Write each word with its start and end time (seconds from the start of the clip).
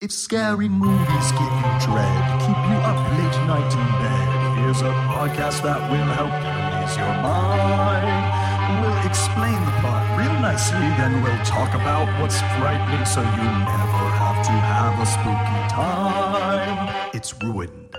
If 0.00 0.10
scary 0.12 0.68
movies 0.68 1.32
give 1.32 1.52
you 1.60 1.70
dread, 1.84 2.40
keep 2.40 2.56
you 2.56 2.78
up 2.88 2.96
late 3.18 3.36
night 3.46 3.70
in 3.70 3.86
bed, 4.00 4.58
here's 4.58 4.80
a 4.80 4.92
podcast 5.12 5.62
that 5.62 5.76
will 5.90 6.08
help 6.16 6.32
you 6.40 6.56
ease 6.80 6.96
your 6.96 7.14
mind. 7.20 8.80
We'll 8.80 9.06
explain 9.06 9.52
the 9.62 9.72
plot 9.82 10.18
real 10.18 10.32
nicely, 10.40 10.78
then 10.96 11.22
we'll 11.22 11.44
talk 11.44 11.74
about 11.74 12.08
what's 12.18 12.38
frightening 12.56 13.04
so 13.04 13.20
you 13.20 13.44
never 13.44 14.04
have 14.16 14.42
to 14.46 14.52
have 14.52 14.98
a 14.98 15.04
spooky 15.04 15.68
time. 15.68 17.10
It's 17.12 17.34
ruined. 17.42 17.94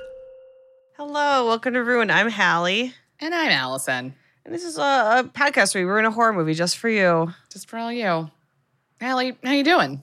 Hello, 0.97 1.45
welcome 1.45 1.73
to 1.75 1.83
Ruined. 1.83 2.11
I'm 2.11 2.29
Halle, 2.29 2.93
And 3.19 3.35
I'm 3.35 3.51
Alison. 3.51 4.15
and 4.43 4.55
this 4.55 4.63
is 4.63 4.79
a, 4.79 4.81
a 4.81 5.23
podcast 5.35 5.75
where 5.75 5.85
we 5.85 5.91
ruin 5.91 6.05
a 6.05 6.11
horror 6.11 6.33
movie 6.33 6.55
just 6.55 6.79
for 6.79 6.89
you. 6.89 7.31
Just 7.51 7.69
for 7.69 7.77
all 7.77 7.91
you. 7.93 8.31
Halle, 8.99 9.37
how 9.43 9.51
you 9.51 9.63
doing? 9.63 10.01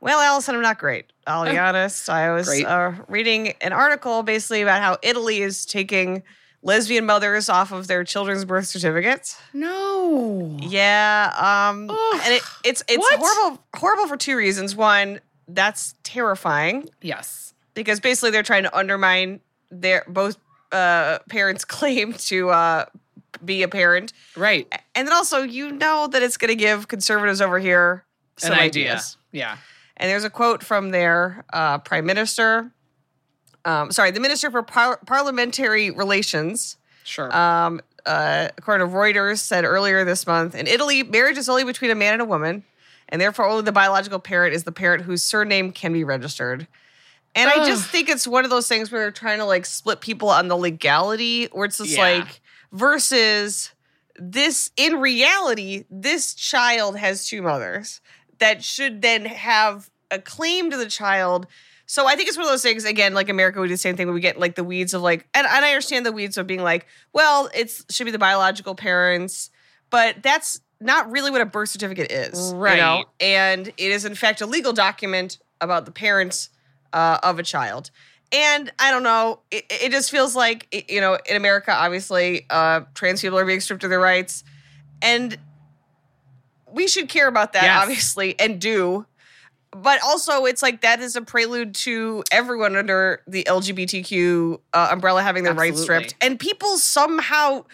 Well, 0.00 0.20
Alison, 0.20 0.54
I'm 0.54 0.62
not 0.62 0.78
great. 0.78 1.12
I'll 1.26 1.44
be 1.50 1.58
honest. 1.68 2.08
I 2.08 2.32
was 2.32 2.48
uh, 2.48 2.94
reading 3.08 3.54
an 3.60 3.72
article 3.72 4.22
basically 4.22 4.62
about 4.62 4.80
how 4.80 4.98
Italy 5.02 5.42
is 5.42 5.64
taking 5.66 6.22
lesbian 6.62 7.06
mothers 7.06 7.48
off 7.48 7.72
of 7.72 7.86
their 7.86 8.04
children's 8.04 8.44
birth 8.44 8.66
certificates. 8.66 9.40
No. 9.52 10.56
Yeah, 10.60 11.32
um, 11.36 11.90
Ugh. 11.90 12.20
and 12.24 12.34
it, 12.34 12.42
it's 12.64 12.82
it's 12.88 12.98
What? 12.98 13.18
horrible 13.18 13.62
horrible 13.76 14.06
for 14.08 14.16
two 14.16 14.36
reasons. 14.36 14.74
One, 14.74 15.20
that's 15.46 15.94
terrifying 16.02 16.88
Yes. 17.00 17.54
because 17.74 18.00
basically 18.00 18.30
they're 18.30 18.42
trying 18.42 18.64
to 18.64 18.76
undermine 18.76 19.40
their 19.70 20.04
both 20.08 20.36
uh, 20.72 21.18
parents' 21.28 21.64
claim 21.64 22.12
to 22.14 22.50
uh, 22.50 22.84
be 23.44 23.62
a 23.62 23.68
parent. 23.68 24.12
Right. 24.36 24.66
And 24.94 25.06
then 25.06 25.14
also, 25.14 25.42
you 25.42 25.70
know 25.72 26.06
that 26.08 26.22
it's 26.22 26.36
going 26.36 26.48
to 26.50 26.56
give 26.56 26.88
conservatives 26.88 27.40
over 27.40 27.58
here 27.58 28.04
some 28.36 28.52
An 28.52 28.58
idea. 28.58 28.90
ideas. 28.92 29.16
Yeah. 29.32 29.56
And 29.98 30.08
there's 30.10 30.24
a 30.24 30.30
quote 30.30 30.62
from 30.62 30.90
their 30.90 31.44
uh, 31.52 31.78
prime 31.78 32.06
minister, 32.06 32.70
um, 33.64 33.90
sorry, 33.90 34.10
the 34.12 34.20
minister 34.20 34.50
for 34.50 34.62
par- 34.62 35.00
parliamentary 35.06 35.90
relations, 35.90 36.76
Sure. 37.04 37.34
um, 37.36 37.80
uh, 38.06 38.48
according 38.56 38.86
to 38.88 38.94
Reuters, 38.94 39.40
said 39.40 39.64
earlier 39.64 40.04
this 40.04 40.26
month 40.26 40.54
in 40.54 40.66
Italy, 40.66 41.02
marriage 41.02 41.36
is 41.36 41.48
only 41.48 41.64
between 41.64 41.90
a 41.90 41.94
man 41.96 42.12
and 42.14 42.22
a 42.22 42.24
woman, 42.24 42.62
and 43.08 43.20
therefore 43.20 43.46
only 43.46 43.62
the 43.62 43.72
biological 43.72 44.18
parent 44.20 44.54
is 44.54 44.64
the 44.64 44.72
parent 44.72 45.02
whose 45.02 45.22
surname 45.22 45.72
can 45.72 45.92
be 45.92 46.04
registered. 46.04 46.68
And 47.34 47.50
I 47.50 47.66
just 47.66 47.88
think 47.90 48.08
it's 48.08 48.26
one 48.26 48.44
of 48.44 48.50
those 48.50 48.66
things 48.68 48.90
where 48.90 49.00
they're 49.02 49.10
trying 49.10 49.38
to 49.38 49.44
like 49.44 49.66
split 49.66 50.00
people 50.00 50.28
on 50.30 50.48
the 50.48 50.56
legality, 50.56 51.46
where 51.46 51.66
it's 51.66 51.78
just 51.78 51.90
Yeah. 51.90 52.02
like 52.02 52.40
versus 52.72 53.72
this 54.16 54.70
in 54.76 55.00
reality, 55.00 55.84
this 55.90 56.34
child 56.34 56.96
has 56.96 57.26
two 57.26 57.42
mothers 57.42 58.00
that 58.38 58.64
should 58.64 59.02
then 59.02 59.24
have 59.24 59.90
a 60.10 60.18
claim 60.18 60.70
to 60.70 60.76
the 60.76 60.86
child. 60.86 61.46
So 61.86 62.06
I 62.06 62.16
think 62.16 62.28
it's 62.28 62.36
one 62.36 62.44
of 62.46 62.52
those 62.52 62.62
things 62.62 62.84
again, 62.84 63.14
like 63.14 63.28
America, 63.28 63.60
we 63.60 63.68
do 63.68 63.74
the 63.74 63.78
same 63.78 63.96
thing 63.96 64.06
where 64.06 64.14
we 64.14 64.20
get 64.20 64.38
like 64.38 64.54
the 64.54 64.64
weeds 64.64 64.94
of 64.94 65.02
like, 65.02 65.26
and, 65.34 65.46
and 65.46 65.64
I 65.64 65.70
understand 65.70 66.04
the 66.04 66.12
weeds 66.12 66.36
of 66.36 66.46
being 66.46 66.62
like, 66.62 66.86
well, 67.12 67.48
it's 67.54 67.84
should 67.90 68.04
be 68.04 68.10
the 68.10 68.18
biological 68.18 68.74
parents, 68.74 69.50
but 69.90 70.22
that's 70.22 70.60
not 70.80 71.10
really 71.10 71.30
what 71.30 71.40
a 71.40 71.46
birth 71.46 71.70
certificate 71.70 72.12
is, 72.12 72.52
You 72.76 72.82
know? 72.82 72.96
Right. 72.96 73.04
And 73.20 73.68
it 73.68 73.76
is 73.78 74.04
in 74.04 74.14
fact 74.14 74.40
a 74.40 74.46
legal 74.46 74.72
document 74.72 75.38
about 75.60 75.86
the 75.86 75.90
parents 75.90 76.50
uh, 76.92 77.18
of 77.22 77.38
a 77.38 77.42
child. 77.42 77.90
And 78.30 78.70
I 78.78 78.90
don't 78.90 79.02
know, 79.02 79.40
it, 79.50 79.64
it 79.70 79.90
just 79.90 80.10
feels 80.10 80.36
like 80.36 80.84
you 80.90 81.00
know, 81.00 81.18
in 81.28 81.36
America, 81.36 81.72
obviously, 81.72 82.44
uh, 82.50 82.82
trans 82.94 83.22
people 83.22 83.38
are 83.38 83.46
being 83.46 83.60
stripped 83.60 83.84
of 83.84 83.90
their 83.90 84.00
rights, 84.00 84.44
and 85.00 85.38
we 86.72 86.86
should 86.88 87.08
care 87.08 87.28
about 87.28 87.52
that, 87.54 87.62
Yes. 87.64 87.82
obviously, 87.82 88.38
and 88.38 88.60
do. 88.60 89.06
But 89.70 90.00
also, 90.02 90.46
it's 90.46 90.62
like 90.62 90.80
that 90.80 91.00
is 91.00 91.14
a 91.14 91.20
prelude 91.20 91.74
to 91.76 92.24
everyone 92.32 92.74
under 92.74 93.22
the 93.26 93.44
LGBTQ 93.44 94.60
uh, 94.72 94.88
umbrella 94.90 95.22
having 95.22 95.44
their 95.44 95.52
rights 95.54 95.82
stripped, 95.82 96.14
and 96.22 96.40
people 96.40 96.78
somehow, 96.78 97.64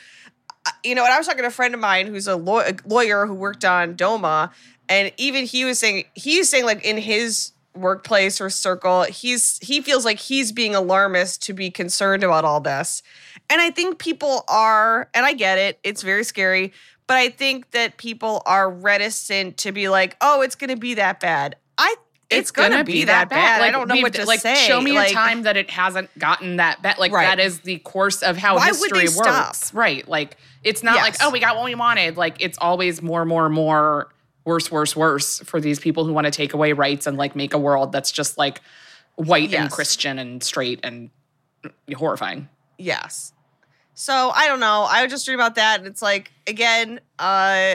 uh, 0.67 0.71
you 0.83 0.95
know. 0.97 1.05
And 1.05 1.13
I 1.13 1.19
was 1.19 1.27
talking 1.27 1.43
to 1.43 1.49
a 1.49 1.53
friend 1.53 1.73
of 1.73 1.81
mine 1.81 2.09
who's 2.09 2.27
a, 2.27 2.37
law- 2.37 2.61
a 2.67 2.75
lawyer 2.85 3.27
who 3.27 3.35
worked 3.35 3.65
on 3.65 3.95
DOMA, 3.95 4.51
and 4.89 5.13
even 5.19 5.45
he 5.45 5.65
was 5.65 5.79
saying 5.79 6.05
he's 6.15 6.49
saying 6.49 6.65
like 6.65 6.85
in 6.85 6.97
his 6.97 7.53
workplace 7.77 8.41
or 8.41 8.51
circle, 8.51 9.03
he's 9.05 9.59
he 9.63 9.81
feels 9.81 10.05
like 10.05 10.19
he's 10.19 10.51
being 10.51 10.75
alarmist 10.75 11.43
to 11.45 11.53
be 11.53 11.71
concerned 11.71 12.25
about 12.25 12.45
all 12.45 12.61
this. 12.61 13.03
And 13.51 13.61
I 13.61 13.71
think 13.71 13.99
people 13.99 14.45
are, 14.49 15.09
and 15.15 15.27
I 15.27 15.33
get 15.35 15.59
it, 15.59 15.79
it's 15.85 16.03
very 16.03 16.25
scary, 16.25 16.73
but 17.07 17.17
I 17.17 17.29
think 17.29 17.71
that 17.73 17.97
people 17.97 18.43
are 18.47 18.71
reticent 18.71 19.59
to 19.59 19.73
be 19.73 19.89
like, 19.89 20.17
oh, 20.21 20.43
it's 20.43 20.55
gonna 20.55 20.77
be 20.77 20.95
that 20.95 21.21
bad. 21.21 21.57
I 21.77 21.95
it's, 22.31 22.51
gonna, 22.51 22.85
be, 22.85 23.05
that 23.05 23.29
bad. 23.29 23.61
I 23.61 23.71
don't 23.71 23.87
know 23.87 24.01
what 24.01 24.15
to 24.15 24.27
like, 24.27 24.41
say. 24.41 24.55
Show 24.67 24.81
me 24.81 24.93
Like, 24.93 25.11
a 25.11 25.15
time 25.15 25.43
that 25.43 25.57
it 25.57 25.71
hasn't 25.71 26.17
gotten 26.19 26.57
that 26.57 26.83
bad. 26.83 26.99
Like 26.99 27.13
Right. 27.13 27.27
that 27.27 27.39
is 27.39 27.61
the 27.61 27.79
course 27.79 28.23
of 28.23 28.37
how 28.37 28.57
Why 28.57 28.69
history 28.69 29.05
works. 29.05 29.13
stop? 29.15 29.57
Right. 29.73 30.09
Like 30.09 30.37
it's 30.63 30.83
not 30.83 30.97
like, 30.97 31.17
oh, 31.21 31.31
we 31.31 31.39
got 31.39 31.55
what 31.57 31.65
we 31.65 31.75
wanted. 31.75 32.17
Like 32.17 32.37
it's 32.41 32.59
always 32.59 33.03
more, 33.03 33.25
more, 33.25 33.49
more 33.49 34.09
worse, 34.45 34.71
worse, 34.71 34.97
worse 34.97 35.41
for 35.41 35.61
these 35.61 35.79
people 35.79 36.05
who 36.05 36.13
want 36.13 36.25
to 36.27 36.31
take 36.31 36.55
away 36.55 36.73
rights 36.73 37.07
and 37.07 37.17
like 37.17 37.37
make 37.37 37.55
a 37.55 37.59
world 37.59 37.93
that's 37.93 38.11
just 38.11 38.37
like 38.39 38.61
white 39.17 39.53
and 39.55 39.71
Christian 39.71 40.19
and 40.19 40.43
straight 40.43 40.81
and 40.83 41.11
horrifying. 41.95 42.49
Yes. 42.79 43.34
So 43.95 44.31
I 44.35 44.47
don't 44.49 44.61
know. 44.61 44.87
I 44.89 45.03
was 45.03 45.11
just 45.13 45.27
reading 45.29 45.41
about 45.41 45.55
that, 45.55 45.79
and 45.79 45.87
it's 45.87 46.03
like 46.03 46.33
again, 46.47 47.01
uh, 47.19 47.75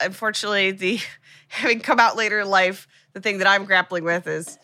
unfortunately, 0.00 0.72
the 0.72 1.00
having 1.48 1.80
come 1.80 1.98
out 2.00 2.16
later 2.16 2.40
in 2.40 2.48
life, 2.48 2.86
the 3.12 3.20
thing 3.20 3.38
that 3.38 3.46
I'm 3.46 3.64
grappling 3.64 4.04
with 4.04 4.26
is 4.26 4.58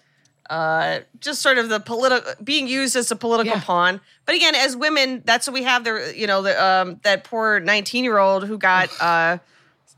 uh, 0.51 1.01
just 1.21 1.43
sort 1.43 1.59
of 1.59 1.69
the 1.69 1.81
political 1.81 2.33
being 2.43 2.69
used 2.69 2.97
as 2.97 3.11
a 3.11 3.17
political 3.17 3.55
Yeah. 3.57 3.63
pawn. 3.65 4.01
But 4.25 4.35
again, 4.35 4.55
as 4.55 4.77
women, 4.77 5.23
that's 5.25 5.47
what 5.47 5.55
we 5.55 5.63
have. 5.65 5.85
There, 5.85 6.13
you 6.15 6.27
know, 6.27 6.43
the 6.43 6.63
um, 6.65 7.01
that 7.03 7.25
poor 7.25 7.61
19 7.61 8.05
year 8.05 8.19
old 8.19 8.47
who 8.47 8.59
got 8.59 8.89
uh, 9.01 9.39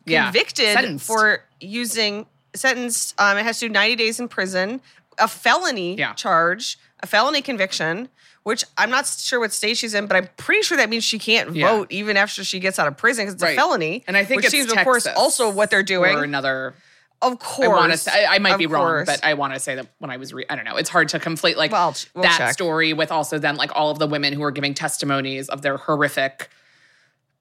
Yeah. 0.07 0.25
convicted 0.25 0.73
Sentenced. 0.75 1.07
for 1.07 1.45
using 1.61 2.27
sentenced. 2.55 3.15
Um, 3.21 3.37
it 3.39 3.45
has 3.45 3.59
to 3.61 3.67
do 3.69 3.73
90 3.73 3.97
days 3.97 4.21
in 4.21 4.29
prison, 4.29 4.81
a 5.19 5.29
felony 5.29 5.97
Yeah. 5.97 6.13
charge, 6.15 6.79
a 7.01 7.07
felony 7.07 7.43
conviction. 7.43 8.09
Which 8.49 8.65
I'm 8.79 8.89
not 8.89 9.07
sure 9.07 9.41
what 9.41 9.53
state 9.53 9.77
she's 9.77 9.93
in, 9.93 10.07
but 10.07 10.17
I'm 10.17 10.27
pretty 10.39 10.63
sure 10.63 10.79
that 10.79 10.89
means 10.89 11.05
she 11.05 11.19
can't 11.19 11.55
Yeah. 11.55 11.71
vote 11.71 11.89
even 11.91 12.17
after 12.17 12.43
she 12.43 12.61
gets 12.61 12.79
out 12.79 12.89
of 12.89 12.97
prison 12.97 13.27
because 13.27 13.35
it's 13.35 13.43
a 13.43 13.55
felony. 13.55 14.03
And 14.07 14.17
I 14.17 14.25
think 14.25 14.37
which 14.39 14.47
it's 14.47 14.53
seems, 14.53 14.73
of 14.73 14.79
course, 14.79 15.07
also 15.07 15.51
what 15.51 15.69
they're 15.71 15.83
doing. 15.83 16.17
Or 16.17 16.25
another 16.25 16.73
of 17.21 17.39
course, 17.39 17.67
I 17.67 17.69
want 17.69 17.93
to 17.93 17.99
say 17.99 18.25
I, 18.25 18.37
I 18.37 18.39
might 18.39 18.53
of 18.55 18.59
be 18.59 18.67
wrong, 18.67 19.05
but 19.05 19.23
I 19.23 19.35
want 19.35 19.53
to 19.53 19.61
say 19.61 19.75
that 19.75 19.87
when 19.99 20.11
I 20.11 20.17
was 20.17 20.33
re- 20.33 20.47
I 20.49 20.55
don't 20.57 20.65
know, 20.65 20.77
it's 20.77 20.89
hard 20.89 21.11
to 21.11 21.19
conflate 21.19 21.57
like 21.57 21.73
Well, 21.73 21.95
we'll 22.15 22.23
that 22.23 22.39
check. 22.39 22.53
story 22.55 22.95
with 22.95 23.13
also 23.13 23.39
then 23.39 23.57
like 23.57 23.71
all 23.75 23.91
of 23.91 23.99
the 23.99 24.07
women 24.07 24.33
who 24.33 24.43
are 24.45 24.51
giving 24.51 24.73
testimonies 24.73 25.51
of 25.51 25.61
their 25.61 25.77
horrific 25.77 26.49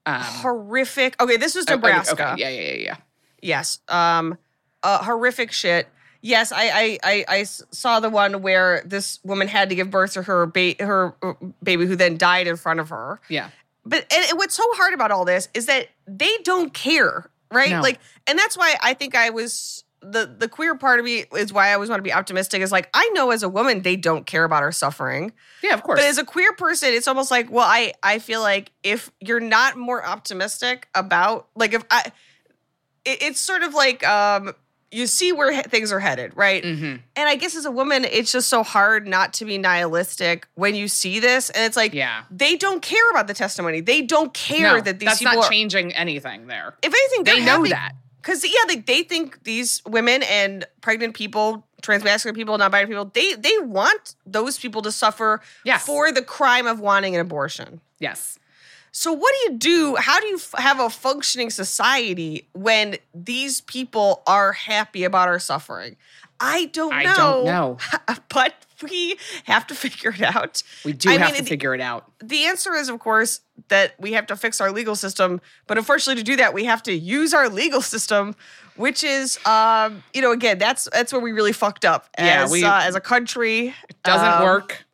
um 0.06 0.20
horrific. 0.20 1.16
Okay, 1.22 1.38
this 1.38 1.56
was 1.56 1.66
oh, 1.70 1.76
okay, 1.76 1.88
Nebraska. 1.88 2.32
okay, 2.34 2.42
yeah, 2.42 2.50
yeah, 2.50 2.72
yeah, 2.74 2.84
yeah. 2.84 2.96
Yes. 3.42 3.80
Um, 3.88 4.38
uh, 4.84 5.04
horrific 5.06 5.54
shit. 5.54 5.88
Yes, 6.28 6.52
I 6.54 7.00
I 7.02 7.26
I 7.30 7.44
saw 7.44 8.02
the 8.02 8.10
one 8.10 8.42
where 8.42 8.84
this 8.86 9.20
woman 9.24 9.48
had 9.48 9.70
to 9.70 9.76
give 9.76 9.90
birth 9.90 10.12
to 10.14 10.24
her 10.24 10.46
ba- 10.46 10.76
her 10.78 11.16
uh, 11.24 11.34
baby, 11.64 11.86
who 11.86 11.96
then 11.96 12.18
died 12.18 12.48
in 12.48 12.58
front 12.58 12.82
of 12.82 12.90
her. 12.90 13.22
Yeah. 13.30 13.50
But 13.86 14.06
and, 14.14 14.26
and 14.30 14.38
what's 14.38 14.54
so 14.54 14.66
hard 14.74 14.94
about 14.94 15.10
all 15.12 15.24
this 15.24 15.48
is 15.54 15.68
that 15.68 15.88
they 16.06 16.38
don't 16.44 16.74
care, 16.74 17.30
right? 17.50 17.72
No. 17.72 17.82
Like, 17.82 18.00
and 18.28 18.38
that's 18.38 18.58
why 18.58 18.76
I 18.84 18.94
think 18.94 19.16
I 19.16 19.30
was 19.30 19.86
the 20.02 20.26
the 20.38 20.50
queer 20.50 20.76
part 20.76 21.00
of 21.00 21.06
me 21.06 21.24
is 21.32 21.54
why 21.54 21.70
I 21.70 21.76
always 21.76 21.90
want 21.90 22.00
to 22.00 22.04
be 22.04 22.12
optimistic. 22.12 22.62
Is 22.62 22.74
like 22.74 22.90
I 22.94 23.08
know 23.14 23.32
as 23.32 23.42
a 23.42 23.48
woman 23.48 23.84
they 23.84 23.96
don't 23.96 24.26
care 24.26 24.44
about 24.44 24.64
our 24.64 24.74
suffering. 24.74 25.32
Yeah, 25.64 25.76
of 25.76 25.84
course. 25.84 26.02
But 26.02 26.10
as 26.10 26.18
a 26.18 26.26
queer 26.26 26.52
person, 26.52 26.90
it's 26.90 27.08
almost 27.08 27.32
like, 27.32 27.50
well, 27.50 27.66
I 27.66 27.94
I 28.04 28.20
feel 28.20 28.42
like 28.42 28.74
if 28.84 29.12
you're 29.22 29.40
not 29.40 29.78
more 29.78 30.06
optimistic 30.06 30.90
about 30.94 31.48
like 31.56 31.74
if 31.74 31.86
I 31.90 32.12
it, 33.06 33.22
it's 33.22 33.40
sort 33.40 33.64
of 33.64 33.74
like 33.74 34.06
um 34.06 34.54
you 34.92 35.06
see 35.06 35.32
where 35.34 35.52
he- 35.52 35.62
things 35.64 35.92
are 35.92 36.00
headed, 36.00 36.32
right? 36.36 36.64
Mhm. 36.64 37.02
And 37.16 37.30
I 37.30 37.36
guess 37.36 37.56
as 37.56 37.66
a 37.66 37.72
woman, 37.72 38.06
it's 38.06 38.32
just 38.32 38.48
so 38.48 38.64
hard 38.64 39.06
not 39.08 39.34
to 39.34 39.46
be 39.46 39.58
nihilistic 39.58 40.48
when 40.56 40.76
you 40.76 40.88
see 40.88 41.20
this. 41.20 41.50
And 41.50 41.66
it's 41.66 41.76
like, 41.76 41.94
Yeah. 41.94 42.24
they 42.32 42.56
don't 42.56 42.82
care 42.82 43.10
about 43.12 43.28
the 43.28 43.34
testimony. 43.34 43.82
They 43.82 44.02
don't 44.02 44.34
care 44.34 44.76
No, 44.78 44.82
that 44.82 45.00
these 45.00 45.08
that's 45.08 45.20
people 45.20 45.36
not 45.36 45.46
are. 45.46 45.50
changing 45.50 45.94
anything 45.94 46.48
there. 46.48 46.74
If 46.82 46.94
anything, 46.94 47.24
They 47.26 47.44
know 47.46 47.58
happy- 47.58 47.70
that. 47.72 47.94
because 48.22 48.44
yeah, 48.46 48.52
they, 48.68 48.78
they 48.78 49.04
think 49.04 49.44
these 49.44 49.82
women 49.86 50.24
and 50.24 50.66
pregnant 50.82 51.16
people 51.16 51.66
transmasculine 51.84 52.34
people, 52.34 52.58
non-binary 52.58 52.88
people, 52.88 53.06
they 53.14 53.34
they 53.36 53.58
want 53.60 54.16
those 54.26 54.58
people 54.58 54.82
to 54.82 54.92
suffer 54.92 55.42
Yes. 55.64 55.86
for 55.86 56.12
the 56.12 56.24
crime 56.24 56.66
of 56.66 56.80
wanting 56.80 57.14
an 57.14 57.22
abortion. 57.22 57.82
Yes. 58.00 58.40
So 59.00 59.14
what 59.14 59.32
do 59.32 59.52
you 59.54 59.58
do? 59.60 59.96
How 59.98 60.20
do 60.20 60.26
you 60.26 60.38
f- 60.38 60.56
have 60.58 60.80
a 60.80 60.90
functioning 60.90 61.52
society 61.52 62.48
when 62.54 62.98
these 63.14 63.62
people 63.62 64.24
are 64.26 64.54
happy 64.54 65.04
about 65.04 65.28
our 65.28 65.38
suffering? 65.38 65.98
I 66.40 66.66
don't 66.66 66.90
know. 66.90 66.96
I 66.96 67.04
don't 67.04 67.46
know. 67.46 67.78
but 68.34 68.56
we 68.82 69.20
have 69.44 69.68
to 69.68 69.76
figure 69.86 70.10
it 70.10 70.24
out. 70.24 70.64
We 70.84 70.94
do 70.94 71.12
I 71.12 71.18
have 71.20 71.34
mean, 71.34 71.44
to 71.44 71.48
figure 71.48 71.76
it 71.76 71.80
out. 71.82 72.12
The 72.24 72.46
answer 72.46 72.74
is, 72.74 72.90
of 72.90 72.98
course, 73.00 73.42
that 73.68 73.94
we 74.00 74.14
have 74.14 74.26
to 74.28 74.36
fix 74.36 74.60
our 74.62 74.72
legal 74.72 74.96
system. 74.96 75.42
But 75.68 75.78
unfortunately, 75.78 76.24
to 76.24 76.26
do 76.26 76.36
that, 76.38 76.56
we 76.56 76.64
have 76.64 76.82
to 76.84 76.92
use 76.94 77.36
our 77.36 77.50
legal 77.50 77.84
system, 77.84 78.36
which 78.78 79.04
is, 79.04 79.38
um, 79.46 80.02
you 80.12 80.24
know, 80.24 80.32
again, 80.32 80.58
that's 80.58 80.90
that's 80.92 81.14
where 81.14 81.22
we 81.22 81.34
really 81.34 81.54
fucked 81.54 81.86
up 81.86 82.10
as 82.16 82.26
Yeah, 82.26 82.44
as 82.46 82.52
we- 82.52 82.64
uh, 82.64 82.82
as 82.82 82.96
a 82.96 83.00
country. 83.02 83.76
It 83.90 84.02
Doesn't 84.04 84.28
Um, 84.28 84.44
work. 84.44 84.86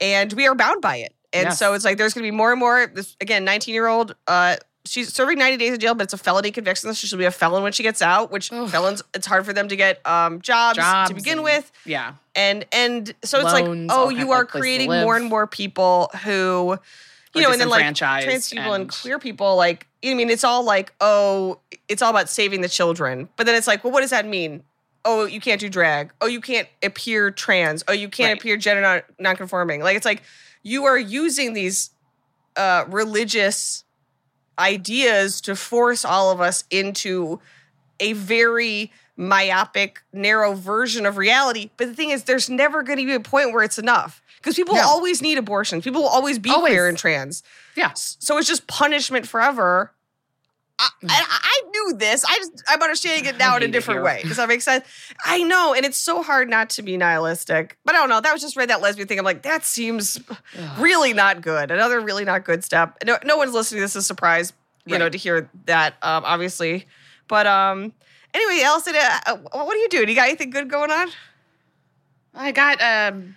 and 0.00 0.32
we 0.32 0.46
are 0.46 0.54
bound 0.54 0.80
by 0.80 0.98
it. 0.98 1.12
And 1.36 1.44
Yes. 1.46 1.58
so 1.58 1.74
it's 1.74 1.84
like 1.84 1.98
there's 1.98 2.14
going 2.14 2.24
to 2.24 2.30
be 2.30 2.36
more 2.36 2.50
and 2.52 2.60
more. 2.60 2.86
This 2.86 3.16
again, 3.20 3.44
19 3.44 3.72
year 3.74 3.86
old. 3.86 4.14
Uh, 4.26 4.56
she's 4.84 5.12
serving 5.12 5.38
90 5.38 5.56
days 5.56 5.72
in 5.74 5.80
jail, 5.80 5.94
but 5.94 6.04
it's 6.04 6.12
a 6.12 6.18
felony 6.18 6.50
conviction. 6.50 6.92
So 6.94 7.06
she'll 7.06 7.18
be 7.18 7.24
a 7.24 7.30
felon 7.30 7.62
when 7.62 7.72
she 7.72 7.82
gets 7.82 8.00
out. 8.02 8.30
Which 8.30 8.52
Ugh. 8.52 8.68
felons, 8.70 9.02
it's 9.14 9.26
hard 9.26 9.44
for 9.44 9.52
them 9.52 9.68
to 9.68 9.76
get 9.76 10.06
um, 10.06 10.40
jobs, 10.40 10.76
Jobs 10.78 11.10
to 11.10 11.14
begin 11.14 11.34
and- 11.38 11.44
with. 11.44 11.70
Yeah. 11.84 12.14
And 12.34 12.64
and 12.72 13.14
so 13.24 13.40
it's 13.40 13.52
like, 13.52 13.64
oh, 13.90 14.08
you 14.10 14.32
are 14.32 14.44
creating 14.44 14.90
more 14.90 15.16
and 15.16 15.24
more 15.26 15.46
people 15.46 16.10
who, 16.24 16.78
you 17.34 17.42
know, 17.42 17.50
and 17.50 17.60
then 17.60 17.68
like 17.68 17.94
trans 17.94 18.50
people 18.50 18.72
and, 18.74 18.82
and- 18.82 18.92
queer 18.92 19.18
people, 19.18 19.56
like 19.56 19.86
I 20.04 20.14
mean, 20.14 20.30
it's 20.30 20.44
all 20.44 20.62
like, 20.62 20.92
oh, 21.00 21.58
it's 21.88 22.00
all 22.02 22.10
about 22.10 22.28
saving 22.28 22.60
the 22.60 22.68
children. 22.68 23.28
But 23.36 23.46
then 23.46 23.54
it's 23.56 23.66
like, 23.66 23.82
well, 23.82 23.92
what 23.92 24.02
does 24.02 24.10
that 24.10 24.24
mean? 24.26 24.62
Oh, 25.04 25.24
you 25.24 25.40
can't 25.40 25.60
do 25.60 25.68
drag. 25.68 26.10
Oh, 26.20 26.26
you 26.26 26.40
can't 26.40 26.68
appear 26.82 27.30
trans. 27.30 27.82
Oh, 27.88 27.92
you 27.92 28.08
can't 28.08 28.30
Right. 28.32 28.38
appear 28.40 28.56
gender 28.56 28.82
non- 28.82 29.02
nonconforming. 29.18 29.80
Like 29.82 29.96
it's 29.96 30.04
like 30.04 30.22
you 30.66 30.84
are 30.84 30.98
using 30.98 31.52
these 31.52 31.90
uh, 32.56 32.84
religious 32.88 33.84
ideas 34.58 35.40
to 35.42 35.54
force 35.54 36.04
all 36.04 36.30
of 36.32 36.40
us 36.40 36.64
into 36.70 37.40
a 38.00 38.12
very 38.14 38.90
myopic, 39.16 40.02
narrow 40.12 40.54
version 40.54 41.06
of 41.06 41.16
reality. 41.18 41.70
But 41.76 41.86
the 41.88 41.94
thing 41.94 42.10
is, 42.10 42.24
there's 42.24 42.50
never 42.50 42.82
going 42.82 42.98
to 42.98 43.04
be 43.06 43.14
a 43.14 43.20
point 43.20 43.52
where 43.52 43.62
it's 43.62 43.78
enough 43.78 44.20
because 44.38 44.54
people 44.56 44.74
No. 44.74 44.82
always 44.82 45.22
need 45.22 45.38
abortions. 45.38 45.84
People 45.84 46.02
will 46.02 46.08
always 46.08 46.38
be 46.38 46.50
Always. 46.50 46.72
queer 46.72 46.88
and 46.88 46.98
trans. 46.98 47.42
Yeah. 47.76 47.92
So 47.94 48.36
it's 48.38 48.48
just 48.48 48.66
punishment 48.66 49.26
forever. 49.28 49.92
I, 50.78 50.90
I, 51.08 51.24
I 51.42 51.62
knew 51.70 51.96
this. 51.96 52.24
I 52.24 52.36
just 52.36 52.62
I'm 52.68 52.82
understanding 52.82 53.24
it 53.24 53.38
now 53.38 53.56
in 53.56 53.62
a 53.62 53.68
different 53.68 54.02
way. 54.02 54.22
Does 54.22 54.36
that 54.36 54.48
make 54.48 54.60
sense? 54.60 54.84
I 55.24 55.42
know, 55.42 55.72
and 55.74 55.86
it's 55.86 55.96
so 55.96 56.22
hard 56.22 56.50
not 56.50 56.70
to 56.70 56.82
be 56.82 56.96
nihilistic. 56.96 57.78
But 57.84 57.94
I 57.94 57.98
don't 57.98 58.10
know. 58.10 58.20
That 58.20 58.32
was 58.32 58.42
just 58.42 58.56
read 58.56 58.68
that 58.70 58.82
lesbian 58.82 59.08
thing. 59.08 59.18
I'm 59.18 59.24
like, 59.24 59.42
that 59.42 59.64
seems 59.64 60.20
really 60.78 61.14
not 61.14 61.40
good. 61.40 61.70
Another 61.70 62.00
really 62.00 62.24
not 62.24 62.44
good 62.44 62.62
step. 62.62 62.96
No, 63.06 63.18
no 63.24 63.36
one's 63.38 63.54
listening. 63.54 63.80
This 63.80 63.92
is 63.92 63.96
a 63.96 64.02
surprise, 64.02 64.52
you 64.84 64.98
know, 64.98 65.08
to 65.08 65.16
hear 65.16 65.48
that, 65.64 65.94
um, 66.02 66.24
obviously. 66.26 66.86
But 67.26 67.46
um, 67.46 67.92
anyway, 68.34 68.62
Alison, 68.62 68.94
uh, 68.96 69.20
uh, 69.26 69.36
what 69.36 69.74
are 69.74 69.80
you 69.80 69.88
doing? 69.88 70.08
You 70.08 70.14
got 70.14 70.28
anything 70.28 70.50
good 70.50 70.68
going 70.68 70.90
on? 70.90 71.08
I 72.34 72.52
got 72.52 72.82
um, 72.82 73.36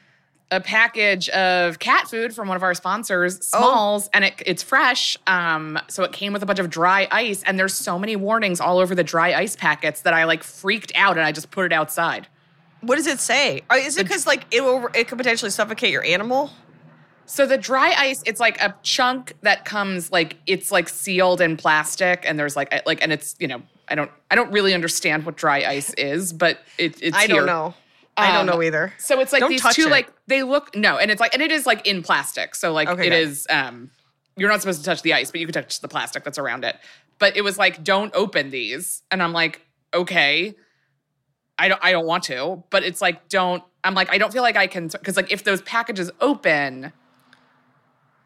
a 0.52 0.60
package 0.60 1.30
of 1.30 1.80
cat 1.80 2.08
food 2.10 2.34
from 2.34 2.48
one 2.48 2.58
of 2.58 2.64
our 2.64 2.74
sponsors, 2.74 3.38
Oh. 3.54 3.60
Smalls, 3.60 4.10
and 4.14 4.26
it, 4.26 4.34
it's 4.46 4.64
fresh. 4.64 5.18
Um, 5.28 5.78
so 5.88 6.04
it 6.04 6.12
came 6.12 6.34
with 6.34 6.42
a 6.44 6.46
bunch 6.46 6.60
of 6.60 6.70
dry 6.70 7.08
ice, 7.12 7.44
and 7.44 7.60
there's 7.60 7.74
so 7.76 8.00
many 8.00 8.16
warnings 8.16 8.60
all 8.60 8.80
over 8.80 8.96
the 8.96 9.04
dry 9.04 9.34
ice 9.34 9.56
packets 9.56 10.02
that 10.02 10.14
I 10.14 10.24
like 10.24 10.44
freaked 10.44 10.92
out, 10.96 11.18
and 11.18 11.26
I 11.26 11.32
just 11.32 11.52
put 11.52 11.66
it 11.66 11.74
outside. 11.74 12.28
What 12.82 12.96
does 12.96 13.08
it 13.08 13.20
say? 13.20 13.62
Uh, 13.70 13.76
Is 13.76 13.98
it 13.98 14.04
because 14.04 14.26
like 14.26 14.46
it 14.52 14.62
will 14.62 14.88
it 14.96 15.08
could 15.08 15.18
potentially 15.18 15.52
suffocate 15.52 15.92
your 15.92 16.04
animal? 16.04 16.50
So 17.26 17.46
the 17.46 17.58
dry 17.58 17.94
ice, 17.96 18.24
it's 18.26 18.40
like 18.40 18.60
a 18.60 18.74
chunk 18.82 19.34
that 19.42 19.66
comes 19.66 20.12
like 20.12 20.38
it's 20.48 20.72
like 20.72 20.90
sealed 20.90 21.42
in 21.42 21.58
plastic, 21.58 22.24
and 22.26 22.40
there's 22.40 22.56
like 22.56 22.74
like 22.88 23.04
and 23.04 23.12
it's 23.14 23.36
you 23.40 23.48
know 23.48 23.62
I 23.88 23.96
don't 23.96 24.10
I 24.32 24.36
don't 24.36 24.52
really 24.52 24.74
understand 24.74 25.26
what 25.26 25.36
dry 25.36 25.64
ice 25.66 25.94
is, 25.96 26.34
but 26.34 26.60
it, 26.80 27.00
it's 27.04 27.16
I 27.18 27.28
don't 27.28 27.36
here. 27.40 27.46
know. 27.46 27.74
I 28.20 28.32
don't 28.32 28.42
Um, 28.50 28.56
know 28.58 28.62
either. 28.64 28.94
So 28.98 29.20
it's 29.20 29.32
like 29.34 29.42
Don't 29.42 29.50
these 29.50 29.64
two 29.76 29.84
it. 29.88 29.90
like 29.92 30.12
they 30.28 30.44
look 30.44 30.76
no, 30.76 30.98
and 30.98 31.10
it's 31.12 31.20
like 31.22 31.34
and 31.34 31.42
it 31.44 31.52
is 31.52 31.66
like 31.66 31.86
in 31.88 32.04
plastic. 32.04 32.56
So 32.56 32.72
like 32.74 32.88
Okay, 32.90 33.08
it 33.08 33.10
good. 33.12 33.28
is 33.28 33.48
um 33.50 33.92
you're 34.38 34.50
not 34.50 34.62
supposed 34.62 34.80
to 34.80 34.86
touch 34.86 35.02
the 35.02 35.14
ice, 35.14 35.32
but 35.32 35.40
you 35.42 35.48
can 35.48 35.54
touch 35.54 35.82
the 35.82 35.88
plastic 35.88 36.24
that's 36.24 36.38
around 36.38 36.64
it. 36.64 36.76
But 37.18 37.36
it 37.36 37.42
was 37.42 37.58
like 37.58 37.84
don't 37.84 38.14
open 38.16 38.50
these. 38.52 39.02
And 39.12 39.22
I'm 39.22 39.34
like, 39.34 39.62
okay. 39.94 40.56
I 41.58 41.68
don't 41.68 41.84
I 41.84 41.92
don't 41.92 42.06
want 42.06 42.24
to, 42.26 42.64
but 42.70 42.84
it's 42.84 43.02
like 43.02 43.28
don't 43.30 43.64
I'm 43.84 43.94
like 43.96 44.10
I 44.12 44.18
don't 44.18 44.32
feel 44.32 44.44
like 44.44 44.56
I 44.58 44.68
can 44.68 44.90
cuz 44.90 45.18
like 45.18 45.32
if 45.32 45.44
those 45.44 45.62
packages 45.64 46.10
open 46.22 46.94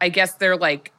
I 0.00 0.08
guess 0.08 0.34
they're 0.34 0.56
like 0.56 0.92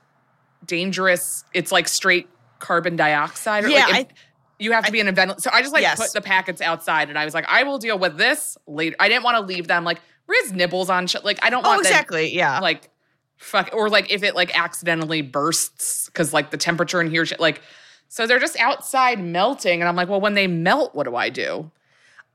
dangerous. 0.66 1.44
It's 1.54 1.72
like 1.72 1.88
straight 1.88 2.28
carbon 2.60 2.96
dioxide 2.96 3.66
or 3.66 3.70
Yeah, 3.70 3.86
like 3.88 4.12
if- 4.12 4.18
you 4.60 4.72
have 4.72 4.86
to 4.86 4.92
be 4.92 5.00
in 5.00 5.07
a 5.07 5.12
vent. 5.12 5.42
So 5.42 5.50
I 5.54 5.62
just 5.62 5.74
like 5.74 5.81
Yes. 5.81 6.00
put 6.00 6.13
the 6.13 6.22
packets 6.22 6.62
outside, 6.62 7.10
and 7.10 7.18
I 7.18 7.25
was 7.25 7.34
like, 7.34 7.46
I 7.48 7.63
will 7.63 7.78
deal 7.78 7.98
with 8.00 8.18
this 8.18 8.57
later. 8.68 8.96
I 9.00 9.10
didn't 9.10 9.24
want 9.24 9.36
to 9.38 9.42
leave 9.42 9.68
them 9.68 9.84
like 9.84 10.00
Riz 10.28 10.54
nibbles 10.54 10.90
on 10.90 11.07
shit. 11.07 11.24
Like 11.25 11.40
I 11.44 11.50
don't 11.50 11.66
Oh, 11.66 11.69
want 11.69 11.84
them, 11.84 11.92
exactly. 11.92 12.36
Yeah. 12.36 12.60
like 12.60 12.90
fuck 13.38 13.69
or 13.74 13.90
like 13.90 14.12
if 14.12 14.24
it 14.24 14.34
like 14.34 14.57
accidentally 14.57 15.22
bursts 15.22 16.06
because 16.06 16.31
like 16.34 16.52
the 16.52 16.57
temperature 16.57 17.02
in 17.02 17.10
here 17.12 17.25
like 17.38 17.62
so 18.07 18.25
they're 18.25 18.40
just 18.40 18.57
outside 18.60 19.19
melting 19.22 19.81
and 19.81 19.90
I'm 19.90 19.96
like, 19.96 20.07
well, 20.07 20.22
when 20.22 20.36
they 20.36 20.48
melt, 20.48 20.96
what 20.96 21.04
do 21.04 21.16
I 21.16 21.30
do? 21.30 21.69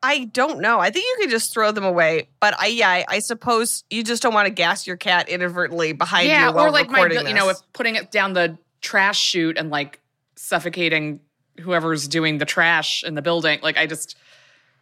I 0.03 0.25
don't 0.25 0.61
know. 0.61 0.79
I 0.79 0.91
think 0.91 1.05
you 1.05 1.17
could 1.21 1.31
just 1.31 1.53
throw 1.53 1.73
them 1.73 1.85
away. 1.85 2.29
But 2.41 2.59
I, 2.59 2.67
yeah, 2.69 2.89
I, 2.89 3.05
I 3.09 3.19
suppose 3.21 3.85
you 3.91 4.03
just 4.03 4.23
don't 4.23 4.35
want 4.35 4.47
to 4.47 4.51
gas 4.53 4.87
your 4.87 4.97
cat 4.97 5.29
inadvertently 5.29 5.93
behind 5.93 6.29
yeah, 6.29 6.49
you 6.49 6.55
while 6.55 6.67
or 6.67 6.71
like 6.71 6.89
my 6.91 7.03
recording 7.03 7.29
you 7.29 7.35
know, 7.35 7.49
if 7.51 7.57
putting 7.73 7.97
it 7.97 8.11
down 8.11 8.33
the 8.33 8.59
trash 8.81 9.19
chute 9.19 9.57
and 9.59 9.71
like 9.71 10.01
suffocating 10.37 11.21
whoever's 11.61 12.09
doing 12.09 12.39
the 12.39 12.45
trash 12.45 13.05
in 13.05 13.15
the 13.15 13.23
building. 13.23 13.61
Like 13.63 13.77
I 13.77 13.87
just 13.87 14.17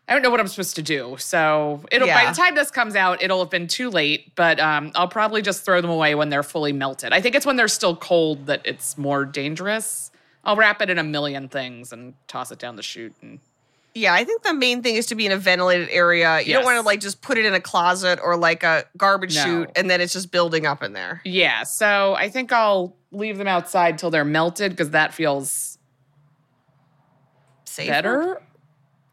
I 0.09 0.15
don't 0.15 0.23
know 0.23 0.31
what 0.31 0.41
I'm 0.41 0.49
supposed 0.49 0.77
to 0.77 0.83
do. 0.83 1.17
So 1.19 1.85
it'll 1.93 2.09
by 2.09 2.25
the 2.27 2.33
time 2.35 2.55
this 2.55 2.71
comes 2.71 2.97
out, 2.97 3.23
it'll 3.23 3.41
have 3.41 3.51
been 3.51 3.67
too 3.69 3.91
late. 3.91 4.35
But 4.37 4.59
um, 4.59 4.91
I'll 4.95 5.07
probably 5.09 5.43
just 5.43 5.65
throw 5.65 5.81
them 5.83 5.91
away 5.91 6.15
when 6.15 6.31
they're 6.31 6.43
fully 6.43 6.73
melted. 6.73 7.13
I 7.13 7.21
think 7.21 7.35
it's 7.35 7.45
when 7.45 7.57
they're 7.57 7.69
still 7.69 7.95
cold 7.95 8.47
that 8.47 8.63
it's 8.65 8.97
more 8.97 9.25
dangerous. 9.27 10.11
I'll 10.45 10.57
wrap 10.57 10.81
it 10.81 10.89
in 10.89 10.99
a 10.99 11.03
million 11.05 11.49
things 11.49 11.93
and 11.93 12.15
toss 12.27 12.51
it 12.51 12.59
down 12.59 12.77
the 12.77 12.83
chute. 12.83 13.15
And 13.21 13.39
Yeah, 13.95 14.15
I 14.15 14.25
think 14.25 14.45
the 14.45 14.55
main 14.55 14.83
thing 14.83 14.95
is 14.97 15.05
to 15.07 15.15
be 15.15 15.27
in 15.27 15.33
a 15.33 15.37
ventilated 15.37 15.91
area. 15.91 16.41
You 16.41 16.55
don't 16.55 16.65
want 16.65 16.77
to 16.81 16.87
like 16.87 17.01
just 17.01 17.21
put 17.21 17.37
it 17.37 17.45
in 17.45 17.53
a 17.53 17.61
closet 17.61 18.19
or 18.23 18.35
like 18.35 18.63
a 18.63 18.85
garbage 18.97 19.35
No. 19.35 19.45
chute 19.45 19.71
and 19.77 19.91
then 19.91 20.01
it's 20.01 20.15
just 20.15 20.31
building 20.31 20.65
up 20.65 20.83
in 20.83 20.95
there. 20.95 21.21
yeah, 21.27 21.65
so 21.65 22.15
I 22.15 22.31
think 22.31 22.51
I'll 22.51 22.97
leave 23.11 23.37
them 23.37 23.49
outside 23.49 23.99
till 23.99 24.11
they're 24.11 24.25
melted 24.25 24.71
because 24.73 24.91
that 24.91 25.13
feels 25.13 25.78
Safer? 27.79 27.91
better. 27.93 28.43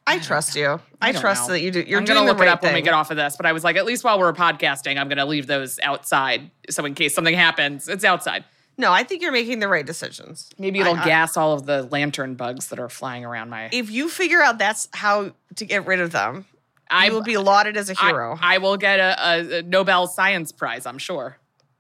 I 0.08 0.20
trust 0.20 0.56
you. 0.56 0.80
I, 1.02 1.10
I 1.10 1.12
trust 1.14 1.48
know. 1.48 1.54
that 1.54 1.62
you 1.62 1.72
do. 1.72 1.80
You're 1.82 1.98
I'm 2.00 2.06
gonna 2.06 2.20
the 2.20 2.26
look 2.28 2.38
right 2.38 2.48
it 2.48 2.52
up 2.52 2.62
thing. 2.62 2.68
when 2.70 2.76
we 2.76 2.82
get 2.84 2.94
off 2.94 3.10
of 3.10 3.18
this, 3.18 3.36
but 3.38 3.48
I 3.48 3.54
was 3.54 3.64
like, 3.64 3.76
at 3.76 3.86
least 3.86 4.04
while 4.04 4.20
we're 4.20 4.34
podcasting, 4.34 5.00
I'm 5.00 5.10
gonna 5.10 5.26
leave 5.26 5.48
those 5.48 5.80
outside. 5.82 6.52
So 6.70 6.86
in 6.86 6.94
case 6.94 7.16
something 7.16 7.34
happens, 7.34 7.90
it's 7.90 8.04
outside. 8.04 8.46
No, 8.78 8.92
I 8.92 9.04
think 9.04 9.22
you're 9.24 9.32
making 9.32 9.60
the 9.60 9.68
right 9.68 9.86
decisions. 9.86 10.50
Maybe 10.60 10.80
it'll 10.80 10.96
I- 10.96 11.02
I- 11.02 11.06
gas 11.06 11.38
all 11.38 11.54
of 11.54 11.66
the 11.66 11.84
lantern 11.84 12.36
bugs 12.36 12.68
that 12.68 12.80
are 12.80 12.90
flying 12.90 13.26
around 13.26 13.50
my. 13.50 13.70
If 13.72 13.90
you 13.90 14.10
figure 14.10 14.42
out 14.42 14.58
that's 14.60 14.90
how 14.94 15.32
to 15.56 15.66
get 15.66 15.88
rid 15.88 16.00
of 16.02 16.12
them, 16.12 16.46
I 16.92 17.10
will 17.10 17.24
be 17.24 17.38
lauded 17.38 17.76
as 17.78 17.90
a 17.90 17.96
hero. 17.96 18.38
I, 18.40 18.60
will 18.60 18.78
get 18.78 19.00
a, 19.00 19.58
a 19.58 19.62
Nobel 19.64 20.06
Science 20.08 20.52
Prize, 20.52 20.86
I'm 20.86 21.00
sure. 21.00 21.38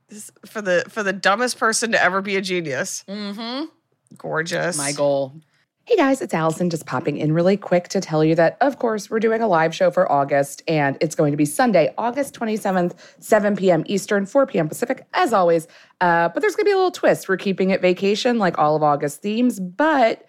This- 0.10 0.32
for 0.48 0.62
the 0.63 0.84
for 0.89 1.04
the 1.04 1.13
dumbest 1.13 1.60
person 1.60 1.92
to 1.92 2.01
ever 2.01 2.22
be 2.24 2.38
a 2.38 2.42
genius. 2.42 3.04
Mm-hmm. 3.08 3.65
Gorgeous. 4.18 4.77
My 4.77 4.94
goal. 4.94 5.34
Hey 5.88 5.98
guys, 5.98 6.20
it's 6.20 6.34
Alison 6.34 6.72
just 6.72 6.88
popping 6.88 7.18
in 7.18 7.32
really 7.32 7.58
quick 7.58 7.89
to 7.89 8.01
tell 8.01 8.24
you 8.24 8.34
that, 8.34 8.58
of 8.60 8.80
course, 8.80 9.08
we're 9.08 9.20
doing 9.20 9.44
a 9.44 9.48
live 9.48 9.75
show 9.75 9.92
for 9.92 10.12
August, 10.12 10.63
and 10.68 10.98
it's 11.00 11.13
going 11.13 11.30
to 11.30 11.38
be 11.38 11.46
Sunday, 11.46 11.94
August 11.96 12.34
27th, 12.34 12.98
7 13.20 13.56
p.m. 13.56 13.84
Eastern, 13.86 14.25
4 14.25 14.48
p.m. 14.48 14.68
Pacific, 14.68 15.06
as 15.13 15.32
always. 15.32 15.68
Uh, 16.01 16.30
but 16.30 16.39
there's 16.39 16.56
going 16.56 16.65
to 16.65 16.70
be 16.70 16.72
a 16.72 16.75
little 16.75 16.89
twist. 16.89 17.30
We're 17.30 17.38
keeping 17.38 17.70
it 17.70 17.82
vacation 17.82 18.39
like 18.39 18.58
all 18.58 18.75
of 18.75 18.82
August 18.82 19.22
themes, 19.22 19.60
but 19.60 20.27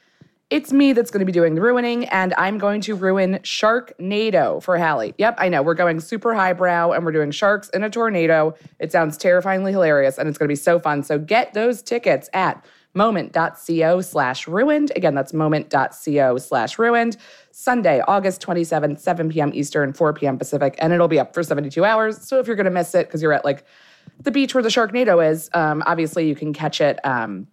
it's 0.50 0.74
me 0.74 0.92
that's 0.92 1.10
going 1.10 1.20
to 1.20 1.24
be 1.24 1.32
doing 1.32 1.54
the 1.54 1.62
ruining, 1.62 2.04
and 2.04 2.34
I'm 2.36 2.58
going 2.58 2.82
to 2.82 2.94
ruin 2.94 3.38
Sharknado 3.42 4.62
for 4.62 4.76
Halle. 4.76 5.14
Yep, 5.16 5.36
I 5.38 5.48
know. 5.48 5.62
We're 5.62 5.72
going 5.72 6.00
super 6.00 6.34
highbrow, 6.34 6.92
and 6.92 7.02
we're 7.02 7.12
doing 7.12 7.30
sharks 7.30 7.70
in 7.70 7.82
a 7.82 7.88
tornado. 7.88 8.54
It 8.78 8.92
sounds 8.92 9.16
terrifyingly 9.16 9.72
hilarious, 9.72 10.18
and 10.18 10.28
it's 10.28 10.36
going 10.36 10.48
to 10.48 10.52
be 10.52 10.54
so 10.54 10.78
fun. 10.78 11.02
So 11.02 11.18
get 11.18 11.54
those 11.54 11.80
tickets 11.80 12.28
at 12.34 12.62
moment.co 12.96 14.00
slash 14.00 14.48
ruined. 14.48 14.90
Again, 14.96 15.14
that's 15.14 15.32
moment.co 15.32 16.38
slash 16.38 16.78
ruined. 16.78 17.16
Sunday, 17.52 18.00
August 18.08 18.40
27th, 18.44 18.98
7 18.98 19.28
p.m. 19.28 19.50
Eastern, 19.54 19.92
4 19.92 20.12
p.m. 20.14 20.38
Pacific, 20.38 20.74
and 20.78 20.92
it'll 20.92 21.08
be 21.08 21.18
up 21.20 21.32
for 21.34 21.42
72 21.42 21.84
hours. 21.84 22.26
So 22.26 22.38
if 22.40 22.46
you're 22.46 22.56
going 22.56 22.64
to 22.64 22.70
miss 22.70 22.94
it 22.94 23.06
because 23.06 23.22
you're 23.22 23.32
at 23.32 23.44
like 23.44 23.64
the 24.20 24.30
beach 24.30 24.54
where 24.54 24.62
the 24.62 24.68
Sharknado 24.68 25.24
is, 25.30 25.50
um, 25.54 25.82
obviously 25.86 26.26
you 26.28 26.34
can 26.34 26.52
catch 26.52 26.80
it 26.80 26.98
um, 27.04 27.46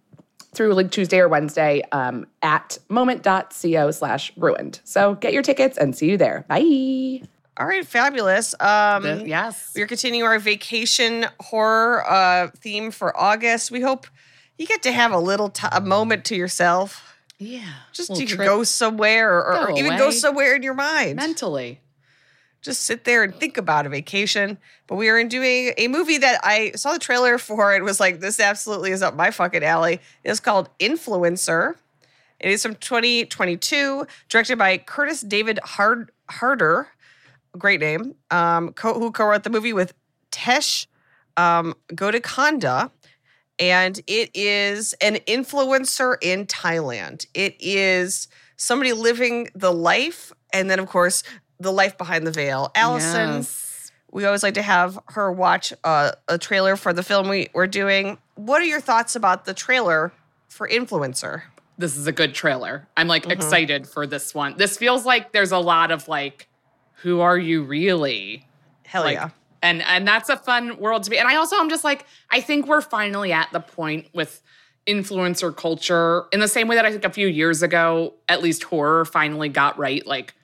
through 0.54 0.74
like 0.74 0.90
Tuesday 0.90 1.18
or 1.20 1.28
Wednesday 1.28 1.82
um, 1.92 2.26
at 2.42 2.78
moment.co 2.88 3.90
slash 3.90 4.32
ruined. 4.36 4.80
So 4.84 5.14
get 5.14 5.32
your 5.32 5.42
tickets 5.42 5.76
and 5.78 5.94
see 5.96 6.10
you 6.10 6.16
there. 6.16 6.44
Bye. 6.48 7.22
All 7.56 7.66
right, 7.66 7.86
fabulous. 7.86 8.54
Um, 8.60 9.02
The- 9.02 9.24
yes. 9.26 9.72
We're 9.76 9.86
continuing 9.86 10.26
our 10.26 10.38
vacation 10.38 11.26
horror 11.40 12.04
uh, 12.10 12.48
theme 12.58 12.90
for 12.90 13.16
August. 13.16 13.70
We 13.70 13.80
hope 13.80 14.06
you 14.58 14.66
get 14.66 14.82
to 14.84 14.92
have 14.92 15.12
a 15.12 15.18
little 15.18 15.48
t- 15.50 15.66
a 15.72 15.80
moment 15.80 16.24
to 16.26 16.36
yourself. 16.36 17.16
Yeah. 17.38 17.62
Just 17.92 18.16
you 18.18 18.26
can 18.26 18.38
go 18.38 18.62
somewhere 18.64 19.32
or, 19.38 19.54
or 19.54 19.66
Go 19.68 19.76
even 19.78 19.98
go 19.98 20.10
somewhere 20.10 20.54
in 20.54 20.62
your 20.62 20.74
mind. 20.74 21.16
mentally. 21.16 21.80
Just 22.62 22.84
sit 22.84 23.04
there 23.04 23.22
and 23.22 23.34
think 23.34 23.58
about 23.58 23.84
a 23.84 23.90
vacation. 23.90 24.56
But 24.86 24.96
we 24.96 25.10
are 25.10 25.18
in 25.18 25.28
doing 25.28 25.72
a 25.76 25.88
movie 25.88 26.16
that 26.18 26.40
I 26.42 26.72
saw 26.76 26.94
the 26.94 26.98
trailer 26.98 27.36
for 27.36 27.74
and 27.74 27.84
was 27.84 28.00
like, 28.00 28.20
this 28.20 28.40
absolutely 28.40 28.90
is 28.92 29.02
up 29.02 29.14
my 29.14 29.30
fucking 29.30 29.62
alley. 29.62 30.00
It's 30.22 30.40
called 30.40 30.70
Influencer. 30.78 31.74
It 32.40 32.50
is 32.50 32.62
from 32.62 32.76
2022, 32.76 34.06
directed 34.30 34.56
by 34.56 34.78
Curtis 34.78 35.20
David 35.20 35.58
Hard- 35.62 36.10
Harder, 36.30 36.88
great 37.58 37.80
name, 37.80 38.14
um, 38.30 38.72
co- 38.72 38.98
who 38.98 39.10
co-wrote 39.12 39.42
the 39.44 39.50
movie 39.50 39.72
with 39.74 39.92
Tesh 40.32 40.86
um, 41.36 41.74
Guttikonda. 41.90 42.90
And 43.58 44.00
it 44.06 44.30
is 44.34 44.94
an 45.00 45.16
influencer 45.26 46.16
in 46.20 46.46
Thailand. 46.46 47.26
It 47.34 47.56
is 47.60 48.28
somebody 48.56 48.92
living 48.92 49.48
the 49.54 49.72
life, 49.72 50.32
and 50.52 50.68
then, 50.70 50.78
of 50.78 50.88
course, 50.88 51.22
the 51.60 51.72
life 51.72 51.96
behind 51.96 52.26
the 52.26 52.32
veil. 52.32 52.70
Alison, 52.74 53.36
Yes. 53.36 53.92
we 54.10 54.24
always 54.24 54.42
like 54.42 54.54
to 54.54 54.62
have 54.62 54.98
her 55.08 55.30
watch 55.32 55.72
uh, 55.84 56.12
a 56.28 56.36
trailer 56.38 56.76
for 56.76 56.92
the 56.92 57.02
film 57.02 57.28
we, 57.28 57.48
we're 57.52 57.66
doing. 57.68 58.18
What 58.34 58.60
are 58.60 58.64
your 58.66 58.80
thoughts 58.80 59.14
about 59.14 59.44
the 59.44 59.54
trailer 59.54 60.12
for 60.48 60.68
Influencer? 60.68 61.42
This 61.78 61.96
is 61.96 62.06
a 62.06 62.12
good 62.12 62.34
trailer. 62.34 62.86
I'm 62.96 63.08
like 63.08 63.24
Mhm. 63.24 63.32
excited 63.32 63.88
for 63.88 64.06
this 64.06 64.34
one. 64.34 64.56
This 64.56 64.76
feels 64.76 65.04
like 65.04 65.32
there's 65.32 65.52
a 65.52 65.58
lot 65.58 65.90
of 65.90 66.06
like, 66.08 66.48
who 67.02 67.20
are 67.20 67.38
you 67.38 67.62
really? 67.64 68.46
Hell 68.84 69.02
like, 69.02 69.14
yeah. 69.14 69.30
And 69.64 69.80
and 69.82 70.06
that's 70.06 70.28
a 70.28 70.36
fun 70.36 70.76
world 70.76 71.04
to 71.04 71.10
be. 71.10 71.18
And 71.18 71.26
I 71.26 71.36
also 71.36 71.56
I'm 71.56 71.70
just 71.70 71.84
like 71.84 72.04
I 72.30 72.42
think 72.42 72.68
we're 72.68 72.82
finally 72.82 73.32
at 73.32 73.50
the 73.50 73.60
point 73.60 74.08
with 74.12 74.42
influencer 74.86 75.56
culture 75.56 76.26
in 76.32 76.40
the 76.40 76.48
same 76.48 76.68
way 76.68 76.76
that 76.76 76.84
I 76.84 76.90
think 76.90 77.04
a 77.04 77.10
few 77.10 77.26
years 77.26 77.62
ago 77.62 78.12
at 78.28 78.42
least 78.42 78.64
horror 78.64 79.06
finally 79.06 79.48
got 79.48 79.78
right 79.78 80.06
like 80.06 80.34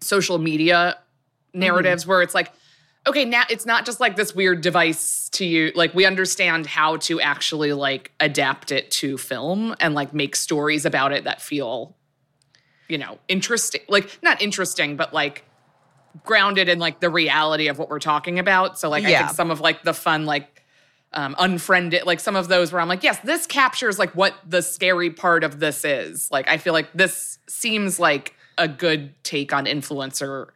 social 0.00 0.38
media 0.38 0.96
narratives 1.52 2.04
mm-hmm. 2.04 2.10
where 2.10 2.22
it's 2.22 2.34
like 2.34 2.50
okay 3.06 3.26
now 3.26 3.42
it's 3.50 3.66
not 3.66 3.84
just 3.84 4.00
like 4.00 4.16
this 4.16 4.34
weird 4.34 4.62
device 4.62 5.28
to 5.32 5.44
you 5.44 5.72
like 5.74 5.92
we 5.94 6.06
understand 6.06 6.66
how 6.66 6.96
to 6.96 7.20
actually 7.20 7.74
like 7.74 8.12
adapt 8.18 8.72
it 8.72 8.90
to 8.90 9.18
film 9.18 9.74
and 9.78 9.94
like 9.94 10.14
make 10.14 10.34
stories 10.34 10.86
about 10.86 11.12
it 11.12 11.24
that 11.24 11.42
feel 11.42 11.94
you 12.88 12.96
know 12.96 13.18
interesting 13.28 13.82
like 13.88 14.18
not 14.22 14.40
interesting 14.40 14.96
but 14.96 15.12
like 15.12 15.44
grounded 16.24 16.68
in 16.68 16.78
like 16.78 17.00
the 17.00 17.10
reality 17.10 17.68
of 17.68 17.78
what 17.78 17.88
we're 17.88 17.98
talking 17.98 18.38
about. 18.38 18.78
So 18.78 18.88
like 18.88 19.04
i 19.04 19.18
think 19.18 19.30
some 19.30 19.50
of 19.50 19.60
like 19.60 19.82
the 19.82 19.94
fun 19.94 20.26
like 20.26 20.64
um 21.12 21.34
unfriended 21.38 22.06
like 22.06 22.20
some 22.20 22.36
of 22.36 22.46
those 22.46 22.72
where 22.72 22.80
i'm 22.80 22.86
like 22.86 23.02
yes 23.02 23.18
this 23.24 23.44
captures 23.44 23.98
like 23.98 24.14
what 24.14 24.32
the 24.46 24.62
scary 24.62 25.10
part 25.10 25.44
of 25.44 25.60
this 25.60 25.84
is. 25.84 26.30
Like 26.30 26.48
i 26.48 26.56
feel 26.56 26.72
like 26.72 26.92
this 26.92 27.38
seems 27.48 27.98
like 27.98 28.34
a 28.58 28.68
good 28.68 29.12
take 29.24 29.52
on 29.52 29.64
influencer 29.66 30.48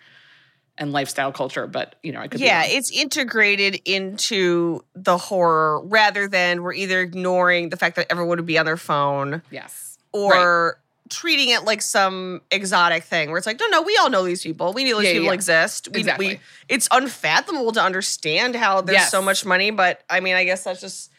and 0.76 0.92
lifestyle 0.92 1.32
culture 1.32 1.66
but 1.66 1.96
you 2.02 2.12
know 2.12 2.20
i 2.20 2.28
could 2.28 2.40
Yeah, 2.40 2.64
it's 2.66 2.90
integrated 2.92 3.80
into 3.84 4.84
the 4.94 5.16
horror 5.16 5.80
rather 5.84 6.28
than 6.28 6.62
we're 6.62 6.74
either 6.74 7.00
ignoring 7.00 7.70
the 7.70 7.76
fact 7.76 7.96
that 7.96 8.06
everyone 8.10 8.38
would 8.38 8.46
be 8.46 8.58
on 8.58 8.66
their 8.66 8.76
phone 8.76 9.42
yes. 9.50 9.98
or 10.12 10.80
treating 11.10 11.50
it 11.50 11.64
like 11.64 11.82
some 11.82 12.40
exotic 12.50 13.04
thing 13.04 13.28
where 13.30 13.38
it's 13.38 13.46
like, 13.46 13.60
no, 13.60 13.66
no, 13.68 13.82
we 13.82 13.96
all 13.98 14.08
know 14.10 14.24
these 14.24 14.42
people. 14.42 14.72
We 14.72 14.84
know 14.90 14.98
these 15.00 15.08
Yeah, 15.08 15.12
people 15.14 15.26
yeah. 15.26 15.32
exist. 15.34 15.88
We, 15.92 16.00
Exactly. 16.00 16.28
we 16.28 16.40
it's 16.68 16.88
unfathomable 16.90 17.72
to 17.72 17.82
understand 17.82 18.56
how 18.56 18.80
there's 18.80 18.96
Yes. 18.96 19.10
so 19.10 19.20
much 19.20 19.44
money, 19.44 19.70
but 19.70 20.02
I 20.08 20.20
mean, 20.20 20.34
I 20.34 20.44
guess 20.44 20.64
that's 20.64 20.80
just 20.80 21.10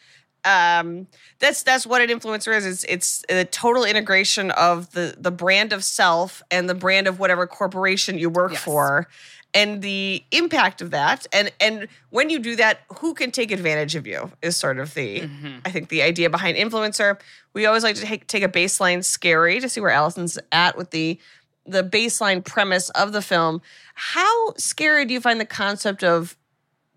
um 0.44 1.06
that's 1.40 1.62
that's 1.64 1.86
what 1.86 2.00
an 2.02 2.08
influencer 2.08 2.54
is. 2.56 2.66
It's 2.66 2.84
it's 2.88 3.24
a 3.28 3.44
total 3.44 3.84
integration 3.84 4.50
of 4.52 4.90
the 4.92 5.14
the 5.18 5.30
brand 5.30 5.72
of 5.72 5.82
self 5.84 6.42
and 6.50 6.68
the 6.68 6.74
brand 6.74 7.06
of 7.08 7.18
whatever 7.18 7.46
corporation 7.46 8.18
you 8.18 8.30
work 8.30 8.52
Yes. 8.52 8.62
for 8.62 9.08
and 9.56 9.82
the 9.82 10.22
impact 10.30 10.80
of 10.82 10.90
that 10.92 11.26
and 11.32 11.50
and 11.60 11.88
when 12.10 12.30
you 12.30 12.38
do 12.38 12.54
that 12.56 12.80
who 13.00 13.14
can 13.14 13.30
take 13.32 13.50
advantage 13.50 13.96
of 13.96 14.06
you 14.06 14.30
is 14.42 14.56
sort 14.56 14.78
of 14.78 14.94
the 14.94 15.22
Mhm. 15.22 15.60
I 15.64 15.70
think 15.72 15.88
the 15.88 16.02
idea 16.02 16.30
behind 16.30 16.56
influencer. 16.56 17.18
We 17.54 17.66
always 17.66 17.82
like 17.82 17.96
to 17.96 18.02
take, 18.02 18.26
take 18.28 18.42
a 18.44 18.48
baseline 18.48 19.02
scary 19.04 19.58
to 19.60 19.68
see 19.68 19.80
where 19.80 19.90
Alison's 19.90 20.38
at 20.52 20.76
with 20.76 20.90
the 20.90 21.18
the 21.68 21.82
baseline 21.82 22.44
premise 22.44 22.90
of 22.90 23.12
the 23.12 23.20
film. 23.22 23.60
How 23.94 24.54
scary 24.56 25.04
do 25.04 25.12
you 25.14 25.20
find 25.20 25.40
the 25.40 25.44
concept 25.46 26.04
of 26.04 26.36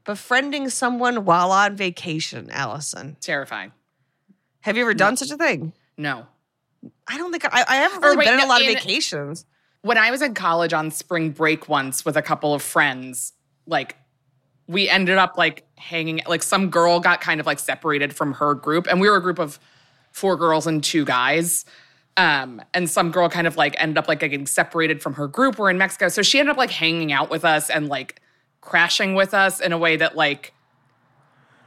befriending 0.04 0.70
someone 0.70 1.25
while 1.25 1.51
on 1.51 1.75
vacation, 1.75 2.50
Alison? 2.51 3.18
terrifying 3.22 3.72
Have 4.62 4.75
you 4.78 4.84
ever 4.84 4.94
done 4.94 5.18
such 5.18 5.32
a 5.32 5.38
thing? 5.38 5.74
no 5.98 6.28
I 7.08 7.18
don't 7.18 7.32
think 7.32 7.46
I, 7.46 7.66
I 7.68 7.75
haven't 7.75 8.01
really 8.01 8.18
wait, 8.18 8.25
been 8.25 8.36
on 8.36 8.39
a 8.39 8.44
no, 8.44 8.48
lot 8.50 8.62
of 8.62 8.68
in- 8.68 8.74
vacations. 8.75 9.46
When 9.81 9.98
I 9.98 10.12
was 10.12 10.21
in 10.21 10.33
college 10.33 10.74
on 10.74 10.91
spring 10.91 11.31
break 11.31 11.69
once 11.69 12.03
with 12.03 12.17
a 12.17 12.21
couple 12.21 12.53
of 12.53 12.62
friends, 12.62 13.33
like 13.65 13.95
we 14.67 14.89
ended 14.89 15.17
up 15.17 15.38
like 15.38 15.65
hanging 15.77 16.21
like 16.27 16.43
some 16.43 16.69
girl 16.69 17.00
got 17.00 17.21
kind 17.21 17.39
of 17.39 17.45
like 17.45 17.59
separated 17.59 18.15
from 18.15 18.33
her 18.33 18.53
group 18.53 18.88
and 18.88 19.01
we 19.01 19.09
were 19.09 19.15
a 19.15 19.21
group 19.21 19.39
of 19.39 19.59
four 20.12 20.36
girls 20.36 20.67
and 20.67 20.83
two 20.83 21.05
guys. 21.05 21.65
Um, 22.17 22.62
and 22.74 22.89
some 22.89 23.12
girl 23.12 23.29
kind 23.29 23.48
of 23.48 23.55
like 23.55 23.75
ended 23.81 23.98
up 23.98 24.09
like 24.09 24.19
getting 24.19 24.45
separated 24.45 25.01
from 25.01 25.13
her 25.13 25.27
group. 25.27 25.57
We're 25.57 25.69
in 25.69 25.77
Mexico. 25.77 26.09
So 26.09 26.21
she 26.21 26.39
ended 26.39 26.51
up 26.51 26.57
like 26.57 26.71
hanging 26.71 27.13
out 27.13 27.29
with 27.29 27.45
us 27.45 27.69
and 27.69 27.88
like 27.88 28.21
crashing 28.59 29.15
with 29.15 29.33
us 29.33 29.62
in 29.62 29.71
a 29.71 29.77
way 29.77 29.95
that 29.95 30.17
like 30.17 30.53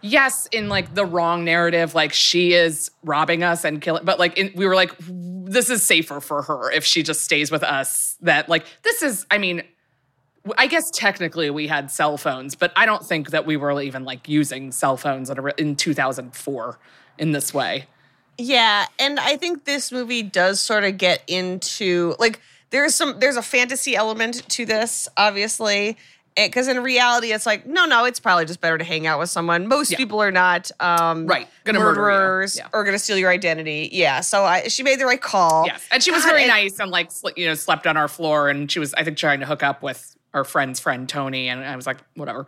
yes, 0.03 0.47
in 0.53 0.69
like 0.69 0.95
the 0.95 1.07
wrong 1.07 1.45
narrative, 1.45 1.95
like 1.95 2.13
she 2.13 2.53
is 2.53 2.91
robbing 3.03 3.43
us 3.43 3.65
and 3.65 3.81
killing, 3.81 4.05
but 4.05 4.19
like 4.19 4.37
in, 4.37 4.53
we 4.55 4.67
were 4.67 4.75
like, 4.75 4.93
this 4.99 5.71
is 5.71 5.83
safer 5.83 6.21
for 6.21 6.43
her 6.43 6.71
if 6.71 6.85
she 6.85 7.03
just 7.03 7.25
stays 7.25 7.51
with 7.51 7.63
us. 7.63 8.17
That 8.21 8.49
like 8.49 8.67
this 8.83 9.03
is, 9.03 9.27
I 9.31 9.39
mean, 9.39 9.63
I 10.59 10.67
guess 10.67 10.91
technically 10.91 11.51
we 11.51 11.69
had 11.69 11.91
cell 11.91 12.17
phones, 12.17 12.55
but 12.55 12.73
I 12.77 12.85
don't 12.85 13.05
think 13.05 13.31
that 13.31 13.47
we 13.47 13.57
were 13.57 13.81
even 13.81 14.05
like 14.05 14.29
using 14.29 14.73
cell 14.73 14.97
phones 14.97 15.31
in 15.57 15.77
2004 15.77 16.79
in 17.19 17.33
this 17.33 17.55
way. 17.55 17.87
Yeah, 18.39 18.87
and 18.99 19.21
I 19.21 19.37
think 19.37 19.65
this 19.65 19.93
movie 19.93 20.23
does 20.23 20.59
sort 20.59 20.85
of 20.85 20.99
get 20.99 21.23
into 21.29 22.17
like 22.19 22.41
there's 22.71 22.95
some 22.95 23.21
there's 23.21 23.37
a 23.37 23.43
fantasy 23.43 23.95
element 23.95 24.49
to 24.51 24.67
this, 24.67 25.09
obviously, 25.17 25.97
because 26.37 26.69
in 26.69 26.83
reality, 26.83 27.33
it's 27.33 27.47
like 27.47 27.67
no, 27.67 27.85
no, 27.87 28.05
it's 28.05 28.21
probably 28.21 28.45
just 28.45 28.61
better 28.61 28.79
to 28.79 28.85
hang 28.85 29.07
out 29.07 29.19
with 29.19 29.31
someone. 29.31 29.67
Most 29.69 29.91
Yeah. 29.91 29.99
people 29.99 30.21
are 30.23 30.31
not 30.31 30.71
um, 30.81 31.27
Right, 31.27 31.49
gonna 31.65 31.79
murder 31.79 32.01
you. 32.01 32.07
murderers 32.07 32.57
Yeah. 32.57 32.69
or 32.73 32.85
gonna 32.85 32.99
steal 32.99 33.19
your 33.19 33.31
identity. 33.31 33.89
Yeah, 33.93 34.21
so 34.21 34.45
I, 34.45 34.69
she 34.69 34.83
made 34.83 34.99
the 35.01 35.07
right 35.07 35.21
call. 35.21 35.67
Yes, 35.67 35.87
and 35.91 36.03
she 36.03 36.11
was 36.11 36.23
God, 36.25 36.31
very 36.31 36.43
and- 36.43 36.49
nice 36.51 36.79
and 36.81 36.91
like 36.91 37.11
you 37.37 37.47
know 37.47 37.55
slept 37.55 37.87
on 37.87 37.97
our 37.97 38.09
floor, 38.09 38.49
and 38.49 38.71
she 38.71 38.79
was 38.79 38.95
I 38.95 39.05
think 39.05 39.17
trying 39.17 39.41
to 39.41 39.47
hook 39.47 39.63
up 39.63 39.83
with 39.83 40.17
our 40.35 40.45
friend's 40.45 40.81
friend 40.81 41.09
Tony, 41.09 41.49
and 41.49 41.65
I 41.65 41.77
was 41.77 41.87
like 41.87 41.99
whatever. 42.15 42.47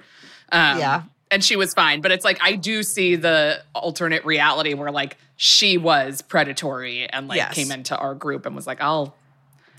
Um, 0.52 0.78
Yeah. 0.78 1.02
and 1.30 1.42
she 1.44 1.56
was 1.56 1.74
fine, 1.74 2.00
but 2.00 2.12
it's 2.12 2.24
like 2.24 2.38
I 2.42 2.54
do 2.56 2.82
see 2.82 3.16
the 3.16 3.62
alternate 3.74 4.24
reality 4.24 4.74
where 4.74 4.90
like 4.90 5.16
she 5.36 5.76
was 5.78 6.22
predatory 6.22 7.06
and 7.08 7.28
like 7.28 7.36
Yes. 7.36 7.54
came 7.54 7.70
into 7.72 7.96
our 7.96 8.14
group 8.14 8.46
and 8.46 8.54
was 8.56 8.66
like 8.66 8.80
I'll 8.80 9.14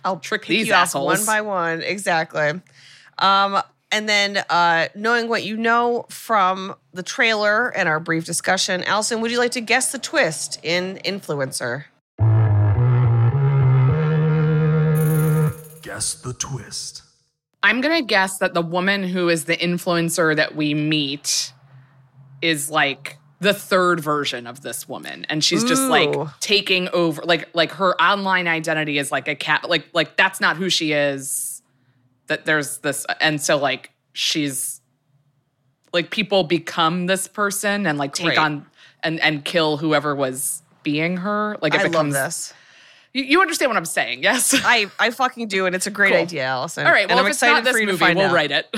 I'll 0.03 0.19
trick 0.19 0.45
these 0.45 0.69
assholes. 0.69 1.17
one 1.19 1.25
by 1.25 1.41
one. 1.41 1.81
Exactly. 1.81 2.61
Um, 3.17 3.61
and 3.91 4.09
then 4.09 4.43
uh, 4.49 4.87
knowing 4.95 5.27
what 5.27 5.43
you 5.43 5.57
know 5.57 6.05
from 6.09 6.75
the 6.93 7.03
trailer 7.03 7.69
and 7.69 7.87
our 7.87 7.99
brief 7.99 8.25
discussion, 8.25 8.83
Alison, 8.83 9.21
would 9.21 9.31
you 9.31 9.37
like 9.37 9.51
to 9.51 9.61
guess 9.61 9.91
the 9.91 9.99
twist 9.99 10.59
in 10.63 10.99
Influencer? 11.05 11.85
Guess 15.81 16.15
the 16.15 16.33
twist. 16.33 17.03
I'm 17.65 17.81
gonna 17.81 18.03
guess 18.03 18.37
that 18.39 18.53
the 18.53 18.61
woman 18.61 19.03
who 19.03 19.27
is 19.27 19.45
the 19.45 19.57
influencer 19.57 20.35
that 20.35 20.55
we 20.55 20.75
meet 20.75 21.51
is 22.39 22.69
like 22.69 23.17
the 23.39 23.55
third 23.55 23.99
version 23.99 24.45
of 24.45 24.61
this 24.61 24.87
woman, 24.87 25.25
and 25.29 25.43
she's 25.43 25.63
just 25.63 25.81
like 25.83 26.13
taking 26.39 26.89
over. 26.89 27.23
Like 27.23 27.49
like 27.53 27.71
her 27.71 27.99
online 27.99 28.47
identity 28.47 28.99
is 28.99 29.11
like 29.11 29.27
a 29.27 29.33
cat. 29.33 29.67
Like 29.67 29.87
like 29.93 30.15
that's 30.15 30.39
not 30.39 30.57
who 30.57 30.69
she 30.69 30.91
is. 30.91 31.54
That 32.27 32.45
there's 32.45 32.79
this, 32.79 33.05
and 33.21 33.39
so 33.41 33.57
like 33.57 33.91
she's 34.13 34.81
like 35.93 36.09
people 36.09 36.43
become 36.43 37.05
this 37.05 37.27
person 37.27 37.85
and 37.85 37.97
like 37.97 38.13
take 38.13 38.29
Right. 38.29 38.37
on 38.37 38.65
and 39.03 39.19
and 39.19 39.45
kill 39.45 39.77
whoever 39.77 40.15
was 40.15 40.61
being 40.83 41.17
her. 41.17 41.57
Like 41.61 41.73
it 41.73 41.79
I 41.79 41.83
love 41.83 41.91
becomes 41.91 42.13
this. 42.15 42.53
You, 43.13 43.23
you 43.23 43.41
understand 43.41 43.69
what 43.69 43.77
I'm 43.77 43.85
saying? 43.85 44.23
Yes. 44.23 44.53
I, 44.65 44.87
I 44.99 45.09
fucking 45.11 45.47
do, 45.47 45.65
and 45.67 45.73
it's 45.75 45.87
a 45.87 45.91
great 45.91 46.11
Cool. 46.11 46.21
idea, 46.23 46.43
Alison. 46.45 46.85
All 46.85 46.91
right. 46.91 47.03
and 47.03 47.09
Well, 47.11 47.19
I'm 47.19 47.25
if 47.25 47.29
it's 47.29 47.37
excited 47.37 47.63
not 47.63 47.63
this 47.63 47.85
movie, 47.85 48.13
we'll 48.13 48.25
out. 48.27 48.33
write 48.33 48.51
it. 48.51 48.75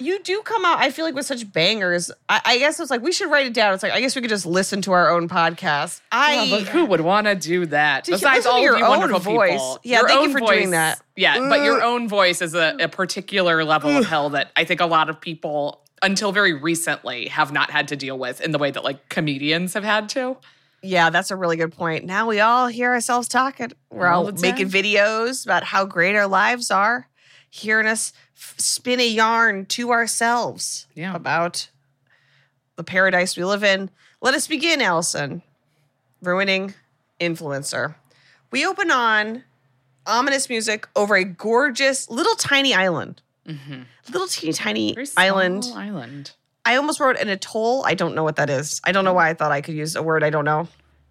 You 0.00 0.22
do 0.22 0.40
come 0.42 0.64
out, 0.64 0.78
I 0.78 0.90
feel 0.90 1.04
like, 1.04 1.14
with 1.14 1.26
such 1.26 1.52
bangers. 1.52 2.10
I, 2.28 2.40
I 2.44 2.58
guess 2.58 2.78
it's 2.78 2.90
like 2.90 3.02
we 3.02 3.12
should 3.12 3.30
write 3.30 3.46
it 3.46 3.54
down. 3.54 3.74
It's 3.74 3.82
like 3.82 3.92
I 3.92 4.00
guess 4.00 4.14
we 4.14 4.22
could 4.22 4.30
just 4.30 4.46
listen 4.46 4.82
to 4.82 4.92
our 4.92 5.10
own 5.10 5.28
podcast. 5.28 6.00
I 6.12 6.38
Oh, 6.38 6.50
but 6.50 6.68
who 6.68 6.84
would 6.86 7.00
want 7.00 7.26
to 7.26 7.34
do 7.34 7.66
that? 7.66 8.04
To 8.04 8.12
Besides 8.12 8.46
all 8.46 8.60
your 8.60 8.74
of 8.74 8.80
you 8.80 8.86
own 8.86 8.98
wonderful 8.98 9.34
voice. 9.34 9.52
people. 9.52 9.80
Yeah, 9.82 10.00
your 10.00 10.08
thank 10.08 10.26
you 10.26 10.32
for 10.32 10.38
voice, 10.40 10.50
doing 10.50 10.70
that. 10.70 11.00
Yeah, 11.16 11.48
but 11.48 11.62
your 11.62 11.80
mm. 11.80 11.84
own 11.84 12.08
voice 12.08 12.40
is 12.42 12.54
a, 12.54 12.76
a 12.78 12.88
mm. 12.88 12.92
particular 12.92 13.64
level 13.64 13.90
of 13.90 14.04
mm. 14.04 14.08
hell 14.08 14.30
that 14.30 14.52
I 14.56 14.64
think 14.64 14.80
a 14.80 14.86
lot 14.86 15.10
of 15.10 15.20
people, 15.20 15.82
until 16.02 16.32
very 16.32 16.54
recently, 16.54 17.28
have 17.28 17.52
not 17.52 17.70
had 17.70 17.88
to 17.88 17.96
deal 17.96 18.18
with 18.18 18.40
in 18.40 18.52
the 18.52 18.58
way 18.58 18.70
that 18.70 18.84
like 18.84 19.08
comedians 19.08 19.74
have 19.74 19.84
had 19.84 20.08
to. 20.10 20.36
Yeah, 20.82 21.10
that's 21.10 21.30
a 21.30 21.36
really 21.36 21.56
good 21.56 21.72
point. 21.72 22.04
Now 22.04 22.28
we 22.28 22.40
all 22.40 22.68
hear 22.68 22.92
ourselves 22.92 23.26
talking. 23.26 23.72
We're 23.90 24.06
All 24.06 24.26
all 24.26 24.32
making 24.32 24.68
videos 24.68 25.44
about 25.44 25.64
how 25.64 25.84
great 25.84 26.14
our 26.14 26.28
lives 26.28 26.70
are, 26.70 27.08
hearing 27.50 27.86
us 27.86 28.12
spin 28.38 29.00
a 29.00 29.06
yarn 29.08 29.66
to 29.66 29.90
ourselves 29.90 30.86
Yeah. 30.94 31.14
about 31.14 31.68
the 32.76 32.84
paradise 32.84 33.36
we 33.36 33.44
live 33.44 33.64
in. 33.64 33.90
Let 34.20 34.34
us 34.34 34.46
begin, 34.46 34.80
Alison. 34.80 35.42
Ruining 36.22 36.74
influencer. 37.20 37.94
We 38.50 38.64
open 38.66 38.90
on 38.90 39.44
ominous 40.06 40.48
music 40.48 40.88
over 40.96 41.14
a 41.16 41.24
gorgeous 41.24 42.08
little 42.10 42.34
tiny 42.34 42.74
island. 42.74 43.20
Little 44.12 44.26
teeny 44.28 44.52
tiny 44.52 44.90
Mm-hmm. 44.92 44.94
Very 44.94 45.08
island. 45.16 45.70
Island. 45.74 46.32
I 46.64 46.76
almost 46.76 47.00
wrote 47.00 47.16
an 47.18 47.28
atoll. 47.28 47.82
I 47.86 47.94
don't 47.94 48.14
know 48.14 48.22
what 48.24 48.36
that 48.36 48.50
is. 48.50 48.80
I 48.84 48.92
don't 48.92 49.04
know 49.04 49.14
why 49.14 49.30
I 49.30 49.34
thought 49.34 49.52
I 49.52 49.60
could 49.62 49.74
use 49.74 49.96
a 49.96 50.02
word 50.02 50.22
I 50.22 50.30
don't 50.30 50.44
know. 50.44 50.68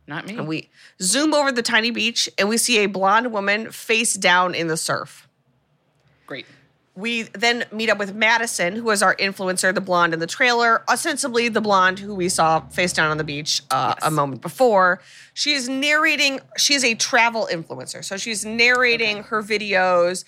Not 0.08 0.28
me. 0.28 0.38
And 0.38 0.48
we 0.48 0.70
zoom 1.02 1.34
over 1.34 1.52
the 1.52 1.62
tiny 1.64 1.90
beach 1.92 2.30
and 2.38 2.48
we 2.48 2.58
see 2.58 2.78
a 2.80 2.86
blonde 2.86 3.32
woman 3.32 3.72
face 3.72 4.14
down 4.14 4.54
in 4.56 4.68
the 4.68 4.78
surf. 4.78 5.28
Great. 6.28 6.46
We 6.98 7.24
then 7.34 7.64
meet 7.72 7.92
up 7.92 8.00
with 8.00 8.16
Madison, 8.16 8.76
who 8.76 8.90
is 8.90 9.04
our 9.04 9.16
influencer, 9.18 9.72
the 9.72 9.82
blonde 9.82 10.16
in 10.16 10.20
the 10.20 10.26
trailer, 10.26 10.82
ostensibly 10.90 11.48
the 11.48 11.62
blonde 11.62 12.00
who 12.00 12.16
we 12.16 12.28
saw 12.28 12.62
face 12.70 12.92
down 12.92 13.12
on 13.12 13.18
the 13.18 13.24
beach 13.24 13.62
uh, 13.70 13.94
a 14.02 14.10
moment 14.10 14.42
before. 14.42 15.00
She 15.36 15.54
is 15.54 15.70
narrating, 15.70 16.40
she 16.58 16.74
is 16.74 16.84
a 16.84 16.96
travel 16.96 17.48
influencer. 17.52 18.04
So 18.04 18.18
she's 18.18 18.44
narrating 18.44 19.22
her 19.24 19.44
videos. 19.44 20.26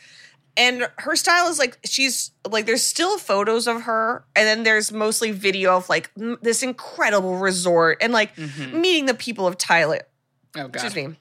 And 0.58 0.88
her 0.98 1.16
style 1.16 1.48
is 1.50 1.58
like, 1.58 1.80
she's 1.86 2.30
like, 2.48 2.68
there's 2.68 2.84
still 2.84 3.18
photos 3.18 3.66
of 3.66 3.82
her. 3.84 4.24
And 4.36 4.46
then 4.46 4.62
there's 4.62 4.92
mostly 4.92 5.32
video 5.32 5.76
of 5.76 5.90
like 5.90 6.12
m- 6.20 6.38
this 6.44 6.62
incredible 6.62 7.38
resort 7.38 7.98
and 8.02 8.14
like 8.14 8.38
meeting 8.38 9.08
the 9.08 9.14
people 9.16 9.48
of 9.48 9.58
Thailand. 9.58 10.02
Oh 10.56 10.68
god. 10.68 10.76
Excuse 10.76 10.96
me. 10.96 11.16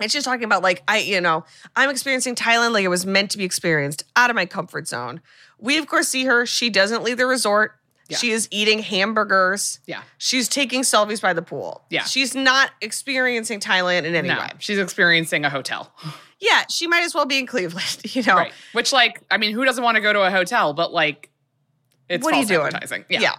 And 0.00 0.10
she's 0.10 0.24
talking 0.24 0.44
about 0.44 0.62
like 0.62 0.82
I, 0.88 0.98
you 0.98 1.20
know, 1.20 1.44
I'm 1.76 1.90
experiencing 1.90 2.34
Thailand 2.34 2.72
like 2.72 2.84
it 2.84 2.88
was 2.88 3.04
meant 3.06 3.30
to 3.32 3.38
be 3.38 3.44
experienced, 3.44 4.04
out 4.16 4.30
of 4.30 4.36
my 4.36 4.46
comfort 4.46 4.88
zone. 4.88 5.20
We 5.58 5.76
of 5.78 5.86
course 5.86 6.08
see 6.08 6.24
her. 6.24 6.46
She 6.46 6.70
doesn't 6.70 7.02
leave 7.02 7.16
the 7.18 7.26
resort. 7.26 7.72
Yeah. 8.08 8.16
She 8.16 8.30
is 8.32 8.48
eating 8.50 8.80
hamburgers. 8.80 9.78
Yeah. 9.86 10.02
She's 10.18 10.48
taking 10.48 10.82
selfies 10.82 11.22
by 11.22 11.32
the 11.32 11.42
pool. 11.42 11.84
Yeah. 11.90 12.02
She's 12.04 12.34
not 12.34 12.72
experiencing 12.80 13.60
Thailand 13.60 14.02
in 14.04 14.16
any 14.16 14.28
No, 14.28 14.38
way. 14.38 14.48
she's 14.58 14.78
experiencing 14.78 15.44
a 15.44 15.50
hotel. 15.50 15.92
Yeah, 16.42 16.64
she 16.70 16.86
might 16.86 17.02
as 17.04 17.14
well 17.14 17.26
be 17.26 17.38
in 17.38 17.46
Cleveland, 17.46 18.00
you 18.14 18.22
know. 18.22 18.34
Right. 18.34 18.52
Which, 18.72 18.94
like, 18.94 19.20
I 19.30 19.36
mean, 19.36 19.52
who 19.52 19.62
doesn't 19.66 19.84
want 19.84 19.96
to 19.96 20.00
go 20.00 20.10
to 20.10 20.22
a 20.22 20.30
hotel? 20.30 20.72
But 20.72 20.90
like, 20.90 21.28
it's 22.08 22.24
what 22.24 22.32
are 22.32 22.38
you 22.38 22.44
false 22.44 22.48
doing? 22.48 22.66
advertising. 22.68 23.04
Yeah. 23.10 23.20
Yeah. 23.20 23.34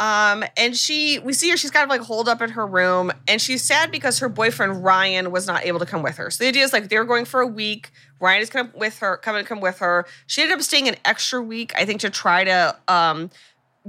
Um, 0.00 0.42
and 0.56 0.74
she, 0.74 1.18
we 1.18 1.34
see 1.34 1.50
her, 1.50 1.56
she's 1.58 1.70
kind 1.70 1.84
of 1.84 1.90
like 1.90 2.00
holed 2.00 2.26
up 2.26 2.40
in 2.40 2.50
her 2.50 2.66
room, 2.66 3.12
and 3.28 3.40
she's 3.40 3.62
sad 3.62 3.92
because 3.92 4.18
her 4.20 4.30
boyfriend 4.30 4.82
Ryan 4.82 5.30
was 5.30 5.46
not 5.46 5.64
able 5.66 5.78
to 5.78 5.84
come 5.86 6.02
with 6.02 6.16
her. 6.16 6.30
So 6.30 6.42
the 6.42 6.48
idea 6.48 6.64
is 6.64 6.72
like 6.72 6.88
they 6.88 6.98
were 6.98 7.04
going 7.04 7.26
for 7.26 7.40
a 7.40 7.46
week. 7.46 7.90
Ryan 8.18 8.40
is 8.40 8.48
coming 8.48 8.72
with 8.74 8.98
her, 9.00 9.18
coming 9.18 9.42
to 9.42 9.48
come 9.48 9.60
with 9.60 9.78
her. 9.80 10.06
She 10.26 10.40
ended 10.40 10.56
up 10.56 10.62
staying 10.64 10.88
an 10.88 10.96
extra 11.04 11.42
week, 11.42 11.72
I 11.76 11.84
think, 11.84 12.00
to 12.00 12.08
try 12.10 12.44
to 12.44 12.76
um 12.88 13.28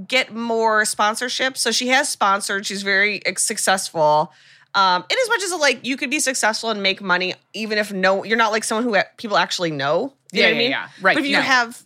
get 0.07 0.33
more 0.33 0.83
sponsorship. 0.85 1.57
So 1.57 1.71
she 1.71 1.87
has 1.89 2.09
sponsored. 2.09 2.65
She's 2.65 2.81
very 2.83 3.21
successful. 3.37 4.31
Um, 4.73 5.03
in 5.09 5.17
as 5.21 5.29
much 5.29 5.43
as 5.43 5.53
like 5.53 5.85
you 5.85 5.97
could 5.97 6.09
be 6.09 6.19
successful 6.19 6.69
and 6.71 6.81
make 6.83 7.01
money, 7.01 7.35
even 7.53 7.77
if 7.77 7.91
no, 7.93 8.23
you're 8.23 8.37
not 8.37 8.51
like 8.51 8.63
someone 8.63 8.83
who 8.83 8.97
people 9.17 9.37
actually 9.37 9.71
know. 9.71 10.13
You 10.31 10.41
Yeah, 10.41 10.47
know 10.47 10.47
what 10.47 10.47
I 10.47 10.51
yeah, 10.51 10.57
mean? 10.59 10.71
yeah. 10.71 10.87
Right, 11.01 11.15
But 11.15 11.23
if 11.23 11.29
you 11.29 11.35
no. 11.37 11.41
have 11.41 11.85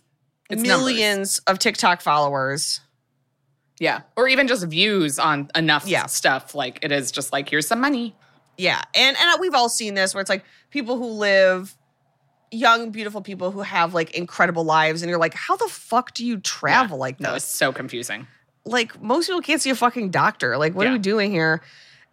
It's 0.50 0.62
millions 0.62 1.38
of 1.46 1.58
TikTok 1.58 2.00
followers. 2.00 2.80
Yeah. 3.78 4.00
Or 4.16 4.26
even 4.28 4.48
just 4.48 4.64
views 4.66 5.18
on 5.18 5.50
enough 5.54 5.86
Yeah. 5.86 6.06
stuff. 6.06 6.54
Like, 6.54 6.78
it 6.82 6.92
is 6.92 7.10
just 7.10 7.32
like, 7.32 7.48
here's 7.48 7.66
some 7.66 7.80
money. 7.80 8.16
Yeah, 8.58 8.80
and 8.94 9.16
and 9.20 9.40
we've 9.40 9.54
all 9.54 9.68
seen 9.68 9.92
this 9.94 10.14
where 10.14 10.20
it's 10.22 10.30
like 10.30 10.42
people 10.70 10.96
who 10.96 11.06
live 11.08 11.76
young, 12.50 12.90
beautiful 12.90 13.20
people 13.20 13.50
who 13.50 13.60
have 13.60 13.92
like 13.92 14.12
incredible 14.12 14.64
lives, 14.64 15.02
and 15.02 15.10
you're 15.10 15.18
like, 15.18 15.34
how 15.34 15.56
the 15.56 15.68
fuck 15.68 16.14
do 16.14 16.24
you 16.24 16.38
travel 16.38 16.96
like 16.96 17.18
That 17.18 17.32
was 17.34 17.42
this? 17.42 17.52
so 17.52 17.70
confusing. 17.72 18.26
Like 18.64 19.00
most 19.02 19.26
people 19.26 19.42
can't 19.42 19.60
see 19.60 19.68
a 19.70 19.74
fucking 19.74 20.10
doctor. 20.10 20.56
Like, 20.56 20.74
what 20.74 20.86
are 20.86 20.90
Yeah. 20.90 20.94
we 20.96 21.00
doing 21.00 21.30
here? 21.30 21.60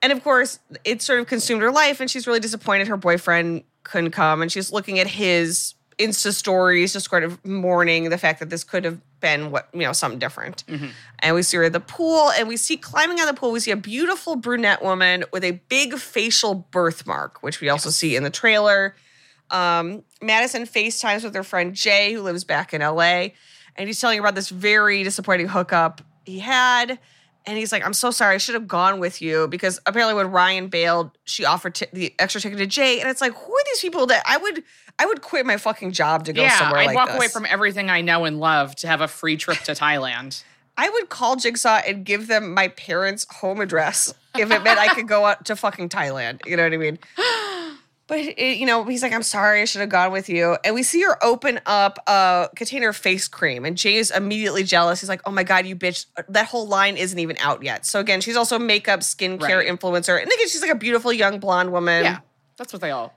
And 0.02 0.12
of 0.12 0.22
course, 0.22 0.60
it 0.84 1.02
sort 1.02 1.20
of 1.22 1.28
consumed 1.28 1.62
her 1.62 1.72
life, 1.72 2.02
and 2.02 2.12
she's 2.12 2.28
really 2.28 2.42
disappointed 2.42 2.88
her 2.90 2.98
boyfriend 2.98 3.64
couldn't 3.84 4.12
come, 4.12 4.42
and 4.42 4.52
she's 4.52 4.70
looking 4.72 5.00
at 5.00 5.08
his 5.08 5.76
Insta 5.98 6.34
stories, 6.34 6.92
just 6.92 7.10
sort 7.10 7.24
of 7.24 7.44
mourning 7.46 8.10
the 8.10 8.18
fact 8.18 8.40
that 8.40 8.50
this 8.50 8.64
could 8.66 8.84
have 8.84 9.00
been 9.24 9.50
what 9.50 9.70
you 9.74 9.80
know 9.80 9.94
something 9.94 10.20
different. 10.20 10.64
And 11.20 11.34
we 11.34 11.42
see 11.42 11.58
her 11.58 11.64
at 11.64 11.74
the 11.74 11.80
pool, 11.80 12.30
and 12.38 12.48
we 12.48 12.58
see 12.58 12.78
climbing 12.78 13.20
out 13.20 13.28
of 13.28 13.36
the 13.36 13.40
pool. 13.40 13.52
We 13.52 13.60
see 13.62 13.72
a 13.72 13.76
beautiful 13.76 14.36
brunette 14.36 14.84
woman 14.84 15.24
with 15.34 15.44
a 15.44 15.52
big 15.70 15.96
facial 15.96 16.54
birthmark, 16.54 17.42
which 17.42 17.60
we 17.62 17.70
also 17.70 17.90
see 17.90 18.16
in 18.16 18.22
the 18.24 18.30
trailer. 18.30 18.96
Um, 19.50 20.04
Madison 20.22 20.64
FaceTimes 20.64 21.24
with 21.24 21.34
her 21.34 21.44
friend 21.44 21.74
Jay, 21.74 22.14
who 22.14 22.22
lives 22.22 22.44
back 22.44 22.74
in 22.74 22.82
LA, 22.82 23.30
and 23.76 23.88
he's 23.88 24.00
telling 24.00 24.18
her 24.18 24.24
about 24.24 24.36
this 24.36 24.50
very 24.50 25.04
disappointing 25.04 25.48
hookup 25.48 26.02
he 26.26 26.40
had. 26.40 27.00
And 27.46 27.58
he's 27.58 27.74
like, 27.74 27.86
I'm 27.86 27.94
so 27.94 28.10
sorry. 28.12 28.36
I 28.36 28.38
should 28.38 28.56
have 28.56 28.68
gone 28.70 29.00
with 29.02 29.22
you 29.22 29.50
because 29.50 29.80
apparently 29.86 30.16
when 30.16 30.32
Ryan 30.32 30.68
bailed, 30.68 31.12
she 31.26 31.44
offered 31.44 31.76
t- 31.76 31.88
the 31.92 32.14
extra 32.18 32.40
ticket 32.40 32.58
to 32.60 32.66
Jay. 32.66 33.02
And 33.02 33.10
it's 33.10 33.20
like, 33.20 33.34
who 33.34 33.52
are 33.54 33.64
these 33.66 33.82
people 33.82 34.06
that 34.08 34.24
I 34.26 34.38
would 34.38 34.64
I 35.00 35.06
would 35.06 35.22
quit 35.22 35.46
my 35.46 35.58
fucking 35.58 35.92
job 35.92 36.26
to 36.26 36.34
go 36.34 36.42
yeah. 36.44 36.58
somewhere 36.58 36.82
I'd 36.82 36.88
like 36.88 36.96
walk 36.96 37.08
this. 37.10 37.18
away 37.18 37.28
from 37.28 37.46
everything 37.50 37.90
I 37.90 38.02
know 38.02 38.26
and 38.26 38.40
love 38.40 38.76
to 38.78 38.88
have 38.88 39.02
a 39.02 39.08
free 39.08 39.38
trip 39.38 39.58
to 39.60 39.72
Thailand. 39.74 40.44
I 40.78 40.90
would 40.90 41.10
call 41.10 41.36
Jigsaw 41.36 41.82
and 41.88 42.04
give 42.06 42.28
them 42.28 42.54
my 42.54 42.68
parents' 42.70 43.26
home 43.30 43.60
address 43.60 44.14
if 44.36 44.50
it 44.52 44.64
meant 44.64 44.80
I 44.80 44.94
could 44.94 45.08
go 45.08 45.26
out 45.26 45.46
to 45.46 45.56
fucking 45.56 45.90
Thailand. 45.90 46.40
You 46.46 46.58
know 46.58 46.64
what 46.64 46.74
I 46.74 46.78
mean? 46.78 47.00
But 48.06 48.20
it, 48.20 48.58
you 48.58 48.66
know, 48.66 48.84
he's 48.84 49.02
like, 49.02 49.14
"I'm 49.14 49.24
sorry, 49.24 49.62
I 49.62 49.66
should 49.66 49.80
have 49.80 49.90
gone 49.90 50.12
with 50.12 50.28
you." 50.28 50.58
And 50.66 50.76
we 50.76 50.84
see 50.84 51.02
her 51.04 51.24
open 51.24 51.62
up 51.66 52.00
a 52.06 52.50
container 52.54 52.90
of 52.90 52.98
face 52.98 53.30
cream, 53.30 53.64
and 53.64 53.78
Jay 53.78 53.96
is 53.96 54.12
immediately 54.12 54.64
jealous. 54.64 55.00
He's 55.00 55.08
like, 55.08 55.22
"Oh 55.26 55.32
my 55.32 55.44
god, 55.44 55.66
you 55.66 55.76
bitch! 55.78 56.08
That 56.28 56.48
whole 56.48 56.68
line 56.68 56.98
isn't 56.98 57.18
even 57.18 57.38
out 57.40 57.64
yet." 57.64 57.86
So 57.86 58.02
again, 58.02 58.20
she's 58.20 58.36
also 58.36 58.58
a 58.58 58.60
makeup, 58.60 59.00
skincare 59.00 59.60
Right. 59.60 59.68
influencer, 59.68 60.22
and 60.22 60.28
again, 60.28 60.50
she's 60.50 60.62
like 60.62 60.70
a 60.70 60.76
beautiful 60.76 61.14
young 61.14 61.40
blonde 61.40 61.72
woman. 61.72 62.04
yeah. 62.04 62.20
That's 62.58 62.74
what 62.74 62.82
they 62.82 62.92
all. 62.92 63.14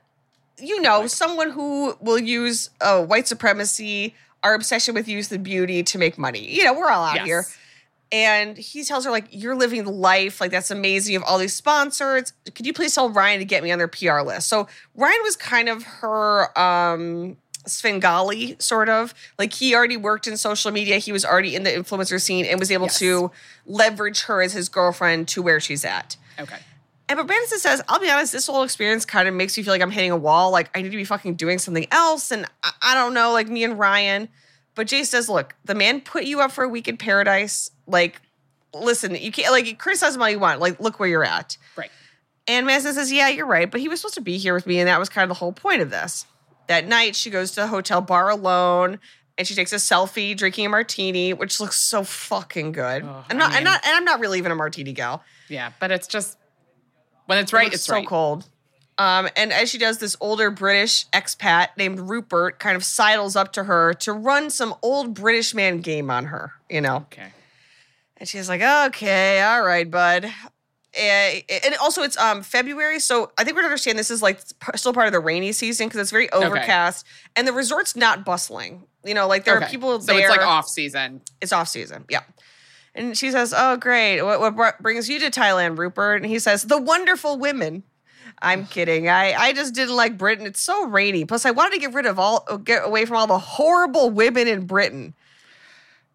You 0.59 0.81
know, 0.81 1.07
someone 1.07 1.51
who 1.51 1.97
will 2.01 2.19
use 2.19 2.71
uh, 2.81 3.03
white 3.05 3.27
supremacy, 3.29 4.15
our 4.43 4.55
obsession 4.55 4.95
with 4.95 5.09
youth 5.09 5.31
and 5.33 5.45
beauty 5.45 5.83
to 5.83 5.99
make 5.99 6.17
money. 6.19 6.49
You 6.51 6.65
know, 6.65 6.75
we're 6.75 6.89
all 6.91 7.05
out 7.05 7.17
Yes. 7.17 7.27
here. 7.27 7.45
And 8.13 8.57
he 8.57 8.85
tells 8.85 9.05
her, 9.05 9.11
like, 9.11 9.27
you're 9.33 9.57
living 9.57 9.85
life. 9.85 10.41
Like, 10.41 10.53
that's 10.53 10.71
amazing. 10.71 11.13
You 11.15 11.19
have 11.19 11.29
all 11.29 11.39
these 11.39 11.55
sponsors. 11.55 12.33
Could 12.55 12.65
you 12.65 12.73
please 12.73 12.95
tell 12.95 13.11
Ryan 13.11 13.41
to 13.41 13.45
get 13.45 13.65
me 13.65 13.73
on 13.73 13.79
their 13.79 13.89
PR 13.89 14.21
list? 14.21 14.49
So 14.49 14.69
Ryan 14.95 15.19
was 15.25 15.35
kind 15.37 15.69
of 15.69 15.83
her 15.83 16.57
um 16.59 17.37
Svengali, 17.67 18.55
sort 18.61 18.89
of. 18.89 19.13
Like 19.41 19.53
he 19.53 19.75
already 19.75 19.97
worked 19.97 20.29
in 20.29 20.37
social 20.37 20.71
media. 20.71 20.99
He 20.99 21.11
was 21.11 21.25
already 21.25 21.57
in 21.57 21.65
the 21.65 21.71
influencer 21.71 22.21
scene 22.21 22.45
and 22.45 22.61
was 22.61 22.71
able 22.71 22.87
Yes. 22.87 22.99
to 23.01 23.33
leverage 23.67 24.23
her 24.23 24.41
as 24.41 24.53
his 24.53 24.69
girlfriend 24.69 25.27
to 25.29 25.43
where 25.43 25.59
she's 25.59 25.85
at. 25.85 26.17
Okay. 26.39 26.59
And 27.09 27.17
but 27.17 27.27
Brandon 27.27 27.59
says, 27.59 27.83
I'll 27.89 28.01
be 28.01 28.11
honest, 28.11 28.33
this 28.33 28.47
whole 28.47 28.65
experience 28.65 29.05
kind 29.05 29.29
of 29.29 29.35
makes 29.35 29.57
me 29.57 29.63
feel 29.63 29.73
like 29.73 29.83
I'm 29.83 29.91
hitting 29.91 30.11
a 30.11 30.17
wall. 30.17 30.51
Like 30.51 30.71
I 30.77 30.83
need 30.83 30.91
to 30.91 30.97
be 30.97 31.05
fucking 31.05 31.35
doing 31.35 31.59
something 31.59 31.87
else. 31.93 32.33
And 32.33 32.47
I, 32.63 32.73
I 32.83 32.95
don't 32.95 33.15
know, 33.15 33.33
like 33.33 33.49
me 33.49 33.63
and 33.63 33.79
Ryan. 33.79 34.29
But 34.75 34.89
Jay 34.89 35.05
says, 35.05 35.29
look, 35.29 35.55
the 35.65 35.75
man 35.75 36.01
put 36.01 36.25
you 36.25 36.41
up 36.41 36.51
for 36.51 36.65
a 36.65 36.69
week 36.69 36.89
in 36.89 36.97
paradise. 36.97 37.71
Like, 37.87 38.21
listen, 38.75 39.15
you 39.15 39.31
can't 39.31 39.53
like 39.53 39.79
criticize 39.79 40.17
him 40.17 40.23
all 40.23 40.29
you 40.29 40.39
want. 40.39 40.61
Like, 40.61 40.81
look 40.81 40.99
where 40.99 41.09
you're 41.09 41.25
at. 41.25 41.57
Right. 41.77 41.91
And 42.49 42.67
Madison 42.67 42.95
says, 42.95 43.11
yeah, 43.13 43.29
you're 43.29 43.47
right. 43.47 43.71
But 43.71 43.81
he 43.81 43.89
was 43.89 44.01
supposed 44.01 44.17
to 44.17 44.21
be 44.21 44.37
here 44.37 44.55
with 44.55 44.67
me. 44.67 44.79
And 44.79 44.89
that 44.89 44.99
was 44.99 45.09
kind 45.09 45.23
of 45.23 45.29
the 45.29 45.39
whole 45.39 45.53
point 45.53 45.83
of 45.83 45.91
this. 45.91 46.27
That 46.67 46.87
night, 46.87 47.17
she 47.17 47.31
goes 47.31 47.53
to 47.53 47.61
the 47.61 47.67
hotel 47.69 48.01
bar 48.01 48.29
alone. 48.29 48.99
And 49.39 49.47
she 49.47 49.55
takes 49.55 49.73
a 49.73 49.77
selfie 49.77 50.37
drinking 50.37 50.67
a 50.67 50.69
martini, 50.71 51.35
which 51.35 51.61
looks 51.61 51.77
so 51.77 52.05
fucking 52.05 52.73
good. 52.73 53.05
Oh, 53.05 53.25
I'm 53.31 53.37
I 53.37 53.39
not, 53.39 53.53
I'm 53.53 53.65
not, 53.65 53.87
and 53.87 53.95
I'm 53.95 54.05
not 54.05 54.19
really 54.19 54.39
even 54.39 54.51
a 54.51 54.55
martini 54.55 54.93
gal. 54.93 55.23
Yeah. 55.49 55.73
But 55.79 55.91
it's 55.91 56.07
just 56.07 56.39
when 57.27 57.39
it's 57.39 57.53
right, 57.53 57.65
looks 57.65 57.77
it's 57.77 57.85
so 57.85 57.95
right. 57.95 58.07
cold. 58.07 58.49
Um, 58.99 59.29
and 59.37 59.53
as 59.53 59.69
she 59.69 59.77
does, 59.77 59.99
this 59.99 60.17
older 60.21 60.51
British 60.51 61.07
expat 61.11 61.69
named 61.77 62.01
Rupert 62.01 62.59
kind 62.59 62.77
of 62.77 62.83
sidles 62.85 63.37
up 63.37 63.53
to 63.53 63.65
her 63.65 63.93
to 63.95 64.13
run 64.15 64.49
some 64.49 64.75
old 64.81 65.13
British 65.13 65.53
man 65.55 65.81
game 65.83 66.11
on 66.11 66.25
her, 66.27 66.53
you 66.71 66.81
know. 66.81 66.97
Okay. 67.13 67.29
And 68.17 68.27
she's 68.27 68.49
like, 68.49 68.63
"Okay, 68.63 69.43
all 69.43 69.63
right, 69.63 69.91
bud." 69.91 70.33
Eh, 70.95 71.43
And 71.67 71.75
also, 71.79 72.03
it's 72.03 72.17
um 72.17 72.43
February, 72.43 72.99
so 72.99 73.31
I 73.37 73.45
think 73.45 73.55
we're 73.55 73.61
to 73.63 73.67
understand 73.67 73.99
this 73.99 74.11
is 74.11 74.23
like 74.23 74.41
still 74.77 74.95
part 74.95 75.07
of 75.07 75.13
the 75.13 75.21
rainy 75.21 75.53
season 75.53 75.89
because 75.89 76.01
it's 76.01 76.11
very 76.11 76.31
overcast, 76.33 77.05
and 77.37 77.47
the 77.47 77.53
resort's 77.53 77.97
not 77.97 78.25
bustling. 78.25 78.85
You 79.05 79.13
know, 79.13 79.27
like 79.29 79.45
there 79.45 79.55
are 79.57 79.63
Okay. 79.63 79.71
people 79.71 80.01
So 80.01 80.15
there. 80.15 80.27
it's 80.27 80.31
like 80.31 80.41
off 80.47 80.67
season. 80.69 81.21
It's 81.43 81.53
off 81.53 81.69
season. 81.69 82.07
Yeah. 82.09 82.21
And 82.97 83.17
she 83.17 83.31
says, 83.31 83.55
"Oh, 83.57 83.77
great. 83.77 84.23
What, 84.23 84.41
what 84.41 84.57
br- 84.57 84.83
brings 84.83 85.09
you 85.09 85.19
to 85.21 85.31
Thailand, 85.31 85.79
Rupert?" 85.79 86.23
And 86.23 86.31
he 86.31 86.39
says, 86.39 86.65
"The 86.65 86.81
wonderful 86.81 87.39
women." 87.39 87.83
I'm 88.43 88.67
kidding. 88.67 89.09
I, 89.09 89.33
I 89.33 89.53
just 89.55 89.75
didn't 89.75 89.97
like 89.97 90.19
Britain. 90.19 90.47
It's 90.47 90.61
so 90.61 90.87
rainy. 90.87 91.25
Plus, 91.25 91.47
I 91.47 91.53
wanted 91.53 91.73
to 91.75 91.81
get 91.81 91.95
rid 91.95 92.05
of 92.05 92.19
all, 92.19 92.45
get 92.63 92.85
away 92.85 93.07
from 93.07 93.17
all 93.17 93.27
the 93.27 93.39
horrible 93.39 94.11
women 94.11 94.47
in 94.47 94.67
Britain. 94.67 95.15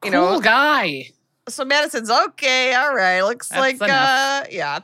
You 0.03 0.11
cool 0.11 0.33
know, 0.33 0.39
guy. 0.39 1.09
so 1.47 1.65
Madison's 1.65 2.11
okay. 2.11 2.75
All 2.75 2.93
right. 2.93 3.21
Looks 3.21 3.49
That's 3.49 3.59
like, 3.59 3.75
enough. 3.75 3.89
uh, 3.89 4.45
yeah. 4.51 4.79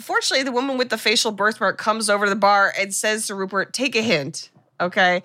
Fortunately, 0.00 0.42
the 0.42 0.50
woman 0.52 0.76
with 0.76 0.88
the 0.88 0.98
facial 0.98 1.30
birthmark 1.30 1.78
comes 1.78 2.10
over 2.10 2.26
to 2.26 2.30
the 2.30 2.36
bar 2.36 2.72
and 2.78 2.92
says 2.92 3.28
to 3.28 3.34
Rupert, 3.36 3.72
"Take 3.72 3.94
a 3.94 4.02
hint." 4.02 4.50
Okay. 4.80 5.22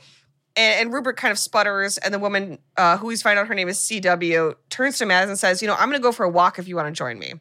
And, 0.59 0.81
and 0.87 0.93
Rupert 0.93 1.15
kind 1.17 1.31
of 1.31 1.39
sputters, 1.39 1.97
and 1.97 2.13
the 2.13 2.19
woman, 2.19 2.59
uh, 2.77 2.97
who 2.97 3.09
he's 3.09 3.21
find 3.21 3.39
out 3.39 3.47
her 3.47 3.55
name 3.55 3.69
is 3.69 3.77
CW, 3.79 4.55
turns 4.69 4.97
to 4.97 5.05
Madison 5.05 5.31
and 5.31 5.39
says, 5.39 5.61
"You 5.61 5.67
know, 5.69 5.75
I'm 5.75 5.89
going 5.89 5.99
to 5.99 6.03
go 6.03 6.11
for 6.11 6.25
a 6.25 6.29
walk 6.29 6.59
if 6.59 6.67
you 6.67 6.75
want 6.75 6.87
to 6.87 6.91
join 6.91 7.17
me." 7.17 7.33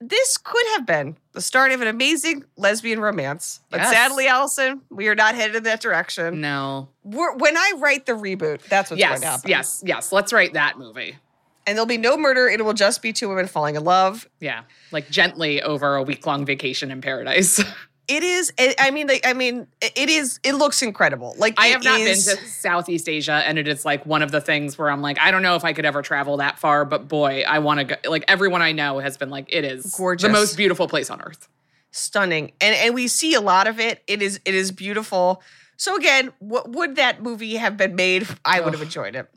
This 0.00 0.36
could 0.36 0.66
have 0.74 0.84
been 0.84 1.16
the 1.32 1.40
start 1.40 1.70
of 1.70 1.80
an 1.80 1.86
amazing 1.86 2.44
lesbian 2.56 2.98
romance, 2.98 3.60
but 3.70 3.78
Yes. 3.80 3.92
sadly, 3.92 4.26
Alison, 4.26 4.80
we 4.90 5.06
are 5.06 5.14
not 5.14 5.36
headed 5.36 5.54
in 5.54 5.62
that 5.62 5.80
direction. 5.80 6.40
No. 6.40 6.88
We're, 7.04 7.36
when 7.36 7.56
I 7.56 7.74
write 7.76 8.06
the 8.06 8.14
reboot, 8.14 8.62
that's 8.68 8.90
what's 8.90 9.00
going 9.00 9.20
to 9.20 9.26
happen. 9.26 9.48
Yes. 9.48 9.80
Yes. 9.86 10.10
Let's 10.10 10.32
write 10.32 10.54
that 10.54 10.76
movie. 10.76 11.18
and 11.64 11.76
there'll 11.76 11.86
be 11.86 11.98
no 11.98 12.16
murder. 12.16 12.48
It 12.48 12.64
will 12.64 12.72
just 12.72 13.00
be 13.02 13.12
two 13.12 13.28
women 13.28 13.46
falling 13.46 13.76
in 13.76 13.84
love. 13.84 14.28
Yeah. 14.40 14.62
Like 14.90 15.08
gently 15.08 15.62
over 15.62 15.94
a 15.94 16.02
week 16.02 16.26
long 16.26 16.44
vacation 16.44 16.90
in 16.90 17.00
paradise. 17.00 17.62
It 18.08 18.22
is. 18.24 18.52
I 18.58 18.90
mean, 18.90 19.08
I 19.24 19.32
mean, 19.32 19.66
it 19.80 20.10
is. 20.10 20.40
It 20.42 20.54
looks 20.54 20.82
incredible. 20.82 21.34
Like 21.38 21.54
I 21.58 21.68
have 21.68 21.84
not 21.84 22.00
is- 22.00 22.26
been 22.26 22.36
to 22.36 22.44
Southeast 22.48 23.08
Asia, 23.08 23.42
and 23.46 23.58
it 23.58 23.68
is 23.68 23.84
like 23.84 24.04
one 24.04 24.22
of 24.22 24.30
the 24.32 24.40
things 24.40 24.76
where 24.76 24.90
I'm 24.90 25.00
like, 25.02 25.18
I 25.20 25.30
don't 25.30 25.42
know 25.42 25.54
if 25.54 25.64
I 25.64 25.72
could 25.72 25.84
ever 25.84 26.02
travel 26.02 26.38
that 26.38 26.58
far, 26.58 26.84
but 26.84 27.06
boy, 27.08 27.44
I 27.46 27.60
want 27.60 27.78
to 27.80 27.84
go. 27.84 28.10
Like 28.10 28.24
everyone 28.28 28.60
I 28.60 28.72
know 28.72 28.98
has 28.98 29.16
been 29.16 29.30
like, 29.30 29.46
it 29.48 29.64
is 29.64 29.94
Gorgeous. 29.96 30.26
the 30.26 30.32
most 30.32 30.56
beautiful 30.56 30.88
place 30.88 31.10
on 31.10 31.20
earth. 31.22 31.48
stunning, 31.92 32.52
and 32.60 32.74
and 32.74 32.94
we 32.94 33.06
see 33.08 33.34
a 33.34 33.40
lot 33.40 33.66
of 33.68 33.78
it. 33.78 34.02
It 34.06 34.20
is. 34.20 34.40
It 34.44 34.54
is 34.54 34.72
beautiful. 34.72 35.42
So 35.76 35.96
again, 35.96 36.32
what 36.38 36.70
would 36.70 36.96
that 36.96 37.22
movie 37.22 37.56
have 37.56 37.76
been 37.76 37.94
made? 37.94 38.26
I 38.44 38.60
would 38.60 38.72
have 38.72 38.82
enjoyed 38.82 39.14
it. 39.16 39.28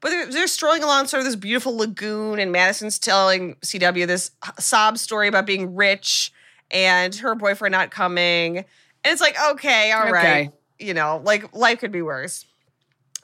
But 0.00 0.10
they're, 0.10 0.26
they're 0.26 0.46
strolling 0.48 0.82
along 0.82 1.06
sort 1.06 1.20
of 1.20 1.24
this 1.24 1.36
beautiful 1.36 1.76
lagoon, 1.76 2.38
and 2.38 2.52
Madison's 2.52 2.98
telling 2.98 3.54
CW 3.56 4.06
this 4.06 4.32
sob 4.58 4.98
story 4.98 5.28
about 5.28 5.46
being 5.46 5.74
rich 5.74 6.30
and 6.74 7.14
her 7.14 7.34
boyfriend 7.34 7.72
not 7.72 7.90
coming. 7.90 8.58
And 8.58 8.66
it's 9.04 9.20
like, 9.20 9.36
okay, 9.52 9.92
all 9.92 10.10
right, 10.10 10.48
Okay. 10.48 10.50
You 10.78 10.92
know, 10.92 11.22
like 11.24 11.54
life 11.54 11.78
could 11.78 11.92
be 11.92 12.02
worse. 12.02 12.44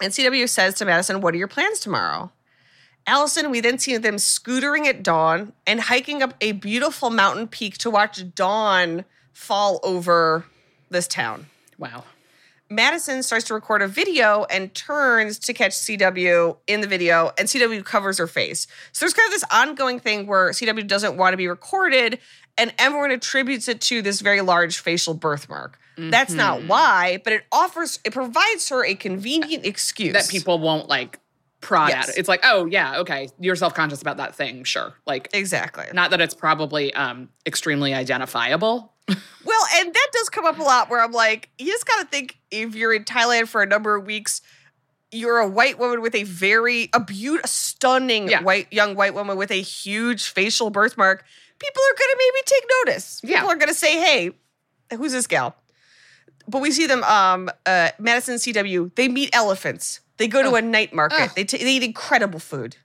And 0.00 0.12
CW 0.12 0.48
says 0.48 0.74
to 0.74 0.84
Madison, 0.84 1.20
What 1.20 1.34
are 1.34 1.38
your 1.38 1.48
plans 1.48 1.80
tomorrow? 1.80 2.32
Alison, 3.06 3.50
we 3.50 3.60
then 3.60 3.78
see 3.78 3.96
them 3.96 4.16
scootering 4.16 4.86
at 4.86 5.02
dawn 5.02 5.52
and 5.66 5.80
hiking 5.80 6.22
up 6.22 6.34
a 6.40 6.52
beautiful 6.52 7.10
mountain 7.10 7.48
peak 7.48 7.76
to 7.78 7.90
watch 7.90 8.22
dawn 8.34 9.04
fall 9.32 9.80
over 9.82 10.44
this 10.90 11.08
town. 11.08 11.46
Wow. 11.78 12.04
Madison 12.72 13.24
starts 13.24 13.46
to 13.46 13.54
record 13.54 13.82
a 13.82 13.88
video 13.88 14.44
and 14.44 14.72
turns 14.74 15.40
to 15.40 15.52
catch 15.52 15.72
CW 15.72 16.56
in 16.68 16.80
the 16.82 16.86
video, 16.86 17.32
and 17.36 17.48
CW 17.48 17.84
covers 17.84 18.18
her 18.18 18.28
face. 18.28 18.68
So 18.92 19.04
there's 19.04 19.14
kind 19.14 19.26
of 19.26 19.32
this 19.32 19.44
ongoing 19.50 19.98
thing 19.98 20.28
where 20.28 20.50
CW 20.50 20.86
doesn't 20.86 21.16
want 21.16 21.32
to 21.32 21.36
be 21.36 21.48
recorded, 21.48 22.20
and 22.58 22.72
everyone 22.78 23.10
attributes 23.10 23.68
it 23.68 23.80
to 23.82 24.02
this 24.02 24.20
very 24.20 24.40
large 24.40 24.78
facial 24.78 25.14
birthmark. 25.14 25.78
That's 25.98 26.32
not 26.32 26.62
why, 26.64 27.20
but 27.24 27.34
it 27.34 27.44
offers, 27.52 27.98
it 28.04 28.14
provides 28.14 28.70
her 28.70 28.82
a 28.86 28.94
convenient 28.94 29.66
excuse 29.66 30.14
That 30.14 30.28
people 30.30 30.58
won't 30.58 30.88
like 30.88 31.18
prod 31.60 31.90
Yes. 31.90 32.08
at 32.08 32.14
it. 32.14 32.18
It's 32.20 32.28
like, 32.28 32.40
oh 32.42 32.64
yeah, 32.64 33.00
okay, 33.00 33.28
you're 33.38 33.54
self 33.56 33.74
conscious 33.74 34.00
about 34.00 34.16
that 34.16 34.34
thing, 34.34 34.64
sure. 34.64 34.94
Like, 35.06 35.28
exactly. 35.34 35.84
not 35.92 36.10
that 36.12 36.22
it's 36.22 36.32
probably 36.34 36.94
um 36.94 37.28
extremely 37.46 37.92
identifiable. 37.94 38.92
Well, 39.44 39.66
and 39.76 39.92
that 39.92 40.08
does 40.12 40.28
come 40.28 40.44
up 40.44 40.58
a 40.58 40.62
lot 40.62 40.90
where 40.90 41.00
I'm 41.02 41.12
like, 41.12 41.48
you 41.58 41.66
just 41.66 41.86
got 41.86 42.00
to 42.02 42.06
think 42.06 42.38
if 42.50 42.74
you're 42.74 42.92
in 42.92 43.04
Thailand 43.04 43.48
for 43.48 43.62
a 43.62 43.66
number 43.66 43.94
of 43.96 44.06
weeks, 44.06 44.42
you're 45.10 45.38
a 45.38 45.48
white 45.48 45.78
woman 45.78 46.00
with 46.02 46.14
a 46.14 46.22
very 46.24 46.88
a 46.94 47.00
beautiful, 47.00 47.48
stunning 47.48 48.28
Yeah. 48.28 48.42
white 48.42 48.72
young 48.72 48.94
white 48.94 49.14
woman 49.14 49.36
with 49.36 49.50
a 49.50 49.60
huge 49.62 50.28
facial 50.28 50.70
birthmark. 50.70 51.24
People 51.60 51.82
are 51.82 51.96
going 51.98 52.10
to 52.10 52.18
maybe 52.18 52.42
take 52.46 52.64
notice. 52.84 53.20
Yeah. 53.22 53.36
People 53.36 53.50
are 53.50 53.56
going 53.56 53.68
to 53.68 53.74
say, 53.74 53.98
"Hey, 53.98 54.30
who's 54.96 55.12
this 55.12 55.26
gal?" 55.26 55.54
But 56.48 56.62
we 56.62 56.72
see 56.72 56.86
them, 56.86 57.04
um, 57.04 57.50
uh, 57.66 57.90
Madison 57.98 58.36
CW. 58.36 58.94
They 58.96 59.08
meet 59.08 59.30
elephants. 59.32 60.00
They 60.16 60.26
go 60.26 60.42
to 60.42 60.54
a 60.54 60.62
night 60.62 60.92
market. 60.92 61.20
Ugh. 61.20 61.30
They, 61.36 61.44
t- 61.44 61.58
they 61.58 61.76
eat 61.76 61.82
incredible 61.82 62.40
food. 62.40 62.76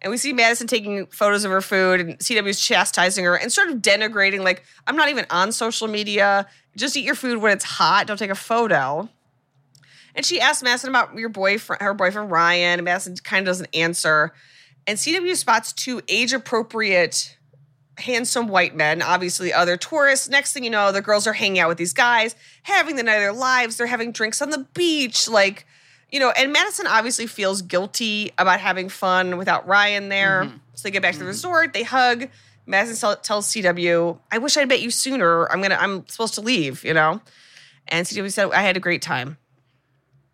And 0.00 0.10
we 0.10 0.16
see 0.16 0.32
Madison 0.32 0.66
taking 0.66 1.06
photos 1.06 1.44
of 1.44 1.50
her 1.50 1.60
food, 1.60 2.00
and 2.00 2.18
CW's 2.18 2.60
chastising 2.60 3.24
her 3.24 3.36
and 3.36 3.52
sort 3.52 3.68
of 3.68 3.78
denigrating, 3.78 4.44
like, 4.44 4.64
I'm 4.86 4.96
not 4.96 5.08
even 5.08 5.26
on 5.30 5.50
social 5.50 5.88
media. 5.88 6.46
Just 6.76 6.96
eat 6.96 7.04
your 7.04 7.16
food 7.16 7.38
when 7.38 7.52
it's 7.52 7.64
hot. 7.64 8.06
Don't 8.06 8.16
take 8.16 8.30
a 8.30 8.36
photo. 8.36 9.08
And 10.14 10.24
she 10.24 10.40
asks 10.40 10.62
Madison 10.62 10.90
about 10.90 11.14
your 11.14 11.28
boyfriend, 11.28 11.82
her 11.82 11.94
boyfriend 11.94 12.30
Ryan. 12.30 12.78
And 12.78 12.84
Madison 12.84 13.16
kind 13.16 13.40
of 13.40 13.46
doesn't 13.46 13.74
answer. 13.74 14.32
And 14.86 14.98
CW 14.98 15.34
spots 15.36 15.72
two 15.72 16.00
age 16.08 16.32
appropriate, 16.32 17.36
handsome 17.98 18.48
white 18.48 18.74
men, 18.74 19.02
obviously 19.02 19.52
other 19.52 19.76
tourists. 19.76 20.28
Next 20.28 20.52
thing 20.52 20.64
you 20.64 20.70
know, 20.70 20.92
the 20.92 21.02
girls 21.02 21.26
are 21.26 21.32
hanging 21.32 21.58
out 21.58 21.68
with 21.68 21.78
these 21.78 21.92
guys, 21.92 22.34
having 22.62 22.96
the 22.96 23.02
night 23.02 23.16
of 23.16 23.22
their 23.22 23.32
lives. 23.32 23.76
They're 23.76 23.86
having 23.86 24.12
drinks 24.12 24.40
on 24.40 24.50
the 24.50 24.66
beach. 24.74 25.28
Like, 25.28 25.66
you 26.10 26.20
know, 26.20 26.30
and 26.30 26.52
Madison 26.52 26.86
obviously 26.86 27.26
feels 27.26 27.62
guilty 27.62 28.32
about 28.38 28.60
having 28.60 28.88
fun 28.88 29.36
without 29.36 29.66
Ryan 29.66 30.08
there. 30.08 30.44
Mm-hmm. 30.44 30.56
So 30.74 30.82
they 30.84 30.90
get 30.90 31.02
back 31.02 31.12
to 31.12 31.18
the 31.18 31.24
mm-hmm. 31.24 31.28
resort, 31.28 31.72
they 31.72 31.82
hug. 31.82 32.28
Madison 32.66 33.16
tells 33.22 33.48
CW, 33.48 34.18
I 34.30 34.38
wish 34.38 34.56
I'd 34.56 34.68
met 34.68 34.82
you 34.82 34.90
sooner. 34.90 35.50
I'm 35.50 35.62
gonna 35.62 35.78
I'm 35.80 36.06
supposed 36.06 36.34
to 36.34 36.42
leave, 36.42 36.84
you 36.84 36.92
know? 36.92 37.20
And 37.88 38.06
CW 38.06 38.30
said, 38.30 38.50
I 38.52 38.60
had 38.60 38.76
a 38.76 38.80
great 38.80 39.00
time. 39.00 39.38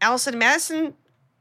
Alison 0.01 0.37
Madison 0.39 0.95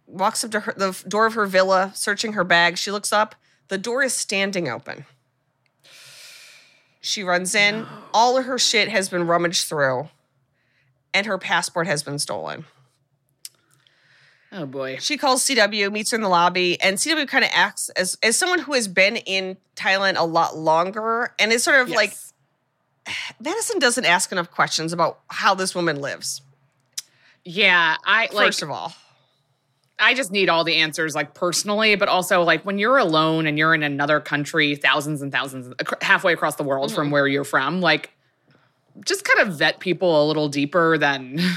walks 0.05 0.43
up 0.43 0.51
to 0.51 0.59
her, 0.61 0.73
the 0.77 1.03
door 1.07 1.25
of 1.25 1.33
her 1.33 1.47
villa, 1.47 1.91
searching 1.95 2.33
her 2.33 2.43
bag. 2.43 2.77
She 2.77 2.91
looks 2.91 3.11
up. 3.11 3.35
The 3.69 3.77
door 3.79 4.03
is 4.03 4.13
standing 4.13 4.69
open. 4.69 5.05
She 7.05 7.21
runs 7.21 7.53
in. 7.53 7.85
All 8.13 8.37
of 8.37 8.45
her 8.45 8.57
shit 8.57 8.87
has 8.87 9.09
been 9.09 9.27
rummaged 9.27 9.67
through, 9.67 10.07
and 11.13 11.25
her 11.25 11.37
passport 11.37 11.85
has 11.85 12.01
been 12.01 12.17
stolen. 12.17 12.63
Oh 14.53 14.65
boy. 14.65 14.97
She 15.01 15.17
calls 15.17 15.43
CW, 15.43 15.91
meets 15.91 16.11
her 16.11 16.15
in 16.15 16.21
the 16.21 16.29
lobby, 16.29 16.79
and 16.79 16.97
CW 16.97 17.27
kind 17.27 17.43
of 17.43 17.51
acts 17.53 17.89
as 17.89 18.17
as 18.23 18.37
someone 18.37 18.59
who 18.59 18.73
has 18.73 18.87
been 18.87 19.17
in 19.17 19.57
Thailand 19.75 20.15
a 20.17 20.25
lot 20.25 20.55
longer, 20.55 21.33
and 21.39 21.51
is 21.51 21.61
sort 21.61 21.81
of 21.81 21.89
like 21.89 22.13
Madison 23.39 23.79
doesn't 23.79 24.05
ask 24.05 24.31
enough 24.31 24.49
questions 24.49 24.93
about 24.93 25.19
how 25.27 25.53
this 25.53 25.75
woman 25.75 25.99
lives. 25.99 26.41
Yeah, 27.43 27.97
I 28.05 28.29
like 28.31 28.47
First 28.47 28.61
of 28.61 28.71
all, 28.71 28.93
I 30.03 30.13
just 30.13 30.31
need 30.31 30.49
all 30.49 30.63
the 30.63 30.75
answers, 30.75 31.15
like 31.15 31.33
personally, 31.33 31.95
but 31.95 32.07
also 32.09 32.43
like 32.43 32.63
when 32.63 32.77
you're 32.77 32.97
alone 32.97 33.47
and 33.47 33.57
you're 33.57 33.73
in 33.73 33.83
another 33.83 34.19
country, 34.19 34.75
thousands 34.75 35.21
and 35.21 35.31
thousands, 35.31 35.73
halfway 36.01 36.33
across 36.33 36.55
the 36.55 36.63
world 36.63 36.89
Mm-hmm. 36.89 36.95
from 36.95 37.11
where 37.11 37.27
you're 37.27 37.43
from, 37.43 37.81
like 37.81 38.11
just 39.05 39.23
kind 39.25 39.47
of 39.47 39.55
vet 39.57 39.79
people 39.79 40.23
a 40.23 40.25
little 40.27 40.49
deeper 40.49 40.97
than 40.97 41.39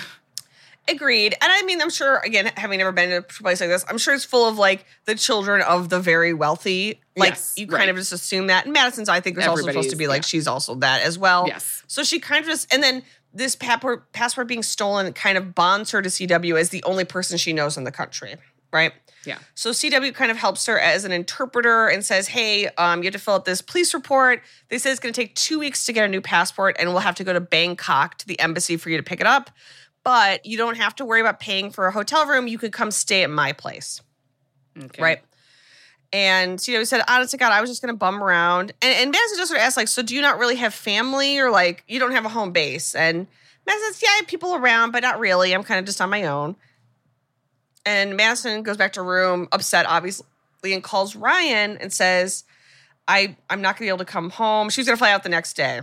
Agreed. 0.88 1.34
And 1.42 1.50
I 1.52 1.62
mean, 1.62 1.82
I'm 1.82 1.90
sure, 1.90 2.18
again, 2.24 2.48
having 2.56 2.78
never 2.78 2.92
been 2.92 3.10
to 3.10 3.16
a 3.16 3.22
place 3.22 3.60
like 3.60 3.68
this, 3.70 3.84
I'm 3.88 3.98
sure 3.98 4.14
it's 4.14 4.24
full 4.24 4.48
of 4.48 4.56
like 4.56 4.84
the 5.04 5.16
children 5.16 5.60
of 5.62 5.88
the 5.88 5.98
very 5.98 6.32
wealthy. 6.32 7.00
Like, 7.16 7.30
Yes, 7.30 7.54
you 7.56 7.66
right. 7.66 7.78
kind 7.78 7.90
of 7.90 7.96
just 7.96 8.12
assume 8.12 8.46
that. 8.46 8.66
And 8.66 8.72
Madison's, 8.72 9.08
I 9.08 9.18
think, 9.18 9.36
is 9.36 9.48
also 9.48 9.66
supposed 9.66 9.90
to 9.90 9.96
be 9.96 10.06
like, 10.06 10.22
yeah. 10.22 10.26
she's 10.26 10.46
also 10.46 10.76
that 10.76 11.02
as 11.02 11.18
well. 11.18 11.46
Yes. 11.48 11.82
So 11.88 12.04
she 12.04 12.20
kind 12.20 12.44
of 12.44 12.48
just, 12.48 12.72
and 12.72 12.84
then 12.84 13.02
this 13.36 13.54
passport, 13.56 14.12
passport 14.12 14.48
being 14.48 14.62
stolen 14.62 15.12
kind 15.12 15.36
of 15.38 15.54
bonds 15.54 15.90
her 15.90 16.02
to 16.02 16.08
CW 16.08 16.58
as 16.58 16.70
the 16.70 16.82
only 16.84 17.04
person 17.04 17.36
she 17.38 17.52
knows 17.52 17.76
in 17.76 17.84
the 17.84 17.92
country, 17.92 18.36
right? 18.72 18.92
yeah. 19.24 19.38
So 19.56 19.70
CW 19.70 20.14
kind 20.14 20.30
of 20.30 20.36
helps 20.36 20.66
her 20.66 20.78
as 20.78 21.04
an 21.04 21.10
interpreter 21.12 21.88
and 21.88 22.04
says, 22.04 22.28
"Hey, 22.28 22.68
um, 22.78 23.02
you 23.02 23.06
have 23.08 23.12
to 23.14 23.18
fill 23.18 23.34
out 23.34 23.44
this 23.44 23.60
police 23.60 23.92
report. 23.92 24.40
They 24.68 24.78
say 24.78 24.90
it's 24.90 25.00
going 25.00 25.12
to 25.12 25.20
take 25.20 25.34
two 25.34 25.58
weeks 25.58 25.84
to 25.86 25.92
get 25.92 26.04
a 26.04 26.08
new 26.08 26.20
passport, 26.20 26.76
and 26.78 26.88
we'll 26.90 27.00
have 27.00 27.16
to 27.16 27.24
go 27.24 27.32
to 27.32 27.40
Bangkok 27.40 28.18
to 28.18 28.26
the 28.26 28.38
embassy 28.38 28.76
for 28.76 28.88
you 28.88 28.96
to 28.96 29.02
pick 29.02 29.20
it 29.20 29.26
up. 29.26 29.50
But 30.04 30.46
you 30.46 30.56
don't 30.56 30.76
have 30.76 30.94
to 30.96 31.04
worry 31.04 31.20
about 31.20 31.40
paying 31.40 31.70
for 31.72 31.88
a 31.88 31.92
hotel 31.92 32.24
room. 32.26 32.46
You 32.46 32.58
could 32.58 32.72
come 32.72 32.92
stay 32.92 33.24
at 33.24 33.30
my 33.30 33.52
place, 33.52 34.00
Okay. 34.80 35.02
right?" 35.02 35.22
And 36.12 36.66
you 36.66 36.74
know, 36.74 36.80
he 36.80 36.86
said, 36.86 37.02
"Honest 37.08 37.32
to 37.32 37.36
God, 37.36 37.52
I 37.52 37.60
was 37.60 37.70
just 37.70 37.82
to 37.82 37.92
bum 37.92 38.22
around." 38.22 38.72
And, 38.82 38.94
and 38.94 39.10
Madison 39.10 39.38
just 39.38 39.48
sort 39.48 39.60
of 39.60 39.66
asked, 39.66 39.76
like, 39.76 39.88
"So 39.88 40.02
do 40.02 40.14
you 40.14 40.20
not 40.20 40.38
really 40.38 40.56
have 40.56 40.72
family, 40.72 41.38
or 41.38 41.50
like 41.50 41.84
you 41.88 41.98
don't 41.98 42.12
have 42.12 42.24
a 42.24 42.28
home 42.28 42.52
base?" 42.52 42.94
And 42.94 43.26
Madison 43.66 43.92
says, 43.92 44.02
"Yeah, 44.02 44.10
I 44.10 44.16
have 44.16 44.26
people 44.26 44.54
around, 44.54 44.92
but 44.92 45.02
not 45.02 45.18
really. 45.18 45.52
I'm 45.52 45.64
kind 45.64 45.80
of 45.80 45.86
just 45.86 46.00
on 46.00 46.10
my 46.10 46.24
own." 46.24 46.56
And 47.86 48.16
Madison 48.16 48.64
goes 48.64 48.76
back 48.76 48.94
to 48.94 49.02
room, 49.02 49.46
upset, 49.52 49.86
obviously, 49.86 50.26
and 50.64 50.82
calls 50.82 51.14
Ryan 51.14 51.78
and 51.78 51.92
says, 51.92 52.44
I, 53.06 53.36
I'm 53.48 53.62
not 53.62 53.76
gonna 53.76 53.86
be 53.86 53.88
able 53.88 53.98
to 53.98 54.04
come 54.04 54.30
home. 54.30 54.68
She's 54.68 54.86
gonna 54.86 54.96
fly 54.96 55.12
out 55.12 55.22
the 55.22 55.28
next 55.28 55.54
day. 55.54 55.82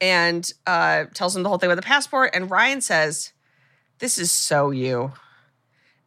And 0.00 0.52
uh, 0.66 1.06
tells 1.14 1.34
him 1.34 1.42
the 1.42 1.48
whole 1.48 1.58
thing 1.58 1.70
with 1.70 1.78
the 1.78 1.82
passport. 1.82 2.30
And 2.34 2.50
Ryan 2.50 2.82
says, 2.82 3.32
This 3.98 4.18
is 4.18 4.30
so 4.30 4.70
you. 4.70 5.12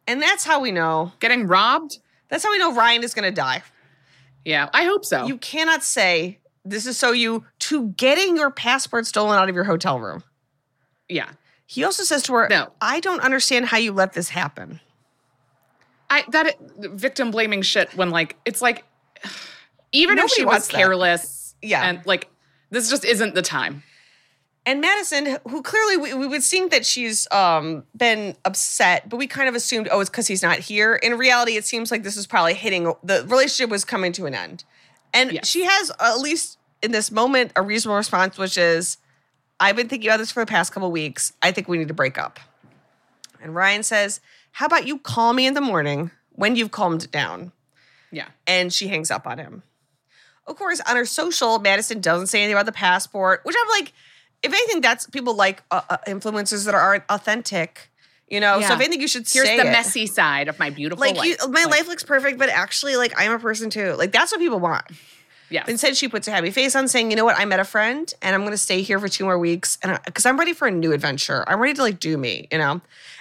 And 0.06 0.22
that's 0.22 0.44
how 0.44 0.60
we 0.60 0.70
know. 0.70 1.12
Getting 1.20 1.46
robbed? 1.46 1.98
That's 2.32 2.42
how 2.42 2.50
we 2.50 2.56
know 2.58 2.72
Ryan 2.74 3.04
is 3.04 3.12
going 3.12 3.30
to 3.30 3.34
die. 3.34 3.62
Yeah, 4.42 4.70
I 4.72 4.84
hope 4.84 5.04
so. 5.04 5.26
You 5.26 5.36
cannot 5.36 5.84
say 5.84 6.38
this 6.64 6.86
is 6.86 6.96
so 6.96 7.12
you 7.12 7.44
to 7.58 7.88
getting 7.90 8.38
your 8.38 8.50
passport 8.50 9.06
stolen 9.06 9.38
out 9.38 9.50
of 9.50 9.54
your 9.54 9.64
hotel 9.64 10.00
room. 10.00 10.24
yeah. 11.10 11.28
He 11.66 11.84
also 11.84 12.02
says 12.04 12.22
to 12.24 12.34
her, 12.34 12.48
No. 12.50 12.70
I 12.80 13.00
don't 13.00 13.20
understand 13.20 13.66
how 13.66 13.76
you 13.78 13.92
let 13.92 14.14
this 14.14 14.28
happen. 14.30 14.80
I 16.10 16.24
that 16.28 16.56
victim 16.78 17.30
blaming 17.30 17.62
shit 17.62 17.94
when 17.96 18.10
like 18.10 18.36
it's 18.44 18.60
like 18.62 18.84
even 19.92 20.18
if 20.18 20.30
she 20.30 20.44
was 20.44 20.52
wants 20.52 20.68
that. 20.68 20.76
careless, 20.78 21.54
Yeah. 21.62 21.82
and 21.88 22.00
like 22.06 22.28
this 22.70 22.88
just 22.90 23.04
isn't 23.04 23.34
the 23.34 23.42
time. 23.42 23.82
And 24.64 24.80
Madison, 24.80 25.38
who 25.48 25.60
clearly 25.62 25.96
we, 25.96 26.14
we 26.14 26.26
would 26.26 26.42
think 26.42 26.70
that 26.70 26.86
she's 26.86 27.26
um, 27.32 27.82
been 27.96 28.36
upset, 28.44 29.08
but 29.08 29.16
we 29.16 29.26
kind 29.26 29.48
of 29.48 29.56
assumed, 29.56 29.88
oh, 29.90 29.98
it's 30.00 30.08
because 30.08 30.28
he's 30.28 30.42
not 30.42 30.58
here. 30.60 30.94
In 30.94 31.18
reality, 31.18 31.56
it 31.56 31.64
seems 31.64 31.90
like 31.90 32.04
this 32.04 32.16
is 32.16 32.28
probably 32.28 32.54
hitting 32.54 32.84
the 33.02 33.24
relationship 33.26 33.70
was 33.70 33.84
coming 33.84 34.12
to 34.12 34.26
an 34.26 34.34
end. 34.34 34.62
And 35.12 35.32
Yes. 35.32 35.48
she 35.48 35.64
has, 35.64 35.90
at 35.98 36.18
least 36.20 36.58
in 36.80 36.92
this 36.92 37.10
moment, 37.10 37.50
a 37.56 37.62
reasonable 37.62 37.96
response, 37.96 38.38
which 38.38 38.56
is, 38.56 38.98
I've 39.58 39.74
been 39.74 39.88
thinking 39.88 40.08
about 40.08 40.18
this 40.18 40.30
for 40.30 40.40
the 40.44 40.46
past 40.50 40.72
couple 40.72 40.90
weeks. 40.92 41.32
I 41.42 41.50
think 41.50 41.66
we 41.66 41.76
need 41.78 41.88
to 41.88 41.94
break 41.94 42.16
up. 42.16 42.38
And 43.42 43.54
Ryan 43.56 43.82
says, 43.82 44.20
How 44.52 44.66
about 44.66 44.86
you 44.86 44.98
call 44.98 45.32
me 45.32 45.44
in 45.46 45.54
the 45.54 45.60
morning 45.60 46.12
when 46.32 46.54
you've 46.54 46.70
calmed 46.70 47.10
down? 47.10 47.50
Yeah. 48.12 48.26
and 48.46 48.70
she 48.72 48.88
hangs 48.88 49.10
up 49.10 49.26
on 49.26 49.38
him. 49.38 49.62
Of 50.46 50.56
course, 50.56 50.80
on 50.86 50.96
her 50.96 51.06
social, 51.06 51.58
Madison 51.58 52.00
doesn't 52.00 52.26
say 52.26 52.40
anything 52.42 52.54
about 52.54 52.66
the 52.66 52.72
passport, 52.72 53.40
which 53.44 53.56
I'm 53.58 53.68
like, 53.70 53.92
if 54.42 54.52
anything, 54.52 54.80
that's 54.80 55.06
people 55.08 55.34
like 55.34 55.62
uh, 55.70 55.82
uh, 55.88 55.96
influencers 56.06 56.64
that 56.66 56.74
are 56.74 57.04
authentic, 57.08 57.90
you 58.28 58.40
know. 58.40 58.60
So 58.60 58.74
if 58.74 58.80
anything, 58.80 59.00
you 59.00 59.08
should 59.08 59.26
Here's 59.30 59.46
say 59.46 59.56
the 59.56 59.62
it. 59.66 59.72
messy 59.72 60.06
side 60.06 60.48
of 60.48 60.58
my 60.58 60.70
beautiful 60.70 61.00
Like 61.00 61.16
life. 61.16 61.26
you, 61.26 61.36
my 61.48 61.64
Like, 61.64 61.78
life 61.78 61.88
looks 61.88 62.02
perfect, 62.02 62.38
but 62.38 62.48
actually, 62.48 62.96
like 62.96 63.12
I'm 63.16 63.32
a 63.32 63.38
person 63.38 63.70
too. 63.70 63.94
Like 63.94 64.12
that's 64.12 64.32
what 64.32 64.40
people 64.40 64.60
want. 64.60 64.84
Yeah. 65.50 65.64
Instead, 65.68 65.98
she 65.98 66.08
puts 66.08 66.26
a 66.28 66.30
happy 66.30 66.50
face 66.50 66.74
on, 66.74 66.88
saying, 66.88 67.10
"You 67.10 67.16
know 67.16 67.26
what? 67.26 67.38
I 67.38 67.44
met 67.44 67.60
a 67.60 67.64
friend, 67.64 68.10
and 68.22 68.34
I'm 68.34 68.40
going 68.40 68.52
to 68.52 68.58
stay 68.58 68.80
here 68.80 68.98
for 68.98 69.08
two 69.08 69.24
more 69.24 69.38
weeks, 69.38 69.76
and 69.82 70.00
because 70.06 70.24
I'm 70.24 70.38
ready 70.38 70.54
for 70.54 70.66
a 70.66 70.70
new 70.70 70.92
adventure. 70.92 71.44
I'm 71.46 71.60
ready 71.60 71.74
to 71.74 71.82
like 71.82 72.00
do 72.00 72.16
me, 72.16 72.48
you 72.50 72.56
know." 72.58 72.80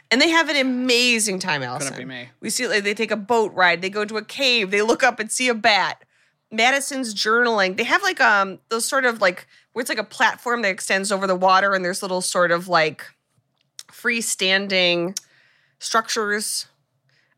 And 0.10 0.22
they 0.22 0.30
have 0.30 0.50
an 0.50 0.56
amazing 0.58 1.40
time, 1.40 1.62
Alison. 1.64 1.96
be 1.98 2.04
me. 2.06 2.30
We 2.42 2.50
see 2.50 2.68
like, 2.68 2.84
they 2.84 2.94
take 2.94 3.12
a 3.12 3.16
boat 3.18 3.54
ride. 3.54 3.82
They 3.82 3.90
go 3.90 4.02
into 4.02 4.18
a 4.18 4.24
cave. 4.24 4.70
They 4.72 4.82
look 4.82 5.04
up 5.04 5.20
and 5.20 5.32
see 5.32 5.48
a 5.50 5.54
bat. 5.54 6.04
Madison's 6.52 7.14
journaling. 7.14 7.78
They 7.78 7.84
have 7.86 8.04
like 8.04 8.20
um 8.22 8.60
those 8.70 8.86
sort 8.86 9.06
of 9.06 9.22
like 9.22 9.48
where 9.74 9.82
it's 9.82 9.90
like 9.90 9.98
a 9.98 10.04
platform 10.04 10.62
that 10.64 10.70
extends 10.70 11.12
over 11.12 11.28
the 11.28 11.36
water, 11.36 11.74
and 11.74 11.84
there's 11.84 12.02
little 12.02 12.22
sort 12.22 12.52
of 12.52 12.68
like 12.68 13.06
freestanding 13.92 15.18
structures. 15.80 16.68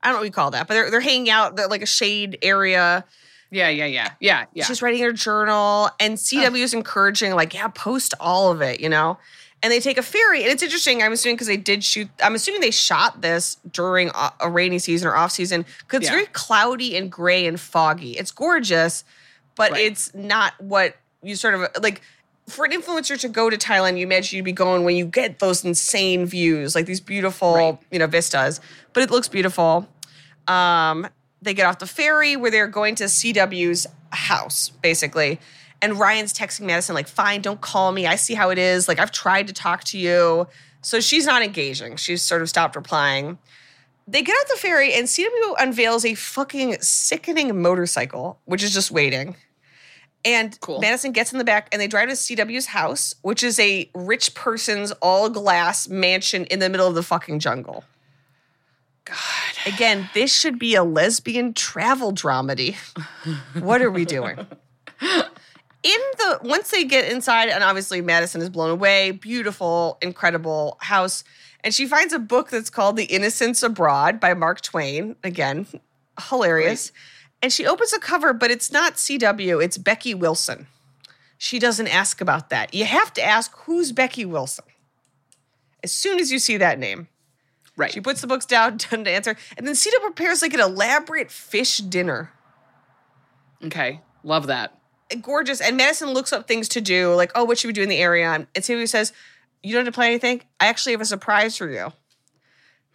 I 0.02 0.08
don't 0.08 0.16
know 0.16 0.20
what 0.20 0.26
you 0.26 0.32
call 0.32 0.52
that, 0.52 0.68
but 0.68 0.74
they're 0.74 0.92
they're 0.92 1.02
hanging 1.02 1.30
out. 1.30 1.56
They're 1.56 1.68
like 1.68 1.82
a 1.82 1.86
shade 1.88 2.38
area. 2.42 3.06
yeah, 3.52 3.70
yeah, 3.70 3.86
yeah, 3.86 4.12
yeah, 4.20 4.46
yeah. 4.54 4.64
She's 4.66 4.82
writing 4.82 5.02
her 5.04 5.14
journal, 5.14 5.90
and 6.00 6.16
CW 6.18 6.62
is 6.64 6.74
encouraging, 6.74 7.36
like, 7.36 7.54
yeah, 7.54 7.68
post 7.68 8.14
all 8.20 8.52
of 8.52 8.62
it, 8.62 8.80
you 8.80 8.90
know? 8.90 9.18
And 9.62 9.72
they 9.72 9.80
take 9.80 9.98
a 9.98 10.04
ferry, 10.04 10.42
and 10.44 10.52
it's 10.52 10.62
interesting. 10.64 11.02
I'm 11.04 11.14
assuming 11.14 11.36
because 11.36 11.48
they 11.48 11.56
did 11.56 11.84
shoot, 11.86 12.10
I'm 12.22 12.36
assuming 12.36 12.60
they 12.62 12.72
shot 12.72 13.22
this 13.22 13.56
during 13.72 14.10
a, 14.42 14.50
rainy 14.50 14.80
season 14.80 15.08
or 15.08 15.16
off 15.16 15.32
season 15.32 15.66
because 15.80 16.00
it's 16.02 16.08
Yeah. 16.08 16.16
very 16.16 16.26
cloudy 16.28 16.98
and 16.98 17.10
gray 17.12 17.46
and 17.46 17.58
foggy. 17.60 18.18
It's 18.18 18.32
gorgeous, 18.32 19.06
but 19.56 19.72
Right. 19.72 19.86
it's 19.86 20.14
not 20.14 20.60
what 20.60 20.98
you 21.22 21.36
sort 21.38 21.54
of 21.54 21.62
like. 21.82 22.02
For 22.48 22.66
an 22.66 22.72
influencer 22.72 23.20
to 23.22 23.30
go 23.30 23.50
to 23.50 23.58
Thailand, 23.58 23.98
you 23.98 24.04
imagine 24.06 24.36
you'd 24.38 24.44
be 24.46 24.52
going 24.52 24.84
when 24.84 24.96
you 24.96 25.06
get 25.06 25.40
those 25.40 25.64
insane 25.64 26.26
views, 26.26 26.76
like 26.76 26.86
these 26.86 27.00
beautiful, 27.00 27.54
Right. 27.56 27.78
you 27.90 28.00
know, 28.00 28.08
vistas. 28.08 28.60
But 28.92 29.04
it 29.04 29.12
looks 29.12 29.28
beautiful. 29.30 29.88
Um, 30.48 31.08
they 31.42 31.54
get 31.54 31.66
off 31.66 31.80
the 31.80 31.88
ferry 31.88 32.36
where 32.36 32.52
they're 32.52 32.68
going 32.68 32.96
to 32.96 33.06
CW's 33.06 33.88
house, 34.12 34.70
basically. 34.82 35.40
And 35.82 36.00
Ryan's 36.00 36.34
texting 36.34 36.62
Madison, 36.62 36.96
like, 36.96 37.08
fine, 37.08 37.42
don't 37.42 37.60
call 37.62 37.92
me. 37.92 38.08
I 38.08 38.16
see 38.16 38.34
how 38.34 38.50
it 38.50 38.58
is. 38.58 38.88
Like, 38.88 39.00
I've 39.00 39.12
tried 39.12 39.48
to 39.48 39.54
talk 39.54 39.84
to 39.86 39.98
you. 39.98 40.48
So 40.82 41.00
she's 41.00 41.26
not 41.26 41.42
engaging. 41.44 41.96
She's 41.96 42.22
sort 42.22 42.42
of 42.42 42.50
stopped 42.50 42.76
replying. 42.76 43.38
They 44.06 44.22
get 44.22 44.34
off 44.34 44.50
the 44.50 44.58
ferry 44.58 44.94
and 44.94 45.08
CW 45.08 45.56
unveils 45.60 46.04
a 46.04 46.14
fucking 46.14 46.78
sickening 46.82 47.62
motorcycle, 47.62 48.40
which 48.46 48.62
is 48.64 48.74
just 48.74 48.92
waiting. 48.92 49.38
And 50.26 50.58
Cool. 50.62 50.80
Madison 50.80 51.12
gets 51.12 51.32
in 51.34 51.38
the 51.38 51.44
back 51.44 51.68
and 51.72 51.82
they 51.82 51.88
drive 51.88 52.08
to 52.10 52.16
CW's 52.16 52.68
house, 52.68 53.14
which 53.24 53.44
is 53.44 53.60
a 53.60 53.90
rich 53.94 54.34
person's 54.36 54.92
all 55.02 55.30
glass 55.30 55.88
mansion 55.90 56.46
in 56.46 56.60
the 56.60 56.70
middle 56.70 56.88
of 56.88 56.96
the 56.96 57.04
fucking 57.04 57.40
jungle. 57.40 57.84
God. 59.06 59.16
Again, 59.66 60.10
this 60.14 60.34
should 60.34 60.58
be 60.58 60.76
a 60.76 60.84
lesbian 60.84 61.54
travel 61.54 62.14
dramedy. 62.14 62.76
what 63.62 63.82
are 63.82 63.92
we 63.92 64.06
doing? 64.06 64.48
In 65.84 66.00
the 66.18 66.40
once 66.44 66.72
they 66.72 66.86
get 66.86 67.12
inside, 67.12 67.50
and 67.50 67.62
obviously 67.62 68.00
Madison 68.00 68.42
is 68.42 68.50
blown 68.50 68.70
away, 68.70 69.12
beautiful, 69.12 69.98
incredible 70.02 70.78
house. 70.80 71.26
And 71.62 71.74
she 71.74 71.86
finds 71.88 72.14
a 72.14 72.20
book 72.20 72.50
that's 72.50 72.70
called 72.70 72.96
The 72.96 73.04
Innocents 73.04 73.62
Abroad 73.64 74.22
by 74.22 74.34
Mark 74.34 74.62
Twain. 74.62 75.18
Again, 75.26 75.68
hilarious. 76.30 76.94
And 77.44 77.52
she 77.52 77.68
opens 77.68 77.92
the 77.92 78.00
cover, 78.00 78.32
but 78.32 78.52
it's 78.52 78.72
not 78.72 78.96
CW, 78.96 79.62
it's 79.62 79.78
Becky 79.78 80.16
Wilson. 80.16 80.68
She 81.38 81.60
doesn't 81.60 81.90
ask 81.90 82.22
about 82.22 82.50
that. 82.52 82.74
You 82.74 82.86
have 82.86 83.12
to 83.16 83.22
ask 83.22 83.54
who's 83.66 83.92
Becky 83.92 84.24
Wilson. 84.24 84.64
As 85.84 85.92
soon 85.92 86.22
as 86.22 86.32
you 86.32 86.40
see 86.40 86.56
that 86.56 86.80
name. 86.80 87.10
Right. 87.76 87.92
She 87.92 88.00
puts 88.00 88.22
the 88.22 88.28
books 88.28 88.46
down, 88.46 88.78
doesn't 88.78 89.08
answer, 89.08 89.36
and 89.58 89.68
then 89.68 89.76
CW 89.76 90.02
prepares 90.02 90.42
like 90.42 90.54
an 90.54 90.62
elaborate 90.62 91.30
fish 91.30 91.80
dinner. 91.80 92.32
okay. 93.64 94.00
Love 94.24 94.48
that. 94.48 94.80
Gorgeous. 95.22 95.60
And 95.60 95.76
Madison 95.76 96.12
looks 96.12 96.32
up 96.32 96.48
things 96.48 96.70
to 96.70 96.80
do, 96.80 97.14
like, 97.14 97.34
oh, 97.36 97.44
what 97.44 97.58
should 97.58 97.68
we 97.68 97.74
do 97.74 97.84
in 97.84 97.90
the 97.90 97.98
area? 97.98 98.32
And 98.32 98.48
Sylvia 98.64 98.88
says, 98.88 99.12
You 99.62 99.74
don't 99.74 99.86
have 99.86 99.94
to 99.94 99.96
plan 99.96 100.12
anything. 100.12 100.44
I 100.62 100.68
actually 100.68 100.94
have 100.94 101.02
a 101.02 101.06
surprise 101.06 101.58
for 101.58 101.70
you. 101.70 101.92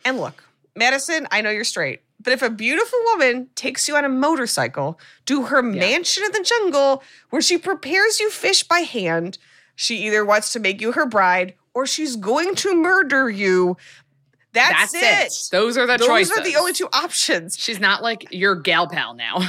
And 0.07 0.17
look, 0.19 0.43
Madison, 0.75 1.29
I 1.31 1.43
know 1.43 1.51
you're 1.51 1.65
straight, 1.65 2.01
but 2.21 2.33
if 2.33 2.43
a 2.43 2.51
beautiful 2.51 2.99
woman 3.05 3.49
takes 3.55 3.87
you 3.87 3.97
on 3.97 4.05
a 4.05 4.09
motorcycle 4.09 4.99
to 5.27 5.45
her 5.45 5.63
mansion 5.63 6.25
in 6.25 6.33
the 6.33 6.43
jungle 6.43 7.03
where 7.31 7.43
she 7.43 7.59
prepares 7.59 8.19
you 8.21 8.31
fish 8.31 8.63
by 8.65 8.81
hand, 8.81 9.39
she 9.77 10.07
either 10.07 10.25
wants 10.25 10.53
to 10.53 10.61
make 10.61 10.81
you 10.81 10.93
her 10.93 11.07
bride 11.07 11.55
or 11.75 11.87
she's 11.87 12.17
going 12.17 12.55
to 12.57 12.75
murder 12.75 13.31
you. 13.31 13.77
That's, 14.53 14.93
That's 14.93 14.95
it. 14.95 15.27
it. 15.27 15.49
Those 15.53 15.77
are 15.77 15.87
the 15.87 15.99
Those 15.99 16.09
choices. 16.09 16.31
Those 16.31 16.39
are 16.39 16.51
the 16.51 16.57
only 16.57 16.73
two 16.73 16.89
options. 16.93 17.57
She's 17.57 17.79
not 17.79 18.03
like 18.03 18.27
your 18.33 18.57
gal 18.57 18.89
pal 18.89 19.15
now. 19.15 19.37
and 19.37 19.45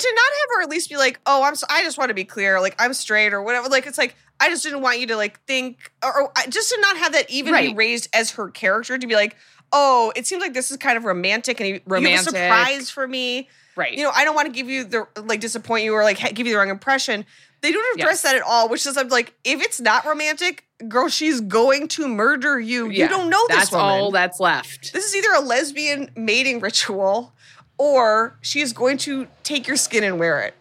to 0.00 0.14
not 0.14 0.32
have 0.40 0.56
her 0.56 0.62
at 0.62 0.70
least 0.70 0.88
be 0.88 0.96
like, 0.96 1.20
"Oh, 1.26 1.44
I'm 1.44 1.54
so, 1.54 1.66
I 1.70 1.82
just 1.82 1.98
want 1.98 2.08
to 2.08 2.14
be 2.14 2.24
clear, 2.24 2.60
like 2.60 2.74
I'm 2.78 2.94
straight 2.94 3.32
or 3.32 3.42
whatever." 3.42 3.68
Like 3.68 3.86
it's 3.86 3.98
like 3.98 4.16
I 4.40 4.48
just 4.48 4.62
didn't 4.62 4.80
want 4.80 4.98
you 4.98 5.06
to 5.08 5.16
like 5.16 5.40
think 5.44 5.92
or, 6.02 6.22
or 6.22 6.32
just 6.48 6.70
to 6.70 6.80
not 6.80 6.96
have 6.96 7.12
that 7.12 7.30
even 7.30 7.54
be 7.54 7.74
raised 7.74 8.08
as 8.14 8.32
her 8.32 8.48
character 8.50 8.96
to 8.98 9.06
be 9.06 9.14
like, 9.14 9.36
"Oh, 9.72 10.12
it 10.16 10.26
seems 10.26 10.40
like 10.42 10.54
this 10.54 10.70
is 10.70 10.76
kind 10.76 10.96
of 10.96 11.04
romantic 11.04 11.60
and 11.60 11.68
you, 11.68 11.80
you 11.86 12.08
have 12.08 12.20
a 12.20 12.22
surprise 12.30 12.90
for 12.90 13.06
me." 13.06 13.48
right. 13.76 13.92
You 13.96 14.02
know, 14.04 14.10
I 14.14 14.24
don't 14.24 14.34
want 14.34 14.46
to 14.46 14.52
give 14.52 14.68
you 14.68 14.84
the 14.84 15.06
like 15.22 15.40
disappoint 15.40 15.84
you 15.84 15.94
or 15.94 16.02
like 16.02 16.18
give 16.34 16.46
you 16.46 16.52
the 16.52 16.58
wrong 16.58 16.68
impression. 16.68 17.24
They 17.62 17.72
don't 17.72 17.98
address 17.98 18.14
Yes. 18.16 18.22
that 18.22 18.34
at 18.36 18.42
all, 18.42 18.68
which 18.68 18.86
is 18.86 18.96
I'm 18.96 19.08
like, 19.08 19.34
if 19.44 19.62
it's 19.62 19.80
not 19.80 20.04
romantic, 20.06 20.64
girl, 20.88 21.08
she's 21.08 21.40
going 21.42 21.88
to 21.88 22.08
murder 22.08 22.58
you. 22.58 22.88
You 22.90 23.06
don't 23.08 23.28
know 23.30 23.42
this 23.48 23.56
That's 23.58 23.72
woman. 23.72 23.86
all 23.86 24.10
that's 24.10 24.40
left. 24.40 24.92
This 24.92 25.04
is 25.06 25.14
either 25.16 25.32
a 25.34 25.40
lesbian 25.40 26.10
mating 26.16 26.60
ritual 26.60 27.32
or 27.78 28.38
she 28.42 28.60
is 28.60 28.72
going 28.72 28.96
to 28.98 29.26
take 29.42 29.66
your 29.66 29.76
skin 29.76 30.04
and 30.04 30.18
wear 30.18 30.40
it. 30.40 30.54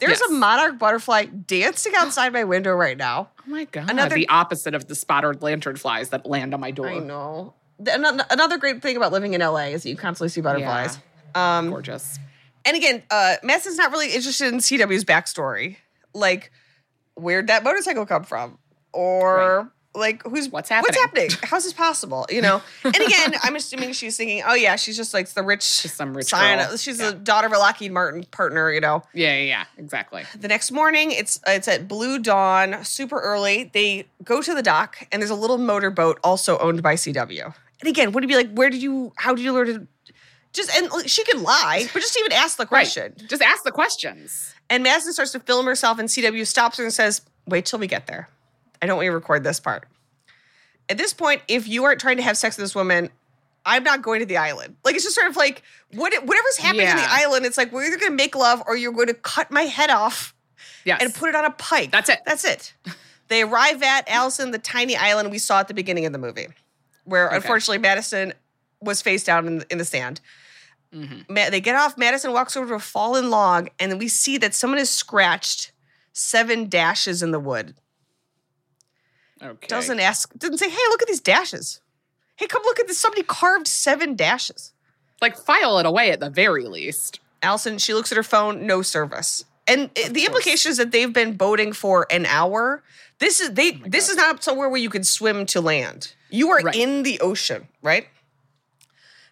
There's 0.00 0.20
Yes. 0.20 0.30
a 0.30 0.32
monarch 0.32 0.78
butterfly 0.78 1.24
dancing 1.26 1.92
outside 1.96 2.32
my 2.32 2.44
window 2.44 2.74
right 2.74 2.96
now. 2.96 3.30
Oh 3.40 3.50
my 3.50 3.64
god. 3.64 3.90
Another- 3.90 4.14
the 4.14 4.28
opposite 4.28 4.74
of 4.74 4.86
the 4.86 4.94
spotted 4.94 5.42
lantern 5.42 5.76
flies 5.76 6.10
that 6.10 6.24
land 6.26 6.52
on 6.54 6.60
my 6.60 6.70
door. 6.70 6.88
I 6.88 6.98
know. 6.98 7.54
The- 7.78 7.92
ano- 7.94 8.24
Another 8.30 8.58
great 8.58 8.82
thing 8.82 8.96
about 8.96 9.12
living 9.12 9.34
in 9.34 9.40
LA 9.40 9.68
is 9.74 9.84
you 9.84 9.96
constantly 9.96 10.28
see 10.28 10.40
butterflies. 10.40 10.98
Um, 11.34 11.70
Gorgeous. 11.70 12.18
and 12.64 12.76
again, 12.76 13.02
uh, 13.10 13.36
Madison's 13.42 13.76
not 13.76 13.90
really 13.90 14.12
interested 14.12 14.52
in 14.52 14.60
CW's 14.60 15.04
backstory. 15.04 15.76
Like, 16.14 16.52
where'd 17.16 17.48
that 17.48 17.64
motorcycle 17.64 18.06
come 18.06 18.22
from? 18.24 18.58
Or 18.92 19.70
like 19.96 20.22
who's 20.24 20.48
What's 20.48 20.68
happening? 20.68 20.88
What's 20.88 20.98
happening? 20.98 21.30
How's 21.42 21.64
this 21.64 21.72
possible? 21.72 22.26
You 22.30 22.42
know? 22.42 22.62
and 22.84 22.94
again, 22.96 23.34
I'm 23.42 23.54
assuming 23.56 23.92
she's 23.92 24.16
thinking, 24.16 24.42
oh 24.46 24.54
yeah, 24.54 24.76
she's 24.76 24.96
just 24.96 25.12
like 25.14 25.28
the 25.30 25.42
rich 25.42 25.82
Just 25.82 25.96
some 25.96 26.16
rich 26.16 26.28
scion- 26.28 26.66
girl. 26.68 26.76
She's 26.76 26.98
Yeah. 27.00 27.10
the 27.10 27.16
daughter 27.16 27.46
of 27.48 27.52
a 27.52 27.58
Lockheed 27.58 27.92
Martin 27.92 28.24
partner, 28.30 28.70
you 28.72 28.80
know. 28.80 29.02
Yeah, 29.12 29.36
yeah, 29.36 29.42
yeah. 29.44 29.64
Exactly. 29.78 30.24
The 30.38 30.48
next 30.48 30.70
morning, 30.72 31.10
it's 31.12 31.40
it's 31.46 31.66
at 31.68 31.86
Blue 31.88 32.18
Dawn, 32.20 32.84
super 32.84 33.20
early. 33.20 33.70
They 33.72 34.06
go 34.24 34.40
to 34.42 34.54
the 34.54 34.62
dock, 34.62 35.06
and 35.12 35.20
there's 35.22 35.30
a 35.30 35.34
little 35.36 35.58
motorboat 35.58 36.18
also 36.24 36.58
owned 36.58 36.82
by 36.82 36.94
CW. 36.94 37.54
And 37.80 37.88
again, 37.88 38.12
would 38.12 38.24
it 38.24 38.28
be 38.28 38.36
like, 38.36 38.52
where 38.52 38.70
did 38.70 38.82
you? 38.82 39.12
How 39.16 39.34
did 39.34 39.44
you 39.44 39.52
learn 39.52 39.66
to? 39.66 39.86
Just 40.52 40.70
and 40.76 41.10
she 41.10 41.24
could 41.24 41.40
lie, 41.40 41.86
but 41.92 42.00
just 42.00 42.16
even 42.18 42.32
ask 42.32 42.56
the 42.56 42.66
question. 42.66 43.14
Right. 43.18 43.28
Just 43.28 43.42
ask 43.42 43.64
the 43.64 43.72
questions. 43.72 44.54
And 44.70 44.82
Madison 44.82 45.12
starts 45.12 45.32
to 45.32 45.40
film 45.40 45.66
herself, 45.66 45.98
and 45.98 46.08
CW 46.08 46.46
stops 46.46 46.78
her 46.78 46.84
and 46.84 46.92
says, 46.92 47.22
"Wait 47.46 47.66
till 47.66 47.78
we 47.80 47.86
get 47.88 48.06
there. 48.06 48.28
I 48.80 48.86
don't 48.86 48.96
want 48.96 49.04
you 49.06 49.10
to 49.10 49.16
record 49.16 49.42
this 49.44 49.58
part." 49.58 49.88
At 50.88 50.96
this 50.98 51.12
point, 51.12 51.42
if 51.48 51.66
you 51.66 51.84
aren't 51.84 52.00
trying 52.00 52.18
to 52.18 52.22
have 52.22 52.36
sex 52.38 52.56
with 52.56 52.64
this 52.64 52.74
woman, 52.74 53.10
I'm 53.66 53.82
not 53.82 54.02
going 54.02 54.20
to 54.20 54.26
the 54.26 54.36
island. 54.36 54.76
Like 54.84 54.94
it's 54.94 55.04
just 55.04 55.16
sort 55.16 55.26
of 55.28 55.36
like 55.36 55.62
what 55.92 56.12
whatever's 56.24 56.56
happening 56.58 56.86
on 56.88 56.96
the 56.96 57.06
island. 57.10 57.46
It's 57.46 57.56
like 57.58 57.72
we're 57.72 57.84
either 57.86 57.96
going 57.98 58.12
to 58.12 58.16
make 58.16 58.36
love 58.36 58.62
or 58.66 58.76
you're 58.76 58.92
going 58.92 59.08
to 59.08 59.14
cut 59.14 59.50
my 59.50 59.62
head 59.62 59.90
off 59.90 60.34
Yes. 60.84 61.02
and 61.02 61.12
put 61.14 61.30
it 61.30 61.34
on 61.34 61.46
a 61.46 61.50
pike. 61.50 61.90
That's 61.90 62.10
it. 62.10 62.20
That's 62.26 62.44
it. 62.44 62.74
They 63.28 63.42
arrive 63.42 63.82
at 63.82 64.08
Alison, 64.08 64.50
the 64.50 64.58
tiny 64.58 64.96
island 64.96 65.30
we 65.30 65.38
saw 65.38 65.58
at 65.60 65.68
the 65.68 65.74
beginning 65.74 66.04
of 66.04 66.12
the 66.12 66.18
movie, 66.18 66.46
where 67.04 67.28
unfortunately 67.28 67.78
Madison 67.78 68.32
was 68.80 69.00
face 69.02 69.24
down 69.24 69.46
in, 69.46 69.64
in 69.70 69.78
the 69.78 69.84
sand. 69.84 70.20
Mm-hmm. 70.92 71.32
Ma- 71.32 71.50
they 71.50 71.60
get 71.60 71.74
off. 71.74 71.96
Madison 71.98 72.32
walks 72.32 72.56
over 72.56 72.68
to 72.68 72.74
a 72.74 72.78
fallen 72.78 73.30
log, 73.30 73.68
and 73.80 73.90
then 73.90 73.98
we 73.98 74.08
see 74.08 74.38
that 74.38 74.54
someone 74.54 74.78
has 74.78 74.90
scratched 74.90 75.72
seven 76.12 76.68
dashes 76.68 77.22
in 77.22 77.30
the 77.32 77.40
wood. 77.40 77.74
okay. 79.42 79.66
Doesn't 79.66 80.00
ask, 80.00 80.32
doesn't 80.38 80.58
say, 80.58 80.68
"Hey, 80.70 80.76
look 80.90 81.02
at 81.02 81.08
these 81.08 81.20
dashes." 81.20 81.80
Hey, 82.36 82.46
come 82.46 82.62
look 82.64 82.80
at 82.80 82.86
this. 82.88 82.98
Somebody 82.98 83.22
carved 83.22 83.66
seven 83.68 84.14
dashes. 84.16 84.72
like 85.22 85.36
file 85.38 85.78
it 85.78 85.86
away 85.86 86.10
at 86.10 86.20
the 86.20 86.28
very 86.28 86.64
least. 86.66 87.18
Alison, 87.42 87.78
she 87.78 87.94
looks 87.94 88.12
at 88.12 88.16
her 88.16 88.22
phone, 88.22 88.66
no 88.66 88.82
service. 88.82 89.44
And 89.66 89.88
it- 89.94 90.12
the 90.12 90.26
implication 90.26 90.70
is 90.70 90.76
that 90.76 90.90
they've 90.90 91.12
been 91.12 91.34
boating 91.36 91.72
for 91.72 92.06
an 92.10 92.26
hour. 92.26 92.82
This 93.20 93.40
is 93.40 93.52
they 93.52 93.70
this 93.86 94.08
is 94.10 94.16
not 94.16 94.44
somewhere 94.44 94.68
where 94.68 94.80
you 94.80 94.90
can 94.90 95.02
swim 95.04 95.46
to 95.46 95.60
land. 95.62 96.14
You 96.34 96.50
are 96.50 96.60
Right. 96.60 96.74
in 96.74 97.02
the 97.04 97.20
ocean, 97.20 97.68
right? 97.82 98.08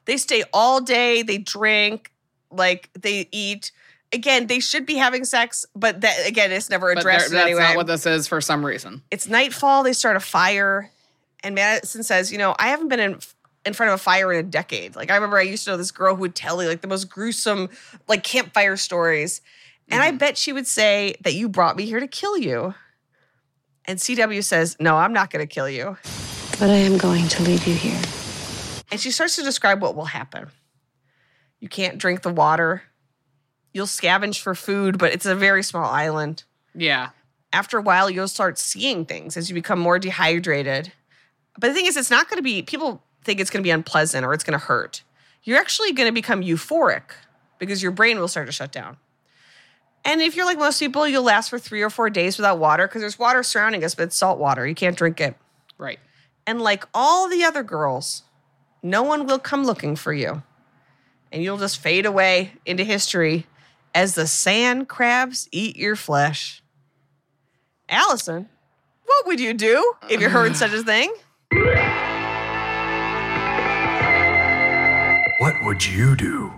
They 0.04 0.16
stay 0.16 0.44
all 0.52 0.80
day, 0.80 1.22
they 1.22 1.38
drink, 1.38 2.10
like 2.50 2.90
they 2.98 3.28
eat. 3.32 3.72
Again, 4.12 4.46
they 4.46 4.60
should 4.60 4.84
be 4.84 4.96
having 4.96 5.24
sex, 5.24 5.64
but 5.74 6.00
that 6.02 6.26
again, 6.26 6.52
it's 6.52 6.68
never 6.68 6.90
addressed 6.90 7.30
there- 7.30 7.46
in 7.48 7.56
that's 7.56 7.68
not 7.70 7.76
what 7.76 7.86
this 7.86 8.04
is 8.06 8.26
for 8.28 8.40
some 8.40 8.64
reason. 8.64 9.02
it's 9.10 9.26
nightfall, 9.26 9.82
they 9.82 9.92
start 9.94 10.16
a 10.16 10.20
fire, 10.20 10.90
and 11.42 11.54
Madison 11.54 12.02
says, 12.02 12.30
you 12.30 12.38
know, 12.38 12.54
I 12.58 12.68
haven't 12.68 12.88
been 12.88 13.00
in 13.00 13.18
in 13.64 13.72
front 13.74 13.92
of 13.92 14.00
a 14.00 14.02
fire 14.02 14.32
in 14.32 14.40
a 14.40 14.42
decade. 14.42 14.96
Like 14.96 15.08
I 15.10 15.14
remember 15.14 15.38
I 15.38 15.42
used 15.42 15.64
to 15.64 15.70
know 15.70 15.76
this 15.76 15.92
girl 15.92 16.16
who 16.16 16.20
would 16.22 16.34
tell 16.34 16.56
me 16.58 16.66
like 16.66 16.80
the 16.80 16.88
most 16.88 17.08
gruesome 17.08 17.68
like 18.08 18.24
campfire 18.24 18.76
stories. 18.76 19.40
And 19.88 20.00
Mm-hmm. 20.00 20.14
I 20.14 20.16
bet 20.18 20.36
she 20.36 20.52
would 20.52 20.66
say 20.66 21.14
that 21.22 21.34
you 21.34 21.48
brought 21.48 21.76
me 21.76 21.86
here 21.86 22.00
to 22.00 22.08
kill 22.08 22.36
you. 22.36 22.74
And 23.84 23.98
CW 24.00 24.42
says, 24.42 24.76
No, 24.80 24.96
I'm 24.96 25.12
not 25.12 25.30
going 25.30 25.46
to 25.46 25.52
kill 25.52 25.68
you. 25.68 25.96
But 26.58 26.70
I 26.70 26.76
am 26.76 26.96
going 26.96 27.28
to 27.28 27.42
leave 27.42 27.66
you 27.66 27.74
here. 27.74 28.00
And 28.90 29.00
she 29.00 29.10
starts 29.10 29.36
to 29.36 29.42
describe 29.42 29.80
what 29.82 29.96
will 29.96 30.06
happen. 30.06 30.48
You 31.60 31.68
can't 31.68 31.98
drink 31.98 32.22
the 32.22 32.32
water. 32.32 32.82
You'll 33.72 33.86
scavenge 33.86 34.40
for 34.40 34.54
food, 34.54 34.98
but 34.98 35.12
it's 35.12 35.26
a 35.26 35.34
very 35.34 35.62
small 35.62 35.84
island. 35.84 36.44
Yeah. 36.74 37.10
After 37.52 37.78
a 37.78 37.82
while, 37.82 38.10
you'll 38.10 38.28
start 38.28 38.58
seeing 38.58 39.04
things 39.04 39.36
as 39.36 39.48
you 39.48 39.54
become 39.54 39.78
more 39.78 39.98
dehydrated. 39.98 40.92
But 41.58 41.68
the 41.68 41.74
thing 41.74 41.86
is, 41.86 41.96
it's 41.96 42.10
not 42.10 42.28
going 42.28 42.38
to 42.38 42.42
be, 42.42 42.62
people 42.62 43.02
think 43.24 43.40
it's 43.40 43.50
going 43.50 43.62
to 43.62 43.66
be 43.66 43.70
unpleasant 43.70 44.24
or 44.24 44.34
it's 44.34 44.44
going 44.44 44.58
to 44.58 44.64
hurt. 44.64 45.02
You're 45.44 45.58
actually 45.58 45.92
going 45.92 46.08
to 46.08 46.12
become 46.12 46.42
euphoric 46.42 47.12
because 47.58 47.82
your 47.82 47.92
brain 47.92 48.18
will 48.18 48.28
start 48.28 48.46
to 48.46 48.52
shut 48.52 48.72
down. 48.72 48.96
And 50.04 50.20
if 50.20 50.34
you're 50.36 50.46
like 50.46 50.58
most 50.58 50.80
people, 50.80 51.06
you'll 51.06 51.22
last 51.22 51.48
for 51.48 51.58
three 51.58 51.82
or 51.82 51.90
four 51.90 52.10
days 52.10 52.36
without 52.36 52.58
water 52.58 52.86
because 52.86 53.00
there's 53.00 53.18
water 53.18 53.42
surrounding 53.42 53.84
us, 53.84 53.94
but 53.94 54.04
it's 54.04 54.16
salt 54.16 54.38
water. 54.38 54.66
You 54.66 54.74
can't 54.74 54.96
drink 54.96 55.20
it. 55.20 55.36
Right. 55.78 56.00
And 56.46 56.60
like 56.60 56.84
all 56.92 57.28
the 57.28 57.44
other 57.44 57.62
girls, 57.62 58.22
no 58.82 59.02
one 59.02 59.26
will 59.26 59.38
come 59.38 59.64
looking 59.64 59.96
for 59.96 60.12
you. 60.12 60.42
And 61.30 61.42
you'll 61.42 61.58
just 61.58 61.78
fade 61.78 62.04
away 62.04 62.52
into 62.66 62.84
history 62.84 63.46
as 63.94 64.14
the 64.14 64.26
sand 64.26 64.88
crabs 64.88 65.48
eat 65.52 65.76
your 65.76 65.96
flesh. 65.96 66.62
Alison, 67.88 68.48
what 69.04 69.26
would 69.26 69.40
you 69.40 69.54
do 69.54 69.94
if 70.08 70.20
you 70.20 70.28
heard 70.28 70.56
such 70.56 70.72
a 70.72 70.82
thing? 70.82 71.14
What 75.38 75.62
would 75.64 75.84
you 75.84 76.16
do? 76.16 76.52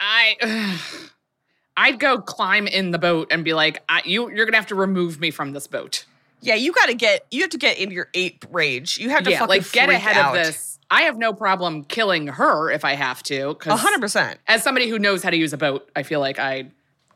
I 0.00 0.78
I'd 1.76 1.98
go 1.98 2.20
climb 2.20 2.66
in 2.66 2.90
the 2.90 2.98
boat 2.98 3.28
and 3.30 3.44
be 3.44 3.54
like, 3.54 3.82
I, 3.88 4.02
you 4.04 4.30
you're 4.30 4.44
gonna 4.46 4.56
have 4.56 4.66
to 4.68 4.74
remove 4.74 5.20
me 5.20 5.30
from 5.30 5.52
this 5.52 5.66
boat. 5.66 6.04
Yeah, 6.44 6.56
you 6.56 6.72
got 6.72 6.86
to 6.86 6.94
get 6.94 7.26
you 7.30 7.40
have 7.40 7.50
to 7.50 7.58
get 7.58 7.78
into 7.78 7.94
your 7.94 8.08
ape 8.14 8.44
rage. 8.50 8.98
You 8.98 9.10
have 9.10 9.24
to 9.24 9.30
yeah, 9.30 9.38
fucking 9.38 9.48
like 9.48 9.72
get 9.72 9.88
ahead 9.88 10.16
out. 10.16 10.36
of 10.36 10.44
this. 10.44 10.78
I 10.90 11.02
have 11.02 11.16
no 11.16 11.32
problem 11.32 11.84
killing 11.84 12.26
her 12.26 12.70
if 12.70 12.84
I 12.84 12.94
have 12.94 13.22
to. 13.24 13.56
Hundred 13.62 14.00
percent. 14.00 14.38
As 14.46 14.62
somebody 14.62 14.88
who 14.88 14.98
knows 14.98 15.22
how 15.22 15.30
to 15.30 15.36
use 15.36 15.52
a 15.52 15.56
boat, 15.56 15.90
I 15.96 16.02
feel 16.02 16.20
like 16.20 16.38
I 16.38 16.70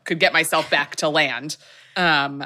could 0.04 0.18
get 0.18 0.32
myself 0.32 0.70
back 0.70 0.96
to 0.96 1.08
land. 1.08 1.56
Um, 1.96 2.44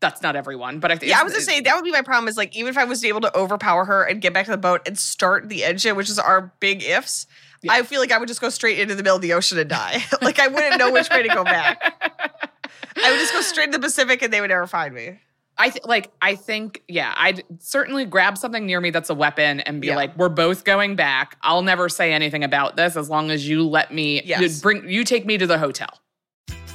that's 0.00 0.22
not 0.22 0.36
everyone, 0.36 0.78
but 0.78 0.92
I 0.92 0.96
think 0.96 1.10
Yeah, 1.10 1.20
I 1.20 1.24
was 1.24 1.32
gonna 1.32 1.44
say 1.44 1.60
that 1.60 1.74
would 1.74 1.84
be 1.84 1.90
my 1.90 2.02
problem. 2.02 2.28
Is 2.28 2.36
like 2.36 2.56
even 2.56 2.70
if 2.70 2.78
I 2.78 2.84
was 2.84 3.04
able 3.04 3.20
to 3.22 3.36
overpower 3.36 3.84
her 3.84 4.04
and 4.04 4.20
get 4.22 4.32
back 4.32 4.44
to 4.44 4.52
the 4.52 4.56
boat 4.56 4.86
and 4.86 4.96
start 4.96 5.48
the 5.48 5.64
engine, 5.64 5.96
which 5.96 6.08
is 6.08 6.18
our 6.18 6.52
big 6.60 6.84
ifs, 6.84 7.26
I 7.68 7.82
feel 7.82 8.00
like 8.00 8.12
I 8.12 8.18
would 8.18 8.28
just 8.28 8.40
go 8.40 8.48
straight 8.48 8.78
into 8.78 8.94
the 8.94 9.02
middle 9.02 9.16
of 9.16 9.22
the 9.22 9.32
ocean 9.32 9.58
and 9.58 9.68
die. 9.68 10.04
like 10.22 10.38
I 10.38 10.48
wouldn't 10.48 10.78
know 10.78 10.92
which 10.92 11.10
way 11.10 11.22
to 11.22 11.28
go 11.28 11.42
back. 11.42 11.82
I 12.96 13.10
would 13.10 13.18
just 13.18 13.32
go 13.32 13.40
straight 13.42 13.72
to 13.72 13.78
the 13.78 13.82
Pacific 13.82 14.22
and 14.22 14.32
they 14.32 14.40
would 14.40 14.50
never 14.50 14.66
find 14.66 14.94
me. 14.94 15.18
I 15.58 15.70
th- 15.70 15.84
like. 15.84 16.10
I 16.20 16.34
think, 16.34 16.82
yeah, 16.88 17.14
I'd 17.16 17.42
certainly 17.58 18.04
grab 18.04 18.36
something 18.36 18.66
near 18.66 18.80
me 18.80 18.90
that's 18.90 19.08
a 19.10 19.14
weapon 19.14 19.60
and 19.60 19.80
be 19.80 19.88
Yeah. 19.88 19.96
like, 19.96 20.16
"We're 20.16 20.28
both 20.28 20.64
going 20.64 20.96
back. 20.96 21.36
I'll 21.42 21.62
never 21.62 21.88
say 21.88 22.12
anything 22.12 22.44
about 22.44 22.76
this 22.76 22.96
as 22.96 23.08
long 23.08 23.30
as 23.30 23.48
you 23.48 23.62
let 23.66 23.92
me. 23.92 24.22
Yes. 24.24 24.40
You 24.40 24.62
bring 24.62 24.88
you 24.88 25.02
take 25.04 25.24
me 25.24 25.38
to 25.38 25.46
the 25.46 25.58
hotel." 25.58 25.88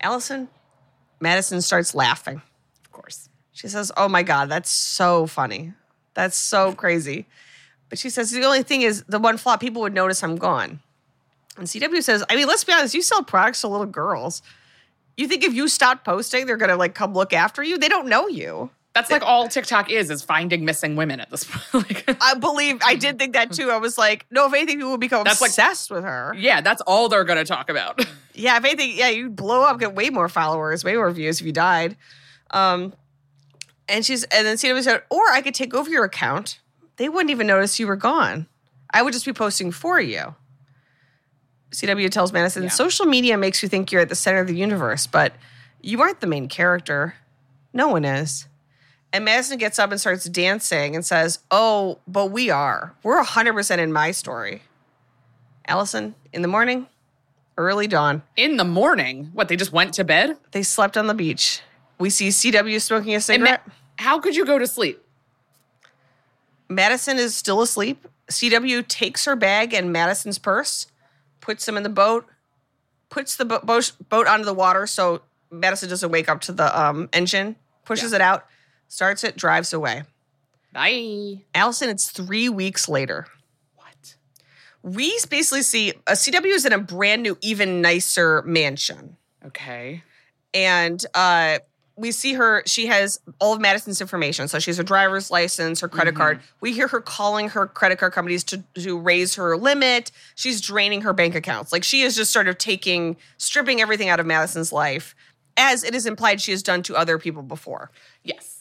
Alison, 0.00 0.48
Madison 1.20 1.60
starts 1.60 1.94
laughing. 1.94 2.42
Of 2.84 2.92
course. 2.92 3.28
She 3.52 3.68
says, 3.68 3.90
Oh 3.96 4.08
my 4.08 4.22
God, 4.22 4.48
that's 4.48 4.70
so 4.70 5.26
funny. 5.26 5.72
That's 6.14 6.36
so 6.36 6.72
crazy. 6.72 7.26
But 7.88 7.98
she 7.98 8.10
says, 8.10 8.30
The 8.30 8.44
only 8.44 8.62
thing 8.62 8.82
is, 8.82 9.04
the 9.04 9.18
one 9.18 9.36
flaw, 9.36 9.56
people 9.56 9.82
would 9.82 9.94
notice 9.94 10.22
I'm 10.22 10.36
gone. 10.36 10.80
And 11.56 11.66
CW 11.66 12.02
says, 12.02 12.22
I 12.28 12.36
mean, 12.36 12.46
let's 12.46 12.64
be 12.64 12.72
honest, 12.72 12.94
you 12.94 13.02
sell 13.02 13.22
products 13.22 13.62
to 13.62 13.68
little 13.68 13.86
girls. 13.86 14.42
You 15.16 15.26
think 15.26 15.42
if 15.42 15.54
you 15.54 15.68
stop 15.68 16.04
posting, 16.04 16.46
they're 16.46 16.58
gonna 16.58 16.76
like 16.76 16.94
come 16.94 17.14
look 17.14 17.32
after 17.32 17.62
you? 17.62 17.78
They 17.78 17.88
don't 17.88 18.08
know 18.08 18.28
you. 18.28 18.70
That's 18.96 19.10
like 19.10 19.22
all 19.22 19.46
TikTok 19.46 19.90
is 19.90 20.10
is 20.10 20.22
finding 20.22 20.64
missing 20.64 20.96
women 20.96 21.20
at 21.20 21.30
this 21.30 21.44
point. 21.72 21.74
like, 22.08 22.16
I 22.20 22.34
believe 22.34 22.78
I 22.84 22.94
did 22.96 23.18
think 23.18 23.34
that 23.34 23.52
too. 23.52 23.70
I 23.70 23.76
was 23.76 23.98
like, 23.98 24.24
no, 24.30 24.46
if 24.46 24.52
anything, 24.54 24.78
people 24.78 24.92
would 24.92 25.00
become 25.00 25.22
That's 25.24 25.40
like- 25.40 25.50
obsessed 25.50 25.90
with 25.90 26.02
her. 26.02 26.34
yeah, 26.38 26.60
that's 26.62 26.80
all 26.86 27.08
they're 27.08 27.24
gonna 27.24 27.44
talk 27.44 27.68
about. 27.70 28.04
Yeah, 28.38 28.58
if 28.58 28.64
anything, 28.66 28.92
yeah, 28.94 29.08
you'd 29.08 29.34
blow 29.34 29.62
up, 29.62 29.80
get 29.80 29.94
way 29.94 30.10
more 30.10 30.28
followers, 30.28 30.84
way 30.84 30.94
more 30.94 31.10
views 31.10 31.40
if 31.40 31.46
you 31.46 31.52
died. 31.52 31.96
Um, 32.50 32.92
and 33.88 34.04
she's 34.04 34.24
and 34.24 34.46
then 34.46 34.56
CW 34.58 34.82
said, 34.82 35.04
or 35.08 35.22
I 35.32 35.40
could 35.40 35.54
take 35.54 35.72
over 35.72 35.88
your 35.88 36.04
account. 36.04 36.60
They 36.96 37.08
wouldn't 37.08 37.30
even 37.30 37.46
notice 37.46 37.78
you 37.80 37.86
were 37.86 37.96
gone. 37.96 38.46
I 38.92 39.00
would 39.00 39.14
just 39.14 39.24
be 39.24 39.32
posting 39.32 39.72
for 39.72 39.98
you. 39.98 40.34
CW 41.72 42.10
tells 42.10 42.32
Madison, 42.32 42.64
Yeah. 42.64 42.68
social 42.68 43.06
media 43.06 43.36
makes 43.36 43.62
you 43.62 43.68
think 43.68 43.90
you're 43.90 44.02
at 44.02 44.08
the 44.08 44.14
center 44.14 44.40
of 44.40 44.46
the 44.48 44.54
universe, 44.56 45.06
but 45.06 45.32
you 45.80 46.00
aren't 46.02 46.20
the 46.20 46.26
main 46.26 46.48
character. 46.48 47.14
No 47.72 47.88
one 47.88 48.04
is. 48.04 48.46
And 49.16 49.24
Madison 49.24 49.56
gets 49.56 49.78
up 49.78 49.92
and 49.92 49.98
starts 49.98 50.26
dancing 50.26 50.94
and 50.94 51.02
says, 51.02 51.38
Oh, 51.50 52.00
but 52.06 52.26
we 52.26 52.50
are. 52.50 52.94
We're 53.02 53.24
100% 53.24 53.78
in 53.78 53.90
my 53.90 54.10
story. 54.10 54.60
Alison, 55.66 56.14
in 56.34 56.42
the 56.42 56.48
morning, 56.48 56.86
early 57.56 57.86
dawn, 57.86 58.20
In 58.36 58.58
the 58.58 58.64
morning, 58.64 59.30
what 59.32 59.48
they 59.48 59.56
just 59.56 59.72
went 59.72 59.94
to 59.94 60.04
bed? 60.04 60.36
they 60.50 60.62
slept 60.62 60.98
on 60.98 61.06
the 61.06 61.14
beach. 61.14 61.62
We 61.98 62.10
see 62.10 62.28
CW 62.28 62.78
smoking 62.78 63.14
a 63.14 63.20
cigarette. 63.22 63.62
ma- 63.66 63.72
how 63.96 64.20
could 64.20 64.36
you 64.36 64.44
go 64.44 64.58
to 64.58 64.66
sleep? 64.66 65.02
Madison 66.68 67.16
is 67.16 67.34
still 67.34 67.62
asleep. 67.62 68.06
CW 68.30 68.86
takes 68.86 69.24
her 69.24 69.34
bag 69.34 69.72
and 69.72 69.94
Madison's 69.94 70.38
purse, 70.38 70.88
puts 71.40 71.64
them 71.64 71.78
in 71.78 71.84
the 71.84 71.88
boat, 71.88 72.26
puts 73.08 73.34
the 73.36 73.46
bo- 73.46 73.60
boat, 73.60 73.92
boat 74.10 74.26
onto 74.26 74.44
the 74.44 74.52
water 74.52 74.86
so 74.86 75.22
Madison 75.50 75.88
doesn't 75.88 76.10
wake 76.10 76.28
up 76.28 76.42
to 76.42 76.52
the 76.52 76.78
um, 76.78 77.08
engine, 77.14 77.56
pushes 77.86 78.12
it 78.12 78.20
out, 78.20 78.44
starts 78.88 79.24
it, 79.24 79.36
drives 79.36 79.72
away. 79.72 80.04
Bye. 80.72 81.42
Alison, 81.54 81.88
it's 81.88 82.10
three 82.10 82.48
weeks 82.48 82.88
later. 82.88 83.26
What? 83.76 84.16
We 84.82 85.18
basically 85.30 85.62
see 85.62 85.90
a 86.06 86.12
CW 86.12 86.46
is 86.54 86.64
in 86.66 86.72
a 86.72 86.78
brand 86.78 87.22
new, 87.22 87.38
even 87.40 87.80
nicer 87.80 88.42
mansion. 88.42 89.16
Okay. 89.44 90.02
and 90.52 91.04
uh, 91.14 91.58
we 91.98 92.10
see 92.10 92.34
her. 92.34 92.62
She 92.66 92.86
has 92.88 93.20
all 93.40 93.54
of 93.54 93.60
Madison's 93.60 94.00
information. 94.02 94.48
So 94.48 94.58
she 94.58 94.70
has 94.70 94.76
her 94.76 94.82
driver's 94.82 95.30
license, 95.30 95.80
her 95.80 95.88
credit 95.88 96.14
card. 96.14 96.40
We 96.60 96.72
hear 96.74 96.88
her 96.88 97.00
calling 97.00 97.48
her 97.50 97.66
credit 97.66 97.98
card 97.98 98.12
companies 98.12 98.44
to 98.44 98.62
to 98.74 98.98
raise 98.98 99.36
her 99.36 99.56
limit. 99.56 100.10
She's 100.34 100.60
draining 100.60 101.02
her 101.02 101.12
bank 101.14 101.34
accounts. 101.34 101.72
Like 101.72 101.84
she 101.84 102.02
is 102.02 102.14
just 102.16 102.32
sort 102.32 102.48
of 102.48 102.58
taking, 102.58 103.16
stripping 103.38 103.80
everything 103.80 104.08
out 104.10 104.20
of 104.20 104.26
Madison's 104.26 104.72
life, 104.72 105.14
as 105.56 105.84
it 105.84 105.94
is 105.94 106.04
implied 106.04 106.40
she 106.40 106.50
has 106.50 106.62
done 106.62 106.82
to 106.82 106.96
other 106.96 107.18
people 107.18 107.42
before. 107.42 107.90
Yes. 108.24 108.55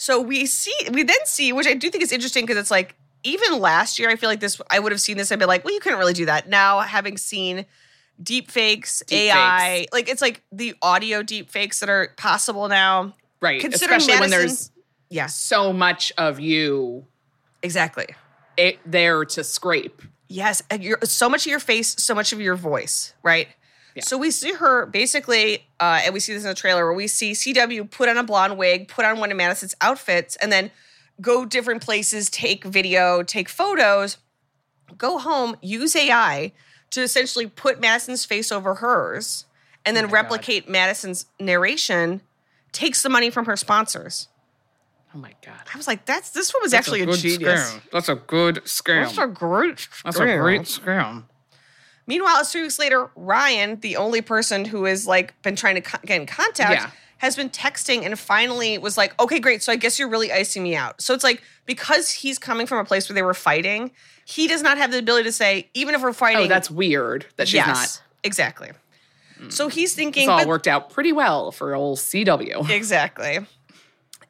So 0.00 0.18
we 0.18 0.46
see, 0.46 0.72
we 0.90 1.02
then 1.02 1.18
see, 1.24 1.52
which 1.52 1.66
I 1.66 1.74
do 1.74 1.90
think 1.90 2.02
is 2.02 2.10
interesting 2.10 2.46
because 2.46 2.56
it's 2.56 2.70
like 2.70 2.94
even 3.22 3.60
last 3.60 3.98
year, 3.98 4.08
I 4.08 4.16
feel 4.16 4.30
like 4.30 4.40
this. 4.40 4.58
I 4.70 4.78
would 4.78 4.92
have 4.92 5.00
seen 5.00 5.18
this. 5.18 5.30
I'd 5.30 5.38
be 5.38 5.44
like, 5.44 5.62
well, 5.62 5.74
you 5.74 5.80
couldn't 5.80 5.98
really 5.98 6.14
do 6.14 6.24
that. 6.24 6.48
Now 6.48 6.80
having 6.80 7.18
seen 7.18 7.66
deep 8.22 8.50
fakes, 8.50 9.02
Deep 9.06 9.34
AI, 9.34 9.80
fakes. 9.80 9.92
like 9.92 10.08
it's 10.08 10.22
like 10.22 10.42
the 10.50 10.74
audio 10.80 11.22
deep 11.22 11.50
fakes 11.50 11.80
that 11.80 11.90
are 11.90 12.14
possible 12.16 12.66
now. 12.66 13.14
Right. 13.42 13.60
Considering 13.60 13.98
Especially 13.98 14.20
when 14.20 14.30
there's 14.30 14.70
Yes, 15.10 15.36
so 15.36 15.70
much 15.70 16.12
of 16.16 16.40
you 16.40 17.04
exactly. 17.62 18.06
it, 18.56 18.78
there 18.86 19.26
to 19.26 19.44
scrape. 19.44 20.00
Yes, 20.28 20.62
and 20.70 20.82
you're, 20.82 20.98
so 21.02 21.28
much 21.28 21.44
of 21.44 21.50
your 21.50 21.60
face, 21.60 21.94
so 22.02 22.14
much 22.14 22.32
of 22.32 22.40
your 22.40 22.54
voice, 22.54 23.12
right? 23.22 23.48
Yeah. 24.00 24.08
So 24.08 24.18
we 24.18 24.30
see 24.30 24.52
her 24.54 24.86
basically, 24.86 25.66
uh, 25.78 26.00
and 26.04 26.12
we 26.14 26.20
see 26.20 26.32
this 26.32 26.42
in 26.42 26.48
the 26.48 26.54
trailer 26.54 26.84
where 26.84 26.94
we 26.94 27.06
see 27.06 27.32
CW 27.32 27.90
put 27.90 28.08
on 28.08 28.16
a 28.18 28.22
blonde 28.24 28.58
wig, 28.58 28.88
put 28.88 29.04
on 29.04 29.18
one 29.18 29.30
of 29.30 29.36
Madison's 29.36 29.74
outfits, 29.80 30.36
and 30.36 30.50
then 30.52 30.70
go 31.20 31.44
different 31.44 31.82
places, 31.82 32.30
take 32.30 32.64
video, 32.64 33.22
take 33.22 33.48
photos, 33.48 34.18
go 34.96 35.18
home, 35.18 35.56
use 35.62 35.94
AI 35.94 36.52
to 36.90 37.02
essentially 37.02 37.46
put 37.46 37.80
Madison's 37.80 38.24
face 38.24 38.50
over 38.50 38.76
hers, 38.76 39.44
and 39.84 39.96
then 39.96 40.04
Oh 40.04 40.08
my 40.08 40.10
God. 40.12 40.14
replicate 40.22 40.68
Madison's 40.68 41.26
narration, 41.38 42.20
takes 42.72 43.02
the 43.02 43.08
money 43.08 43.30
from 43.30 43.44
her 43.46 43.56
sponsors. 43.56 44.28
Oh 45.14 45.18
my 45.18 45.34
god. 45.44 45.60
I 45.72 45.76
was 45.76 45.86
like, 45.88 46.04
that's 46.04 46.30
this 46.30 46.52
one 46.54 46.62
was 46.62 46.72
actually 46.72 47.02
a, 47.02 47.06
good 47.06 47.18
genius. 47.18 47.72
scam. 47.72 47.80
That's 47.92 48.08
a 48.08 48.14
good 48.14 48.56
scam. 48.64 49.04
That's 49.06 49.18
a 49.18 49.26
great 49.26 49.88
That's 50.04 50.20
a 50.20 50.24
great 50.38 50.62
scam. 50.62 51.24
Meanwhile, 52.06 52.44
three 52.44 52.62
weeks 52.62 52.78
later, 52.78 53.10
Ryan, 53.14 53.78
the 53.80 53.96
only 53.96 54.20
person 54.20 54.64
who 54.64 54.84
has 54.84 55.06
like 55.06 55.40
been 55.42 55.56
trying 55.56 55.80
to 55.80 55.98
get 56.06 56.20
in 56.20 56.26
contact, 56.26 56.72
Yeah. 56.72 56.90
has 57.18 57.36
been 57.36 57.50
texting 57.50 58.04
and 58.04 58.18
finally 58.18 58.78
was 58.78 58.96
like, 58.96 59.20
"Okay, 59.20 59.38
great. 59.38 59.62
So 59.62 59.70
I 59.72 59.76
guess 59.76 59.98
you're 59.98 60.08
really 60.08 60.32
icing 60.32 60.62
me 60.62 60.74
out." 60.74 61.00
So 61.00 61.14
it's 61.14 61.22
like 61.24 61.42
because 61.66 62.10
he's 62.10 62.38
coming 62.38 62.66
from 62.66 62.78
a 62.78 62.84
place 62.84 63.08
where 63.08 63.14
they 63.14 63.22
were 63.22 63.34
fighting, 63.34 63.90
he 64.24 64.48
does 64.48 64.62
not 64.62 64.78
have 64.78 64.90
the 64.90 64.98
ability 64.98 65.24
to 65.24 65.32
say, 65.32 65.68
even 65.74 65.94
if 65.94 66.02
we're 66.02 66.08
oh, 66.10 66.12
fighting, 66.12 66.46
Oh, 66.46 66.48
that's 66.48 66.70
weird 66.70 67.26
that 67.36 67.46
she's 67.48 67.54
yes, 67.56 67.66
not. 67.66 68.02
exactly. 68.24 68.70
Hmm. 69.38 69.50
So 69.50 69.68
he's 69.68 69.94
thinking, 69.94 70.24
It's 70.24 70.30
all 70.30 70.38
but- 70.38 70.48
worked 70.48 70.66
out 70.68 70.90
pretty 70.90 71.12
well 71.12 71.52
for 71.52 71.74
old 71.76 71.98
CW. 71.98 72.68
Exactly. 72.70 73.38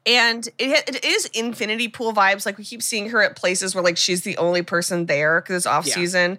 And 0.07 0.47
it, 0.59 0.89
it 0.89 1.05
is 1.05 1.27
infinity 1.27 1.89
pool 1.89 2.13
vibes. 2.15 2.47
Like 2.47 2.57
we 2.59 2.65
keep 2.65 2.83
seeing 2.83 3.11
her 3.11 3.23
at 3.23 3.37
places 3.37 3.75
where 3.75 3.85
like 3.85 3.99
she's 3.99 4.23
the 4.23 4.37
only 4.39 4.63
person 4.63 5.07
there 5.07 5.41
because 5.41 5.57
it's 5.57 5.67
off 5.67 5.87
Yeah. 5.87 5.95
season. 5.95 6.39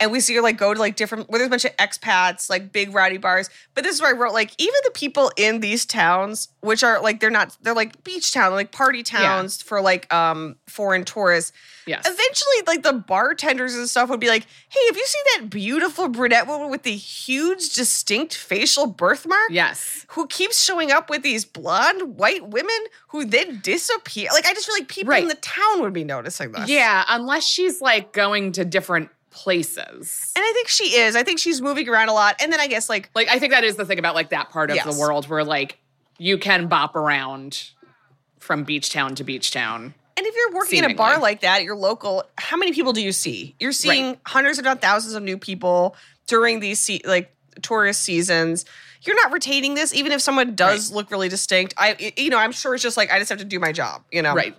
And 0.00 0.12
we 0.12 0.20
see 0.20 0.34
her 0.36 0.42
like 0.42 0.56
go 0.56 0.72
to 0.72 0.78
like 0.78 0.94
different 0.94 1.28
where 1.28 1.38
there's 1.38 1.48
a 1.48 1.50
bunch 1.50 1.64
of 1.64 1.76
expats, 1.76 2.48
like 2.48 2.72
big 2.72 2.94
rowdy 2.94 3.18
bars. 3.18 3.50
But 3.74 3.82
this 3.84 3.96
is 3.96 4.00
where 4.00 4.14
I 4.14 4.18
wrote 4.18 4.32
like 4.32 4.52
even 4.58 4.76
the 4.84 4.92
people 4.92 5.32
in 5.36 5.58
these 5.60 5.84
towns, 5.84 6.48
which 6.60 6.84
are 6.84 7.00
like 7.02 7.18
they're 7.20 7.30
not 7.30 7.56
they're 7.62 7.74
like 7.74 8.04
beach 8.04 8.32
town, 8.32 8.52
like 8.52 8.70
party 8.70 9.02
towns 9.02 9.60
for 9.60 9.80
like 9.80 10.12
um 10.14 10.56
foreign 10.66 11.04
tourists. 11.04 11.52
Yes. 11.86 12.06
Eventually, 12.06 12.62
like 12.66 12.82
the 12.82 12.92
bartenders 12.92 13.74
and 13.74 13.88
stuff 13.88 14.10
would 14.10 14.20
be 14.20 14.28
like, 14.28 14.46
"Hey, 14.68 14.80
have 14.88 14.96
you 14.96 15.06
seen 15.06 15.22
that 15.38 15.50
beautiful 15.50 16.08
brunette 16.08 16.46
woman 16.46 16.70
with 16.70 16.82
the 16.82 16.94
huge, 16.94 17.70
distinct 17.72 18.34
facial 18.34 18.86
birthmark?" 18.86 19.48
Yes. 19.50 20.04
who 20.08 20.26
keeps 20.26 20.62
showing 20.62 20.92
up 20.92 21.08
with 21.10 21.22
these 21.22 21.44
blonde 21.44 22.18
white 22.18 22.46
women 22.46 22.76
who 23.08 23.24
then 23.24 23.60
disappear. 23.62 24.28
Like 24.32 24.46
I 24.46 24.52
just 24.54 24.66
feel 24.66 24.76
like 24.76 24.88
people 24.88 25.14
in 25.14 25.28
the 25.28 25.34
town 25.36 25.80
would 25.80 25.92
be 25.94 26.04
noticing 26.04 26.52
this. 26.52 26.68
Yeah, 26.68 27.04
unless 27.08 27.44
she's 27.44 27.80
like 27.80 28.12
going 28.12 28.52
to 28.52 28.64
different 28.64 29.08
places. 29.30 30.32
And 30.36 30.42
I 30.44 30.52
think 30.54 30.68
she 30.68 30.96
is. 30.96 31.16
I 31.16 31.22
think 31.22 31.38
she's 31.38 31.60
moving 31.60 31.88
around 31.88 32.08
a 32.08 32.12
lot. 32.12 32.36
And 32.42 32.52
then 32.52 32.60
I 32.60 32.66
guess 32.66 32.88
like 32.88 33.10
Like 33.14 33.28
I 33.28 33.38
think 33.38 33.52
that 33.52 33.64
is 33.64 33.76
the 33.76 33.84
thing 33.84 33.98
about 33.98 34.14
like 34.14 34.30
that 34.30 34.50
part 34.50 34.70
of 34.70 34.76
Yes. 34.76 34.84
the 34.92 34.98
world 35.00 35.28
where 35.28 35.44
like 35.44 35.78
you 36.18 36.38
can 36.38 36.66
bop 36.68 36.96
around 36.96 37.70
from 38.38 38.64
beach 38.64 38.90
town 38.90 39.14
to 39.16 39.24
beach 39.24 39.50
town. 39.50 39.94
and 40.16 40.26
if 40.26 40.34
you're 40.34 40.56
working 40.58 40.82
in 40.82 40.90
a 40.90 40.94
bar 40.94 41.18
like 41.20 41.42
that, 41.42 41.62
you're 41.62 41.76
local, 41.76 42.24
how 42.38 42.56
many 42.56 42.72
people 42.72 42.92
do 42.92 43.00
you 43.02 43.12
see? 43.12 43.54
You're 43.60 43.70
seeing 43.72 44.06
Right. 44.06 44.18
hundreds 44.26 44.58
if 44.58 44.64
not 44.64 44.80
thousands 44.80 45.14
of 45.14 45.22
new 45.22 45.38
people 45.38 45.94
during 46.26 46.58
these 46.60 46.80
se- 46.80 47.02
like 47.04 47.32
tourist 47.62 48.02
seasons. 48.02 48.64
You're 49.02 49.16
not 49.16 49.32
retaining 49.32 49.74
this 49.74 49.94
even 49.94 50.10
if 50.12 50.20
someone 50.20 50.54
does 50.56 50.90
look 50.90 51.10
really 51.12 51.28
distinct. 51.28 51.74
I 51.78 52.12
you 52.16 52.30
know, 52.30 52.38
I'm 52.38 52.52
sure 52.52 52.74
it's 52.74 52.82
just 52.82 52.96
like 52.96 53.12
I 53.12 53.18
just 53.18 53.28
have 53.28 53.38
to 53.38 53.44
do 53.44 53.60
my 53.60 53.70
job, 53.72 54.02
you 54.10 54.22
know. 54.22 54.34
Right. 54.34 54.56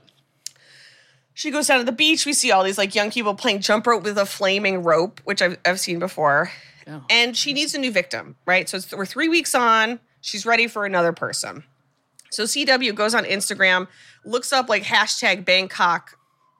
She 1.39 1.51
goes 1.51 1.67
down 1.67 1.79
to 1.79 1.85
the 1.85 1.93
beach. 1.93 2.25
We 2.25 2.33
see 2.33 2.51
all 2.51 2.65
these 2.65 2.77
like 2.77 2.93
young 2.93 3.11
people 3.11 3.33
playing 3.33 3.61
jump 3.61 3.87
rope 3.87 4.03
with 4.03 4.17
a 4.17 4.25
flaming 4.25 4.83
rope, 4.83 5.21
which 5.23 5.41
I've, 5.41 5.57
I've 5.65 5.79
seen 5.79 5.97
before. 5.97 6.51
Oh. 6.85 7.01
And 7.09 7.37
she 7.37 7.53
needs 7.53 7.73
a 7.73 7.77
new 7.79 7.93
victim, 7.93 8.35
right? 8.45 8.67
So 8.67 8.75
it's, 8.75 8.93
we're 8.93 9.05
three 9.05 9.29
weeks 9.29 9.55
on. 9.55 10.01
She's 10.19 10.45
ready 10.45 10.67
for 10.67 10.85
another 10.85 11.13
person. 11.13 11.63
So 12.29 12.43
CW 12.43 12.93
goes 12.93 13.15
on 13.15 13.23
Instagram, 13.23 13.87
looks 14.25 14.51
up 14.51 14.67
like 14.67 14.83
hashtag 14.83 15.45
Bangkok, 15.45 16.17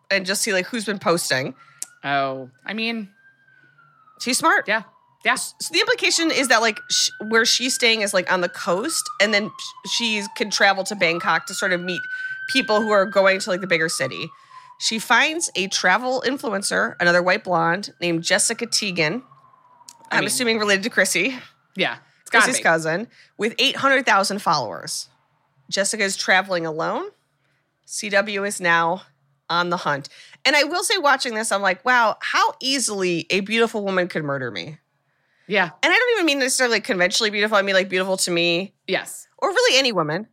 and 0.10 0.26
just 0.26 0.44
see 0.44 0.54
like 0.54 0.68
who's 0.68 0.86
been 0.86 0.98
posting. 0.98 1.56
Oh, 2.06 2.50
I 2.66 2.74
mean, 2.74 3.10
She's 4.22 4.38
smart. 4.38 4.66
yeah. 4.66 4.84
Yeah. 5.26 5.36
So 5.36 5.74
the 5.74 5.82
implication 5.82 6.32
is 6.32 6.48
that 6.48 6.62
like 6.62 6.80
sh- 6.90 7.10
where 7.28 7.44
she's 7.44 7.76
staying 7.76 8.00
is 8.00 8.14
like 8.14 8.32
on 8.32 8.40
the 8.40 8.48
coast, 8.48 9.04
and 9.22 9.34
then 9.34 9.50
sh- 9.50 9.92
she 9.92 10.24
can 10.38 10.50
travel 10.50 10.86
to 10.86 10.96
Bangkok 10.96 11.48
to 11.48 11.54
sort 11.54 11.74
of 11.74 11.82
meet 11.82 12.02
people 12.50 12.82
who 12.82 12.92
are 12.92 13.06
going 13.06 13.40
to 13.42 13.50
like 13.50 13.60
the 13.60 13.68
bigger 13.68 13.90
city. 13.90 14.30
She 14.80 14.98
finds 14.98 15.52
a 15.56 15.68
travel 15.68 16.24
influencer, 16.26 16.96
another 17.00 17.22
white 17.22 17.44
blonde 17.44 17.94
named 18.02 18.24
Jessica 18.24 18.66
Teagan. 18.66 19.22
I'm 20.12 20.20
mean- 20.22 20.28
assuming 20.28 20.58
related 20.58 20.84
to 20.84 20.90
Chrissy, 20.90 21.38
Yeah. 21.76 21.98
It's 22.22 22.32
Chrissy's 22.32 22.58
be. 22.58 22.64
cousin, 22.64 23.08
with 23.38 23.54
800,000 23.60 24.40
followers. 24.42 25.10
Jessica 25.70 26.04
is 26.04 26.16
traveling 26.18 26.66
alone. 26.66 27.10
CW 27.86 28.48
is 28.48 28.60
now 28.62 29.04
on 29.50 29.70
the 29.70 29.78
hunt. 29.78 30.10
And 30.46 30.56
I 30.56 30.64
will 30.64 30.84
say, 30.84 30.98
watching 30.98 31.34
this, 31.36 31.52
I'm 31.52 31.62
like, 31.62 31.84
wow, 31.84 32.18
how 32.22 32.54
easily 32.62 33.26
a 33.30 33.42
beautiful 33.42 33.84
woman 33.84 34.08
could 34.08 34.24
murder 34.24 34.50
me. 34.52 34.78
Yeah. 35.48 35.66
And 35.84 35.92
I 35.92 35.96
don't 35.98 36.14
even 36.14 36.26
mean 36.28 36.40
necessarily 36.40 36.80
conventionally 36.80 37.32
beautiful. 37.32 37.58
I 37.58 37.64
mean 37.64 37.76
like 37.76 37.90
beautiful 37.90 38.18
to 38.18 38.32
me 38.32 38.74
Yes. 38.88 39.28
or 39.40 39.50
really 39.50 39.78
any 39.80 39.92
woman. 39.92 40.28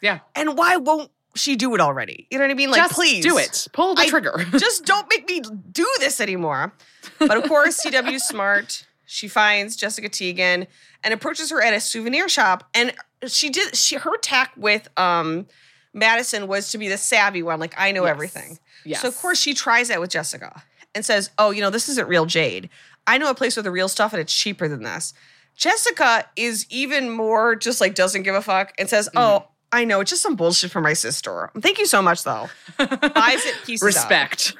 Yeah. 0.00 0.20
And 0.36 0.56
why 0.56 0.76
won't 0.76 1.10
she 1.34 1.56
do 1.56 1.74
it 1.74 1.80
already? 1.80 2.26
You 2.30 2.38
know 2.38 2.44
what 2.44 2.50
I 2.50 2.54
mean? 2.54 2.70
Like, 2.70 2.80
Just 2.80 2.94
please 2.94 3.22
do 3.24 3.38
it. 3.38 3.66
Pull 3.72 3.94
the 3.94 4.02
I- 4.02 4.08
trigger. 4.08 4.34
just 4.58 4.84
don't 4.84 5.06
make 5.10 5.28
me 5.28 5.40
do 5.72 5.86
this 5.98 6.20
anymore. 6.20 6.72
But 7.18 7.36
of 7.36 7.44
course, 7.48 7.80
CW's 7.84 8.24
smart. 8.26 8.86
She 9.06 9.26
finds 9.28 9.76
Jessica 9.76 10.08
Teagan 10.08 10.66
and 11.02 11.14
approaches 11.14 11.50
her 11.50 11.62
at 11.62 11.72
a 11.74 11.80
souvenir 11.80 12.28
shop. 12.28 12.68
And 12.74 12.92
she 13.26 13.50
did 13.50 13.74
she 13.76 13.96
her 13.96 14.16
tack 14.18 14.52
with 14.56 14.88
um 14.98 15.46
Madison 15.92 16.46
was 16.46 16.70
to 16.72 16.78
be 16.78 16.88
the 16.88 16.96
savvy 16.98 17.42
one, 17.42 17.58
like 17.58 17.74
I 17.76 17.90
know 17.92 18.04
Yes. 18.04 18.10
everything. 18.10 18.58
Yes. 18.84 19.02
So 19.02 19.08
of 19.08 19.16
course 19.16 19.40
she 19.40 19.54
tries 19.54 19.88
that 19.88 20.00
with 20.00 20.10
Jessica 20.10 20.62
and 20.94 21.04
says, 21.04 21.30
"Oh, 21.38 21.50
you 21.50 21.60
know, 21.60 21.70
this 21.70 21.88
isn't 21.88 22.08
real 22.08 22.26
jade. 22.26 22.70
I 23.06 23.18
know 23.18 23.28
a 23.30 23.34
place 23.34 23.56
with 23.56 23.64
the 23.64 23.70
real 23.72 23.88
stuff 23.88 24.12
and 24.12 24.20
it's 24.20 24.34
cheaper 24.34 24.68
than 24.68 24.82
this." 24.84 25.12
Jessica 25.56 26.24
is 26.36 26.64
even 26.70 27.10
more 27.10 27.54
just 27.56 27.80
like 27.80 27.94
doesn't 27.94 28.22
give 28.22 28.34
a 28.34 28.40
fuck 28.42 28.72
and 28.78 28.88
says, 28.88 29.08
Mm-hmm. 29.14 29.44
"Oh, 29.72 29.78
I 29.78 29.84
know, 29.84 30.00
it's 30.00 30.10
just 30.10 30.22
some 30.22 30.36
bullshit 30.36 30.70
from 30.70 30.84
my 30.84 30.92
sister. 30.92 31.50
Thank 31.60 31.78
you 31.78 31.86
so 31.86 32.02
much 32.02 32.24
though." 32.24 32.48
Buys 32.78 33.44
it 33.44 33.56
pieces 33.64 33.82
up. 33.82 33.86
Respect. 33.86 34.54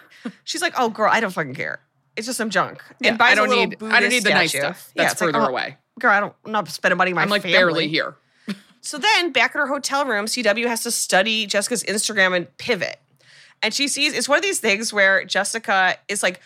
She's 0.44 0.62
like, 0.62 0.74
"Oh, 0.76 0.88
girl, 0.88 1.10
I 1.10 1.20
don't 1.20 1.32
fucking 1.32 1.54
care. 1.54 1.80
It's 2.16 2.26
just 2.26 2.36
some 2.38 2.50
junk." 2.50 2.82
Yeah, 3.00 3.10
and 3.10 3.18
buys 3.18 3.32
I 3.32 3.34
don't 3.34 3.50
need. 3.50 3.82
I 3.82 4.00
don't 4.00 4.10
need 4.10 4.24
the 4.24 4.30
nice 4.30 4.50
statue. 4.50 4.64
stuff. 4.64 4.90
Yeah, 4.94 5.04
That's 5.04 5.20
like, 5.20 5.32
further 5.32 5.44
oh, 5.46 5.48
away. 5.48 5.76
Girl, 5.98 6.12
I 6.12 6.20
don't. 6.20 6.34
I'm 6.44 6.52
not 6.52 6.68
spending 6.68 6.98
money 6.98 7.12
on 7.12 7.16
my 7.16 7.22
I'm 7.22 7.28
like 7.28 7.42
family. 7.42 7.56
barely 7.56 7.88
here. 7.88 8.16
So 8.82 8.96
then, 8.96 9.30
back 9.30 9.54
at 9.54 9.58
her 9.58 9.66
hotel 9.66 10.06
room, 10.06 10.24
CW 10.24 10.66
has 10.66 10.84
to 10.84 10.90
study 10.90 11.44
Jessica's 11.44 11.84
Instagram 11.84 12.34
and 12.34 12.56
pivot. 12.56 12.98
And 13.62 13.74
she 13.74 13.88
sees 13.88 14.14
it's 14.14 14.26
one 14.26 14.38
of 14.38 14.42
these 14.42 14.58
things 14.58 14.90
where 14.90 15.22
Jessica 15.24 15.96
is 16.08 16.22
like 16.22 16.40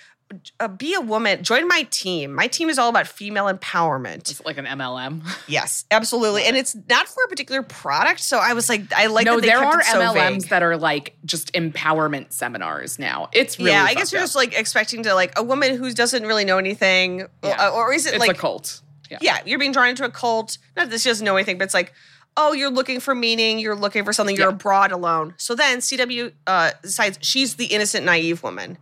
uh, 0.60 0.68
be 0.68 0.94
a 0.94 1.00
woman, 1.00 1.42
join 1.42 1.66
my 1.68 1.82
team. 1.90 2.32
My 2.34 2.46
team 2.46 2.68
is 2.70 2.78
all 2.78 2.88
about 2.88 3.06
female 3.06 3.46
empowerment. 3.52 4.30
It's 4.30 4.44
like 4.44 4.58
an 4.58 4.66
MLM. 4.66 5.22
Yes, 5.48 5.84
absolutely. 5.90 6.44
And 6.44 6.56
it's 6.56 6.74
not 6.88 7.06
for 7.06 7.22
a 7.24 7.28
particular 7.28 7.62
product. 7.62 8.20
So 8.20 8.38
I 8.38 8.54
was 8.54 8.68
like, 8.68 8.92
I 8.96 9.06
like 9.06 9.26
no, 9.26 9.36
that 9.36 9.42
they 9.42 9.48
there 9.48 9.62
are 9.62 9.82
so 9.82 10.00
MLMs 10.00 10.14
vague. 10.42 10.48
that 10.50 10.62
are 10.62 10.76
like 10.76 11.16
just 11.24 11.52
empowerment 11.52 12.32
seminars 12.32 12.98
now. 12.98 13.28
It's 13.32 13.58
really 13.58 13.72
yeah, 13.72 13.84
I 13.84 13.94
guess 13.94 14.10
you're 14.12 14.20
up. 14.20 14.24
just 14.24 14.36
like 14.36 14.58
expecting 14.58 15.02
to 15.04 15.14
like 15.14 15.38
a 15.38 15.42
woman 15.42 15.76
who 15.76 15.92
doesn't 15.92 16.22
really 16.24 16.44
know 16.44 16.58
anything, 16.58 17.26
Yeah. 17.42 17.68
or, 17.68 17.88
or 17.88 17.92
is 17.92 18.06
it 18.06 18.14
it's 18.14 18.20
like 18.20 18.36
a 18.36 18.40
cult. 18.40 18.80
Yeah. 19.10 19.18
yeah, 19.20 19.38
you're 19.44 19.58
being 19.58 19.72
drawn 19.72 19.88
into 19.88 20.04
a 20.04 20.10
cult. 20.10 20.56
Not 20.76 20.88
that 20.90 21.00
she 21.00 21.10
doesn't 21.10 21.24
know 21.24 21.36
anything, 21.36 21.58
but 21.58 21.64
it's 21.64 21.74
like, 21.74 21.92
oh, 22.36 22.52
you're 22.52 22.70
looking 22.70 23.00
for 23.00 23.14
meaning, 23.14 23.58
you're 23.58 23.76
looking 23.76 24.02
for 24.04 24.12
something, 24.14 24.34
you're 24.34 24.48
Yeah. 24.48 24.54
abroad 24.54 24.90
alone. 24.92 25.34
So 25.36 25.54
then 25.54 25.78
CW 25.78 26.32
uh, 26.46 26.70
decides 26.82 27.18
she's 27.20 27.54
the 27.56 27.66
innocent, 27.66 28.04
naive 28.06 28.42
woman. 28.42 28.78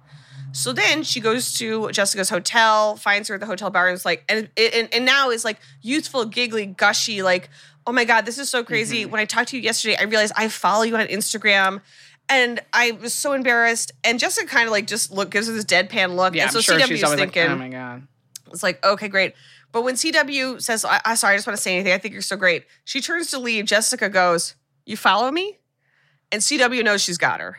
So 0.53 0.73
then 0.73 1.03
she 1.03 1.21
goes 1.21 1.55
to 1.59 1.91
Jessica's 1.91 2.29
hotel, 2.29 2.97
finds 2.97 3.29
her 3.29 3.35
at 3.35 3.41
the 3.41 3.47
hotel 3.47 3.71
bar, 3.71 3.89
and 3.89 3.95
is 3.95 4.05
like, 4.05 4.25
and 4.29 4.49
and, 4.57 4.89
and 4.93 5.05
now 5.05 5.31
is 5.31 5.45
like 5.45 5.59
youthful, 5.81 6.25
giggly, 6.27 6.67
gushy, 6.67 7.23
like, 7.23 7.49
oh 7.87 7.93
my 7.93 8.05
god, 8.05 8.27
this 8.27 8.39
is 8.39 8.51
so 8.51 8.63
crazy. 8.63 9.03
Mm-hmm. 9.03 9.13
When 9.13 9.21
I 9.21 9.25
talked 9.25 9.49
to 9.51 9.57
you 9.57 9.63
yesterday, 9.63 9.97
I 9.99 10.05
realized 10.05 10.33
I 10.37 10.49
follow 10.49 10.83
you 10.83 10.97
on 10.97 11.07
Instagram. 11.07 11.81
And 12.29 12.61
I 12.73 12.93
was 12.93 13.13
so 13.13 13.33
embarrassed. 13.33 13.93
And 14.05 14.19
Jessica 14.19 14.47
kind 14.47 14.67
of 14.67 14.73
like 14.73 14.87
just 14.87 15.11
look 15.11 15.31
gives 15.31 15.49
her 15.49 15.53
this 15.53 15.65
deadpan 15.65 16.15
look. 16.15 16.35
Yeah, 16.35 16.45
and 16.45 16.53
so 16.53 16.59
I'm 16.59 16.63
sure 16.63 16.79
CW 16.79 16.87
she's 16.87 17.05
always 17.05 17.21
thinking, 17.21 17.43
like, 17.43 17.51
oh 17.51 17.57
my 17.57 17.69
god. 17.69 18.07
it's 18.53 18.63
like, 18.63 18.85
okay, 18.85 19.09
great. 19.09 19.35
But 19.73 19.83
when 19.83 19.95
CW 19.97 20.63
says, 20.63 20.85
I, 20.85 21.01
I 21.05 21.15
sorry, 21.15 21.35
I 21.35 21.37
just 21.37 21.47
want 21.47 21.57
to 21.57 21.63
say 21.63 21.75
anything. 21.75 21.93
I 21.93 21.99
think 21.99 22.13
you're 22.13 22.23
so 22.23 22.37
great. 22.37 22.65
She 22.85 23.01
turns 23.01 23.31
to 23.31 23.39
leave. 23.39 23.65
Jessica 23.65 24.09
goes, 24.09 24.55
You 24.87 24.97
follow 24.97 25.31
me? 25.31 25.59
And 26.31 26.41
CW 26.41 26.85
knows 26.85 27.03
she's 27.03 27.19
got 27.19 27.41
her. 27.41 27.59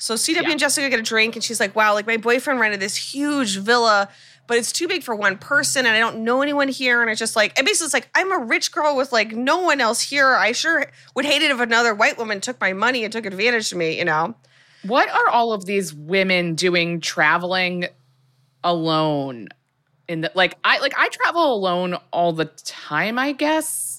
So 0.00 0.14
CW 0.14 0.42
Yeah. 0.42 0.50
and 0.52 0.58
Jessica 0.58 0.88
get 0.88 0.98
a 0.98 1.02
drink, 1.02 1.36
and 1.36 1.44
she's 1.44 1.60
like, 1.60 1.76
Wow, 1.76 1.92
like 1.94 2.06
my 2.06 2.16
boyfriend 2.16 2.58
rented 2.58 2.80
this 2.80 2.96
huge 2.96 3.58
villa, 3.58 4.08
but 4.46 4.56
it's 4.56 4.72
too 4.72 4.88
big 4.88 5.02
for 5.02 5.14
one 5.14 5.36
person, 5.36 5.84
and 5.86 5.94
I 5.94 5.98
don't 6.00 6.24
know 6.24 6.40
anyone 6.42 6.68
here. 6.68 7.02
And 7.02 7.10
it's 7.10 7.18
just 7.18 7.36
like, 7.36 7.56
and 7.58 7.66
basically, 7.66 7.84
it's 7.84 7.94
like, 7.94 8.08
I'm 8.14 8.32
a 8.32 8.38
rich 8.38 8.72
girl 8.72 8.96
with 8.96 9.12
like 9.12 9.32
no 9.32 9.58
one 9.58 9.80
else 9.80 10.00
here. 10.00 10.34
I 10.34 10.52
sure 10.52 10.86
would 11.14 11.24
hate 11.26 11.42
it 11.42 11.50
if 11.50 11.60
another 11.60 11.94
white 11.94 12.16
woman 12.18 12.40
took 12.40 12.58
my 12.60 12.72
money 12.72 13.04
and 13.04 13.12
took 13.12 13.26
advantage 13.26 13.70
of 13.72 13.78
me, 13.78 13.98
you 13.98 14.04
know? 14.04 14.34
What 14.84 15.10
are 15.10 15.28
all 15.28 15.52
of 15.52 15.66
these 15.66 15.92
women 15.92 16.54
doing 16.54 17.00
traveling 17.00 17.86
alone? 18.64 19.48
In 20.08 20.22
the 20.22 20.32
like 20.34 20.56
I 20.64 20.78
like 20.80 20.94
I 20.98 21.08
travel 21.08 21.54
alone 21.54 21.96
all 22.12 22.32
the 22.32 22.46
time, 22.46 23.18
I 23.18 23.32
guess. 23.32 23.89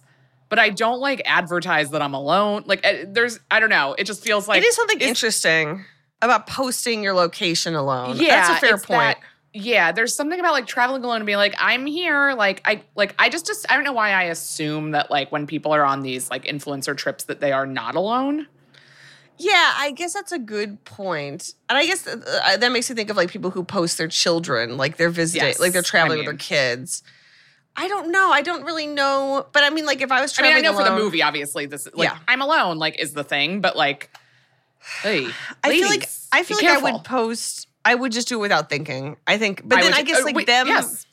But 0.51 0.59
I 0.59 0.69
don't 0.69 0.99
like 0.99 1.21
advertise 1.23 1.91
that 1.91 2.01
I'm 2.01 2.13
alone. 2.13 2.63
Like 2.65 2.81
eh, 2.83 3.05
there's 3.07 3.39
I 3.49 3.61
don't 3.61 3.69
know. 3.69 3.95
It 3.97 4.03
just 4.03 4.21
feels 4.21 4.49
like 4.49 4.61
it 4.61 4.65
is 4.65 4.75
something 4.75 4.99
interesting 4.99 5.85
about 6.21 6.45
posting 6.45 7.01
your 7.01 7.13
location 7.13 7.73
alone. 7.73 8.17
Yeah, 8.17 8.49
That's 8.49 8.57
a 8.63 8.67
fair 8.67 8.77
point. 8.77 9.17
that- 9.17 9.19
yeah, 9.53 9.91
there's 9.93 10.13
something 10.13 10.39
about 10.39 10.51
like 10.51 10.67
traveling 10.67 11.03
alone 11.05 11.17
and 11.17 11.25
being 11.25 11.37
like, 11.37 11.55
I'm 11.57 11.85
here. 11.85 12.33
Like 12.33 12.61
I 12.65 12.83
like 12.95 13.15
I 13.17 13.29
just 13.29 13.45
just 13.45 13.65
I 13.71 13.75
don't 13.75 13.85
know 13.85 13.93
why 13.93 14.11
I 14.11 14.23
assume 14.23 14.91
that 14.91 15.09
like 15.09 15.31
when 15.31 15.47
people 15.47 15.73
are 15.73 15.85
on 15.85 16.01
these 16.01 16.29
like 16.29 16.43
influencer 16.43 16.97
trips 16.97 17.23
that 17.25 17.39
they 17.39 17.53
are 17.53 17.65
not 17.65 17.95
alone. 17.95 18.47
Yeah, 19.37 19.73
I 19.77 19.91
guess 19.91 20.13
that's 20.13 20.33
a 20.33 20.39
good 20.39 20.83
point. 20.83 21.53
And 21.69 21.77
I 21.77 21.85
guess 21.85 22.05
uh, 22.05 22.57
that 22.57 22.71
makes 22.73 22.89
me 22.89 22.95
think 22.97 23.09
of 23.09 23.15
like 23.15 23.31
people 23.31 23.51
who 23.51 23.63
post 23.63 23.97
their 23.97 24.09
children, 24.09 24.75
like 24.75 24.97
they're 24.97 25.09
visiting, 25.09 25.47
Yes, 25.47 25.59
like 25.61 25.71
they're 25.71 25.81
traveling 25.81 26.17
I 26.17 26.21
with 26.21 26.25
their 26.25 26.35
kids. 26.35 27.03
I 27.76 27.88
don't 27.88 28.11
know. 28.11 28.32
I 28.32 28.41
don't 28.41 28.63
really 28.65 28.88
know. 28.88 29.45
But 29.53 29.63
I 29.63 29.69
mean, 29.69 29.86
like 29.86 30.01
if 30.01 30.11
I 30.11 30.22
was 30.22 30.38
I 30.38 30.41
mean, 30.41 30.51
traveling 30.51 30.67
I 30.67 30.72
know 30.72 30.78
for 30.78 30.84
the 30.89 30.95
movie, 31.03 31.24
obviously, 31.24 31.65
this 31.65 31.88
like 31.93 32.09
Yeah. 32.09 32.17
I'm 32.28 32.41
alone, 32.41 32.78
like 32.78 32.99
is 32.99 33.13
the 33.13 33.24
thing, 33.24 33.61
but 33.61 33.76
like, 33.76 34.09
hey, 35.03 35.28
I 35.63 35.72
feel 35.72 35.88
like 35.88 36.09
I 36.32 36.43
feel 36.43 36.57
like 36.57 36.65
I 36.65 36.91
would 36.91 37.03
post. 37.03 37.67
I 37.84 37.95
would 37.95 38.11
just 38.11 38.28
do 38.28 38.38
it 38.38 38.41
without 38.41 38.69
thinking. 38.69 39.17
I 39.26 39.38
think, 39.38 39.61
but 39.65 39.80
I 39.80 39.82
then 39.82 39.91
would- 39.91 39.99
I 39.99 40.03
guess 40.03 40.19
uh, 40.19 40.26
like 40.26 40.36
wait, 40.36 40.47
them, 40.47 40.67
yes. 40.67 41.05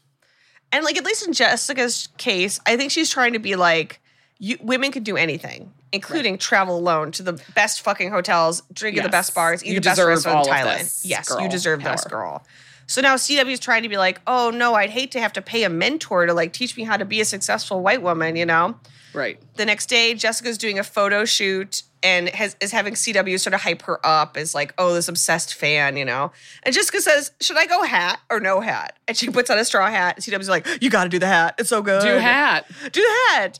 and 0.73 0.85
like 0.85 0.99
at 0.99 1.05
least 1.05 1.27
in 1.27 1.33
Jessica's 1.33 2.09
case, 2.19 2.61
I 2.67 2.77
think 2.77 2.91
she's 2.91 3.09
trying 3.09 3.33
to 3.33 3.39
be 3.39 3.57
like, 3.57 4.01
you, 4.39 4.59
women 4.61 4.93
could 4.93 5.05
do 5.05 5.17
anything, 5.17 5.73
including 5.93 6.37
travel 6.37 6.77
alone 6.77 7.11
to 7.13 7.23
the 7.23 7.43
best 7.55 7.81
fucking 7.81 8.11
hotels, 8.11 8.63
drink 8.73 8.99
at 8.99 9.03
the 9.03 9.09
best 9.09 9.35
bars, 9.35 9.65
eat 9.65 9.69
You 9.69 9.75
the 9.81 9.89
best 9.89 9.99
restaurant 10.03 10.47
in 10.47 10.53
Thailand. 10.53 10.79
this, 10.81 11.07
yes, 11.07 11.31
you 11.31 11.37
girl 11.37 11.49
deserve 11.49 11.83
this, 11.83 12.05
girl. 12.05 12.45
So 12.89 13.01
now 13.01 13.15
CW 13.15 13.53
is 13.53 13.61
trying 13.61 13.85
to 13.85 13.89
be 13.89 13.99
like, 13.99 14.21
oh 14.27 14.51
no, 14.51 14.75
I'd 14.75 14.91
hate 14.91 15.13
to 15.13 15.21
have 15.21 15.33
to 15.35 15.43
pay 15.43 15.63
a 15.63 15.69
mentor 15.69 16.27
to 16.27 16.35
like 16.35 16.53
teach 16.53 16.77
me 16.77 16.83
how 16.83 16.97
to 16.97 17.05
be 17.05 17.21
a 17.21 17.25
successful 17.25 17.81
white 17.81 18.03
woman, 18.03 18.35
you 18.35 18.47
know? 18.47 18.75
right. 19.15 19.39
the 19.57 19.67
next 19.67 19.87
day, 19.87 20.15
Jessica's 20.15 20.59
doing 20.59 20.79
a 20.79 20.85
photo 20.85 21.25
shoot 21.25 21.83
and 22.03 22.29
has, 22.31 22.57
is 22.61 22.73
having 22.73 22.95
CW 22.95 23.39
sort 23.41 23.55
of 23.55 23.61
hype 23.61 23.83
her 23.83 24.05
up 24.07 24.37
as 24.37 24.55
like, 24.55 24.73
oh, 24.79 24.95
this 24.95 25.09
obsessed 25.09 25.55
fan, 25.55 25.97
you 25.97 26.05
know? 26.05 26.33
And 26.63 26.75
Jessica 26.75 27.01
says, 27.01 27.33
should 27.41 27.57
I 27.57 27.67
go 27.67 27.83
hat 27.83 28.21
or 28.31 28.41
no 28.41 28.61
hat? 28.61 28.99
And 29.07 29.17
she 29.17 29.31
puts 29.31 29.51
on 29.51 29.59
a 29.59 29.65
straw 29.65 29.89
hat. 29.91 30.17
And 30.17 30.25
CW's 30.25 30.49
like, 30.49 30.67
you 30.81 30.91
got 30.91 31.05
to 31.05 31.11
do 31.11 31.19
the 31.19 31.27
hat. 31.27 31.57
It's 31.59 31.69
so 31.69 31.83
good. 31.83 32.03
Do 32.03 32.19
hat. 32.19 32.67
Do 32.93 33.01
the 33.03 33.35
hat. 33.35 33.59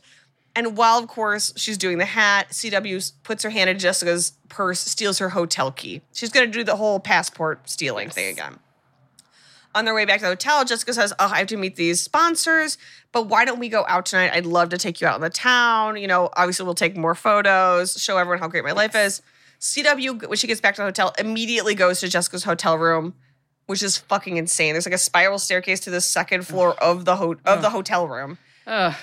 And 0.55 0.75
while, 0.75 0.97
of 0.97 1.07
course, 1.07 1.53
she's 1.55 1.77
doing 1.77 1.99
the 1.99 2.05
hat, 2.05 2.49
CW 2.49 3.11
puts 3.23 3.43
her 3.43 3.49
hand 3.49 3.69
in 3.69 3.77
Jessica's 3.77 4.33
purse, 4.47 4.79
steals 4.79 5.19
her 5.19 5.29
hotel 5.29 5.71
key. 5.71 6.01
She's 6.13 6.29
going 6.29 6.51
to 6.51 6.51
do 6.51 6.63
the 6.63 6.75
whole 6.75 6.99
passport 6.99 7.69
stealing 7.69 8.09
thing 8.09 8.29
again. 8.29 8.59
On 9.79 9.85
their 9.85 9.95
way 9.95 10.03
back 10.03 10.17
to 10.19 10.23
the 10.23 10.31
hotel, 10.31 10.65
Jessica 10.65 10.93
says, 10.93 11.13
Oh, 11.19 11.29
I 11.31 11.37
have 11.37 11.47
to 11.47 11.55
meet 11.55 11.77
these 11.77 12.01
sponsors, 12.01 12.77
but 13.13 13.27
why 13.29 13.45
don't 13.45 13.59
we 13.59 13.69
go 13.69 13.85
out 13.87 14.05
tonight? 14.07 14.31
I'd 14.33 14.45
love 14.45 14.67
to 14.71 14.77
take 14.77 14.99
you 14.99 15.07
out 15.07 15.15
in 15.15 15.21
the 15.21 15.29
town. 15.29 15.95
You 15.95 16.05
know, 16.05 16.29
obviously, 16.35 16.65
we'll 16.65 16.75
take 16.75 16.97
more 16.97 17.15
photos, 17.15 17.93
show 17.93 18.17
everyone 18.17 18.39
how 18.39 18.49
great 18.49 18.65
my 18.65 18.73
life 18.73 18.93
is. 18.93 19.21
CW, 19.61 20.27
when 20.27 20.35
she 20.37 20.47
gets 20.47 20.59
back 20.59 20.75
to 20.75 20.81
the 20.81 20.85
hotel, 20.87 21.13
immediately 21.17 21.75
goes 21.75 22.01
to 22.01 22.09
Jessica's 22.09 22.43
hotel 22.43 22.77
room, 22.77 23.13
which 23.67 23.81
is 23.81 23.97
fucking 23.97 24.35
insane. 24.35 24.73
There's 24.73 24.85
like 24.85 24.93
a 24.95 24.97
spiral 24.97 25.39
staircase 25.39 25.79
to 25.81 25.91
the 25.91 26.01
second 26.01 26.45
floor 26.45 26.73
of 26.83 27.05
the 27.05 27.15
ho- 27.15 27.37
of 27.45 27.61
the 27.61 27.69
hotel 27.69 28.05
room. 28.05 28.37
Ugh. 28.67 28.93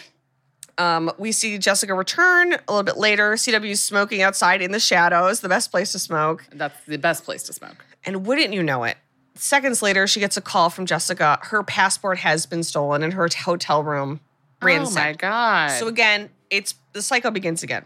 Um, 0.76 1.10
we 1.16 1.32
see 1.32 1.56
Jessica 1.56 1.94
return 1.94 2.52
a 2.52 2.58
little 2.68 2.82
bit 2.82 2.98
later. 2.98 3.32
CW's 3.32 3.80
smoking 3.80 4.20
outside 4.20 4.60
in 4.60 4.72
the 4.72 4.80
shadows, 4.80 5.40
the 5.40 5.48
best 5.48 5.70
place 5.70 5.92
to 5.92 5.98
smoke. 5.98 6.44
That's 6.52 6.76
the 6.84 6.98
best 6.98 7.24
place 7.24 7.44
to 7.44 7.54
smoke. 7.54 7.82
And 8.04 8.26
wouldn't 8.26 8.52
you 8.52 8.62
know 8.62 8.84
it? 8.84 8.98
Seconds 9.38 9.82
later, 9.82 10.06
she 10.06 10.20
gets 10.20 10.36
a 10.36 10.40
call 10.40 10.70
from 10.70 10.86
Jessica. 10.86 11.38
Her 11.42 11.62
passport 11.62 12.18
has 12.18 12.46
been 12.46 12.62
stolen 12.62 13.02
in 13.02 13.12
her 13.12 13.28
hotel 13.44 13.82
room. 13.82 14.20
Oh 14.62 14.66
my 14.66 14.76
ransacked. 14.76 15.18
god. 15.18 15.70
So 15.78 15.86
again, 15.88 16.30
it's 16.50 16.74
the 16.92 17.02
cycle 17.02 17.30
begins 17.30 17.62
again. 17.62 17.84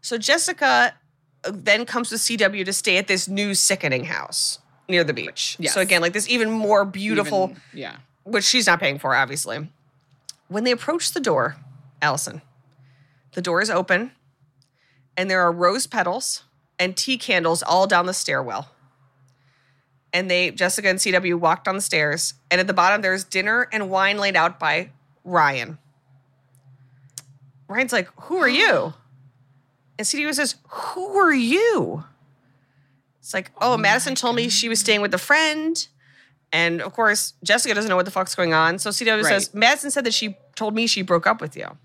So 0.00 0.16
Jessica 0.18 0.94
uh, 1.44 1.50
then 1.52 1.84
comes 1.84 2.08
to 2.08 2.14
CW 2.16 2.64
to 2.64 2.72
stay 2.72 2.96
at 2.96 3.06
this 3.08 3.28
new 3.28 3.54
sickening 3.54 4.04
house 4.04 4.58
near 4.88 5.04
the 5.04 5.12
beach. 5.12 5.56
Yes. 5.58 5.74
So 5.74 5.80
again, 5.80 6.00
like 6.00 6.12
this 6.12 6.28
even 6.28 6.50
more 6.50 6.84
beautiful, 6.84 7.50
Even- 7.50 7.62
yeah. 7.74 7.96
which 8.24 8.44
she's 8.44 8.66
not 8.66 8.80
paying 8.80 8.98
for, 8.98 9.14
obviously. 9.14 9.68
When 10.48 10.64
they 10.64 10.70
approach 10.70 11.12
the 11.12 11.20
door, 11.20 11.56
Alison, 12.00 12.42
the 13.34 13.42
door 13.42 13.60
is 13.62 13.70
open, 13.70 14.12
and 15.16 15.30
there 15.30 15.40
are 15.40 15.52
rose 15.52 15.86
petals 15.86 16.44
and 16.78 16.96
tea 16.96 17.16
candles 17.16 17.62
all 17.62 17.86
down 17.86 18.06
the 18.06 18.14
stairwell. 18.14 18.70
And 20.12 20.30
they, 20.30 20.50
Jessica 20.50 20.88
and 20.88 20.98
CW, 20.98 21.36
walked 21.36 21.64
down 21.64 21.74
the 21.74 21.80
stairs, 21.80 22.34
and 22.50 22.60
at 22.60 22.66
the 22.66 22.74
bottom 22.74 23.00
there's 23.00 23.24
dinner 23.24 23.68
and 23.72 23.88
wine 23.88 24.18
laid 24.18 24.36
out 24.36 24.60
by 24.60 24.90
Ryan. 25.24 25.78
Ryan's 27.68 27.92
like, 27.92 28.08
"Who 28.22 28.36
are 28.38 28.48
you?" 28.48 28.94
And 29.98 30.06
CW 30.06 30.34
says, 30.34 30.56
"Who 30.68 31.18
are 31.18 31.34
you?" 31.34 32.04
It's 33.20 33.34
like, 33.34 33.52
"Oh, 33.60 33.74
oh 33.74 33.76
Madison 33.76 34.14
told 34.14 34.36
me 34.36 34.48
she 34.48 34.68
was 34.68 34.80
staying 34.80 35.00
with 35.00 35.14
a 35.14 35.18
friend." 35.18 35.86
And 36.52 36.82
of 36.82 36.92
course, 36.92 37.34
Jessica 37.42 37.74
doesn't 37.74 37.88
know 37.88 37.96
what 37.96 38.04
the 38.04 38.10
fuck's 38.10 38.34
going 38.34 38.52
on. 38.52 38.78
So 38.78 38.90
CW 38.90 39.24
says, 39.24 39.54
Madison 39.54 39.90
said 39.90 40.04
that 40.04 40.12
she 40.12 40.36
told 40.54 40.74
me 40.74 40.86
she 40.86 41.02
broke 41.02 41.26
up 41.26 41.40
with 41.40 41.56
you. 41.56 41.78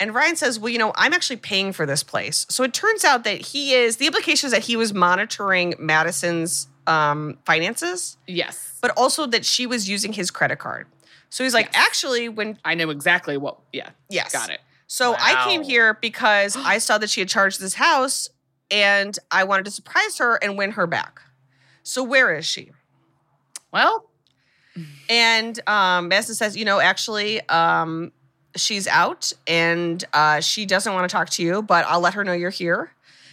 And 0.00 0.14
Ryan 0.14 0.34
says, 0.34 0.58
Well, 0.58 0.70
you 0.70 0.78
know, 0.78 0.92
I'm 0.96 1.12
actually 1.12 1.36
paying 1.36 1.72
for 1.72 1.86
this 1.86 2.02
place. 2.02 2.46
So 2.48 2.64
it 2.64 2.72
turns 2.72 3.04
out 3.04 3.22
that 3.24 3.48
he 3.48 3.74
is, 3.74 3.96
the 3.96 4.06
implication 4.06 4.46
is 4.48 4.52
that 4.52 4.64
he 4.64 4.74
was 4.74 4.92
monitoring 4.92 5.74
Madison's 5.78 6.66
um, 6.86 7.38
finances, 7.44 8.16
Yes. 8.26 8.78
but 8.80 8.90
also 8.96 9.26
that 9.26 9.44
she 9.44 9.66
was 9.66 9.88
using 9.88 10.12
his 10.12 10.30
credit 10.30 10.58
card. 10.58 10.86
So 11.28 11.44
he's 11.44 11.54
like, 11.54 11.70
Yes. 11.72 11.86
Actually, 11.86 12.28
when, 12.28 12.58
I 12.64 12.74
know 12.74 12.90
exactly 12.90 13.36
what. 13.36 13.58
Yeah. 13.72 13.90
yes. 14.08 14.32
Got 14.32 14.50
it. 14.50 14.60
So 14.86 15.14
I 15.18 15.44
came 15.44 15.62
here 15.62 15.94
because 16.00 16.56
I 16.64 16.78
saw 16.78 16.98
that 16.98 17.10
she 17.10 17.20
had 17.20 17.28
charged 17.28 17.60
this 17.60 17.74
house 17.74 18.28
and 18.70 19.16
I 19.30 19.44
wanted 19.44 19.64
to 19.66 19.70
surprise 19.70 20.18
her 20.18 20.36
and 20.42 20.58
win 20.58 20.72
her 20.72 20.86
back. 20.86 21.20
So 21.82 22.02
where 22.02 22.34
is 22.34 22.44
she? 22.46 22.72
Well, 23.72 24.06
And 25.08 25.60
um, 25.68 26.08
Madison 26.08 26.34
says, 26.34 26.56
you 26.56 26.64
know, 26.64 26.80
actually, 26.80 27.40
um, 27.48 28.12
she's 28.56 28.86
out 28.88 29.32
and 29.46 30.02
uh, 30.12 30.40
she 30.40 30.66
doesn't 30.66 30.92
want 30.92 31.08
to 31.08 31.12
talk 31.12 31.30
to 31.30 31.42
you, 31.42 31.62
but 31.62 31.84
I'll 31.86 32.00
let 32.00 32.14
her 32.14 32.24
know 32.24 32.32
you're 32.32 32.50
here. 32.50 32.90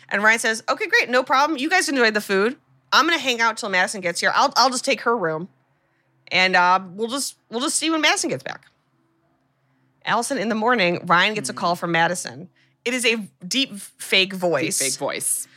And 0.10 0.24
Ryan 0.24 0.40
says, 0.40 0.64
okay, 0.70 0.88
great, 0.88 1.10
no 1.10 1.24
problem. 1.24 1.58
You 1.60 1.70
guys 1.70 1.90
enjoyed 1.90 2.14
the 2.14 2.22
food. 2.22 2.58
I'm 2.92 3.06
gonna 3.06 3.18
hang 3.20 3.42
out 3.42 3.58
till 3.58 3.70
Madison 3.70 4.02
gets 4.02 4.20
here. 4.20 4.32
I'll 4.34 4.54
I'll 4.56 4.70
just 4.70 4.86
take 4.86 5.02
her 5.02 5.16
room, 5.18 5.50
and 6.32 6.56
uh, 6.56 6.80
we'll 6.94 7.10
just 7.10 7.36
we'll 7.50 7.62
just 7.62 7.76
see 7.78 7.90
when 7.90 8.02
Madison 8.02 8.30
gets 8.30 8.44
back. 8.44 8.66
Alison, 10.06 10.38
in 10.38 10.48
the 10.50 10.56
morning, 10.56 11.06
Ryan 11.06 11.34
gets 11.34 11.50
a 11.50 11.54
call 11.54 11.76
from 11.76 11.92
Madison. 11.92 12.50
It 12.86 12.94
is 12.94 13.06
a 13.06 13.18
deep 13.46 13.76
fake 13.76 14.30
deep 14.32 14.40
voice, 14.40 14.80
fake 14.80 14.94
voice. 14.98 15.48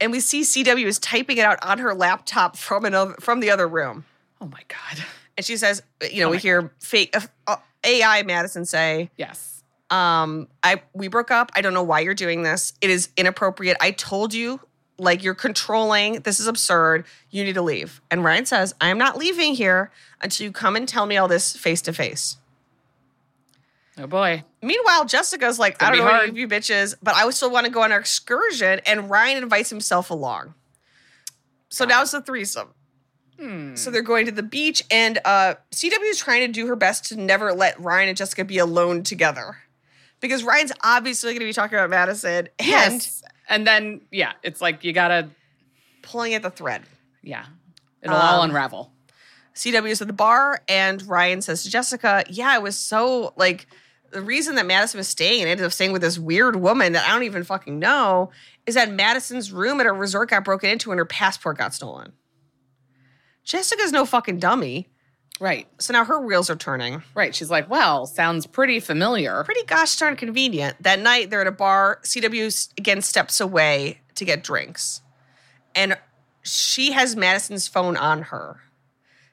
and 0.00 0.10
we 0.10 0.20
see 0.20 0.40
CW 0.40 0.86
is 0.86 0.98
typing 0.98 1.36
it 1.36 1.44
out 1.44 1.58
on 1.62 1.78
her 1.78 1.92
laptop 1.94 2.56
from 2.56 2.84
another 2.86 3.14
from 3.20 3.40
the 3.40 3.50
other 3.50 3.68
room. 3.68 4.04
Oh 4.40 4.46
my 4.46 4.62
God. 4.68 5.04
And 5.36 5.44
she 5.44 5.56
says, 5.56 5.82
you 6.10 6.20
know, 6.22 6.28
Oh 6.28 6.30
we 6.32 6.38
hear 6.38 6.72
fake 6.80 7.14
uh, 7.14 7.20
uh, 7.46 7.56
AI 7.84 8.22
Madison 8.22 8.64
say, 8.64 9.10
Yes. 9.16 9.62
um, 9.90 10.48
I 10.62 10.80
we 10.94 11.08
broke 11.08 11.30
up. 11.30 11.52
I 11.54 11.60
don't 11.60 11.74
know 11.74 11.82
why 11.82 12.00
you're 12.00 12.14
doing 12.14 12.42
this. 12.42 12.72
It 12.80 12.88
is 12.88 13.10
inappropriate. 13.16 13.76
I 13.80 13.90
told 13.90 14.32
you, 14.32 14.58
like 14.98 15.22
you're 15.22 15.34
controlling. 15.34 16.20
This 16.20 16.40
is 16.40 16.46
absurd. 16.46 17.04
You 17.30 17.44
need 17.44 17.54
to 17.54 17.62
leave. 17.62 18.00
And 18.10 18.24
Ryan 18.24 18.46
says, 18.46 18.74
I 18.80 18.88
am 18.88 18.98
not 18.98 19.16
leaving 19.16 19.54
here 19.54 19.90
until 20.20 20.44
you 20.46 20.52
come 20.52 20.76
and 20.76 20.88
tell 20.88 21.06
me 21.06 21.16
all 21.16 21.28
this 21.28 21.56
face 21.56 21.80
to 21.82 21.92
face. 21.92 22.36
Oh 23.96 24.06
boy. 24.06 24.44
Meanwhile, 24.62 25.06
Jessica's 25.06 25.58
like, 25.58 25.82
I 25.82 25.86
Gonna 25.86 25.96
don't 25.96 26.06
know 26.06 26.20
any 26.20 26.28
of 26.30 26.38
you 26.38 26.48
bitches, 26.48 26.94
but 27.02 27.14
I 27.14 27.24
would 27.24 27.34
still 27.34 27.50
want 27.50 27.66
to 27.66 27.72
go 27.72 27.82
on 27.82 27.90
our 27.92 27.98
excursion. 27.98 28.80
And 28.86 29.10
Ryan 29.10 29.42
invites 29.42 29.70
himself 29.70 30.10
along. 30.10 30.54
So 31.68 31.84
now 31.84 32.02
it's 32.02 32.14
a 32.14 32.22
threesome. 32.22 32.68
Hmm. 33.38 33.74
So 33.76 33.90
they're 33.90 34.02
going 34.02 34.26
to 34.26 34.32
the 34.32 34.42
beach, 34.42 34.82
and 34.90 35.18
uh, 35.24 35.54
CW 35.70 36.10
is 36.10 36.18
trying 36.18 36.40
to 36.40 36.48
do 36.52 36.66
her 36.66 36.74
best 36.74 37.04
to 37.06 37.16
never 37.16 37.52
let 37.52 37.78
Ryan 37.80 38.08
and 38.08 38.18
Jessica 38.18 38.44
be 38.44 38.58
alone 38.58 39.04
together. 39.04 39.58
Because 40.20 40.42
Ryan's 40.42 40.72
obviously 40.82 41.32
going 41.32 41.40
to 41.40 41.46
be 41.46 41.52
talking 41.52 41.78
about 41.78 41.90
Madison 41.90 42.48
and 42.58 42.66
Yes. 42.68 43.22
And 43.48 43.66
then 43.66 44.02
yeah, 44.10 44.32
it's 44.42 44.60
like 44.60 44.84
you 44.84 44.92
gotta 44.92 45.28
pulling 46.02 46.34
at 46.34 46.42
the 46.42 46.50
thread. 46.50 46.82
yeah. 47.22 47.46
It'll 48.02 48.14
all 48.16 48.42
Um, 48.42 48.50
unravel. 48.50 48.92
CW 49.54 49.90
is 49.90 50.00
at 50.00 50.06
the 50.06 50.12
bar, 50.12 50.62
and 50.68 51.02
Ryan 51.08 51.42
says 51.42 51.64
to 51.64 51.70
Jessica, 51.70 52.22
Yeah, 52.28 52.54
it 52.54 52.62
was 52.62 52.76
so 52.76 53.32
like 53.36 53.66
the 54.12 54.22
reason 54.22 54.54
that 54.54 54.66
Madison 54.66 54.98
was 54.98 55.08
staying 55.08 55.40
and 55.42 55.50
ended 55.50 55.66
up 55.66 55.72
staying 55.72 55.90
with 55.92 56.00
this 56.02 56.16
weird 56.18 56.56
woman 56.56 56.92
that 56.92 57.06
I 57.08 57.12
don't 57.12 57.24
even 57.24 57.42
fucking 57.42 57.78
know 57.78 58.30
is 58.66 58.74
that 58.76 58.90
Madison's 58.92 59.50
room 59.52 59.80
at 59.80 59.86
a 59.86 59.92
resort 59.92 60.30
got 60.30 60.44
broken 60.44 60.70
into 60.70 60.92
and 60.92 60.98
her 60.98 61.04
passport 61.04 61.58
got 61.58 61.74
stolen. 61.74 62.12
Jessica's 63.44 63.92
no 63.92 64.04
fucking 64.04 64.38
dummy. 64.38 64.88
Right. 65.40 65.68
So 65.78 65.92
now 65.92 66.04
her 66.04 66.20
wheels 66.20 66.50
are 66.50 66.56
turning. 66.56 67.02
Right. 67.14 67.34
She's 67.34 67.50
like, 67.50 67.70
well, 67.70 68.06
sounds 68.06 68.46
pretty 68.46 68.80
familiar. 68.80 69.44
Pretty 69.44 69.64
gosh 69.64 69.96
darn 69.96 70.16
convenient. 70.16 70.82
That 70.82 70.98
night 70.98 71.30
they're 71.30 71.42
at 71.42 71.46
a 71.46 71.52
bar. 71.52 72.00
CW 72.02 72.72
again 72.76 73.02
steps 73.02 73.40
away 73.40 74.00
to 74.16 74.24
get 74.24 74.42
drinks. 74.42 75.00
And 75.74 75.96
she 76.42 76.92
has 76.92 77.14
Madison's 77.14 77.68
phone 77.68 77.96
on 77.96 78.22
her. 78.22 78.60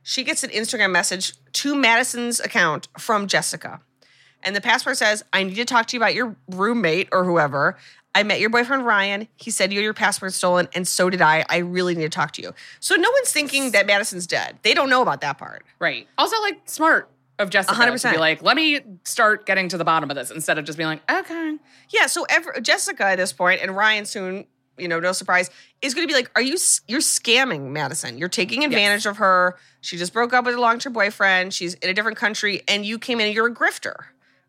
She 0.04 0.24
gets 0.24 0.44
an 0.44 0.52
Instagram 0.52 0.92
message 0.92 1.34
to 1.54 1.76
Madison's 1.76 2.40
account 2.40 2.88
from 3.00 3.28
Jessica. 3.28 3.82
And 4.44 4.56
the 4.56 4.62
password 4.62 4.98
says, 4.98 5.24
I 5.34 5.44
need 5.44 5.56
to 5.56 5.66
talk 5.66 5.88
to 5.88 5.98
you 5.98 6.00
about 6.00 6.14
your 6.14 6.36
roommate 6.48 7.10
or 7.12 7.24
whoever. 7.24 7.78
I 8.16 8.24
met 8.24 8.40
your 8.40 8.50
boyfriend 8.50 8.86
Ryan. 8.86 9.28
He 9.36 9.52
said 9.52 9.72
you 9.74 9.80
had 9.80 9.84
your 9.84 9.94
password 9.94 10.34
stolen, 10.34 10.68
and 10.74 10.88
so 10.88 11.10
did 11.10 11.22
I. 11.22 11.46
I 11.50 11.58
really 11.58 11.94
need 11.96 12.04
to 12.04 12.10
talk 12.10 12.32
to 12.34 12.42
you. 12.42 12.54
So 12.80 12.96
no 12.96 13.12
one's 13.12 13.32
thinking 13.32 13.72
that 13.72 13.86
Madison's 13.86 14.26
dead. 14.26 14.58
They 14.64 14.74
don't 14.74 14.90
know 14.90 15.02
about 15.02 15.22
that 15.22 15.38
part. 15.38 15.64
Right. 15.80 16.08
Also, 16.18 16.40
like 16.42 16.62
smart 16.66 17.10
of 17.38 17.50
Jessica 17.50 17.76
to 17.76 17.92
100%. 17.92 18.14
be 18.14 18.18
like, 18.18 18.42
let 18.42 18.56
me 18.56 18.80
start 19.04 19.46
getting 19.46 19.68
to 19.68 19.78
the 19.78 19.84
bottom 19.84 20.10
of 20.10 20.16
this 20.16 20.32
instead 20.32 20.58
of 20.58 20.64
just 20.64 20.78
being 20.78 20.88
like, 20.88 21.12
okay. 21.12 21.58
Yeah, 21.90 22.06
so 22.08 22.26
ever, 22.30 22.54
Jessica 22.62 23.04
at 23.04 23.18
this 23.18 23.34
point 23.34 23.60
and 23.62 23.76
Ryan 23.76 24.06
soon, 24.06 24.46
you 24.78 24.88
know, 24.88 25.02
no 25.02 25.12
surprise, 25.12 25.50
is 25.82 25.94
going 25.94 26.08
to 26.08 26.12
be 26.12 26.18
like, 26.18 26.32
"Are 26.36 26.42
you 26.42 26.58
you're 26.88 27.00
scamming 27.02 27.72
Madison? 27.72 28.18
You're 28.18 28.30
taking 28.30 28.64
advantage 28.64 29.06
of 29.06 29.18
her. 29.18 29.58
She 29.82 29.98
just 29.98 30.14
broke 30.14 30.34
up 30.34 30.46
with 30.46 30.56
a 30.56 30.60
long-term 30.62 30.94
boyfriend. 30.94 31.54
She's 31.54 31.74
in 31.76 31.90
a 31.90 31.94
different 31.94 32.18
country, 32.18 32.62
and 32.68 32.86
you 32.86 32.98
came 33.00 33.20
in 33.20 33.28
and 33.28 33.36
you're 33.36 33.48
a 33.48 33.54
grifter, 33.54 33.96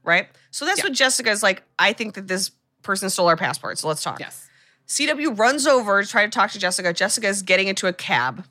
right? 0.05 0.29
So 0.53 0.65
that's 0.65 0.79
Yeah. 0.79 0.85
what 0.87 0.93
Jessica 0.95 1.31
is 1.31 1.43
like. 1.43 1.63
I 1.79 1.93
think 1.93 2.15
that 2.15 2.27
this 2.29 2.51
person 2.87 3.11
stole 3.11 3.29
our 3.29 3.37
passport. 3.37 3.79
So 3.79 3.89
let's 3.89 4.03
talk. 4.03 4.21
Yes. 4.21 4.49
CW 4.89 5.39
runs 5.39 5.67
over 5.67 6.03
to 6.03 6.09
try 6.09 6.25
to 6.25 6.31
talk 6.31 6.53
to 6.53 6.59
Jessica. 6.59 6.93
Jessica 6.93 7.27
is 7.27 7.43
getting 7.43 7.69
into 7.69 7.87
a 7.87 7.93
cab. 7.93 8.45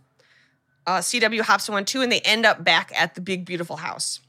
Uh, 0.86 1.00
CW 1.00 1.42
hops 1.42 1.68
in 1.68 1.74
one 1.74 1.86
too, 1.86 2.02
and 2.02 2.12
they 2.12 2.20
end 2.22 2.46
up 2.46 2.64
back 2.64 2.92
at 2.96 3.16
the 3.16 3.22
big 3.22 3.46
beautiful 3.46 3.78
house. 3.78 4.20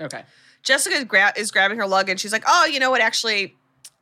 Okay. 0.00 0.22
Jessica 0.62 0.96
is, 0.96 1.04
gra- 1.04 1.32
is 1.36 1.50
grabbing 1.50 1.78
her 1.78 1.86
luggage. 1.86 2.20
She's 2.20 2.32
like, 2.32 2.44
"Oh, 2.46 2.66
you 2.66 2.78
know 2.78 2.90
what? 2.90 3.00
Actually, 3.00 3.54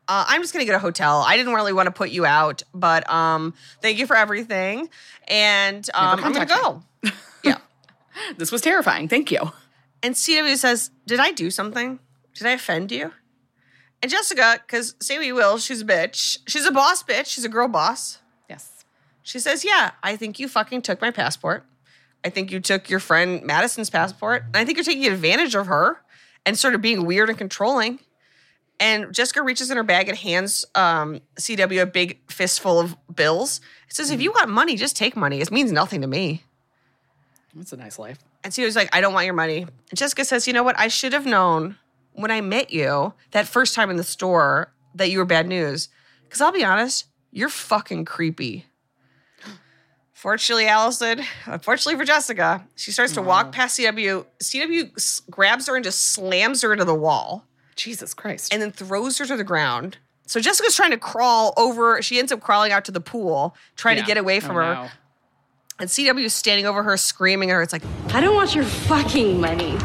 uh, 0.09 0.25
I'm 0.29 0.43
just 0.43 0.53
gonna 0.53 0.65
get 0.65 0.75
a 0.75 0.79
hotel. 0.79 1.21
I 1.27 1.37
didn't 1.37 1.55
really 1.55 1.73
want 1.73 1.87
to 1.87 1.93
put 1.93 2.11
you 2.11 2.27
out, 2.27 2.63
but 2.75 3.09
um, 3.09 3.55
thank 3.81 3.99
you 3.99 4.07
for 4.07 4.17
everything, 4.17 4.89
and 5.29 5.89
um, 5.95 6.23
I'm 6.25 6.33
gonna 6.33 6.47
go." 6.47 6.83
yeah. 7.43 7.59
This 8.37 8.53
was 8.53 8.61
terrifying. 8.61 9.09
Thank 9.09 9.33
you. 9.33 9.41
And 10.03 10.15
CW 10.15 10.57
says, 10.57 10.91
"Did 11.07 11.21
I 11.21 11.33
do 11.33 11.51
something? 11.51 11.99
Did 12.35 12.47
I 12.47 12.53
offend 12.53 12.93
you?" 12.93 13.13
And 14.05 14.11
Jessica, 14.11 14.61
because 14.61 14.97
say 15.01 15.17
what 15.17 15.25
you 15.25 15.35
will, 15.35 15.57
she's 15.57 15.81
a 15.81 15.85
bitch. 15.87 16.37
She's 16.47 16.67
a 16.67 16.71
boss 16.71 17.03
bitch. 17.03 17.25
She's 17.25 17.47
a 17.47 17.49
girl 17.49 17.69
boss. 17.69 18.19
Yes. 18.51 18.85
She 19.23 19.39
says, 19.39 19.65
"Yeah, 19.65 19.93
I 20.03 20.15
think 20.15 20.39
you 20.39 20.47
fucking 20.47 20.83
took 20.83 21.01
my 21.01 21.11
passport. 21.11 21.65
I 22.23 22.29
think 22.29 22.53
you 22.53 22.61
took 22.61 22.91
your 22.91 23.01
friend 23.01 23.43
Madison's 23.45 23.89
passport, 23.89 24.43
and 24.45 24.57
I 24.59 24.67
think 24.67 24.77
you're 24.77 24.85
taking 24.85 25.07
advantage 25.07 25.55
of 25.55 25.69
her 25.69 26.03
and 26.45 26.59
sort 26.59 26.75
of 26.75 26.83
being 26.83 27.07
weird 27.07 27.31
and 27.31 27.39
controlling." 27.39 27.99
And 28.79 29.11
Jessica 29.15 29.43
reaches 29.43 29.71
in 29.71 29.79
her 29.79 29.83
bag 29.83 30.11
and 30.11 30.19
hands 30.19 30.67
um, 30.75 31.23
CW 31.37 31.81
a 31.81 31.87
big 31.87 32.19
fistful 32.31 32.79
of 32.79 32.99
bills. 33.17 33.63
It 33.89 33.97
says, 33.97 34.11
"If 34.11 34.21
you 34.21 34.33
want 34.33 34.51
money, 34.51 34.77
just 34.77 34.99
take 34.99 35.17
money. 35.17 35.41
It 35.41 35.51
means 35.51 35.73
nothing 35.73 36.03
to 36.03 36.07
me." 36.07 36.45
That's 37.55 37.73
a 37.73 37.79
nice 37.79 37.99
life. 37.99 38.19
And 38.43 38.53
CW's 38.53 38.77
like, 38.77 38.95
"I 38.95 39.01
don't 39.01 39.15
want 39.15 39.25
your 39.25 39.33
money." 39.33 39.63
And 39.63 39.99
Jessica 39.99 40.27
says, 40.27 40.47
"You 40.47 40.53
know 40.53 40.63
what? 40.63 40.79
I 40.79 40.89
should 40.89 41.15
have 41.15 41.25
known 41.25 41.79
when 42.15 42.31
I 42.31 42.41
met 42.41 42.73
you 42.73 43.13
that 43.33 43.47
first 43.47 43.75
time 43.75 43.91
in 43.91 43.97
the 43.97 44.05
store 44.05 44.73
that 44.95 45.11
you 45.11 45.19
were 45.19 45.25
bad 45.25 45.47
news. 45.47 45.89
Because 46.25 46.41
I'll 46.41 46.53
be 46.53 46.65
honest, 46.65 47.07
you're 47.31 47.49
fucking 47.49 48.05
creepy." 48.07 48.67
Fortunately, 50.13 50.67
Alison, 50.67 51.21
uh, 51.21 51.25
unfortunately 51.47 51.99
for 51.99 52.05
Jessica, 52.07 52.67
she 52.77 52.91
starts 52.93 53.13
to 53.15 53.23
walk 53.23 53.53
past 53.53 53.79
CW. 53.79 54.25
CW 54.43 55.31
grabs 55.31 55.67
her 55.67 55.75
and 55.77 55.85
just 55.85 56.11
slams 56.13 56.63
her 56.63 56.73
into 56.73 56.85
the 56.85 56.95
wall 56.95 57.45
Jesus 57.77 58.15
Christ. 58.15 58.53
and 58.53 58.63
then 58.63 58.71
throws 58.71 59.19
her 59.19 59.27
to 59.27 59.37
the 59.37 59.45
ground. 59.45 59.99
So 60.27 60.41
Jessica's 60.41 60.75
trying 60.75 60.93
to 60.93 60.97
crawl 60.97 61.53
over. 61.59 62.01
She 62.01 62.19
ends 62.19 62.33
up 62.33 62.41
crawling 62.41 62.73
out 62.73 62.85
to 62.87 62.93
the 62.93 63.01
pool, 63.01 63.55
trying 63.77 63.97
Yeah. 63.99 64.05
to 64.05 64.07
get 64.07 64.17
away 64.17 64.39
oh, 64.39 64.41
from 64.41 64.57
Oh, 64.57 64.61
her. 64.61 64.75
no. 64.75 64.89
And 65.81 65.91
CW 65.91 66.25
is 66.25 66.33
standing 66.33 66.65
over 66.67 66.83
her, 66.85 66.97
screaming 66.97 67.51
at 67.51 67.55
her. 67.55 67.63
It's 67.63 67.73
like, 67.75 67.83
I 68.15 68.21
don't 68.21 68.35
want 68.37 68.55
your 68.55 68.65
fucking 68.65 69.41
money. 69.41 69.77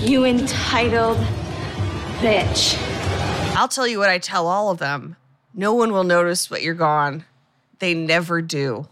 You 0.00 0.24
entitled 0.24 1.16
bitch. 2.18 2.76
I'll 3.56 3.68
tell 3.68 3.86
you 3.86 3.98
what 3.98 4.10
I 4.10 4.18
tell 4.18 4.46
all 4.46 4.70
of 4.70 4.78
them. 4.78 5.16
No 5.54 5.72
one 5.72 5.92
will 5.92 6.04
notice 6.04 6.46
but 6.46 6.62
you're 6.62 6.74
gone. 6.74 7.24
They 7.78 7.94
never 7.94 8.42
do. 8.42 8.88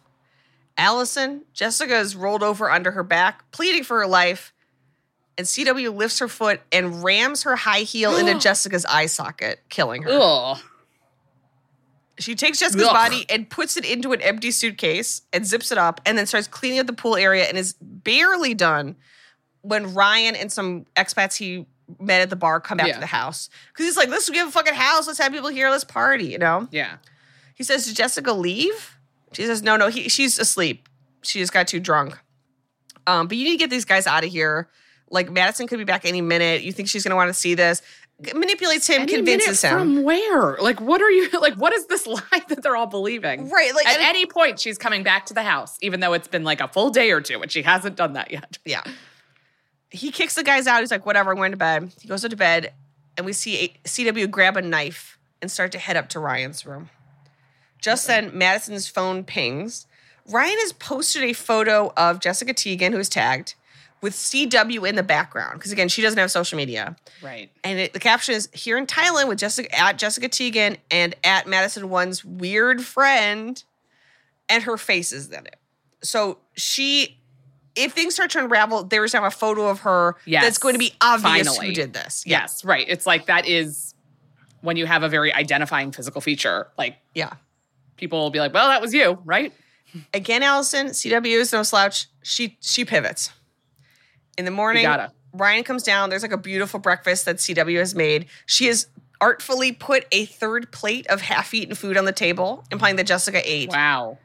Alison, 0.76 1.42
Jessica 1.52 1.98
is 1.98 2.16
rolled 2.16 2.42
over 2.42 2.70
under 2.70 2.90
her 2.92 3.02
back, 3.02 3.50
pleading 3.52 3.84
for 3.84 3.98
her 3.98 4.06
life. 4.06 4.52
And 5.36 5.46
CW 5.46 5.94
lifts 5.94 6.18
her 6.20 6.28
foot 6.28 6.60
and 6.72 7.02
rams 7.02 7.42
her 7.42 7.56
high 7.56 7.80
heel 7.80 8.16
into 8.16 8.38
Jessica's 8.38 8.84
eye 8.86 9.06
socket, 9.06 9.60
killing 9.68 10.02
her. 10.02 10.10
Ugh. 10.12 10.58
She 12.18 12.34
takes 12.34 12.60
Jessica's 12.60 12.86
Ugh. 12.86 12.92
body 12.92 13.26
and 13.28 13.50
puts 13.50 13.76
it 13.76 13.84
into 13.84 14.12
an 14.12 14.20
empty 14.20 14.52
suitcase 14.52 15.22
and 15.32 15.44
zips 15.44 15.72
it 15.72 15.78
up 15.78 16.00
and 16.06 16.16
then 16.16 16.26
starts 16.26 16.46
cleaning 16.46 16.78
up 16.78 16.86
the 16.86 16.92
pool 16.92 17.16
area 17.16 17.44
and 17.44 17.58
is 17.58 17.74
barely 17.80 18.54
done 18.54 18.96
when 19.64 19.92
Ryan 19.94 20.36
and 20.36 20.52
some 20.52 20.86
expats 20.94 21.36
he 21.36 21.66
met 21.98 22.20
at 22.20 22.30
the 22.30 22.36
bar 22.36 22.60
come 22.60 22.78
back 22.78 22.86
Yeah. 22.86 22.94
to 22.94 23.00
the 23.00 23.06
house. 23.06 23.50
Because 23.72 23.86
he's 23.86 23.96
like, 23.96 24.08
let's 24.08 24.28
give 24.30 24.48
a 24.48 24.50
fucking 24.50 24.74
house. 24.74 25.06
Let's 25.06 25.18
have 25.18 25.32
people 25.32 25.50
here. 25.50 25.68
Let's 25.70 25.84
party, 25.84 26.26
you 26.26 26.38
know? 26.38 26.68
Yeah. 26.70 26.96
He 27.54 27.64
says, 27.64 27.86
Did 27.86 27.96
Jessica 27.96 28.32
leave? 28.32 28.98
She 29.32 29.44
says, 29.44 29.62
No, 29.62 29.76
no, 29.76 29.88
he, 29.88 30.08
she's 30.08 30.38
asleep. 30.38 30.88
She 31.22 31.40
just 31.40 31.52
got 31.52 31.66
too 31.68 31.80
drunk. 31.80 32.18
Um, 33.06 33.26
but 33.28 33.36
you 33.36 33.44
need 33.44 33.52
to 33.52 33.58
get 33.58 33.70
these 33.70 33.84
guys 33.84 34.06
out 34.06 34.24
of 34.24 34.30
here. 34.30 34.68
Like 35.10 35.30
Madison 35.30 35.66
could 35.66 35.78
be 35.78 35.84
back 35.84 36.04
any 36.06 36.20
minute. 36.22 36.62
You 36.62 36.72
think 36.72 36.88
she's 36.88 37.04
gonna 37.04 37.16
want 37.16 37.28
to 37.28 37.34
see 37.34 37.54
this? 37.54 37.82
Manipulates 38.34 38.86
him, 38.86 39.02
Any 39.02 39.14
convinces 39.16 39.60
him. 39.60 39.70
From 39.78 40.02
where? 40.04 40.56
Like, 40.60 40.80
what 40.80 41.02
are 41.02 41.10
you 41.10 41.28
like? 41.40 41.54
What 41.54 41.72
is 41.74 41.86
this 41.86 42.06
lie 42.06 42.20
that 42.48 42.62
they're 42.62 42.76
all 42.76 42.86
believing? 42.86 43.50
Right, 43.50 43.74
like, 43.74 43.86
at 43.88 44.00
any 44.00 44.24
point, 44.24 44.60
she's 44.60 44.78
coming 44.78 45.02
back 45.02 45.26
to 45.26 45.34
the 45.34 45.42
house, 45.42 45.76
even 45.82 46.00
though 46.00 46.12
it's 46.12 46.28
been 46.28 46.44
like 46.44 46.60
a 46.60 46.68
full 46.68 46.90
day 46.90 47.10
or 47.10 47.20
two, 47.20 47.42
and 47.42 47.50
she 47.50 47.62
hasn't 47.62 47.96
done 47.96 48.12
that 48.14 48.30
yet. 48.30 48.58
Yeah. 48.64 48.82
He 49.94 50.10
kicks 50.10 50.34
the 50.34 50.42
guys 50.42 50.66
out. 50.66 50.80
He's 50.80 50.90
like, 50.90 51.06
whatever, 51.06 51.30
I'm 51.30 51.36
going 51.36 51.52
to 51.52 51.56
bed. 51.56 51.92
He 52.00 52.08
goes 52.08 52.22
to 52.22 52.36
bed, 52.36 52.72
and 53.16 53.24
we 53.24 53.32
see 53.32 53.56
a- 53.58 53.88
CW 53.88 54.30
grab 54.30 54.56
a 54.56 54.62
knife 54.62 55.18
and 55.40 55.50
start 55.50 55.72
to 55.72 55.78
head 55.78 55.96
up 55.96 56.08
to 56.10 56.18
Ryan's 56.20 56.66
room. 56.66 56.90
Just 57.80 58.06
then, 58.06 58.36
Madison's 58.36 58.88
phone 58.88 59.24
pings. 59.24 59.86
Ryan 60.26 60.56
has 60.60 60.72
posted 60.72 61.22
a 61.22 61.32
photo 61.32 61.92
of 61.96 62.18
Jessica 62.18 62.54
Teagan, 62.54 62.92
who 62.92 62.98
is 62.98 63.08
tagged, 63.08 63.54
with 64.00 64.14
CW 64.14 64.88
in 64.88 64.96
the 64.96 65.02
background. 65.02 65.58
Because 65.58 65.70
again, 65.70 65.88
she 65.88 66.02
doesn't 66.02 66.18
have 66.18 66.30
social 66.30 66.56
media. 66.56 66.96
Right. 67.22 67.50
And 67.62 67.78
it, 67.78 67.92
the 67.92 68.00
caption 68.00 68.34
is 68.34 68.48
here 68.52 68.78
in 68.78 68.86
Thailand 68.86 69.28
with 69.28 69.38
Jessica 69.38 69.72
at 69.78 69.98
Jessica 69.98 70.28
Teagan 70.28 70.78
and 70.90 71.14
at 71.24 71.46
Madison 71.46 71.90
One's 71.90 72.24
weird 72.24 72.82
friend, 72.82 73.62
and 74.48 74.62
her 74.64 74.76
face 74.76 75.12
is 75.12 75.30
in 75.30 75.46
it. 75.46 75.56
So 76.02 76.38
she, 76.54 77.18
if 77.76 77.92
things 77.92 78.14
start 78.14 78.30
to 78.32 78.38
unravel, 78.40 78.84
there 78.84 79.04
is 79.04 79.12
now 79.14 79.24
a 79.24 79.30
photo 79.30 79.68
of 79.68 79.80
her 79.80 80.16
Yes. 80.24 80.44
that's 80.44 80.58
going 80.58 80.74
to 80.74 80.78
be 80.78 80.92
obvious 81.00 81.48
Finally. 81.48 81.66
who 81.68 81.72
did 81.74 81.92
this. 81.92 82.22
Yes. 82.26 82.64
Right. 82.64 82.86
It's 82.88 83.06
like 83.06 83.26
that 83.26 83.46
is 83.46 83.94
when 84.60 84.76
you 84.76 84.86
have 84.86 85.02
a 85.02 85.08
very 85.08 85.32
identifying 85.32 85.92
physical 85.92 86.20
feature. 86.20 86.68
Like 86.78 86.96
Yeah. 87.14 87.32
people 87.96 88.20
will 88.20 88.30
be 88.30 88.38
like, 88.40 88.52
"Well, 88.54 88.68
that 88.68 88.80
was 88.80 88.94
you, 88.94 89.18
right?" 89.24 89.52
Again, 90.12 90.42
Alison, 90.42 90.88
CW 90.88 91.38
is 91.40 91.52
no 91.52 91.62
slouch. 91.62 92.06
She 92.22 92.56
she 92.60 92.84
pivots. 92.84 93.30
In 94.36 94.44
the 94.44 94.50
morning. 94.50 94.86
Ryan 95.32 95.64
comes 95.64 95.82
down. 95.82 96.10
There's 96.10 96.22
like 96.22 96.32
a 96.32 96.36
beautiful 96.38 96.78
breakfast 96.80 97.24
that 97.24 97.36
CW 97.40 97.78
has 97.78 97.94
made. 97.94 98.26
She 98.46 98.66
has 98.66 98.86
artfully 99.20 99.72
put 99.72 100.06
a 100.12 100.26
third 100.26 100.70
plate 100.70 101.06
of 101.08 101.20
half-eaten 101.22 101.74
food 101.74 101.96
on 101.96 102.04
the 102.04 102.12
table, 102.12 102.64
implying 102.70 102.96
that 102.96 103.06
Jessica 103.06 103.40
ate. 103.44 103.68
Wow. 103.70 104.18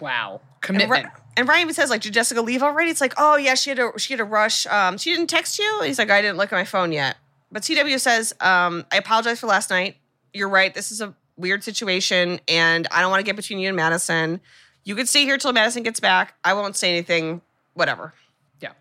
Wow. 0.00 0.40
And, 0.54 0.60
Commitment. 0.62 1.06
and 1.36 1.48
Ryan 1.48 1.62
even 1.62 1.74
says, 1.74 1.90
like, 1.90 2.02
did 2.02 2.12
Jessica 2.12 2.42
leave 2.42 2.62
already? 2.62 2.90
It's 2.90 3.00
like, 3.00 3.14
oh 3.16 3.36
yeah, 3.36 3.54
she 3.54 3.70
had 3.70 3.78
a 3.78 3.92
she 3.98 4.12
had 4.12 4.20
a 4.20 4.24
rush. 4.24 4.66
Um, 4.66 4.98
she 4.98 5.12
didn't 5.12 5.28
text 5.28 5.58
you. 5.58 5.82
He's 5.82 5.98
like, 5.98 6.10
I 6.10 6.20
didn't 6.22 6.36
look 6.36 6.52
at 6.52 6.56
my 6.56 6.64
phone 6.64 6.92
yet. 6.92 7.16
But 7.52 7.62
CW 7.62 7.98
says, 8.00 8.34
um, 8.40 8.84
I 8.92 8.96
apologize 8.96 9.40
for 9.40 9.46
last 9.46 9.70
night. 9.70 9.96
You're 10.34 10.48
right. 10.48 10.74
This 10.74 10.90
is 10.90 11.00
a 11.00 11.14
weird 11.36 11.62
situation, 11.62 12.40
and 12.48 12.86
I 12.90 13.00
don't 13.00 13.10
want 13.10 13.20
to 13.20 13.24
get 13.24 13.36
between 13.36 13.58
you 13.58 13.68
and 13.68 13.76
Madison. 13.76 14.40
You 14.84 14.94
could 14.94 15.08
stay 15.08 15.24
here 15.24 15.38
till 15.38 15.52
Madison 15.52 15.82
gets 15.82 16.00
back. 16.00 16.34
I 16.44 16.54
won't 16.54 16.76
say 16.76 16.90
anything. 16.90 17.40
Whatever. 17.74 18.12
yeah. 18.60 18.72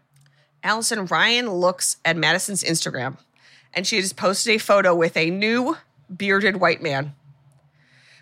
Alison 0.64 1.06
Ryan 1.06 1.50
looks 1.52 1.98
at 2.04 2.18
Madison's 2.18 2.64
Instagram, 2.64 3.18
and 3.74 3.86
she 3.86 3.98
has 3.98 4.14
posted 4.14 4.56
a 4.56 4.58
photo 4.58 4.96
with 4.96 5.16
a 5.18 5.30
new 5.30 5.78
bearded 6.16 6.58
white 6.58 6.82
man 6.82 7.14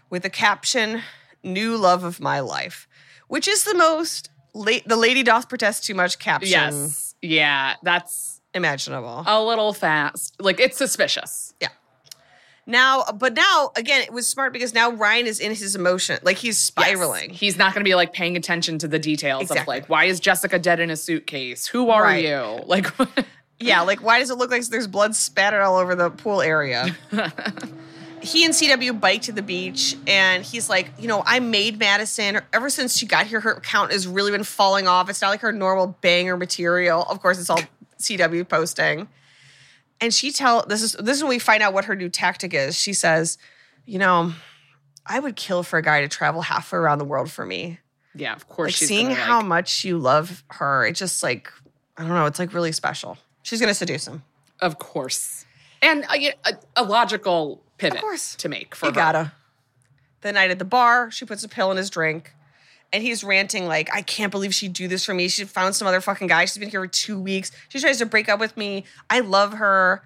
with 0.10 0.26
a 0.26 0.30
caption 0.30 1.02
"New 1.44 1.76
love 1.78 2.04
of 2.04 2.20
my 2.20 2.40
life," 2.40 2.88
which 3.28 3.48
is 3.48 3.64
the 3.64 3.76
most 3.76 4.30
late 4.54 4.88
the 4.88 4.96
lady 4.96 5.24
doth 5.24 5.50
protest 5.50 5.84
too 5.84 5.96
much 5.96 6.20
caption 6.20 6.52
Yes. 6.52 7.16
Yeah. 7.22 7.76
That's 7.84 8.42
imaginable. 8.54 9.24
a 9.26 9.44
little 9.44 9.74
fast. 9.74 10.36
Like 10.40 10.60
it's 10.60 10.78
suspicious. 10.78 11.54
Yeah. 11.60 11.70
Now, 12.66 13.04
but 13.14 13.34
now 13.34 13.72
again, 13.76 14.02
it 14.04 14.14
was 14.14 14.26
smart 14.28 14.54
because 14.54 14.74
now 14.74 14.92
Ryan 14.92 15.26
is 15.28 15.40
in 15.42 15.50
his 15.54 15.76
emotion, 15.76 16.20
like 16.24 16.38
he's 16.38 16.58
spiraling. 16.58 17.32
Yes. 17.32 17.40
He's 17.40 17.58
not 17.58 17.74
going 17.74 17.84
to 17.84 17.90
be 17.90 17.96
like 17.96 18.14
paying 18.14 18.38
attention 18.38 18.78
to 18.80 18.88
the 18.88 19.00
details 19.00 19.52
of 19.52 19.68
like, 19.68 19.90
why 19.90 20.06
is 20.06 20.20
Jessica 20.22 20.60
dead 20.60 20.80
in 20.80 20.90
a 20.90 20.96
suitcase? 20.96 21.68
Who 21.68 21.90
are 21.90 22.04
Right. 22.04 22.24
you? 22.24 22.62
Like, 22.66 22.88
Yeah, 23.60 23.82
like 23.82 24.02
why 24.04 24.20
does 24.20 24.30
it 24.30 24.36
look 24.38 24.52
like 24.52 24.64
there's 24.68 24.88
blood 24.88 25.16
spattered 25.16 25.62
all 25.62 25.78
over 25.78 25.96
the 25.96 26.10
pool 26.10 26.42
area? 26.42 26.96
he 28.24 28.46
and 28.46 28.54
CW 28.54 29.00
bike 29.00 29.22
to 29.24 29.32
the 29.32 29.42
beach, 29.42 29.96
and 30.08 30.44
he's 30.44 30.70
like, 30.70 30.92
you 31.00 31.08
know, 31.08 31.24
I 31.26 31.40
made 31.40 31.78
Madison. 31.80 32.40
Ever 32.54 32.70
since 32.70 32.98
she 32.98 33.06
got 33.06 33.28
here, 33.28 33.40
her 33.40 33.52
account 33.52 33.92
has 33.92 34.08
really 34.08 34.32
been 34.32 34.44
falling 34.44 34.88
off. 34.88 35.10
It's 35.10 35.22
not 35.22 35.30
like 35.30 35.42
her 35.42 35.52
normal 35.52 35.88
banger 36.02 36.38
material. 36.38 37.04
Of 37.04 37.22
course, 37.22 37.40
it's 37.40 37.50
all 37.50 37.60
CW 38.00 38.48
posting. 38.48 39.08
And 40.02 40.14
she 40.14 40.32
tell 40.32 40.66
this 40.66 40.82
is 40.82 40.94
this 40.94 41.18
is 41.18 41.24
when 41.24 41.30
we 41.30 41.40
find 41.40 41.62
out 41.64 41.74
what 41.74 41.86
her 41.86 41.96
new 41.96 42.10
tactic 42.10 42.54
is. 42.54 42.78
She 42.80 42.94
says, 42.94 43.38
you 43.86 44.00
know, 44.00 44.34
I 45.06 45.20
would 45.20 45.36
kill 45.36 45.64
for 45.64 45.78
a 45.78 45.82
guy 45.82 46.02
to 46.02 46.08
travel 46.08 46.42
halfway 46.42 46.80
around 46.80 46.98
the 46.98 47.06
world 47.06 47.32
for 47.32 47.46
me. 47.46 47.80
yeah, 48.16 48.34
of 48.34 48.48
course 48.50 48.68
Like 48.70 48.76
she's 48.76 48.88
seeing 48.88 49.12
how 49.12 49.38
like- 49.38 49.46
much 49.48 49.84
you 49.86 49.98
love 49.98 50.44
her, 50.50 50.86
it 50.86 50.94
just 50.94 51.24
like 51.24 51.52
I 51.98 52.02
don't 52.02 52.12
know, 52.12 52.26
it's 52.26 52.40
like 52.40 52.54
really 52.54 52.72
special. 52.72 53.18
She's 53.44 53.60
gonna 53.62 53.74
seduce 53.74 54.08
him. 54.08 54.24
Of 54.62 54.80
course. 54.80 55.46
And 55.82 56.04
uh, 56.06 56.14
a, 56.16 56.28
a, 56.28 56.34
uh, 56.50 56.52
a 56.78 56.84
logical 56.84 57.62
pivot 57.90 58.02
course. 58.02 58.36
to 58.36 58.50
make 58.50 58.76
for 58.76 58.88
You 58.88 58.92
her. 58.92 58.96
gotta. 58.96 59.32
The 60.22 60.32
night 60.32 60.52
at 60.52 60.60
the 60.60 60.66
bar, 60.66 61.12
she 61.12 61.26
puts 61.26 61.44
a 61.44 61.50
pill 61.50 61.72
in 61.72 61.78
his 61.78 61.90
drink. 61.90 62.34
And 62.92 63.02
he's 63.02 63.24
ranting 63.24 63.66
like, 63.66 63.90
I 63.94 64.04
can't 64.04 64.32
believe 64.32 64.54
she'd 64.54 64.74
do 64.74 64.88
this 64.88 65.04
for 65.04 65.16
me. 65.16 65.28
She 65.28 65.46
found 65.46 65.76
some 65.76 65.88
other 65.88 66.00
fucking 66.00 66.28
guy. 66.28 66.46
She's 66.46 66.60
been 66.60 66.70
here 66.70 66.82
for 66.82 66.88
two 66.88 67.20
weeks. 67.20 67.52
She 67.70 67.80
tries 67.80 67.98
to 67.98 68.06
break 68.06 68.30
up 68.30 68.40
with 68.40 68.56
me. 68.56 68.86
I 69.10 69.22
love 69.22 69.54
her. 69.54 70.04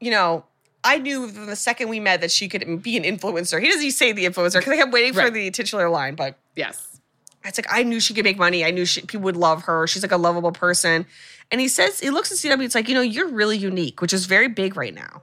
You 0.00 0.12
know, 0.12 0.44
I 0.84 0.98
knew 0.98 1.26
from 1.28 1.46
the 1.46 1.56
second 1.56 1.88
we 1.88 1.98
met 1.98 2.20
that 2.20 2.30
she 2.30 2.48
could 2.48 2.80
be 2.80 2.96
an 2.96 3.02
influencer. 3.02 3.60
He 3.60 3.68
doesn't 3.68 3.90
say 3.90 4.12
the 4.12 4.24
influencer 4.24 4.58
because 4.60 4.72
I 4.72 4.76
kept 4.76 4.92
waiting 4.92 5.14
for 5.14 5.28
the 5.30 5.50
titular 5.50 5.88
line, 5.90 6.14
but 6.14 6.38
Yes. 6.54 7.00
it's 7.44 7.58
like 7.58 7.66
I 7.68 7.82
knew 7.82 7.98
she 7.98 8.14
could 8.14 8.24
make 8.24 8.38
money. 8.38 8.64
I 8.64 8.70
knew 8.70 8.84
she, 8.86 9.00
people 9.00 9.22
would 9.24 9.36
love 9.36 9.62
her. 9.64 9.88
She's 9.88 10.02
like 10.02 10.12
a 10.12 10.16
lovable 10.16 10.52
person. 10.52 11.06
And 11.50 11.60
he 11.60 11.66
says, 11.66 11.98
he 11.98 12.10
looks 12.10 12.30
at 12.30 12.38
CW. 12.38 12.62
It's 12.62 12.76
like, 12.76 12.88
you 12.88 12.94
know, 12.94 13.00
you're 13.00 13.26
really 13.28 13.58
unique, 13.58 14.00
which 14.00 14.12
is 14.12 14.26
very 14.26 14.46
big 14.48 14.76
right 14.76 14.94
now. 14.94 15.22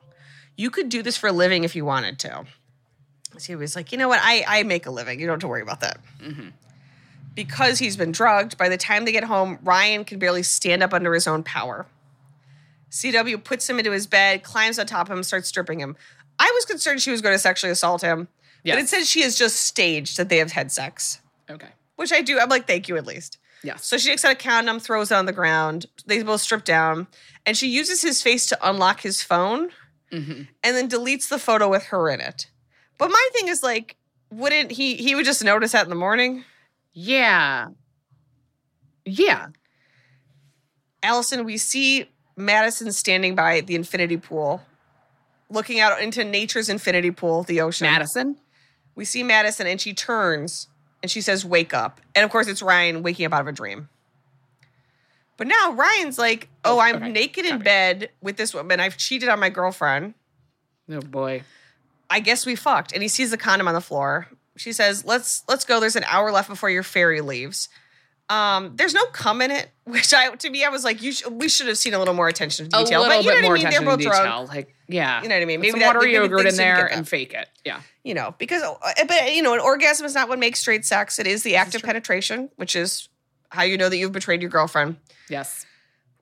You 0.58 0.70
could 0.70 0.90
do 0.90 1.02
this 1.04 1.18
for 1.18 1.28
a 1.28 1.32
living 1.32 1.64
if 1.64 1.76
you 1.76 1.86
wanted 1.86 2.20
to. 2.20 2.46
He 3.42 3.56
was 3.56 3.76
like, 3.76 3.92
you 3.92 3.98
know 3.98 4.08
what? 4.08 4.20
I, 4.24 4.46
I 4.48 4.64
make 4.64 4.86
a 4.86 4.92
living. 4.92 5.20
You 5.20 5.26
don't 5.28 5.34
have 5.36 5.40
to 5.42 5.48
worry 5.48 5.62
about 5.62 5.82
that. 5.82 6.00
Mm-hmm. 6.22 6.50
Because 7.34 7.80
he's 7.80 7.98
been 7.98 8.14
drugged, 8.14 8.58
by 8.58 8.70
the 8.70 8.78
time 8.78 9.04
they 9.04 9.12
get 9.12 9.26
home, 9.26 9.60
Ryan 9.62 10.06
can 10.06 10.20
barely 10.20 10.44
stand 10.44 10.82
up 10.82 10.94
under 10.94 11.14
his 11.14 11.28
own 11.28 11.44
power. 11.44 11.86
CW 12.92 13.44
puts 13.44 13.70
him 13.70 13.78
into 13.78 13.92
his 13.92 14.08
bed, 14.08 14.44
climbs 14.44 14.80
on 14.80 14.86
top 14.86 15.10
of 15.10 15.18
him, 15.18 15.24
starts 15.24 15.50
stripping 15.50 15.80
him. 15.82 15.98
I 16.40 16.50
was 16.56 16.64
concerned 16.64 17.02
she 17.02 17.12
was 17.12 17.22
going 17.22 17.36
to 17.36 17.40
sexually 17.40 17.72
assault 17.72 18.02
him. 18.02 18.30
But 18.64 18.80
it 18.80 18.88
says 18.90 19.08
she 19.08 19.22
has 19.22 19.36
just 19.38 19.58
staged 19.58 20.18
that 20.18 20.30
they 20.30 20.38
have 20.38 20.54
had 20.54 20.72
sex 20.72 21.20
Okay. 21.52 21.68
which 21.98 22.12
I 22.12 22.22
do. 22.22 22.40
I'm 22.40 22.50
like, 22.50 22.66
thank 22.66 22.88
you 22.88 22.98
at 22.98 23.06
least. 23.06 23.38
Yes. 23.64 23.86
So 23.86 23.98
she 23.98 24.10
takes 24.10 24.26
out 24.26 24.32
a 24.32 24.36
condom, 24.36 24.80
throws 24.80 25.12
it 25.12 25.16
on 25.16 25.26
the 25.28 25.34
ground. 25.34 25.86
They 26.08 26.24
both 26.24 26.42
strip 26.42 26.64
down, 26.64 27.06
and 27.46 27.56
she 27.56 27.68
uses 27.68 28.02
his 28.02 28.24
face 28.24 28.48
to 28.48 28.58
unlock 28.68 29.02
his 29.02 29.22
phone, 29.22 29.70
Mm-hmm. 30.12 30.44
and 30.64 30.76
then 30.78 30.88
deletes 30.88 31.28
the 31.30 31.40
photo 31.40 31.68
with 31.70 31.84
her 31.86 32.10
in 32.10 32.22
it. 32.22 32.48
But 32.98 33.10
my 33.10 33.30
thing 33.34 33.48
is 33.48 33.64
like, 33.64 33.98
wouldn't 34.32 34.72
he? 34.72 34.96
He 34.96 35.16
would 35.16 35.26
just 35.26 35.44
notice 35.44 35.72
that 35.74 35.84
in 35.84 35.90
the 35.90 35.96
morning. 35.96 36.46
Yeah. 36.94 37.68
Yeah. 39.04 39.48
Alison, 41.04 41.44
we 41.44 41.58
see 41.58 42.10
Madison 42.38 42.92
standing 42.92 43.36
by 43.36 43.62
the 43.62 43.76
infinity 43.76 44.18
pool, 44.18 44.62
looking 45.50 45.80
out 45.80 46.02
into 46.02 46.24
nature's 46.24 46.70
infinity 46.70 47.12
pool, 47.12 47.44
the 47.44 47.62
ocean. 47.62 47.86
Madison. 47.86 48.38
We 48.96 49.06
see 49.06 49.24
Madison, 49.24 49.68
and 49.68 49.80
she 49.80 49.94
turns 49.94 50.68
and 51.04 51.12
she 51.12 51.22
says, 51.22 51.46
"Wake 51.46 51.74
up!" 51.74 52.00
And 52.16 52.24
of 52.24 52.32
course, 52.32 52.48
it's 52.48 52.62
Ryan 52.62 53.04
waking 53.04 53.26
up 53.26 53.34
out 53.34 53.42
of 53.42 53.48
a 53.48 53.52
dream. 53.52 53.90
But 55.38 55.48
now 55.48 55.72
Ryan's 55.74 56.18
like, 56.18 56.48
"Oh, 56.64 56.78
Oh, 56.78 56.80
I'm 56.80 56.96
okay. 56.98 57.12
naked 57.12 57.46
in 57.46 57.60
bed 57.60 58.10
with 58.22 58.38
this 58.38 58.54
woman. 58.54 58.80
I've 58.80 58.98
cheated 58.98 59.30
on 59.30 59.40
my 59.40 59.50
girlfriend. 59.50 60.14
Oh 60.90 61.02
boy. 61.02 61.44
I 62.10 62.20
guess 62.20 62.46
we 62.46 62.56
fucked." 62.56 62.94
And 62.94 63.02
he 63.02 63.08
sees 63.10 63.32
the 63.32 63.38
condom 63.38 63.68
on 63.68 63.74
the 63.74 63.82
floor. 63.82 64.28
She 64.58 64.72
says, 64.72 65.04
"Let's 65.04 65.44
let's 65.48 65.66
go. 65.66 65.80
There's 65.80 65.96
an 65.98 66.06
hour 66.06 66.32
left 66.32 66.48
before 66.50 66.70
your 66.70 66.84
ferry 66.84 67.22
leaves." 67.22 67.68
Um, 68.28 68.76
there's 68.76 68.96
no 68.96 69.06
cum 69.08 69.40
in 69.44 69.52
it, 69.52 69.70
which 69.84 70.12
I 70.14 70.30
to 70.34 70.50
me 70.50 70.64
I 70.64 70.70
was 70.70 70.84
like, 70.84 71.02
you 71.04 71.12
sh- 71.12 71.28
we 71.30 71.48
should 71.48 71.68
have 71.68 71.78
seen 71.78 71.94
a 71.94 72.00
little 72.00 72.14
more 72.16 72.28
attention 72.28 72.70
to 72.70 72.78
detail. 72.84 73.02
A 73.02 73.04
little 73.04 73.18
but 73.18 73.24
you 73.26 73.30
bit 73.32 73.36
know 73.36 73.42
more 73.44 73.52
what 73.52 73.60
I 73.62 73.64
mean? 73.66 73.72
They're 73.72 73.82
both 73.90 74.00
detail. 74.00 74.22
drunk. 74.24 74.50
Like, 74.50 74.76
yeah. 74.88 75.22
You 75.22 75.30
know 75.30 75.36
what 75.36 75.42
I 75.42 75.46
mean? 75.46 75.58
Put 75.60 75.62
Maybe 75.62 75.72
some 75.72 75.80
that- 75.82 75.96
water 75.96 76.08
yogurt 76.08 76.48
in 76.48 76.56
there 76.56 76.86
and 76.92 77.08
fake 77.08 77.34
it. 77.36 77.48
Yeah. 77.66 77.82
you 78.04 78.14
know, 78.16 78.34
because 78.40 78.64
uh, 78.64 78.76
but 79.08 79.36
you 79.36 79.44
know, 79.44 79.54
an 79.54 79.60
orgasm 79.60 80.06
is 80.08 80.16
not 80.16 80.28
what 80.28 80.40
makes 80.40 80.60
straight 80.60 80.86
sex. 80.86 81.20
It 81.20 81.28
is 81.28 81.44
the 81.44 81.56
act 81.58 81.76
of 81.76 81.84
penetration, 81.84 82.50
which 82.56 82.76
is 82.76 83.10
how 83.50 83.64
you 83.64 83.78
know 83.78 83.90
that 83.90 83.98
you've 83.98 84.12
betrayed 84.12 84.42
your 84.42 84.50
girlfriend. 84.52 84.98
Yes. 85.30 85.66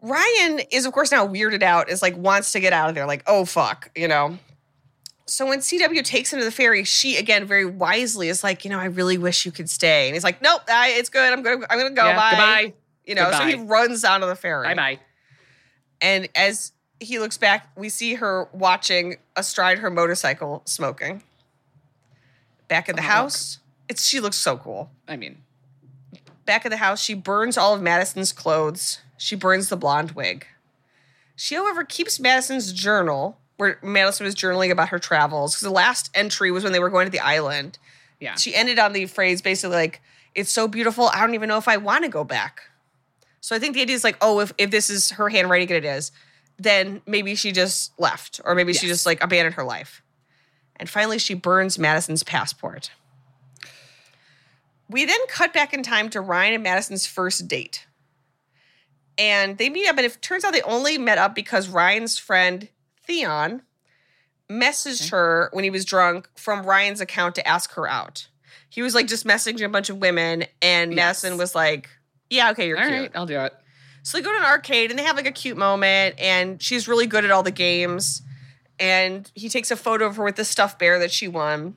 Ryan 0.01 0.59
is, 0.71 0.85
of 0.85 0.91
course, 0.93 1.11
now 1.11 1.27
weirded 1.27 1.63
out, 1.63 1.89
is 1.89 2.01
like 2.01 2.17
wants 2.17 2.51
to 2.51 2.59
get 2.59 2.73
out 2.73 2.89
of 2.89 2.95
there, 2.95 3.05
like, 3.05 3.23
oh 3.27 3.45
fuck, 3.45 3.89
you 3.95 4.07
know. 4.07 4.37
So 5.25 5.47
when 5.47 5.59
CW 5.59 6.03
takes 6.03 6.33
him 6.33 6.39
to 6.39 6.45
the 6.45 6.51
ferry, 6.51 6.83
she 6.83 7.15
again 7.17 7.45
very 7.45 7.65
wisely 7.65 8.27
is 8.27 8.43
like, 8.43 8.65
you 8.65 8.69
know, 8.69 8.79
I 8.79 8.85
really 8.85 9.17
wish 9.17 9.45
you 9.45 9.51
could 9.53 9.69
stay. 9.69 10.07
And 10.07 10.13
he's 10.15 10.23
like, 10.23 10.41
nope, 10.41 10.61
I, 10.69 10.89
it's 10.89 11.07
good. 11.09 11.31
I'm 11.31 11.41
gonna 11.41 11.65
I'm 11.69 11.77
gonna 11.79 11.91
go. 11.95 12.05
Yeah, 12.05 12.15
bye. 12.17 12.29
goodbye. 12.31 12.73
You 13.05 13.15
know, 13.15 13.31
so 13.31 13.45
he 13.45 13.53
Goodbye. 13.53 13.65
runs 13.67 14.03
onto 14.03 14.27
the 14.27 14.35
ferry. 14.35 14.67
Bye 14.67 14.75
bye. 14.75 14.99
And 16.01 16.27
as 16.35 16.73
he 16.99 17.19
looks 17.19 17.37
back, 17.37 17.69
we 17.77 17.87
see 17.89 18.15
her 18.15 18.49
watching 18.53 19.15
astride 19.37 19.79
her 19.79 19.89
motorcycle, 19.89 20.61
smoking. 20.65 21.23
Back 22.67 22.89
in 22.89 22.95
the 22.95 23.01
Oh, 23.01 23.05
house, 23.05 23.59
it's 23.89 24.05
she 24.05 24.19
looks 24.19 24.37
so 24.37 24.57
cool. 24.57 24.89
I 25.07 25.15
mean, 25.17 25.37
Back 26.45 26.65
at 26.65 26.69
the 26.69 26.77
house, 26.77 27.01
she 27.01 27.13
burns 27.13 27.57
all 27.57 27.73
of 27.73 27.81
Madison's 27.81 28.31
clothes. 28.31 28.99
She 29.17 29.35
burns 29.35 29.69
the 29.69 29.77
blonde 29.77 30.11
wig. 30.11 30.45
She, 31.35 31.55
however, 31.55 31.83
keeps 31.83 32.19
Madison's 32.19 32.73
journal, 32.73 33.37
where 33.57 33.79
Madison 33.81 34.25
was 34.25 34.35
journaling 34.35 34.71
about 34.71 34.89
her 34.89 34.99
travels. 34.99 35.53
Because 35.53 35.63
the 35.63 35.71
last 35.71 36.09
entry 36.13 36.51
was 36.51 36.63
when 36.63 36.73
they 36.73 36.79
were 36.79 36.89
going 36.89 37.05
to 37.05 37.11
the 37.11 37.19
island. 37.19 37.79
yeah. 38.19 38.35
She 38.35 38.53
ended 38.53 38.79
on 38.79 38.93
the 38.93 39.05
phrase 39.05 39.41
basically 39.41 39.75
like, 39.75 40.01
"It's 40.35 40.51
so 40.51 40.67
beautiful. 40.67 41.07
I 41.07 41.21
don't 41.21 41.33
even 41.33 41.49
know 41.49 41.57
if 41.57 41.67
I 41.67 41.77
want 41.77 42.03
to 42.03 42.09
go 42.09 42.23
back." 42.23 42.63
So 43.43 43.55
I 43.55 43.59
think 43.59 43.73
the 43.73 43.81
idea 43.81 43.95
is 43.95 44.05
like, 44.05 44.17
oh, 44.21 44.39
if 44.39 44.53
if 44.57 44.71
this 44.71 44.89
is 44.89 45.11
her 45.11 45.27
handwriting 45.27 45.69
and 45.69 45.83
it 45.83 45.87
is, 45.87 46.13
then 46.57 47.01
maybe 47.05 47.35
she 47.35 47.51
just 47.51 47.91
left, 47.99 48.39
or 48.45 48.55
maybe 48.55 48.71
she 48.71 48.87
just 48.87 49.05
like 49.05 49.21
abandoned 49.21 49.55
her 49.55 49.65
life. 49.65 50.01
And 50.77 50.89
finally, 50.89 51.19
she 51.19 51.33
burns 51.33 51.77
Madison's 51.77 52.23
passport. 52.23 52.91
We 54.89 55.05
then 55.05 55.19
cut 55.27 55.53
back 55.53 55.73
in 55.73 55.81
time 55.83 56.09
to 56.11 56.21
Ryan 56.21 56.55
and 56.55 56.63
Madison's 56.63 57.05
first 57.07 57.47
date. 57.47 57.85
And 59.17 59.57
they 59.57 59.69
meet 59.69 59.87
up, 59.87 59.97
and 59.97 60.05
it 60.05 60.21
turns 60.21 60.43
out 60.43 60.53
they 60.53 60.61
only 60.63 60.97
met 60.97 61.17
up 61.17 61.35
because 61.35 61.69
Ryan's 61.69 62.17
friend, 62.17 62.67
Theon, 63.05 63.61
messaged 64.49 65.11
her 65.11 65.49
when 65.53 65.63
he 65.63 65.69
was 65.69 65.85
drunk 65.85 66.27
from 66.35 66.65
Ryan's 66.65 66.99
account 67.01 67.35
to 67.35 67.47
ask 67.47 67.73
her 67.73 67.87
out. 67.87 68.27
He 68.69 68.81
was 68.81 68.95
like 68.95 69.07
just 69.07 69.25
messaging 69.25 69.63
a 69.65 69.69
bunch 69.69 69.89
of 69.89 69.97
women, 69.97 70.45
and 70.61 70.91
Yes. 70.91 70.95
Madison 71.23 71.37
was 71.37 71.53
like, 71.53 71.89
Yeah, 72.29 72.51
okay, 72.51 72.67
you're 72.67 72.77
All 72.79 72.87
cute. 72.87 72.99
right, 72.99 73.11
I'll 73.15 73.25
do 73.27 73.39
it. 73.39 73.53
So 74.01 74.17
they 74.17 74.23
go 74.23 74.31
to 74.31 74.37
an 74.39 74.43
arcade 74.45 74.89
and 74.89 74.97
they 74.99 75.03
have 75.03 75.15
like 75.15 75.27
a 75.27 75.31
cute 75.31 75.57
moment, 75.57 76.19
and 76.19 76.61
she's 76.61 76.87
really 76.87 77.05
good 77.07 77.23
at 77.23 77.31
all 77.31 77.43
the 77.43 77.51
games. 77.51 78.21
And 78.79 79.31
he 79.35 79.47
takes 79.47 79.69
a 79.69 79.75
photo 79.75 80.07
of 80.07 80.15
her 80.15 80.23
with 80.23 80.35
the 80.35 80.43
stuffed 80.45 80.79
bear 80.79 80.97
that 80.99 81.11
she 81.11 81.27
won. 81.27 81.75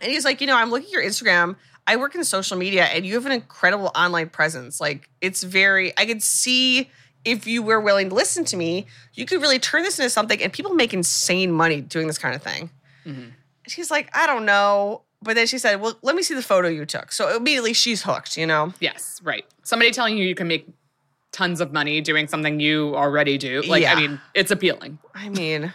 And 0.00 0.10
he's 0.10 0.24
like, 0.24 0.40
you 0.40 0.46
know, 0.46 0.56
I'm 0.56 0.70
looking 0.70 0.86
at 0.86 0.92
your 0.92 1.02
Instagram. 1.02 1.56
I 1.86 1.96
work 1.96 2.14
in 2.14 2.22
social 2.24 2.56
media 2.56 2.84
and 2.84 3.04
you 3.04 3.14
have 3.14 3.26
an 3.26 3.32
incredible 3.32 3.90
online 3.94 4.28
presence. 4.28 4.80
Like 4.80 5.08
it's 5.20 5.42
very 5.42 5.92
I 5.98 6.06
could 6.06 6.22
see 6.22 6.90
if 7.24 7.46
you 7.46 7.62
were 7.62 7.80
willing 7.80 8.08
to 8.08 8.14
listen 8.14 8.44
to 8.46 8.56
me, 8.56 8.86
you 9.14 9.26
could 9.26 9.42
really 9.42 9.58
turn 9.58 9.82
this 9.82 9.98
into 9.98 10.10
something 10.10 10.42
and 10.42 10.52
people 10.52 10.74
make 10.74 10.94
insane 10.94 11.52
money 11.52 11.80
doing 11.80 12.06
this 12.06 12.18
kind 12.18 12.34
of 12.34 12.42
thing. 12.42 12.70
Mm-hmm. 13.04 13.30
She's 13.66 13.90
like, 13.90 14.10
I 14.16 14.26
don't 14.26 14.46
know. 14.46 15.02
But 15.22 15.36
then 15.36 15.46
she 15.46 15.58
said, 15.58 15.80
Well, 15.80 15.98
let 16.02 16.16
me 16.16 16.22
see 16.22 16.34
the 16.34 16.42
photo 16.42 16.68
you 16.68 16.86
took. 16.86 17.12
So 17.12 17.36
immediately 17.36 17.74
she's 17.74 18.02
hooked, 18.02 18.36
you 18.36 18.46
know? 18.46 18.72
Yes, 18.80 19.20
right. 19.22 19.44
Somebody 19.62 19.90
telling 19.90 20.16
you 20.16 20.24
you 20.24 20.34
can 20.34 20.48
make 20.48 20.66
tons 21.32 21.60
of 21.60 21.72
money 21.72 22.00
doing 22.00 22.26
something 22.26 22.58
you 22.58 22.96
already 22.96 23.36
do. 23.36 23.62
Like, 23.62 23.82
Yeah. 23.82 23.94
I 23.94 24.00
mean, 24.00 24.20
it's 24.34 24.50
appealing. 24.50 24.98
I 25.14 25.28
mean, 25.28 25.72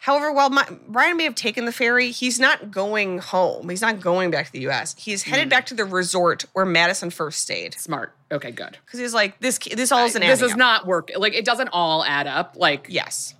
however, 0.00 0.32
while 0.32 0.50
my, 0.50 0.66
Ryan 0.88 1.16
may 1.16 1.24
have 1.24 1.34
taken 1.34 1.64
the 1.64 1.72
ferry, 1.72 2.10
he's 2.10 2.38
not 2.40 2.70
going 2.70 3.18
home. 3.18 3.68
He's 3.68 3.80
not 3.82 4.00
going 4.00 4.30
back 4.30 4.46
to 4.46 4.52
the 4.52 4.60
U.S. 4.60 4.94
He's 4.98 5.22
headed 5.22 5.46
Mm. 5.46 5.50
back 5.50 5.66
to 5.66 5.74
the 5.74 5.84
resort 5.84 6.44
where 6.52 6.64
Madison 6.66 7.10
first 7.10 7.40
stayed 7.40 7.74
Smart. 7.74 8.14
Okay, 8.32 8.50
good. 8.50 8.78
because 8.84 8.98
he's 9.00 9.14
like, 9.14 9.38
this. 9.40 9.58
This 9.58 9.92
all 9.92 10.04
isn't. 10.06 10.20
this 10.20 10.42
is 10.42 10.52
up. 10.52 10.58
not 10.58 10.86
work. 10.86 11.10
Like, 11.16 11.34
it 11.34 11.44
doesn't 11.44 11.68
all 11.72 12.04
add 12.04 12.26
up. 12.26 12.54
Like, 12.58 12.86
Yes. 12.88 13.34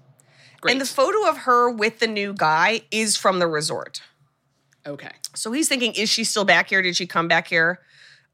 great. 0.61 0.73
And 0.73 0.81
the 0.81 0.87
photo 0.87 1.29
of 1.29 1.39
her 1.39 1.71
with 1.71 1.99
the 2.01 2.07
new 2.07 2.33
guy 2.35 2.83
is 2.91 3.17
from 3.17 3.39
the 3.41 3.47
resort. 3.47 4.03
okay. 4.87 5.11
So 5.35 5.53
he's 5.53 5.69
thinking, 5.69 5.93
is 5.95 6.09
she 6.11 6.25
still 6.25 6.45
back 6.45 6.69
here? 6.71 6.83
Did 6.83 6.97
she 6.97 7.07
come 7.07 7.29
back 7.29 7.47
here? 7.47 7.81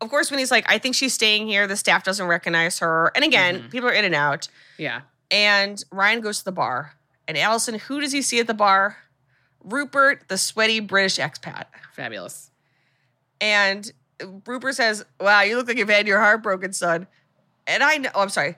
Of 0.01 0.09
course, 0.11 0.31
when 0.31 0.39
he's 0.39 0.51
like, 0.51 0.65
I 0.69 0.79
think 0.79 0.95
she's 0.95 1.13
staying 1.15 1.47
here, 1.47 1.67
the 1.67 1.77
staff 1.77 2.05
doesn't 2.05 2.27
recognize 2.27 2.79
her. 2.81 3.13
And 3.15 3.25
again, 3.25 3.59
Mm-hmm. 3.61 3.69
people 3.69 3.89
are 3.89 3.93
in 3.93 4.05
and 4.07 4.15
out. 4.15 4.49
Yeah. 4.79 5.03
And 5.31 5.83
Ryan 5.93 6.21
goes 6.23 6.39
to 6.39 6.45
the 6.47 6.53
bar. 6.53 6.93
And 7.29 7.37
Alison, 7.37 7.79
who 7.79 8.01
does 8.01 8.13
he 8.13 8.23
see 8.23 8.41
at 8.41 8.47
the 8.47 8.55
bar? 8.55 8.99
Rupert, 9.65 10.29
the 10.29 10.39
sweaty 10.39 10.81
British 10.81 11.19
expat. 11.19 11.65
Fabulous. 11.93 12.51
And 13.41 13.91
Rupert 14.47 14.75
says, 14.75 15.05
Wow, 15.21 15.43
you 15.43 15.57
look 15.57 15.69
like 15.69 15.77
you've 15.77 15.89
had 15.89 16.07
your 16.07 16.21
heart 16.21 16.43
broken, 16.43 16.73
son. 16.73 17.07
And 17.67 17.83
I 17.83 17.97
know, 17.99 18.11
oh, 18.15 18.23
I'm 18.23 18.29
sorry. 18.29 18.57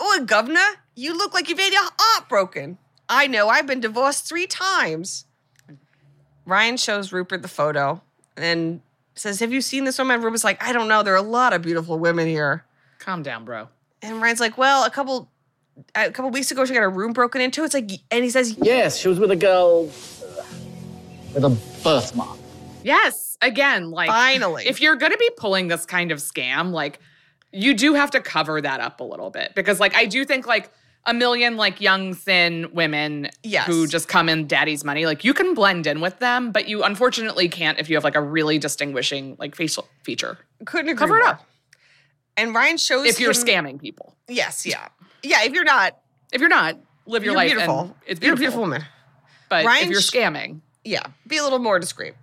Oh, 0.00 0.24
governor, 0.26 0.60
you 0.94 1.16
look 1.16 1.32
like 1.34 1.48
you've 1.48 1.58
had 1.58 1.72
your 1.72 1.88
heart 1.98 2.28
broken. 2.28 2.78
I 3.08 3.26
know, 3.26 3.48
I've 3.48 3.66
been 3.66 3.80
divorced 3.80 4.28
three 4.28 4.46
times. 4.46 5.24
Ryan 6.44 6.76
shows 6.76 7.12
Rupert 7.12 7.42
the 7.42 7.48
photo 7.48 8.02
and 8.36 8.80
says, 9.14 9.40
Have 9.40 9.52
you 9.52 9.60
seen 9.60 9.84
this 9.84 9.98
woman? 9.98 10.20
Rupert's 10.20 10.44
like, 10.44 10.62
I 10.62 10.72
don't 10.72 10.88
know. 10.88 11.02
There 11.02 11.14
are 11.14 11.16
a 11.16 11.22
lot 11.22 11.52
of 11.52 11.62
beautiful 11.62 11.98
women 11.98 12.26
here. 12.26 12.64
Calm 12.98 13.22
down, 13.22 13.44
bro. 13.44 13.68
And 14.02 14.20
Ryan's 14.22 14.40
like, 14.40 14.56
Well, 14.56 14.84
a 14.84 14.90
couple. 14.90 15.30
A 15.94 16.10
couple 16.10 16.30
weeks 16.30 16.50
ago, 16.50 16.64
she 16.64 16.74
got 16.74 16.80
her 16.80 16.90
room 16.90 17.12
broken 17.12 17.40
into. 17.40 17.64
It's 17.64 17.74
like, 17.74 17.90
and 18.10 18.24
he 18.24 18.30
says, 18.30 18.56
Yes, 18.60 18.96
she 18.98 19.08
was 19.08 19.18
with 19.18 19.30
a 19.30 19.36
girl 19.36 19.88
uh, 19.88 20.42
with 21.34 21.44
a 21.44 21.50
birthmark. 21.84 22.38
Yes. 22.82 23.36
Again, 23.40 23.90
like, 23.90 24.08
Finally. 24.08 24.66
if 24.66 24.80
you're 24.80 24.96
going 24.96 25.12
to 25.12 25.18
be 25.18 25.30
pulling 25.36 25.68
this 25.68 25.86
kind 25.86 26.10
of 26.10 26.18
scam, 26.18 26.72
like, 26.72 26.98
you 27.52 27.72
do 27.74 27.94
have 27.94 28.10
to 28.12 28.20
cover 28.20 28.60
that 28.60 28.80
up 28.80 29.00
a 29.00 29.04
little 29.04 29.30
bit 29.30 29.52
because, 29.54 29.78
like, 29.80 29.94
I 29.94 30.06
do 30.06 30.24
think, 30.24 30.46
like, 30.46 30.70
a 31.06 31.14
million, 31.14 31.56
like, 31.56 31.80
young, 31.80 32.12
thin 32.14 32.68
women 32.72 33.30
Yes. 33.42 33.66
who 33.66 33.86
just 33.86 34.08
come 34.08 34.28
in 34.28 34.46
daddy's 34.46 34.84
money, 34.84 35.06
like, 35.06 35.22
you 35.24 35.32
can 35.32 35.54
blend 35.54 35.86
in 35.86 36.00
with 36.00 36.18
them, 36.18 36.50
but 36.50 36.68
you 36.68 36.82
unfortunately 36.82 37.48
can't 37.48 37.78
if 37.78 37.88
you 37.88 37.96
have, 37.96 38.04
like, 38.04 38.16
a 38.16 38.20
really 38.20 38.58
distinguishing, 38.58 39.36
like, 39.38 39.54
facial 39.54 39.88
feature. 40.02 40.36
Couldn't 40.66 40.88
agree 40.90 40.98
Cover 40.98 41.18
it 41.20 41.26
up. 41.26 41.46
And 42.36 42.54
Ryan 42.54 42.76
shows 42.76 43.06
If 43.06 43.20
you're 43.20 43.30
him- 43.30 43.36
scamming 43.44 43.80
people. 43.80 44.16
Yes, 44.28 44.66
yeah. 44.66 44.88
Yeah, 45.22 45.44
if 45.44 45.52
you're 45.52 45.64
not, 45.64 45.98
If 46.32 46.40
you're 46.40 46.50
not, 46.50 46.76
live 47.06 47.24
your 47.24 47.32
you're 47.32 47.36
life. 47.38 47.50
beautiful. 47.50 47.80
And 47.80 47.94
it's 48.06 48.20
You're 48.20 48.34
a 48.34 48.36
beautiful 48.36 48.60
woman. 48.60 48.82
But 49.48 49.64
Ryan 49.64 49.84
if 49.84 49.90
you're 49.90 50.00
scamming, 50.00 50.60
Yeah, 50.84 51.02
be 51.26 51.38
a 51.38 51.42
little 51.42 51.58
more 51.58 51.78
discreet. 51.78 52.14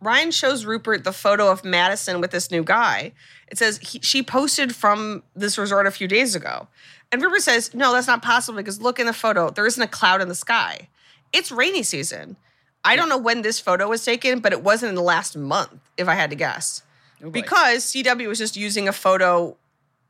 Ryan 0.00 0.30
shows 0.32 0.66
Rupert 0.66 1.04
the 1.04 1.12
photo 1.12 1.50
of 1.50 1.64
Madison 1.64 2.20
with 2.20 2.30
this 2.30 2.50
new 2.50 2.62
guy. 2.62 3.12
It 3.48 3.56
says 3.58 3.78
he, 3.78 4.00
she 4.00 4.22
posted 4.22 4.74
from 4.74 5.22
this 5.34 5.56
resort 5.56 5.86
a 5.86 5.90
few 5.90 6.06
days 6.08 6.34
ago. 6.34 6.68
And 7.10 7.22
Rupert 7.22 7.42
says, 7.42 7.72
No, 7.74 7.92
that's 7.92 8.06
not 8.06 8.22
possible 8.22 8.56
because 8.56 8.80
look 8.82 8.98
in 8.98 9.06
the 9.06 9.12
photo. 9.12 9.50
There 9.50 9.66
isn't 9.66 9.82
a 9.82 9.86
cloud 9.86 10.20
in 10.20 10.28
the 10.28 10.34
sky. 10.34 10.88
It's 11.32 11.50
rainy 11.50 11.82
season. 11.82 12.36
I 12.84 12.96
don't 12.96 13.08
know 13.08 13.16
when 13.18 13.40
this 13.42 13.58
photo 13.58 13.88
was 13.88 14.04
taken, 14.04 14.40
but 14.40 14.52
it 14.52 14.62
wasn't 14.62 14.90
in 14.90 14.94
the 14.94 15.00
last 15.02 15.36
month, 15.38 15.80
if 15.96 16.06
I 16.06 16.14
had 16.14 16.28
to 16.30 16.36
guess. 16.36 16.82
Oh, 17.24 17.30
because 17.30 17.86
CW 17.86 18.28
was 18.28 18.38
just 18.38 18.56
using 18.56 18.88
a 18.88 18.92
photo, 18.92 19.56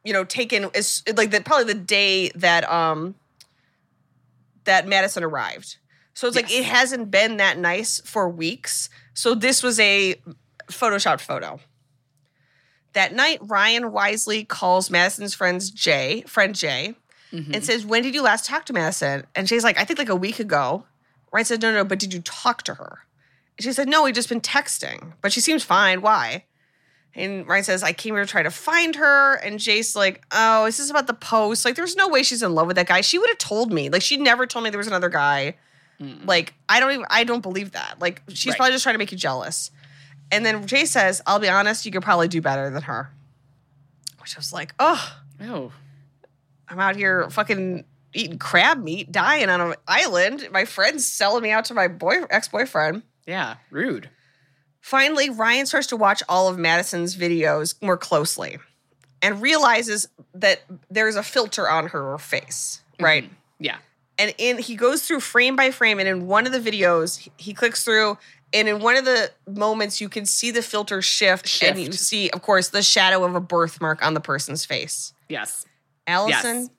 you 0.04 0.12
know, 0.12 0.24
taken 0.24 0.70
as 0.74 1.02
like 1.16 1.30
the 1.30 1.40
probably 1.40 1.72
the 1.72 1.80
day 1.80 2.28
that 2.36 2.70
um 2.70 3.14
that 4.64 4.86
Madison 4.86 5.24
arrived. 5.24 5.78
So 6.14 6.28
it's 6.28 6.36
like 6.36 6.52
it 6.52 6.64
hasn't 6.64 7.10
been 7.10 7.38
that 7.38 7.58
nice 7.58 8.00
for 8.04 8.28
weeks. 8.28 8.88
So 9.14 9.34
this 9.34 9.62
was 9.62 9.80
a 9.80 10.14
photoshopped 10.68 11.20
photo. 11.20 11.58
That 12.92 13.12
night, 13.12 13.40
Ryan 13.42 13.90
wisely 13.90 14.44
calls 14.44 14.90
Madison's 14.90 15.34
friends 15.34 15.70
Jay, 15.70 16.22
friend 16.28 16.54
Jay, 16.54 16.94
and 17.32 17.64
says, 17.64 17.84
"When 17.84 18.04
did 18.04 18.14
you 18.14 18.22
last 18.22 18.46
talk 18.46 18.64
to 18.66 18.72
Madison?" 18.72 19.26
And 19.34 19.48
Jay's 19.48 19.64
like, 19.64 19.76
"I 19.80 19.84
think 19.84 19.98
like 19.98 20.08
a 20.08 20.14
week 20.14 20.38
ago." 20.38 20.86
Ryan 21.32 21.44
said, 21.44 21.62
"No, 21.62 21.72
no, 21.72 21.84
but 21.84 21.98
did 21.98 22.14
you 22.14 22.20
talk 22.22 22.62
to 22.62 22.74
her?" 22.74 23.00
And 23.58 23.64
she 23.64 23.72
said, 23.72 23.88
"No, 23.88 24.04
we've 24.04 24.14
just 24.14 24.28
been 24.28 24.40
texting, 24.40 25.14
but 25.20 25.32
she 25.32 25.40
seems 25.40 25.64
fine. 25.64 26.00
Why?" 26.00 26.44
And 27.16 27.46
Ryan 27.46 27.64
says, 27.64 27.82
I 27.82 27.92
came 27.92 28.14
here 28.14 28.24
to 28.24 28.30
try 28.30 28.42
to 28.42 28.50
find 28.50 28.96
her. 28.96 29.34
And 29.36 29.60
Jay's, 29.60 29.94
like, 29.94 30.24
oh, 30.32 30.64
is 30.66 30.78
this 30.78 30.90
about 30.90 31.06
the 31.06 31.14
post? 31.14 31.64
Like, 31.64 31.76
there's 31.76 31.94
no 31.96 32.08
way 32.08 32.22
she's 32.24 32.42
in 32.42 32.54
love 32.54 32.66
with 32.66 32.76
that 32.76 32.86
guy. 32.88 33.02
She 33.02 33.18
would 33.18 33.28
have 33.28 33.38
told 33.38 33.72
me. 33.72 33.88
Like, 33.88 34.02
she 34.02 34.16
never 34.16 34.46
told 34.46 34.64
me 34.64 34.70
there 34.70 34.78
was 34.78 34.86
another 34.88 35.08
guy. 35.08 35.54
Like, 36.26 36.52
I 36.68 36.80
don't 36.80 36.92
even, 36.92 37.06
I 37.08 37.24
don't 37.24 37.40
believe 37.40 37.70
that. 37.72 37.96
Like, 38.00 38.20
she's 38.28 38.48
Right. 38.52 38.56
probably 38.56 38.72
just 38.72 38.82
trying 38.82 38.94
to 38.94 38.98
make 38.98 39.10
you 39.12 39.16
jealous. 39.16 39.70
And 40.32 40.44
then 40.44 40.66
Jay 40.66 40.84
says, 40.86 41.22
I'll 41.26 41.38
be 41.38 41.48
honest, 41.48 41.86
you 41.86 41.92
could 41.92 42.02
probably 42.02 42.28
do 42.28 42.42
better 42.42 42.68
than 42.68 42.82
her. 42.82 43.10
Which 44.20 44.36
I 44.36 44.38
was 44.38 44.52
like, 44.52 44.74
oh, 44.78 45.16
oh, 45.40 45.72
I'm 46.68 46.80
out 46.80 46.96
here 46.96 47.30
fucking 47.30 47.84
eating 48.12 48.38
crab 48.38 48.82
meat, 48.82 49.12
dying 49.12 49.48
on 49.48 49.60
an 49.60 49.74
island. 49.86 50.48
My 50.50 50.64
friend's 50.64 51.06
selling 51.06 51.42
me 51.42 51.50
out 51.52 51.64
to 51.66 51.74
my 51.74 51.88
boy 51.88 52.16
ex 52.28 52.48
boyfriend. 52.48 53.02
yeah, 53.26 53.56
rude. 53.70 54.10
Finally, 54.84 55.30
Ryan 55.30 55.64
starts 55.64 55.86
to 55.86 55.96
watch 55.96 56.22
all 56.28 56.46
of 56.46 56.58
Madison's 56.58 57.16
videos 57.16 57.74
more 57.80 57.96
closely 57.96 58.58
and 59.22 59.40
realizes 59.40 60.06
that 60.34 60.60
there's 60.90 61.16
a 61.16 61.22
filter 61.22 61.66
on 61.66 61.86
her 61.86 62.18
face, 62.18 62.82
mm-hmm. 62.92 63.04
right? 63.06 63.30
Yeah. 63.58 63.78
And 64.18 64.34
in 64.36 64.58
he 64.58 64.76
goes 64.76 65.06
through 65.06 65.20
frame 65.20 65.56
by 65.56 65.70
frame, 65.70 66.00
and 66.00 66.06
in 66.06 66.26
one 66.26 66.46
of 66.46 66.52
the 66.52 66.60
videos, 66.60 67.26
he- 67.38 67.54
clicks 67.54 67.82
through, 67.82 68.18
and 68.52 68.68
in 68.68 68.80
one 68.80 68.96
of 68.96 69.06
the 69.06 69.30
moments, 69.48 70.02
you 70.02 70.10
can 70.10 70.26
see 70.26 70.50
the 70.50 70.60
filter 70.60 71.00
shift, 71.00 71.62
and 71.62 71.78
you 71.78 71.90
see, 71.92 72.28
of 72.28 72.42
course, 72.42 72.68
the 72.68 72.82
shadow 72.82 73.24
of 73.24 73.34
a 73.34 73.40
birthmark 73.40 74.04
on 74.04 74.12
the 74.12 74.20
person's 74.20 74.66
face. 74.66 75.14
Yes. 75.30 75.64
Alison, 76.06 76.56
Yes. 76.58 76.70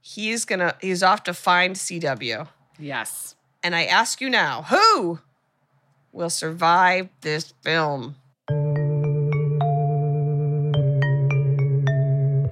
he's 0.00 0.44
gonna 0.46 0.76
he's 0.80 1.02
off 1.02 1.24
to 1.24 1.34
find 1.34 1.76
CW. 1.76 2.48
Yes. 2.78 3.34
And 3.62 3.76
I 3.76 3.84
ask 3.84 4.22
you 4.22 4.30
now, 4.30 4.62
who 4.62 5.18
will 6.12 6.30
survive 6.30 7.08
this 7.20 7.54
film? 7.62 8.16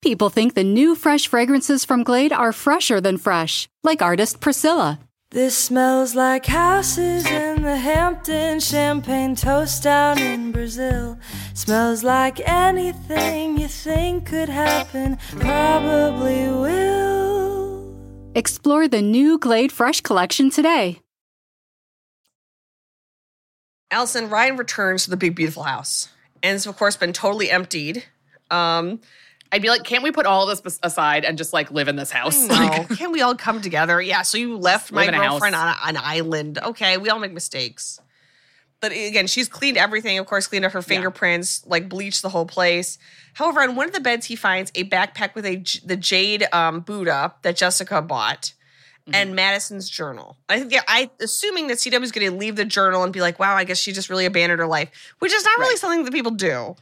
People 0.00 0.30
think 0.30 0.54
the 0.54 0.62
new 0.62 0.94
fresh 0.94 1.26
fragrances 1.26 1.84
from 1.84 2.04
Glade 2.04 2.32
are 2.32 2.52
fresher 2.52 3.00
than 3.00 3.18
fresh, 3.18 3.68
like 3.82 4.00
artist 4.00 4.40
Priscilla. 4.40 5.00
This 5.30 5.58
smells 5.58 6.14
like 6.14 6.46
houses 6.46 7.26
in 7.26 7.62
the 7.62 7.76
Hamptons, 7.76 8.66
champagne 8.66 9.34
toast 9.34 9.82
down 9.82 10.18
in 10.20 10.52
Brazil. 10.52 11.18
Smells 11.52 12.04
like 12.04 12.40
anything 12.48 13.58
you 13.58 13.66
think 13.66 14.26
could 14.26 14.48
happen, 14.48 15.18
probably 15.40 16.44
will. 16.46 17.92
Explore 18.36 18.86
the 18.86 19.02
new 19.02 19.36
Glade 19.36 19.72
Fresh 19.72 20.02
collection 20.02 20.48
today. 20.48 21.00
Alison, 23.90 24.30
Ryan 24.30 24.56
returns 24.56 25.04
to 25.04 25.10
the 25.10 25.16
big, 25.16 25.34
beautiful 25.34 25.64
house. 25.64 26.08
And 26.40 26.54
it's, 26.54 26.66
of 26.66 26.76
course, 26.76 26.96
been 26.96 27.12
totally 27.12 27.50
emptied. 27.50 28.04
Um, 28.50 29.00
I'd 29.50 29.62
be 29.62 29.68
like, 29.70 29.84
can't 29.84 30.02
we 30.02 30.12
put 30.12 30.26
all 30.26 30.46
this 30.46 30.78
aside 30.82 31.24
and 31.24 31.38
just 31.38 31.52
like 31.52 31.70
live 31.70 31.88
in 31.88 31.96
this 31.96 32.10
house? 32.10 32.46
no, 32.46 32.54
Like, 32.54 32.88
can 32.90 33.12
we 33.12 33.22
all 33.22 33.34
come 33.34 33.60
together? 33.62 34.00
Yeah, 34.00 34.22
so 34.22 34.36
you 34.38 34.56
left 34.58 34.92
my 34.92 35.06
girlfriend 35.10 35.54
on 35.54 35.68
a- 35.68 35.78
an 35.88 35.96
island. 35.96 36.58
Okay, 36.58 36.96
we 36.98 37.08
all 37.08 37.18
make 37.18 37.32
mistakes. 37.32 38.00
But 38.80 38.92
again, 38.92 39.26
she's 39.26 39.48
cleaned 39.48 39.76
everything, 39.76 40.18
of 40.18 40.26
course, 40.26 40.46
cleaned 40.46 40.64
up 40.64 40.72
her 40.72 40.82
fingerprints, 40.82 41.64
like 41.66 41.88
bleached 41.88 42.22
the 42.22 42.28
whole 42.28 42.46
place. 42.46 42.96
However, 43.34 43.60
on 43.62 43.74
one 43.74 43.86
of 43.86 43.92
the 43.92 44.00
beds, 44.00 44.26
he 44.26 44.36
finds 44.36 44.70
a 44.74 44.84
backpack 44.84 45.34
with 45.34 45.44
a 45.46 45.56
the 45.84 45.96
jade 45.96 46.46
um, 46.52 46.80
Buddha 46.80 47.34
that 47.42 47.56
Jessica 47.56 48.00
bought. 48.02 48.52
Mm-hmm. 49.00 49.14
And 49.14 49.34
Madison's 49.34 49.88
journal. 49.88 50.36
I 50.50 50.58
think, 50.60 50.70
yeah, 50.70 50.82
I 50.86 51.10
assuming 51.18 51.68
that 51.68 51.78
CW 51.78 52.02
is 52.02 52.12
going 52.12 52.30
to 52.30 52.36
leave 52.36 52.56
the 52.56 52.66
journal 52.66 53.02
and 53.04 53.10
be 53.12 53.22
like, 53.22 53.38
"Wow, 53.38 53.54
I 53.56 53.64
guess 53.64 53.78
she 53.78 53.90
just 53.92 54.10
really 54.10 54.26
abandoned 54.26 54.60
her 54.60 54.66
life," 54.66 54.90
which 55.18 55.32
is 55.32 55.42
not 55.44 55.58
really 55.58 55.76
something 55.76 56.04
that 56.04 56.12
people 56.12 56.32
do, 56.32 56.76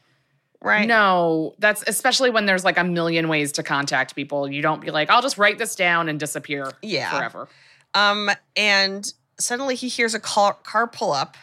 right? 0.66 0.86
No, 0.86 1.54
that's 1.58 1.82
especially 1.86 2.30
when 2.30 2.46
there's 2.46 2.64
like 2.64 2.76
a 2.78 2.84
million 2.84 3.28
ways 3.28 3.52
to 3.52 3.62
contact 3.62 4.14
people. 4.14 4.50
You 4.50 4.60
don't 4.62 4.80
be 4.80 4.90
like, 4.90 5.08
I'll 5.10 5.22
just 5.22 5.38
write 5.38 5.58
this 5.58 5.74
down 5.74 6.08
and 6.08 6.18
disappear 6.20 6.70
Yeah. 6.82 7.10
forever. 7.10 7.48
Um, 7.94 8.30
and 8.56 9.10
suddenly 9.38 9.74
he 9.74 9.88
hears 9.88 10.14
a 10.14 10.20
car, 10.20 10.54
car 10.62 10.86
pull 10.86 11.12
up. 11.12 11.36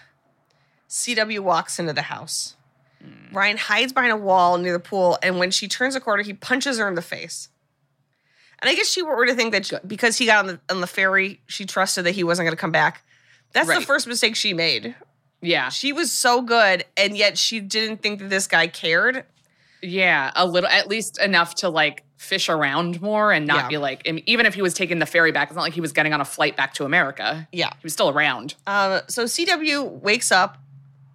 CW 0.90 1.40
walks 1.40 1.80
into 1.80 1.94
the 1.94 2.04
house. 2.04 2.56
Ryan 3.34 3.58
hides 3.58 3.92
behind 3.92 4.14
a 4.14 4.18
wall 4.18 4.58
near 4.60 4.74
the 4.74 4.80
pool, 4.80 5.18
and 5.24 5.38
when 5.40 5.52
she 5.52 5.68
turns 5.68 5.96
a 5.96 6.00
corner, 6.00 6.24
he 6.24 6.34
punches 6.34 6.78
her 6.78 6.88
in 6.88 6.96
the 6.96 7.02
face. 7.02 7.50
And 8.62 8.70
I 8.70 8.76
guess 8.76 8.88
she 8.88 9.02
were 9.02 9.26
to 9.26 9.34
think 9.36 9.52
that 9.52 9.66
she- 9.66 9.76
because 9.86 10.18
he 10.18 10.26
got 10.26 10.40
on 10.40 10.48
the 10.48 10.60
on 10.70 10.80
the 10.80 10.88
ferry, 10.88 11.42
she 11.48 11.66
trusted 11.66 12.06
that 12.06 12.12
he 12.12 12.24
wasn't 12.24 12.46
going 12.46 12.56
to 12.56 12.62
come 12.62 12.72
back. 12.72 13.04
That's 13.52 13.68
the 13.68 13.82
first 13.82 14.08
mistake 14.08 14.36
she 14.38 14.54
made. 14.54 14.96
Yeah. 15.44 15.70
She 15.70 15.94
was 15.94 16.12
so 16.12 16.42
good, 16.42 16.86
and 16.98 17.16
yet 17.18 17.38
she 17.38 17.60
didn't 17.60 18.02
think 18.02 18.20
that 18.20 18.30
this 18.30 18.48
guy 18.48 18.68
cared. 18.68 19.26
Yeah, 19.82 20.32
a 20.36 20.46
little, 20.46 20.70
at 20.70 20.88
least 20.88 21.20
enough 21.20 21.56
to 21.56 21.70
like 21.70 22.04
fish 22.18 22.48
around 22.48 23.02
more 23.02 23.32
and 23.34 23.46
not 23.46 23.64
Yeah. 23.64 23.68
be 23.68 23.78
like, 23.78 24.02
even 24.08 24.46
if 24.46 24.54
he 24.54 24.62
was 24.62 24.74
taking 24.74 25.00
the 25.00 25.06
ferry 25.06 25.32
back, 25.34 25.50
it's 25.50 25.56
not 25.58 25.62
like 25.64 25.74
he 25.74 25.82
was 25.82 25.92
getting 25.92 26.14
on 26.14 26.22
a 26.22 26.26
flight 26.26 26.56
back 26.56 26.74
to 26.76 26.86
America. 26.86 27.48
Yeah. 27.52 27.70
He 27.74 27.84
was 27.84 27.92
still 27.92 28.10
around. 28.10 28.56
Um, 28.66 29.02
so 29.10 29.26
CW 29.26 29.84
wakes 30.02 30.32
up 30.32 30.58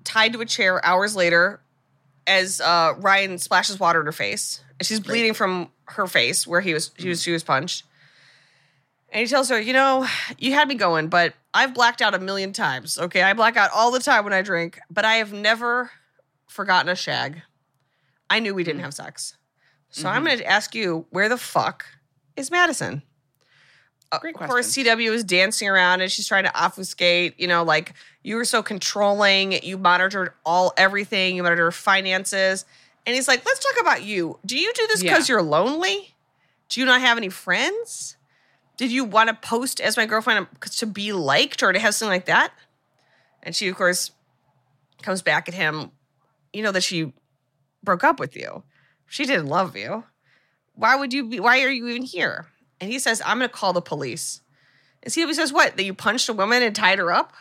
tied 0.04 0.34
to 0.34 0.40
a 0.42 0.46
chair 0.46 0.84
hours 0.84 1.16
later 1.16 1.60
as 2.26 2.60
uh, 2.60 2.92
Ryan 2.98 3.38
splashes 3.38 3.80
water 3.80 4.00
in 4.00 4.06
her 4.06 4.12
face, 4.12 4.60
and 4.78 4.86
she's 4.86 5.00
bleeding 5.00 5.32
from 5.32 5.70
her 5.86 6.06
face 6.06 6.46
where 6.46 6.60
he 6.60 6.74
was 6.74 6.90
she 6.98 7.08
was 7.08 7.22
she 7.22 7.32
was 7.32 7.42
punched. 7.42 7.84
And 9.10 9.20
he 9.22 9.26
tells 9.26 9.48
her, 9.48 9.58
you 9.58 9.72
know, 9.72 10.06
you 10.38 10.52
had 10.52 10.68
me 10.68 10.74
going, 10.74 11.08
but 11.08 11.34
I've 11.54 11.72
blacked 11.74 12.02
out 12.02 12.14
a 12.14 12.18
million 12.18 12.52
times. 12.52 12.98
Okay, 12.98 13.22
I 13.22 13.32
black 13.32 13.56
out 13.56 13.70
all 13.74 13.90
the 13.90 14.00
time 14.00 14.24
when 14.24 14.32
I 14.34 14.42
drink, 14.42 14.78
but 14.90 15.04
I 15.04 15.14
have 15.14 15.32
never 15.32 15.90
forgotten 16.46 16.90
a 16.90 16.94
shag. 16.94 17.42
I 18.28 18.40
knew 18.40 18.54
we 18.54 18.64
didn't 18.64 18.82
have 18.82 18.92
sex, 18.92 19.36
so 19.90 20.08
I'm 20.08 20.22
Mhm. 20.22 20.26
going 20.26 20.38
to 20.38 20.46
ask 20.46 20.74
you, 20.74 21.06
where 21.10 21.30
the 21.30 21.38
fuck 21.38 21.86
is 22.36 22.50
Madison? 22.50 23.02
Great 24.20 24.36
Of 24.36 24.48
course, 24.48 24.68
CW 24.68 25.12
is 25.12 25.24
dancing 25.24 25.68
around 25.68 26.00
and 26.02 26.10
she's 26.12 26.26
trying 26.26 26.44
to 26.44 26.54
obfuscate, 26.58 27.38
you 27.40 27.46
know, 27.46 27.62
like 27.62 27.92
you 28.22 28.36
were 28.36 28.44
so 28.44 28.62
controlling, 28.62 29.52
you 29.62 29.76
monitored 29.78 30.32
all 30.46 30.72
everything, 30.78 31.36
you 31.36 31.42
monitored 31.42 31.64
her 31.64 31.72
finances. 31.72 32.64
And 33.06 33.14
he's 33.14 33.28
like, 33.28 33.44
let's 33.44 33.58
talk 33.60 33.80
about 33.80 34.02
you. 34.02 34.38
Do 34.46 34.58
you 34.58 34.72
do 34.74 34.86
this 34.88 35.02
Yeah. 35.02 35.12
because 35.12 35.28
you're 35.28 35.42
lonely? 35.42 36.14
Do 36.70 36.80
you 36.80 36.86
not 36.86 37.00
have 37.02 37.16
any 37.18 37.28
friends? 37.30 38.16
Did 38.78 38.92
you 38.92 39.04
want 39.04 39.28
to 39.28 39.34
post 39.34 39.80
as 39.80 39.96
my 39.96 40.06
girlfriend 40.06 40.46
to 40.62 40.86
be 40.86 41.12
liked 41.12 41.62
or 41.62 41.72
to 41.72 41.78
have 41.78 41.94
something 41.94 42.14
like 42.14 42.26
that? 42.26 42.52
And 43.42 43.54
she, 43.54 43.68
of 43.68 43.76
course, 43.76 44.12
comes 45.02 45.20
back 45.20 45.48
at 45.48 45.54
him. 45.54 45.90
You 46.52 46.62
know 46.62 46.72
that 46.72 46.84
she 46.84 47.12
broke 47.82 48.04
up 48.04 48.18
with 48.18 48.36
you. 48.36 48.62
She 49.06 49.26
didn't 49.26 49.46
love 49.46 49.76
you. 49.76 50.04
Why 50.74 50.94
would 50.94 51.12
you 51.12 51.28
be? 51.28 51.40
Why 51.40 51.60
are 51.62 51.70
you 51.70 51.88
even 51.88 52.02
here? 52.02 52.46
And 52.80 52.90
he 52.90 53.00
says, 53.00 53.20
I'm 53.26 53.38
going 53.38 53.50
to 53.50 53.54
call 53.54 53.72
the 53.72 53.82
police. 53.82 54.42
And 55.02 55.12
CW 55.12 55.34
says, 55.34 55.52
What? 55.52 55.76
That 55.76 55.84
you 55.84 55.92
punched 55.92 56.28
a 56.28 56.32
woman 56.32 56.62
and 56.62 56.74
tied 56.74 57.00
her 57.00 57.12
up? 57.12 57.32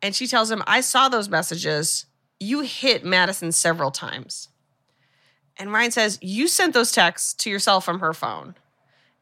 And 0.00 0.14
she 0.14 0.28
tells 0.28 0.50
him, 0.50 0.62
I 0.66 0.80
saw 0.80 1.08
those 1.08 1.28
messages. 1.28 2.06
You 2.38 2.60
hit 2.60 3.04
Madison 3.04 3.50
several 3.50 3.90
times. 3.90 4.48
And 5.58 5.72
Ryan 5.72 5.90
says, 5.90 6.18
You 6.22 6.46
sent 6.46 6.72
those 6.72 6.92
texts 6.92 7.34
to 7.34 7.50
yourself 7.50 7.84
from 7.84 7.98
her 7.98 8.14
phone. 8.14 8.54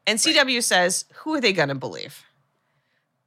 And 0.09 0.19
CW 0.19 0.63
says, 0.63 1.05
Who 1.17 1.35
are 1.35 1.41
they 1.41 1.53
going 1.53 1.69
to 1.69 1.75
believe? 1.75 2.25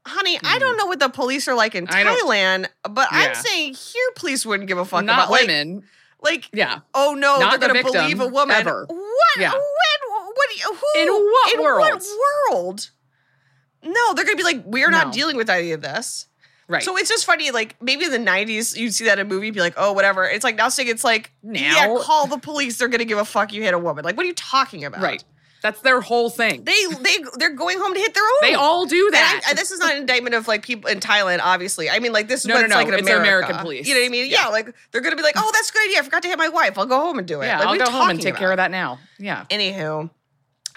Honey, 0.05 0.39
I 0.43 0.57
don't 0.57 0.77
know 0.77 0.87
what 0.87 0.99
the 0.99 1.09
police 1.09 1.47
are 1.47 1.53
like 1.53 1.75
in 1.75 1.85
Hmm. 1.85 1.93
Thailand, 1.93 2.67
but 2.89 3.07
I'm 3.11 3.35
saying 3.35 3.75
here 3.75 4.09
police 4.15 4.45
wouldn't 4.45 4.67
give 4.67 4.79
a 4.79 4.85
fuck 4.85 5.05
Not 5.05 5.27
about 5.27 5.31
women. 5.31 5.83
Like, 6.21 6.49
Yeah. 6.53 6.79
oh 6.93 7.13
no, 7.13 7.39
Not 7.39 7.59
they're 7.59 7.67
the 7.69 7.73
going 7.73 7.85
to 7.85 7.91
believe 7.91 8.19
a 8.19 8.27
woman. 8.27 8.55
ever. 8.55 8.85
What? 8.87 9.37
Yeah. 9.37 9.51
When? 9.51 9.61
What? 10.33 10.57
you- 10.57 10.73
Who? 10.75 11.01
In 11.01 11.07
what 11.09 11.53
in 11.53 11.61
world? 11.61 12.01
What 12.01 12.51
world? 12.51 12.89
No, 13.83 14.13
they're 14.13 14.25
going 14.25 14.37
to 14.37 14.43
be 14.43 14.43
like, 14.43 14.63
we're 14.65 14.89
not 14.89 15.07
No. 15.07 15.13
dealing 15.13 15.37
with 15.37 15.49
any 15.49 15.71
of 15.71 15.81
this. 15.81 16.27
Right. 16.67 16.83
So 16.83 16.95
it's 16.97 17.09
just 17.09 17.25
funny, 17.25 17.51
like 17.51 17.75
maybe 17.81 18.05
in 18.05 18.11
the 18.11 18.17
'90s 18.17 18.77
you'd 18.77 18.93
see 18.93 19.03
that 19.05 19.19
in 19.19 19.25
a 19.25 19.29
movie, 19.29 19.51
be 19.51 19.59
like, 19.59 19.73
"Oh, 19.75 19.91
whatever." 19.91 20.23
It's 20.23 20.43
like 20.45 20.55
now 20.55 20.69
saying 20.69 20.87
it's 20.87 21.03
like, 21.03 21.31
yeah, 21.43 21.73
Now- 21.87 21.97
call 21.97 22.27
the 22.27 22.37
police. 22.37 22.77
They're 22.77 22.87
gonna 22.87 23.03
give 23.03 23.17
a 23.17 23.25
fuck. 23.25 23.51
You 23.51 23.61
hit 23.61 23.73
a 23.73 23.79
woman. 23.79 24.05
Like, 24.05 24.15
what 24.15 24.23
are 24.23 24.27
you 24.27 24.33
talking 24.35 24.85
about? 24.85 25.01
Right. 25.01 25.21
That's 25.61 25.79
their 25.81 26.01
whole 26.01 26.29
thing. 26.31 26.63
They 26.63 26.85
they 27.01 27.17
they're 27.37 27.53
going 27.55 27.77
home 27.79 27.93
to 27.93 27.99
hit 27.99 28.13
their 28.15 28.23
own. 28.23 28.39
They 28.41 28.55
all 28.55 28.85
do 28.87 29.09
that. 29.11 29.41
I- 29.47 29.53
this 29.53 29.69
is 29.71 29.79
not 29.79 29.91
an 29.91 29.97
indictment 29.99 30.33
of 30.33 30.47
like 30.47 30.63
people 30.63 30.89
in 30.89 30.99
Thailand, 30.99 31.39
obviously. 31.43 31.87
I 31.89 31.99
mean, 31.99 32.11
like 32.13 32.27
this 32.27 32.41
is 32.41 32.47
No, 32.47 32.55
what 32.55 32.61
no, 32.61 32.65
it's 32.65 32.71
no, 32.73 32.77
like 32.77 32.87
it's 32.87 33.01
America. 33.01 33.23
American 33.27 33.57
police. 33.57 33.87
You 33.87 33.93
know 33.93 33.99
what 34.01 34.05
I 34.07 34.09
mean? 34.09 34.25
Yeah. 34.29 34.45
Yeah. 34.45 34.47
like 34.47 34.73
they're 34.91 35.01
gonna 35.01 35.15
be 35.15 35.21
like, 35.21 35.35
"Oh, 35.37 35.51
that's 35.53 35.69
a 35.69 35.73
good 35.73 35.83
idea. 35.87 35.99
I 35.99 36.01
forgot 36.01 36.23
to 36.23 36.29
hit 36.29 36.37
my 36.39 36.49
wife. 36.49 36.77
I'll 36.79 36.85
go 36.87 36.99
home 36.99 37.19
and 37.19 37.27
do 37.27 37.41
it." 37.41 37.45
yeah, 37.45 37.59
Like, 37.59 37.67
I'll 37.79 37.85
go 37.85 37.91
home 37.91 38.09
and 38.09 38.19
take 38.21 38.35
care 38.35 38.51
of 38.51 38.57
that 38.57 38.71
now. 38.71 38.99
Yeah. 39.19 39.45
Anywho, 39.51 40.09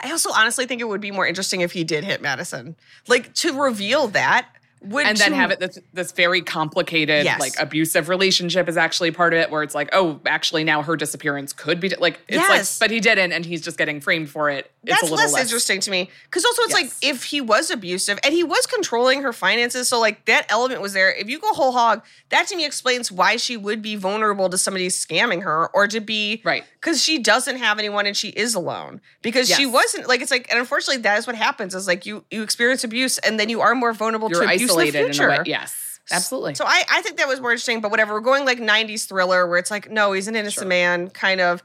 I 0.03 0.11
also 0.11 0.31
honestly 0.33 0.67
think 0.67 0.83
it 0.83 0.89
would 0.89 1.01
be 1.01 1.11
more 1.11 1.27
interesting 1.27 1.63
if 1.63 1.73
he 1.73 1.83
did 1.85 2.05
hit 2.05 2.21
Madison, 2.21 2.77
like 3.09 3.33
to 3.37 3.59
reveal 3.59 4.09
that. 4.09 4.49
Would 4.85 5.07
and 5.07 5.17
then 5.17 5.31
to- 5.31 5.37
have 5.37 5.51
it 5.51 5.61
this, 5.61 5.79
this 5.93 6.13
very 6.13 6.43
complicated 6.43 7.25
Yes. 7.25 7.41
like 7.41 7.55
abusive 7.59 8.09
relationship 8.09 8.69
is 8.69 8.77
actually 8.77 9.11
part 9.11 9.33
of 9.33 9.41
it 9.41 9.51
where 9.51 9.63
it's 9.63 9.75
like 9.75 9.89
oh 9.93 10.21
actually 10.27 10.65
now 10.65 10.83
her 10.83 10.97
disappearance 10.97 11.53
could 11.53 11.81
be 11.81 11.89
like 11.91 12.21
it's 12.29 12.37
Yes. 12.39 12.81
like 12.81 12.89
but 12.89 12.93
he 12.93 13.01
didn't 13.01 13.33
and 13.33 13.45
he's 13.45 13.61
just 13.63 13.79
getting 13.79 14.01
framed 14.01 14.31
for 14.31 14.51
it 14.51 14.71
it's 14.83 14.93
That's 14.93 15.03
a 15.03 15.05
little 15.07 15.17
less, 15.25 15.33
less, 15.33 15.43
interesting 15.45 15.81
to 15.81 15.91
me 15.91 16.11
because 16.25 16.45
also 16.45 16.63
it's 16.63 16.75
like 16.75 16.91
if 17.03 17.25
he 17.25 17.41
was 17.41 17.71
abusive 17.71 18.19
and 18.23 18.35
he 18.35 18.45
was 18.45 18.67
controlling 18.67 19.23
her 19.23 19.33
finances, 19.33 19.89
so 19.89 19.99
like 19.99 20.27
that 20.27 20.45
element 20.51 20.83
was 20.83 20.93
there. 20.93 21.11
If 21.11 21.31
you 21.31 21.39
go 21.39 21.55
whole 21.55 21.73
hog, 21.73 22.03
that 22.29 22.47
to 22.49 22.57
me 22.57 22.67
explains 22.67 23.11
why 23.11 23.37
she 23.37 23.57
would 23.57 23.81
be 23.81 23.97
vulnerable 23.97 24.51
to 24.51 24.59
somebody 24.59 24.89
scamming 24.89 25.43
her 25.43 25.69
or 25.75 25.87
to 25.89 26.01
be 26.01 26.43
right 26.45 26.65
because 26.81 27.03
she 27.03 27.19
doesn't 27.19 27.57
have 27.57 27.79
anyone 27.79 28.05
and 28.07 28.15
she 28.15 28.29
is 28.29 28.55
alone 28.55 29.01
because 29.23 29.49
she 29.49 29.65
wasn't 29.65 30.07
like 30.07 30.21
it's 30.21 30.31
like 30.31 30.47
and 30.51 30.59
unfortunately 30.59 31.01
that 31.03 31.19
is 31.19 31.27
what 31.27 31.35
happens 31.37 31.75
is 31.75 31.87
like 31.87 32.05
you 32.05 32.23
you 32.31 32.43
experience 32.43 32.85
abuse 32.85 33.17
and 33.19 33.41
then 33.41 33.49
you 33.49 33.63
are 33.63 33.75
more 33.75 33.95
vulnerable 33.95 34.29
you're 34.31 34.47
to 34.47 34.53
abuse 34.55 34.74
isolated 34.79 35.17
in, 35.17 35.25
a 35.25 35.29
way 35.29 35.43
yes 35.47 36.01
absolutely 36.13 36.55
So 36.55 36.65
I, 36.67 36.83
I 36.91 37.03
think 37.03 37.17
that 37.17 37.27
was 37.29 37.41
more 37.41 37.51
interesting, 37.53 37.81
but 37.81 37.91
whatever. 37.91 38.13
We're 38.13 38.21
going 38.21 38.45
like 38.45 38.59
90s 38.59 39.09
thriller 39.09 39.47
where 39.47 39.59
it's 39.59 39.71
like, 39.71 39.91
no, 39.91 40.13
he's 40.13 40.29
an 40.29 40.37
innocent 40.37 40.65
Sure. 40.65 40.69
man, 40.69 41.09
kind 41.09 41.41
of. 41.41 41.63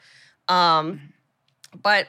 Um, 0.48 1.14
but 1.82 2.08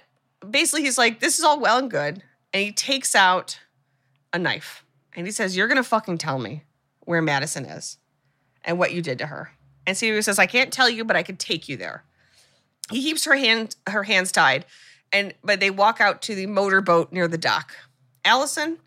basically 0.49 0.83
he's 0.83 0.97
like, 0.97 1.19
this 1.19 1.39
is 1.41 1.45
all 1.45 1.59
well 1.61 1.79
and 1.79 1.91
good. 1.91 2.23
And 2.53 2.63
he 2.63 2.71
takes 2.73 3.15
out 3.17 3.59
a 4.33 4.39
knife 4.39 4.85
and 5.17 5.27
he 5.27 5.33
says, 5.33 5.57
You're 5.57 5.67
gonna 5.69 5.83
fucking 5.83 6.19
tell 6.19 6.39
me 6.39 6.63
where 7.01 7.21
Madison 7.21 7.65
is 7.65 7.99
and 8.65 8.79
what 8.79 8.93
you 8.93 9.03
did 9.03 9.19
to 9.19 9.27
her. 9.27 9.51
And 9.87 9.97
Celia 9.97 10.23
says, 10.23 10.39
I 10.39 10.47
can't 10.47 10.73
tell 10.73 10.89
you, 10.89 11.05
but 11.05 11.17
I 11.17 11.23
can 11.25 11.37
take 11.37 11.69
you 11.69 11.77
there. 11.77 12.05
He 12.91 13.03
keeps 13.03 13.25
her 13.25 13.37
hand 13.37 13.77
her 13.89 14.05
hands 14.05 14.31
tied, 14.33 14.67
and 15.13 15.35
but 15.43 15.59
they 15.61 15.71
walk 15.71 16.01
out 16.01 16.23
to 16.23 16.35
the 16.35 16.47
motorboat 16.47 17.13
near 17.13 17.27
the 17.29 17.39
dock. 17.39 17.73
Alison, 18.25 18.79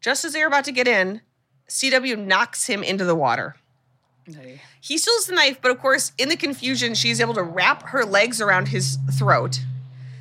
just 0.00 0.24
as 0.24 0.32
they're 0.32 0.46
about 0.46 0.64
to 0.64 0.72
get 0.72 0.88
in, 0.88 1.20
CW 1.70 2.18
knocks 2.26 2.66
him 2.66 2.82
into 2.82 3.04
the 3.04 3.14
water. 3.14 3.56
Okay. 4.28 4.60
He 4.80 4.98
steals 4.98 5.26
the 5.26 5.34
knife, 5.34 5.60
but 5.62 5.70
of 5.70 5.78
course, 5.78 6.12
in 6.18 6.28
the 6.28 6.36
confusion, 6.36 6.94
she's 6.94 7.20
able 7.20 7.34
to 7.34 7.42
wrap 7.42 7.88
her 7.88 8.04
legs 8.04 8.40
around 8.40 8.68
his 8.68 8.98
throat 9.18 9.60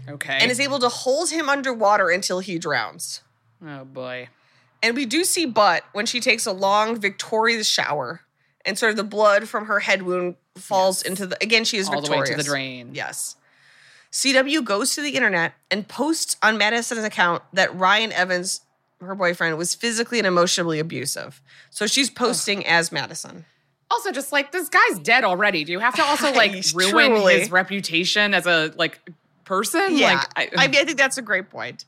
okay 0.08 0.38
and 0.42 0.50
is 0.50 0.60
able 0.60 0.80
to 0.80 0.90
hold 0.90 1.30
him 1.30 1.50
underwater 1.50 2.10
until 2.10 2.40
he 2.40 2.58
drowns. 2.58 3.22
oh 3.66 3.84
boy 3.86 4.28
And 4.82 4.96
we 4.96 5.06
do 5.06 5.24
see 5.24 5.46
Butt 5.46 5.84
when 5.92 6.06
she 6.06 6.20
takes 6.20 6.46
a 6.46 6.52
long, 6.52 7.00
victorious 7.00 7.68
shower, 7.68 8.22
and 8.66 8.78
sort 8.78 8.92
of 8.92 8.98
the 8.98 9.04
blood 9.04 9.48
from 9.50 9.66
her 9.66 9.80
head 9.82 10.04
wound 10.04 10.36
falls 10.56 11.02
into 11.02 11.26
the. 11.28 11.38
Again, 11.42 11.64
she 11.66 11.78
is 11.78 11.88
all 11.90 12.02
the 12.02 12.10
way 12.12 12.18
victorious. 12.20 12.30
to 12.30 12.38
the 12.38 12.44
drain 12.44 12.92
Yes. 12.94 13.36
CW 14.12 14.64
goes 14.64 14.96
to 14.96 15.02
the 15.02 15.12
internet 15.12 15.54
and 15.70 15.88
posts 15.88 16.36
on 16.42 16.58
Madison's 16.58 17.04
account 17.04 17.44
that 17.54 17.76
Ryan 17.76 18.12
Evans, 18.12 18.62
her 19.02 19.16
boyfriend, 19.16 19.58
was 19.58 19.76
physically 19.76 20.18
and 20.20 20.28
emotionally 20.28 20.80
abusive. 20.80 21.42
So 21.70 21.88
she's 21.88 22.10
posting 22.10 22.66
as 22.66 22.92
Madison. 22.92 23.46
also 23.92 24.12
just 24.12 24.32
like 24.32 24.52
this 24.52 24.70
guy's 24.70 25.00
dead 25.00 25.24
already 25.24 25.64
do 25.64 25.72
you 25.72 25.80
have 25.80 25.96
to 25.96 26.04
also 26.04 26.32
like 26.44 26.52
ruin 26.76 27.12
truly- 27.12 27.40
his 27.40 27.50
reputation 27.52 28.34
as 28.34 28.46
a 28.46 28.72
like 28.78 29.00
person 29.46 29.98
Yeah, 29.98 30.24
like 30.36 30.54
I, 30.58 30.68
mean, 30.68 30.82
I 30.82 30.86
think 30.86 30.98
that's 30.98 31.18
a 31.18 31.22
great 31.24 31.50
point. 31.50 31.86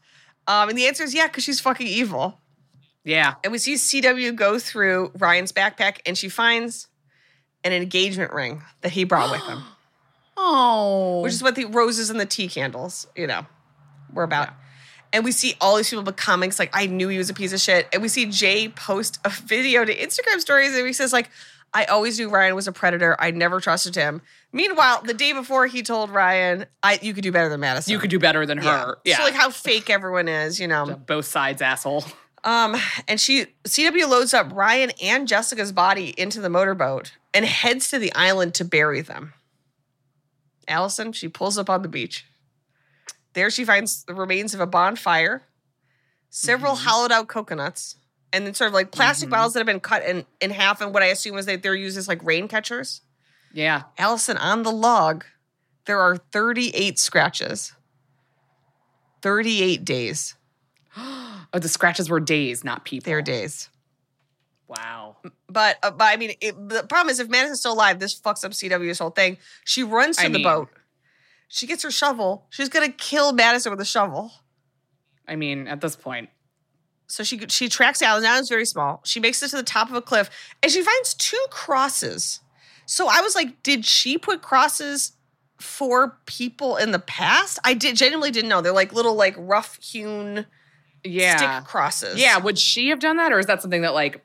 Um, 0.48 0.70
and 0.70 0.78
the 0.78 0.88
answer 0.88 1.04
is 1.04 1.14
yeah, 1.14 1.28
because 1.28 1.44
she's 1.44 1.60
fucking 1.60 1.86
evil. 1.86 2.40
yeah 3.04 3.36
And 3.44 3.52
we 3.52 3.60
see 3.60 3.76
CW 3.76 4.36
go 4.36 4.58
through 4.58 5.12
Ryan's 5.18 5.52
backpack, 5.52 6.00
and 6.06 6.18
she 6.18 6.28
finds 6.30 6.88
an 7.64 7.72
engagement 7.74 8.34
ring 8.34 8.64
that 8.82 8.92
he 8.94 9.04
brought 9.04 9.30
with 9.32 9.42
him. 9.44 9.62
Oh. 10.44 11.22
Which 11.22 11.34
is 11.34 11.44
what 11.44 11.54
the 11.56 11.66
roses 11.66 12.10
and 12.10 12.20
the 12.20 12.26
tea 12.26 12.48
candles, 12.48 13.06
you 13.16 13.28
know, 13.28 13.46
were 14.12 14.24
about. 14.24 14.50
And 15.14 15.26
we 15.26 15.32
see 15.32 15.56
all 15.60 15.76
these 15.76 15.90
people 15.90 16.04
becoming 16.04 16.50
it's 16.50 16.60
like, 16.60 16.70
I 16.74 16.86
knew 16.86 17.10
he 17.10 17.18
was 17.18 17.30
a 17.30 17.34
piece 17.34 17.52
of 17.54 17.60
shit. 17.60 17.88
And 17.92 18.02
we 18.02 18.08
see 18.08 18.28
Jay 18.28 18.70
post 18.70 19.20
a 19.26 19.30
video 19.30 19.84
to 19.84 19.96
Instagram 19.96 20.40
stories 20.40 20.76
and 20.76 20.88
he 20.88 20.94
says, 20.94 21.12
like, 21.12 21.30
I 21.74 21.86
always 21.86 22.20
knew 22.20 22.30
Ryan 22.30 22.56
was 22.56 22.68
a 22.68 22.72
predator. 22.72 23.16
I 23.20 23.32
never 23.32 23.60
trusted 23.62 23.96
him. 23.96 24.22
Meanwhile, 24.52 25.04
the 25.04 25.14
day 25.14 25.32
before 25.32 25.68
he 25.68 25.84
told 25.84 26.10
Ryan, 26.10 26.66
I 26.84 27.00
you 27.02 27.14
could 27.14 27.24
do 27.24 27.32
better 27.32 27.48
than 27.48 27.62
Madison. 27.62 27.92
You 27.92 28.00
could 28.00 28.10
do 28.10 28.20
better 28.20 28.46
than 28.46 28.58
her. 28.58 28.98
Yeah. 29.06 29.18
So 29.18 29.24
like 29.24 29.34
how 29.34 29.50
fake 29.50 29.90
everyone 29.90 30.28
is, 30.28 30.60
you 30.60 30.68
know. 30.68 30.86
Both 31.08 31.26
sides, 31.26 31.62
asshole. 31.62 32.04
Um, 32.44 32.76
and 33.08 33.22
she 33.22 33.48
CW 33.64 34.10
loads 34.10 34.34
up 34.34 34.52
Ryan 34.54 34.92
and 35.02 35.28
Jessica's 35.28 35.72
body 35.72 36.14
into 36.18 36.42
the 36.42 36.50
motorboat 36.50 37.14
and 37.34 37.46
heads 37.46 37.90
to 37.92 38.00
the 38.00 38.12
island 38.14 38.54
to 38.56 38.66
bury 38.66 39.02
them. 39.02 39.34
Alison, 40.68 41.12
she 41.14 41.28
pulls 41.28 41.58
up 41.58 41.70
on 41.70 41.82
the 41.84 41.88
beach. 41.88 42.26
There 43.34 43.50
she 43.50 43.64
finds 43.66 44.04
the 44.04 44.14
remains 44.14 44.54
of 44.54 44.60
a 44.60 44.68
bonfire, 44.68 45.44
several 46.30 46.76
hollowed 46.76 47.12
out 47.12 47.28
coconuts, 47.28 47.96
and 48.34 48.46
then 48.46 48.54
sort 48.54 48.68
of 48.70 48.74
like 48.74 48.92
plastic 48.92 49.30
bottles 49.30 49.54
that 49.54 49.60
have 49.60 49.68
been 49.68 49.80
cut 49.80 50.04
in, 50.04 50.26
in 50.42 50.52
half, 50.52 50.82
and 50.82 50.94
what 50.94 51.04
I 51.04 51.08
assume 51.08 51.38
is 51.38 51.46
that 51.46 51.64
they're 51.64 51.76
used 51.76 51.98
as 51.98 52.08
like 52.08 52.24
rain 52.24 52.48
catchers. 52.48 53.02
Yeah. 53.54 53.84
Alison, 53.98 54.38
on 54.38 54.64
the 54.64 54.72
log, 54.72 55.26
there 55.86 56.00
are 56.00 56.18
38 56.18 56.98
scratches. 57.00 57.74
38 59.22 59.86
days. 59.86 60.36
Oh, 61.54 61.60
the 61.60 61.68
scratches 61.68 62.10
were 62.10 62.22
days, 62.22 62.64
not 62.64 62.86
people. 62.86 63.08
They're 63.10 63.22
days. 63.22 63.68
Wow. 64.70 65.18
But, 65.50 65.78
uh, 65.84 65.92
but 65.92 66.06
I 66.06 66.16
mean, 66.16 66.32
it, 66.40 66.56
the 66.70 66.84
problem 66.84 67.10
is 67.12 67.20
if 67.20 67.28
Madison's 67.28 67.60
still 67.60 67.74
alive, 67.74 68.00
this 68.00 68.18
fucks 68.18 68.46
up 68.46 68.52
CW's 68.54 69.00
whole 69.00 69.10
thing. 69.10 69.38
She 69.66 69.84
runs 69.84 70.16
to 70.16 70.24
I 70.24 70.28
the 70.30 70.36
mean- 70.36 70.44
boat. 70.44 70.70
She 71.54 71.68
gets 71.68 71.84
her 71.84 71.92
shovel. 71.92 72.46
She's 72.50 72.70
gonna 72.70 72.88
kill 72.90 73.34
Madison 73.34 73.72
with 73.72 73.82
a 73.82 73.86
shovel. 73.86 74.32
I 75.28 75.36
mean, 75.36 75.68
at 75.68 75.82
this 75.82 75.98
point, 75.98 76.30
So 77.08 77.26
she 77.26 77.38
she 77.50 77.68
tracks 77.68 78.02
Alan. 78.02 78.24
Alan's 78.24 78.48
very 78.48 78.66
small. 78.66 79.02
She 79.04 79.20
makes 79.20 79.44
it 79.44 79.50
to 79.50 79.58
the 79.58 79.64
top 79.64 79.90
of 79.90 79.96
a 79.96 80.02
cliff, 80.02 80.30
and 80.64 80.72
she 80.72 80.82
finds 80.82 81.14
two 81.14 81.46
crosses. 81.50 82.40
So 82.86 83.10
I 83.10 83.20
was 83.20 83.36
like, 83.36 83.64
did 83.64 83.86
she 83.86 84.18
put 84.18 84.42
crosses 84.42 85.12
for 85.60 86.18
people 86.26 86.78
in 86.78 86.92
the 86.92 87.00
past? 87.00 87.60
I 87.66 87.74
did 87.74 87.98
genuinely 87.98 88.32
didn't 88.32 88.50
know. 88.50 88.62
They're 88.62 88.72
like 88.72 88.94
little 88.94 89.16
like 89.16 89.36
rough 89.38 89.78
hewn 89.84 90.46
yeah. 91.04 91.36
stick 91.36 91.70
crosses. 91.70 92.18
Yeah, 92.18 92.38
would 92.38 92.58
she 92.58 92.88
have 92.90 93.00
done 93.00 93.18
that, 93.18 93.34
or 93.34 93.40
is 93.40 93.48
that 93.48 93.62
something 93.62 93.82
that 93.82 93.94
like 93.94 94.24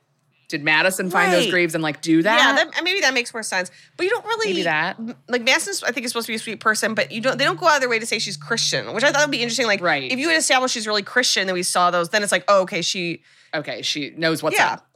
did 0.48 0.62
Madison 0.62 1.10
find 1.10 1.32
those 1.32 1.50
graves 1.50 1.74
and 1.74 1.82
like 1.82 2.00
do 2.02 2.22
that? 2.22 2.38
Yeah, 2.38 2.64
that, 2.64 2.84
maybe 2.84 3.00
that 3.00 3.14
makes 3.14 3.34
more 3.34 3.42
sense. 3.42 3.70
But 3.96 4.04
you 4.04 4.10
don't 4.10 4.24
really 4.24 4.50
Maybe 4.52 4.62
that. 4.62 4.98
like 5.28 5.42
Madison's. 5.42 5.82
I 5.82 5.90
think 5.90 6.06
is 6.06 6.12
supposed 6.12 6.26
to 6.26 6.32
be 6.32 6.36
a 6.36 6.38
sweet 6.38 6.60
person, 6.60 6.94
but 6.94 7.10
you 7.10 7.20
don't. 7.20 7.36
They 7.38 7.44
don't 7.44 7.58
go 7.58 7.66
out 7.66 7.76
of 7.76 7.80
their 7.80 7.88
way 7.90 7.98
to 7.98 8.06
say 8.06 8.18
she's 8.18 8.36
Christian, 8.36 8.92
which 8.92 9.02
I 9.04 9.10
thought 9.12 9.22
would 9.22 9.30
be 9.32 9.42
interesting. 9.42 9.66
Like, 9.66 9.80
Right. 9.80 10.10
if 10.10 10.18
you 10.18 10.28
had 10.28 10.38
established 10.38 10.74
she's 10.74 10.86
really 10.86 11.02
Christian, 11.02 11.46
then 11.46 11.54
we 11.54 11.62
saw 11.62 11.90
those. 11.90 12.10
Then 12.10 12.22
it's 12.22 12.32
like, 12.32 12.44
oh, 12.48 12.62
okay, 12.62 12.82
she. 12.82 13.22
Okay, 13.54 13.82
she 13.82 14.10
knows 14.10 14.42
what's 14.42 14.56
yeah. 14.56 14.74
up. 14.74 14.86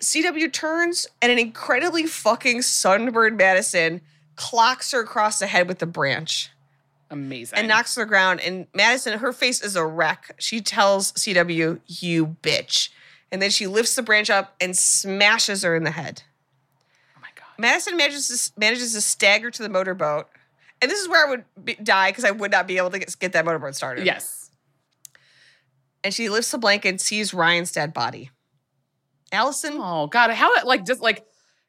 CW 0.00 0.52
turns 0.52 1.06
and 1.20 1.30
an 1.30 1.38
incredibly 1.38 2.06
fucking 2.06 2.62
sunburned 2.62 3.36
Madison 3.36 4.00
clocks 4.34 4.90
her 4.92 5.00
across 5.00 5.38
the 5.38 5.46
head 5.46 5.68
with 5.68 5.78
the 5.78 5.86
branch 5.86 6.50
Amazing. 7.10 7.58
and 7.58 7.68
knocks 7.68 7.94
her 7.94 8.02
to 8.02 8.06
the 8.06 8.08
ground. 8.08 8.40
And 8.40 8.66
Madison, 8.74 9.18
her 9.20 9.32
face 9.32 9.62
is 9.62 9.76
a 9.76 9.86
wreck. 9.86 10.34
She 10.38 10.60
tells 10.60 11.12
CW, 11.12 11.80
"You 11.86 12.36
bitch," 12.42 12.88
and 13.32 13.42
then 13.42 13.50
she 13.50 13.66
lifts 13.66 13.96
the 13.96 14.02
branch 14.02 14.30
up 14.30 14.54
and 14.60 14.76
smashes 14.76 15.62
her 15.64 15.74
in 15.74 15.82
the 15.82 15.90
head. 15.90 16.22
oh 17.16 17.20
my 17.20 17.28
god. 17.34 17.46
Madison 17.58 17.96
manages 17.96 18.28
to, 18.28 18.60
manages 18.60 18.92
to 18.92 19.00
stagger 19.00 19.50
to 19.50 19.62
the 19.62 19.68
motorboat, 19.68 20.28
and 20.80 20.88
this 20.90 21.00
is 21.00 21.08
where 21.08 21.26
I 21.26 21.30
would 21.30 21.44
be, 21.64 21.74
die 21.74 22.10
because 22.10 22.24
I 22.24 22.30
would 22.30 22.50
not 22.52 22.68
be 22.68 22.76
able 22.76 22.90
to 22.90 22.98
get, 23.00 23.18
get 23.18 23.32
that 23.32 23.44
motorboat 23.44 23.74
started. 23.74 24.06
Yes. 24.06 24.50
and 26.04 26.12
she 26.14 26.28
lifts 26.28 26.50
the 26.52 26.58
blanket 26.58 26.88
and 26.90 27.00
sees 27.00 27.32
Ryan's 27.34 27.72
dead 27.72 27.92
body. 27.92 28.30
Alison, 29.32 29.74
Oh 29.78 30.06
god, 30.08 30.30
how 30.30 30.64
like 30.64 30.84
just 30.84 31.00
like 31.00 31.24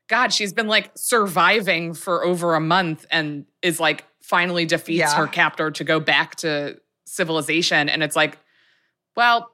God, 0.10 0.34
she's 0.34 0.52
been 0.52 0.68
like 0.68 0.92
surviving 0.96 1.94
for 1.94 2.26
over 2.26 2.56
a 2.56 2.60
month 2.60 3.06
and 3.10 3.46
is 3.62 3.80
like 3.80 4.04
finally 4.22 4.66
defeats 4.66 5.00
Yeah. 5.00 5.16
her 5.16 5.28
captor 5.28 5.72
to 5.72 5.84
go 5.86 6.00
back 6.02 6.36
to 6.38 6.78
civilization. 7.06 7.88
And 7.88 8.04
it's 8.04 8.16
like, 8.16 8.38
well, 9.16 9.53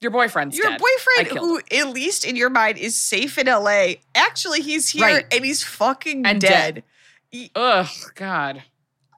your 0.00 0.10
boyfriend's 0.10 0.56
your 0.56 0.70
dead. 0.70 0.80
Boyfriend, 0.80 1.38
who 1.38 1.58
at 1.76 1.88
least 1.88 2.24
in 2.24 2.36
your 2.36 2.50
mind 2.50 2.78
is 2.78 2.96
safe 2.96 3.36
in 3.38 3.46
LA, 3.46 3.94
actually 4.14 4.60
he's 4.60 4.88
here 4.90 5.04
Right. 5.04 5.26
and 5.32 5.44
he's 5.44 5.62
fucking 5.62 6.26
And 6.26 6.40
dead. 6.40 6.82
him. 7.30 7.50
Ugh, 7.54 7.86
God. 8.14 8.62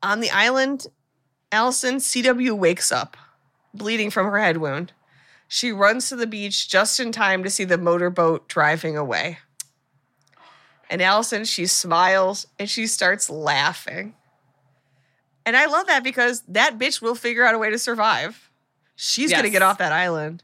On 0.02 0.20
the 0.20 0.30
island, 0.30 0.86
Alison 1.52 1.96
CW 1.96 2.56
wakes 2.56 2.90
up, 2.90 3.16
bleeding 3.72 4.10
from 4.10 4.26
her 4.26 4.38
head 4.38 4.56
wound. 4.56 4.92
She 5.46 5.70
runs 5.70 6.08
to 6.08 6.16
the 6.16 6.26
beach 6.26 6.68
just 6.68 6.98
in 6.98 7.12
time 7.12 7.44
to 7.44 7.50
see 7.50 7.64
the 7.64 7.78
motorboat 7.78 8.48
driving 8.48 8.96
away. 8.96 9.38
And 10.90 11.00
Alison, 11.00 11.44
she 11.44 11.66
smiles 11.66 12.46
and 12.58 12.68
she 12.68 12.86
starts 12.86 13.30
laughing. 13.30 14.14
And 15.46 15.56
I 15.56 15.66
love 15.66 15.86
that 15.86 16.04
because 16.04 16.42
that 16.48 16.78
bitch 16.78 17.00
will 17.00 17.14
figure 17.14 17.44
out 17.44 17.54
a 17.54 17.58
way 17.58 17.70
to 17.70 17.78
survive. 17.78 18.50
She's 18.96 19.30
going 19.30 19.44
to 19.44 19.50
get 19.50 19.62
off 19.62 19.78
that 19.78 19.92
island. 19.92 20.42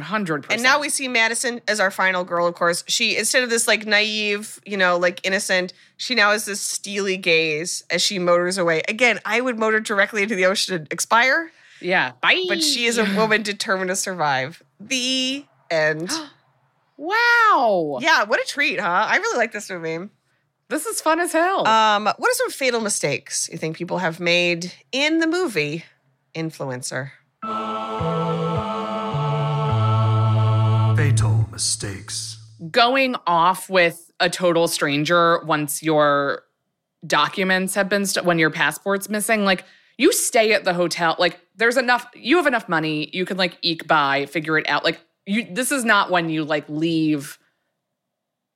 100%. 0.00 0.46
And 0.50 0.62
now 0.62 0.80
we 0.80 0.88
see 0.88 1.06
Madison 1.08 1.60
as 1.68 1.78
our 1.80 1.90
final 1.90 2.24
girl, 2.24 2.46
of 2.46 2.54
course. 2.54 2.82
She, 2.88 3.16
instead 3.16 3.42
of 3.42 3.50
this 3.50 3.68
like 3.68 3.86
naive, 3.86 4.60
you 4.64 4.76
know, 4.76 4.96
like 4.96 5.20
innocent, 5.24 5.72
she 5.96 6.14
now 6.14 6.30
has 6.32 6.44
this 6.46 6.60
steely 6.60 7.16
gaze 7.16 7.84
as 7.90 8.00
she 8.02 8.18
motors 8.18 8.58
away. 8.58 8.82
Again, 8.88 9.20
I 9.24 9.40
would 9.40 9.58
motor 9.58 9.80
directly 9.80 10.22
into 10.22 10.34
the 10.34 10.46
ocean 10.46 10.74
and 10.74 10.92
expire, 10.92 11.52
Yeah. 11.80 12.12
Bye. 12.20 12.44
but 12.48 12.62
she 12.62 12.86
is 12.86 12.98
a 12.98 13.04
woman 13.16 13.42
determined 13.42 13.88
to 13.90 13.96
survive. 13.96 14.62
The 14.80 15.44
end. 15.70 16.10
Wow. 16.96 17.98
yeah, 18.00 18.22
what 18.24 18.38
a 18.40 18.44
treat, 18.46 18.78
huh? 18.78 19.06
I 19.08 19.16
really 19.16 19.36
like 19.36 19.50
this 19.50 19.68
movie. 19.68 20.08
This 20.68 20.86
is 20.86 21.00
fun 21.00 21.18
as 21.18 21.32
hell. 21.32 21.66
Um, 21.66 22.04
what 22.04 22.30
are 22.30 22.34
some 22.34 22.50
fatal 22.50 22.80
mistakes 22.80 23.48
you 23.50 23.58
think 23.58 23.76
people 23.76 23.98
have 23.98 24.20
made 24.20 24.72
in 24.92 25.18
the 25.18 25.26
movie 25.26 25.84
Influencer? 26.34 27.10
Mistakes. 31.62 32.38
going 32.70 33.14
off 33.26 33.70
with 33.70 34.10
a 34.20 34.28
total 34.28 34.68
stranger 34.68 35.40
once 35.44 35.82
your 35.82 36.42
documents 37.06 37.74
have 37.74 37.88
been 37.88 38.06
st- 38.06 38.24
when 38.24 38.38
your 38.38 38.50
passport's 38.50 39.08
missing 39.08 39.44
like 39.44 39.64
you 39.98 40.12
stay 40.12 40.52
at 40.52 40.64
the 40.64 40.72
hotel 40.74 41.16
like 41.18 41.40
there's 41.56 41.76
enough 41.76 42.06
you 42.14 42.36
have 42.36 42.46
enough 42.46 42.68
money 42.68 43.10
you 43.12 43.24
can 43.24 43.36
like 43.36 43.58
eke 43.62 43.86
by 43.88 44.26
figure 44.26 44.56
it 44.58 44.68
out 44.68 44.84
like 44.84 45.00
you 45.26 45.44
this 45.52 45.72
is 45.72 45.84
not 45.84 46.10
when 46.10 46.28
you 46.30 46.44
like 46.44 46.64
leave 46.68 47.38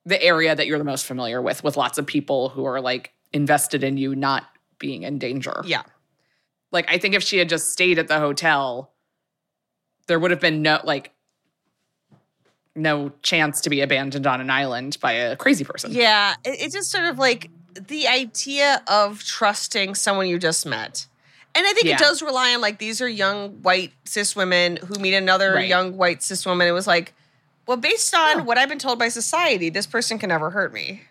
the 0.05 0.23
area 0.23 0.55
that 0.55 0.67
you're 0.69 0.79
the 0.79 0.85
most 0.85 1.05
familiar 1.07 1.43
with 1.43 1.65
with 1.65 1.77
lots 1.77 1.99
of 1.99 2.07
people 2.07 2.49
who 2.51 2.65
are 2.65 2.81
like 2.81 3.13
invested 3.33 3.83
in 3.83 3.97
you 3.97 4.15
not 4.15 4.45
being 4.79 5.03
in 5.03 5.19
danger 5.19 5.63
Yeah. 5.65 5.83
like 6.71 6.89
i 6.89 6.99
think 6.99 7.15
if 7.17 7.23
she 7.25 7.39
had 7.39 7.49
just 7.49 7.71
stayed 7.73 7.99
at 7.99 8.07
the 8.07 8.21
hotel 8.21 8.93
there 10.07 10.21
would 10.21 10.31
have 10.31 10.41
been 10.41 10.63
no 10.63 10.81
like 10.85 11.11
no 12.77 13.13
chance 13.23 13.61
to 13.63 13.71
be 13.71 13.81
abandoned 13.81 14.27
on 14.27 14.41
an 14.41 14.51
island 14.51 14.99
by 15.01 15.13
a 15.13 15.37
crazy 15.37 15.65
person. 15.65 15.93
Yeah, 15.93 16.35
it, 16.45 16.57
it's 16.61 16.75
just 16.75 16.91
sort 16.91 17.05
of 17.05 17.19
like 17.19 17.51
the 17.75 18.07
idea 18.09 18.83
of 18.87 19.23
trusting 19.25 19.95
someone 19.95 20.29
you 20.29 20.39
just 20.39 20.65
met. 20.67 21.07
And 21.55 21.67
I 21.67 21.73
think 21.73 21.87
Yeah. 21.87 21.95
it 21.95 21.99
does 21.99 22.21
rely 22.23 22.55
on 22.55 22.61
like 22.61 22.79
these 22.79 23.01
are 23.01 23.09
young 23.09 23.63
white 23.63 23.93
cis 24.05 24.37
women 24.37 24.77
who 24.77 24.99
meet 24.99 25.15
another 25.15 25.55
Right. 25.55 25.69
young 25.69 25.97
white 25.97 26.23
cis 26.23 26.45
woman. 26.45 26.69
It 26.69 26.73
was 26.73 26.87
like, 26.87 27.15
well, 27.67 27.77
based 27.79 28.15
on 28.15 28.45
what 28.45 28.59
I've 28.59 28.69
been 28.69 28.79
told 28.79 28.99
by 28.99 29.09
society, 29.09 29.71
this 29.71 29.87
person 29.87 30.19
can 30.19 30.29
never 30.29 30.51
hurt 30.51 30.73
me. 30.73 31.03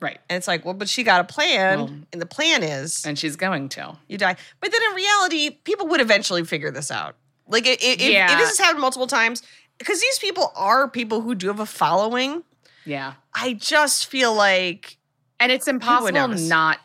Right. 0.00 0.18
And 0.30 0.36
it's 0.36 0.46
like, 0.48 0.64
well, 0.64 0.74
but 0.74 0.88
she 0.88 1.02
got 1.02 1.20
a 1.20 1.24
plan, 1.24 1.78
Well, 1.78 1.90
and 2.12 2.22
the 2.22 2.26
plan 2.26 2.62
is 2.62 3.04
And 3.04 3.18
she's 3.18 3.36
going 3.36 3.68
to. 3.70 3.96
you 4.08 4.16
die. 4.16 4.36
But 4.60 4.72
then 4.72 4.80
in 4.90 4.94
reality, 4.96 5.50
people 5.64 5.86
would 5.88 6.00
eventually 6.00 6.44
figure 6.44 6.70
this 6.70 6.90
out. 6.90 7.16
Like, 7.48 7.66
it, 7.66 7.82
i- 7.82 7.86
if, 7.86 8.00
if 8.00 8.10
Yeah. 8.10 8.36
this 8.38 8.48
has 8.50 8.58
happened 8.58 8.80
multiple 8.80 9.06
times, 9.08 9.42
because 9.78 10.00
these 10.00 10.18
people 10.18 10.52
are 10.56 10.88
people 10.88 11.20
who 11.20 11.34
do 11.34 11.46
have 11.48 11.60
a 11.60 11.66
following, 11.66 12.42
Yeah. 12.84 13.14
I 13.34 13.54
just 13.54 14.06
feel 14.06 14.34
like 14.34 14.96
And 15.40 15.52
it's 15.52 15.68
impossible 15.68 16.28
not 16.28 16.78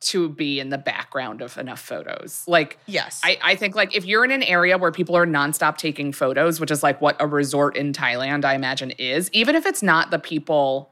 to 0.00 0.28
be 0.28 0.58
in 0.58 0.68
the 0.70 0.78
background 0.78 1.40
of 1.42 1.56
enough 1.58 1.80
photos. 1.80 2.42
Like, 2.48 2.78
yes, 2.86 3.20
I, 3.22 3.38
I 3.42 3.54
think 3.54 3.76
like 3.76 3.94
if 3.94 4.04
you're 4.04 4.24
in 4.24 4.32
an 4.32 4.42
area 4.42 4.76
where 4.76 4.90
people 4.90 5.16
are 5.16 5.26
nonstop 5.26 5.76
taking 5.76 6.12
photos, 6.12 6.58
which 6.58 6.70
is 6.72 6.82
like 6.82 7.00
what 7.00 7.16
a 7.20 7.26
resort 7.26 7.76
in 7.76 7.92
Thailand, 7.92 8.44
I 8.44 8.54
imagine, 8.54 8.90
is, 8.92 9.30
even 9.32 9.54
if 9.54 9.64
it's 9.64 9.82
not 9.82 10.10
the 10.10 10.18
people 10.18 10.90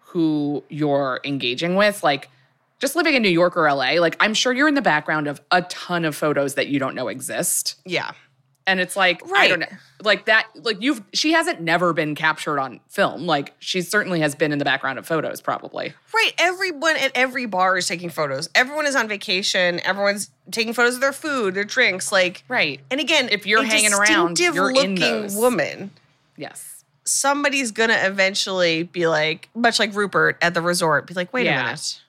who 0.00 0.62
you're 0.68 1.20
engaging 1.24 1.74
with, 1.74 2.04
like 2.04 2.30
just 2.78 2.94
living 2.94 3.14
in 3.14 3.22
New 3.22 3.28
York 3.30 3.56
or 3.56 3.68
LA, 3.72 3.94
like 4.00 4.16
I'm 4.20 4.32
sure 4.32 4.52
you're 4.52 4.68
in 4.68 4.74
the 4.74 4.82
background 4.82 5.26
of 5.26 5.40
a 5.50 5.62
ton 5.62 6.04
of 6.04 6.14
photos 6.14 6.54
that 6.54 6.68
you 6.68 6.78
don't 6.78 6.94
know 6.94 7.08
exist. 7.08 7.76
yeah. 7.84 8.12
And 8.68 8.80
it's 8.80 8.96
like 8.96 9.22
I 9.24 9.30
Right. 9.30 9.48
don't 9.48 9.60
know, 9.60 9.66
like 10.02 10.24
that. 10.26 10.46
Like 10.56 10.82
you've, 10.82 11.00
she 11.12 11.32
hasn't 11.32 11.60
never 11.60 11.92
been 11.92 12.14
captured 12.16 12.58
on 12.58 12.80
film. 12.88 13.24
Like 13.26 13.54
she 13.60 13.80
certainly 13.80 14.20
has 14.20 14.34
been 14.34 14.50
in 14.52 14.58
the 14.58 14.64
background 14.64 14.98
of 14.98 15.06
photos, 15.06 15.40
probably. 15.40 15.94
Right. 16.12 16.32
Everyone 16.36 16.96
at 16.96 17.12
every 17.14 17.46
bar 17.46 17.76
is 17.78 17.86
taking 17.86 18.10
photos. 18.10 18.48
Everyone 18.56 18.84
is 18.86 18.96
on 18.96 19.06
vacation. 19.06 19.78
Everyone's 19.84 20.30
taking 20.50 20.72
photos 20.72 20.96
of 20.96 21.00
their 21.00 21.12
food, 21.12 21.54
their 21.54 21.62
drinks. 21.64 22.10
Like, 22.10 22.42
right. 22.48 22.80
And 22.90 22.98
again, 23.00 23.28
If 23.30 23.46
you're 23.46 23.62
hanging 23.62 23.92
around, 23.92 24.40
you're 24.40 24.68
in 24.70 24.74
looking 24.74 24.94
those. 24.96 25.36
woman. 25.36 25.92
Yes. 26.36 26.82
Somebody's 27.04 27.70
gonna 27.70 28.00
eventually 28.02 28.82
be 28.82 29.06
like, 29.06 29.48
much 29.54 29.78
like 29.78 29.94
Rupert 29.94 30.38
at 30.42 30.54
the 30.54 30.60
resort, 30.60 31.06
be 31.06 31.14
like, 31.14 31.32
wait 31.32 31.44
Yeah. 31.46 31.60
a 31.60 31.64
minute. 31.66 32.00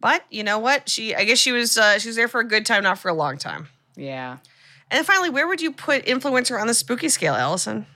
But 0.00 0.22
you 0.30 0.44
know 0.44 0.60
what? 0.60 0.88
She, 0.88 1.12
I 1.14 1.24
guess 1.24 1.38
she 1.38 1.50
was, 1.50 1.76
uh, 1.76 1.98
she 1.98 2.08
was 2.08 2.14
there 2.14 2.28
for 2.28 2.40
a 2.40 2.44
good 2.44 2.64
time, 2.64 2.84
not 2.84 2.98
for 3.00 3.08
a 3.08 3.12
long 3.14 3.36
time. 3.36 3.66
Yeah. 3.96 4.36
And 4.90 4.98
then 4.98 5.04
finally, 5.04 5.28
where 5.30 5.46
would 5.46 5.60
you 5.60 5.70
put 5.72 6.06
influencer 6.06 6.58
on 6.60 6.66
the 6.66 6.74
spooky 6.74 7.08
scale, 7.10 7.34
Alison? 7.34 7.86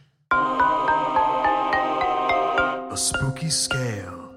A 2.92 2.96
spooky 2.96 3.48
scale. 3.48 4.30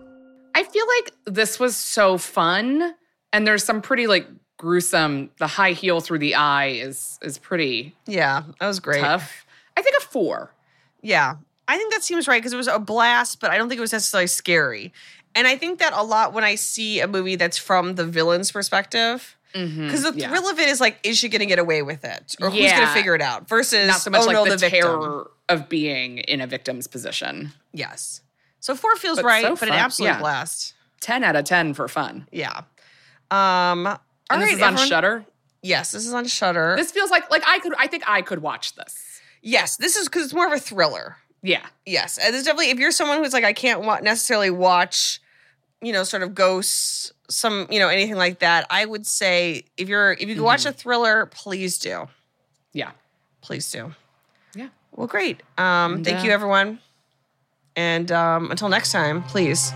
I 0.54 0.64
feel 0.64 0.86
like 0.88 1.12
this 1.26 1.60
was 1.60 1.76
so 1.76 2.18
fun, 2.18 2.94
and 3.34 3.46
there's 3.46 3.64
some 3.66 3.82
pretty 3.82 4.08
like 4.08 4.26
gruesome. 4.58 5.30
The 5.38 5.48
high 5.48 5.74
heel 5.74 6.00
through 6.00 6.20
the 6.20 6.36
eye 6.36 6.68
is 6.68 7.20
is 7.22 7.38
pretty 7.38 7.94
Yeah, 8.08 8.44
that 8.62 8.68
was 8.68 8.80
great. 8.80 9.02
tough. 9.02 9.46
I 9.76 9.82
think 9.82 9.98
a 9.98 10.02
four. 10.06 10.54
Yeah, 11.02 11.36
I 11.68 11.78
think 11.78 11.92
that 11.94 12.04
seems 12.04 12.26
right 12.30 12.40
because 12.42 12.54
it 12.54 12.58
was 12.58 12.68
a 12.70 12.80
blast, 12.80 13.42
but 13.42 13.52
I 13.52 13.58
don't 13.58 13.68
think 13.68 13.80
it 13.80 13.82
was 13.82 13.92
necessarily 13.92 14.28
scary. 14.28 14.94
And 15.36 15.46
I 15.48 15.58
think 15.58 15.80
that 15.80 15.92
a 15.94 16.02
lot 16.04 16.32
when 16.32 16.46
I 16.46 16.56
see 16.56 17.02
a 17.02 17.08
movie 17.08 17.36
that's 17.36 17.58
from 17.58 17.96
the 17.96 18.06
villain's 18.06 18.54
perspective. 18.54 19.36
Because 19.56 20.04
the 20.04 20.10
Mm-hmm. 20.10 20.20
yeah. 20.20 20.30
thrill 20.30 20.50
of 20.50 20.60
it 20.60 20.68
is 20.68 20.82
like, 20.82 21.00
is 21.04 21.18
she 21.18 21.30
going 21.30 21.40
to 21.40 21.46
get 21.46 21.60
away 21.60 21.82
with 21.82 22.04
it, 22.04 22.36
or 22.42 22.50
who's 22.50 22.70
going 22.72 22.82
to 22.88 22.94
figure 22.94 23.16
it 23.16 23.22
out? 23.22 23.48
Versus, 23.48 23.88
Not 23.88 24.02
so 24.02 24.10
much 24.12 24.22
oh 24.24 24.26
like 24.26 24.34
no, 24.34 24.44
the, 24.46 24.58
the, 24.58 24.70
terror 24.70 25.32
of 25.48 25.70
being 25.70 26.18
in 26.18 26.42
a 26.42 26.48
victim's 26.48 26.88
position. 26.88 27.54
Yes. 27.72 28.20
So 28.60 28.76
four 28.76 28.96
feels 28.98 29.18
But 29.18 29.26
right, 29.26 29.44
so 29.44 29.56
but 29.56 29.70
an 29.70 29.76
absolute 29.76 30.10
yeah. 30.10 30.20
blast. 30.20 30.74
Ten 31.00 31.24
out 31.24 31.36
of 31.38 31.46
ten 31.46 31.74
for 31.74 31.88
fun. 31.88 32.28
Yeah. 32.32 32.64
Um. 33.32 33.88
all 33.88 33.98
And 34.30 34.42
this 34.42 34.48
right, 34.50 34.56
is 34.58 34.62
on 34.62 34.74
everyone. 34.74 34.88
Shudder. 34.88 35.26
Yes, 35.62 35.92
this 35.92 36.06
is 36.06 36.14
on 36.14 36.26
Shudder. 36.28 36.76
This 36.78 36.92
feels 36.92 37.10
like 37.10 37.30
like 37.32 37.44
I 37.48 37.60
could. 37.60 37.74
I 37.78 37.88
think 37.88 38.04
I 38.08 38.22
could 38.22 38.42
watch 38.42 38.76
this. 38.76 39.22
yes, 39.42 39.78
this 39.78 39.96
is 39.96 40.08
because 40.08 40.26
it's 40.26 40.34
more 40.34 40.48
of 40.48 40.54
a 40.54 40.60
thriller. 40.60 41.18
Yeah. 41.42 41.66
Yes, 41.86 42.18
and 42.18 42.36
it's 42.36 42.44
definitely 42.46 42.72
if 42.72 42.80
you're 42.80 42.92
someone 42.92 43.20
who's 43.24 43.34
like 43.34 43.44
I 43.44 43.54
can't 43.54 43.82
wa- 43.82 44.00
necessarily 44.02 44.50
watch, 44.50 45.20
you 45.82 45.92
know, 45.94 46.04
sort 46.04 46.24
of 46.24 46.34
ghosts, 46.36 47.12
some 47.30 47.68
you 47.70 47.80
know 47.80 47.90
anything 47.90 48.16
like 48.16 48.40
that. 48.40 48.66
I 48.70 48.86
would 48.86 49.06
say 49.06 49.64
if 49.78 49.88
you're 49.90 50.14
if 50.14 50.28
you 50.28 50.36
can 50.36 50.44
watch 50.44 50.66
a 50.66 50.72
thriller, 50.72 51.26
please 51.28 51.78
do, 51.80 51.90
Mm-hmm. 51.90 52.10
Yeah. 52.74 52.92
please 53.42 53.72
do. 53.72 53.94
Yeah. 54.56 54.70
Well, 54.96 55.08
great. 55.08 55.42
Um, 55.58 55.96
And, 55.96 56.06
thank 56.06 56.20
uh, 56.20 56.24
you, 56.24 56.32
everyone, 56.32 56.80
and 57.76 58.12
um, 58.12 58.52
until 58.52 58.70
next 58.70 58.92
time, 58.92 59.24
please 59.24 59.72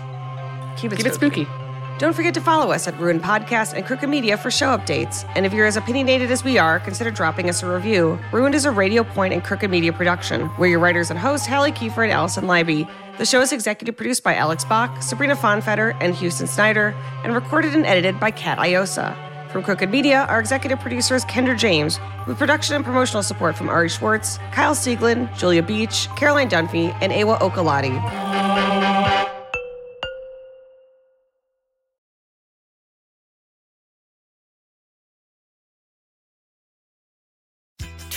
keep 0.76 0.92
it 0.92 0.96
Keep 0.96 1.06
it 1.06 1.14
spooky. 1.14 1.44
spooky. 1.44 1.56
Don't 1.98 2.14
forget 2.14 2.32
to 2.32 2.40
follow 2.40 2.72
us 2.72 2.88
at 2.88 2.98
Ruin 2.98 3.20
Podcast 3.20 3.74
and 3.74 3.84
Crooked 3.84 4.08
Media 4.08 4.38
for 4.38 4.50
show 4.50 4.68
updates. 4.74 5.30
And 5.36 5.44
if 5.44 5.52
you're 5.52 5.66
as 5.66 5.76
opinionated 5.76 6.30
as 6.30 6.42
we 6.42 6.56
are, 6.56 6.80
consider 6.80 7.10
dropping 7.10 7.50
us 7.50 7.62
a 7.62 7.66
review. 7.70 8.18
Ruined 8.32 8.54
is 8.54 8.64
a 8.64 8.70
Radio 8.70 9.04
Point 9.04 9.34
and 9.34 9.44
Crooked 9.44 9.70
Media 9.70 9.92
production. 9.92 10.50
We're 10.58 10.68
your 10.68 10.78
writers 10.78 11.10
and 11.10 11.18
hosts, 11.18 11.46
Halle 11.46 11.70
Kiefer 11.72 12.02
and 12.04 12.10
Alison 12.10 12.44
Leiby. 12.44 12.88
The 13.20 13.26
show 13.26 13.42
is 13.42 13.52
executive 13.52 13.98
produced 13.98 14.22
by 14.24 14.34
Alex 14.34 14.64
Bach, 14.64 15.02
Sabrina 15.02 15.36
Fonfetter, 15.36 15.94
and 16.00 16.14
Houston 16.14 16.46
Snyder, 16.46 16.94
and 17.22 17.34
recorded 17.34 17.74
and 17.74 17.84
edited 17.84 18.18
by 18.18 18.30
Kat 18.30 18.58
Iosa. 18.58 19.14
From 19.52 19.62
Crooked 19.62 19.90
Media, 19.90 20.24
our 20.30 20.40
executive 20.40 20.80
producer 20.80 21.16
is 21.16 21.26
Kendra 21.26 21.54
James, 21.54 22.00
with 22.26 22.38
production 22.38 22.76
and 22.76 22.82
promotional 22.82 23.22
support 23.22 23.56
from 23.56 23.68
Ari 23.68 23.90
Schwartz, 23.90 24.38
Kyle 24.52 24.74
Seglin, 24.74 25.28
Julia 25.36 25.62
Beach, 25.62 26.08
Caroline 26.16 26.48
Dunphy, 26.48 26.96
and 27.02 27.12
Awa 27.12 27.36
Okalati. 27.40 28.99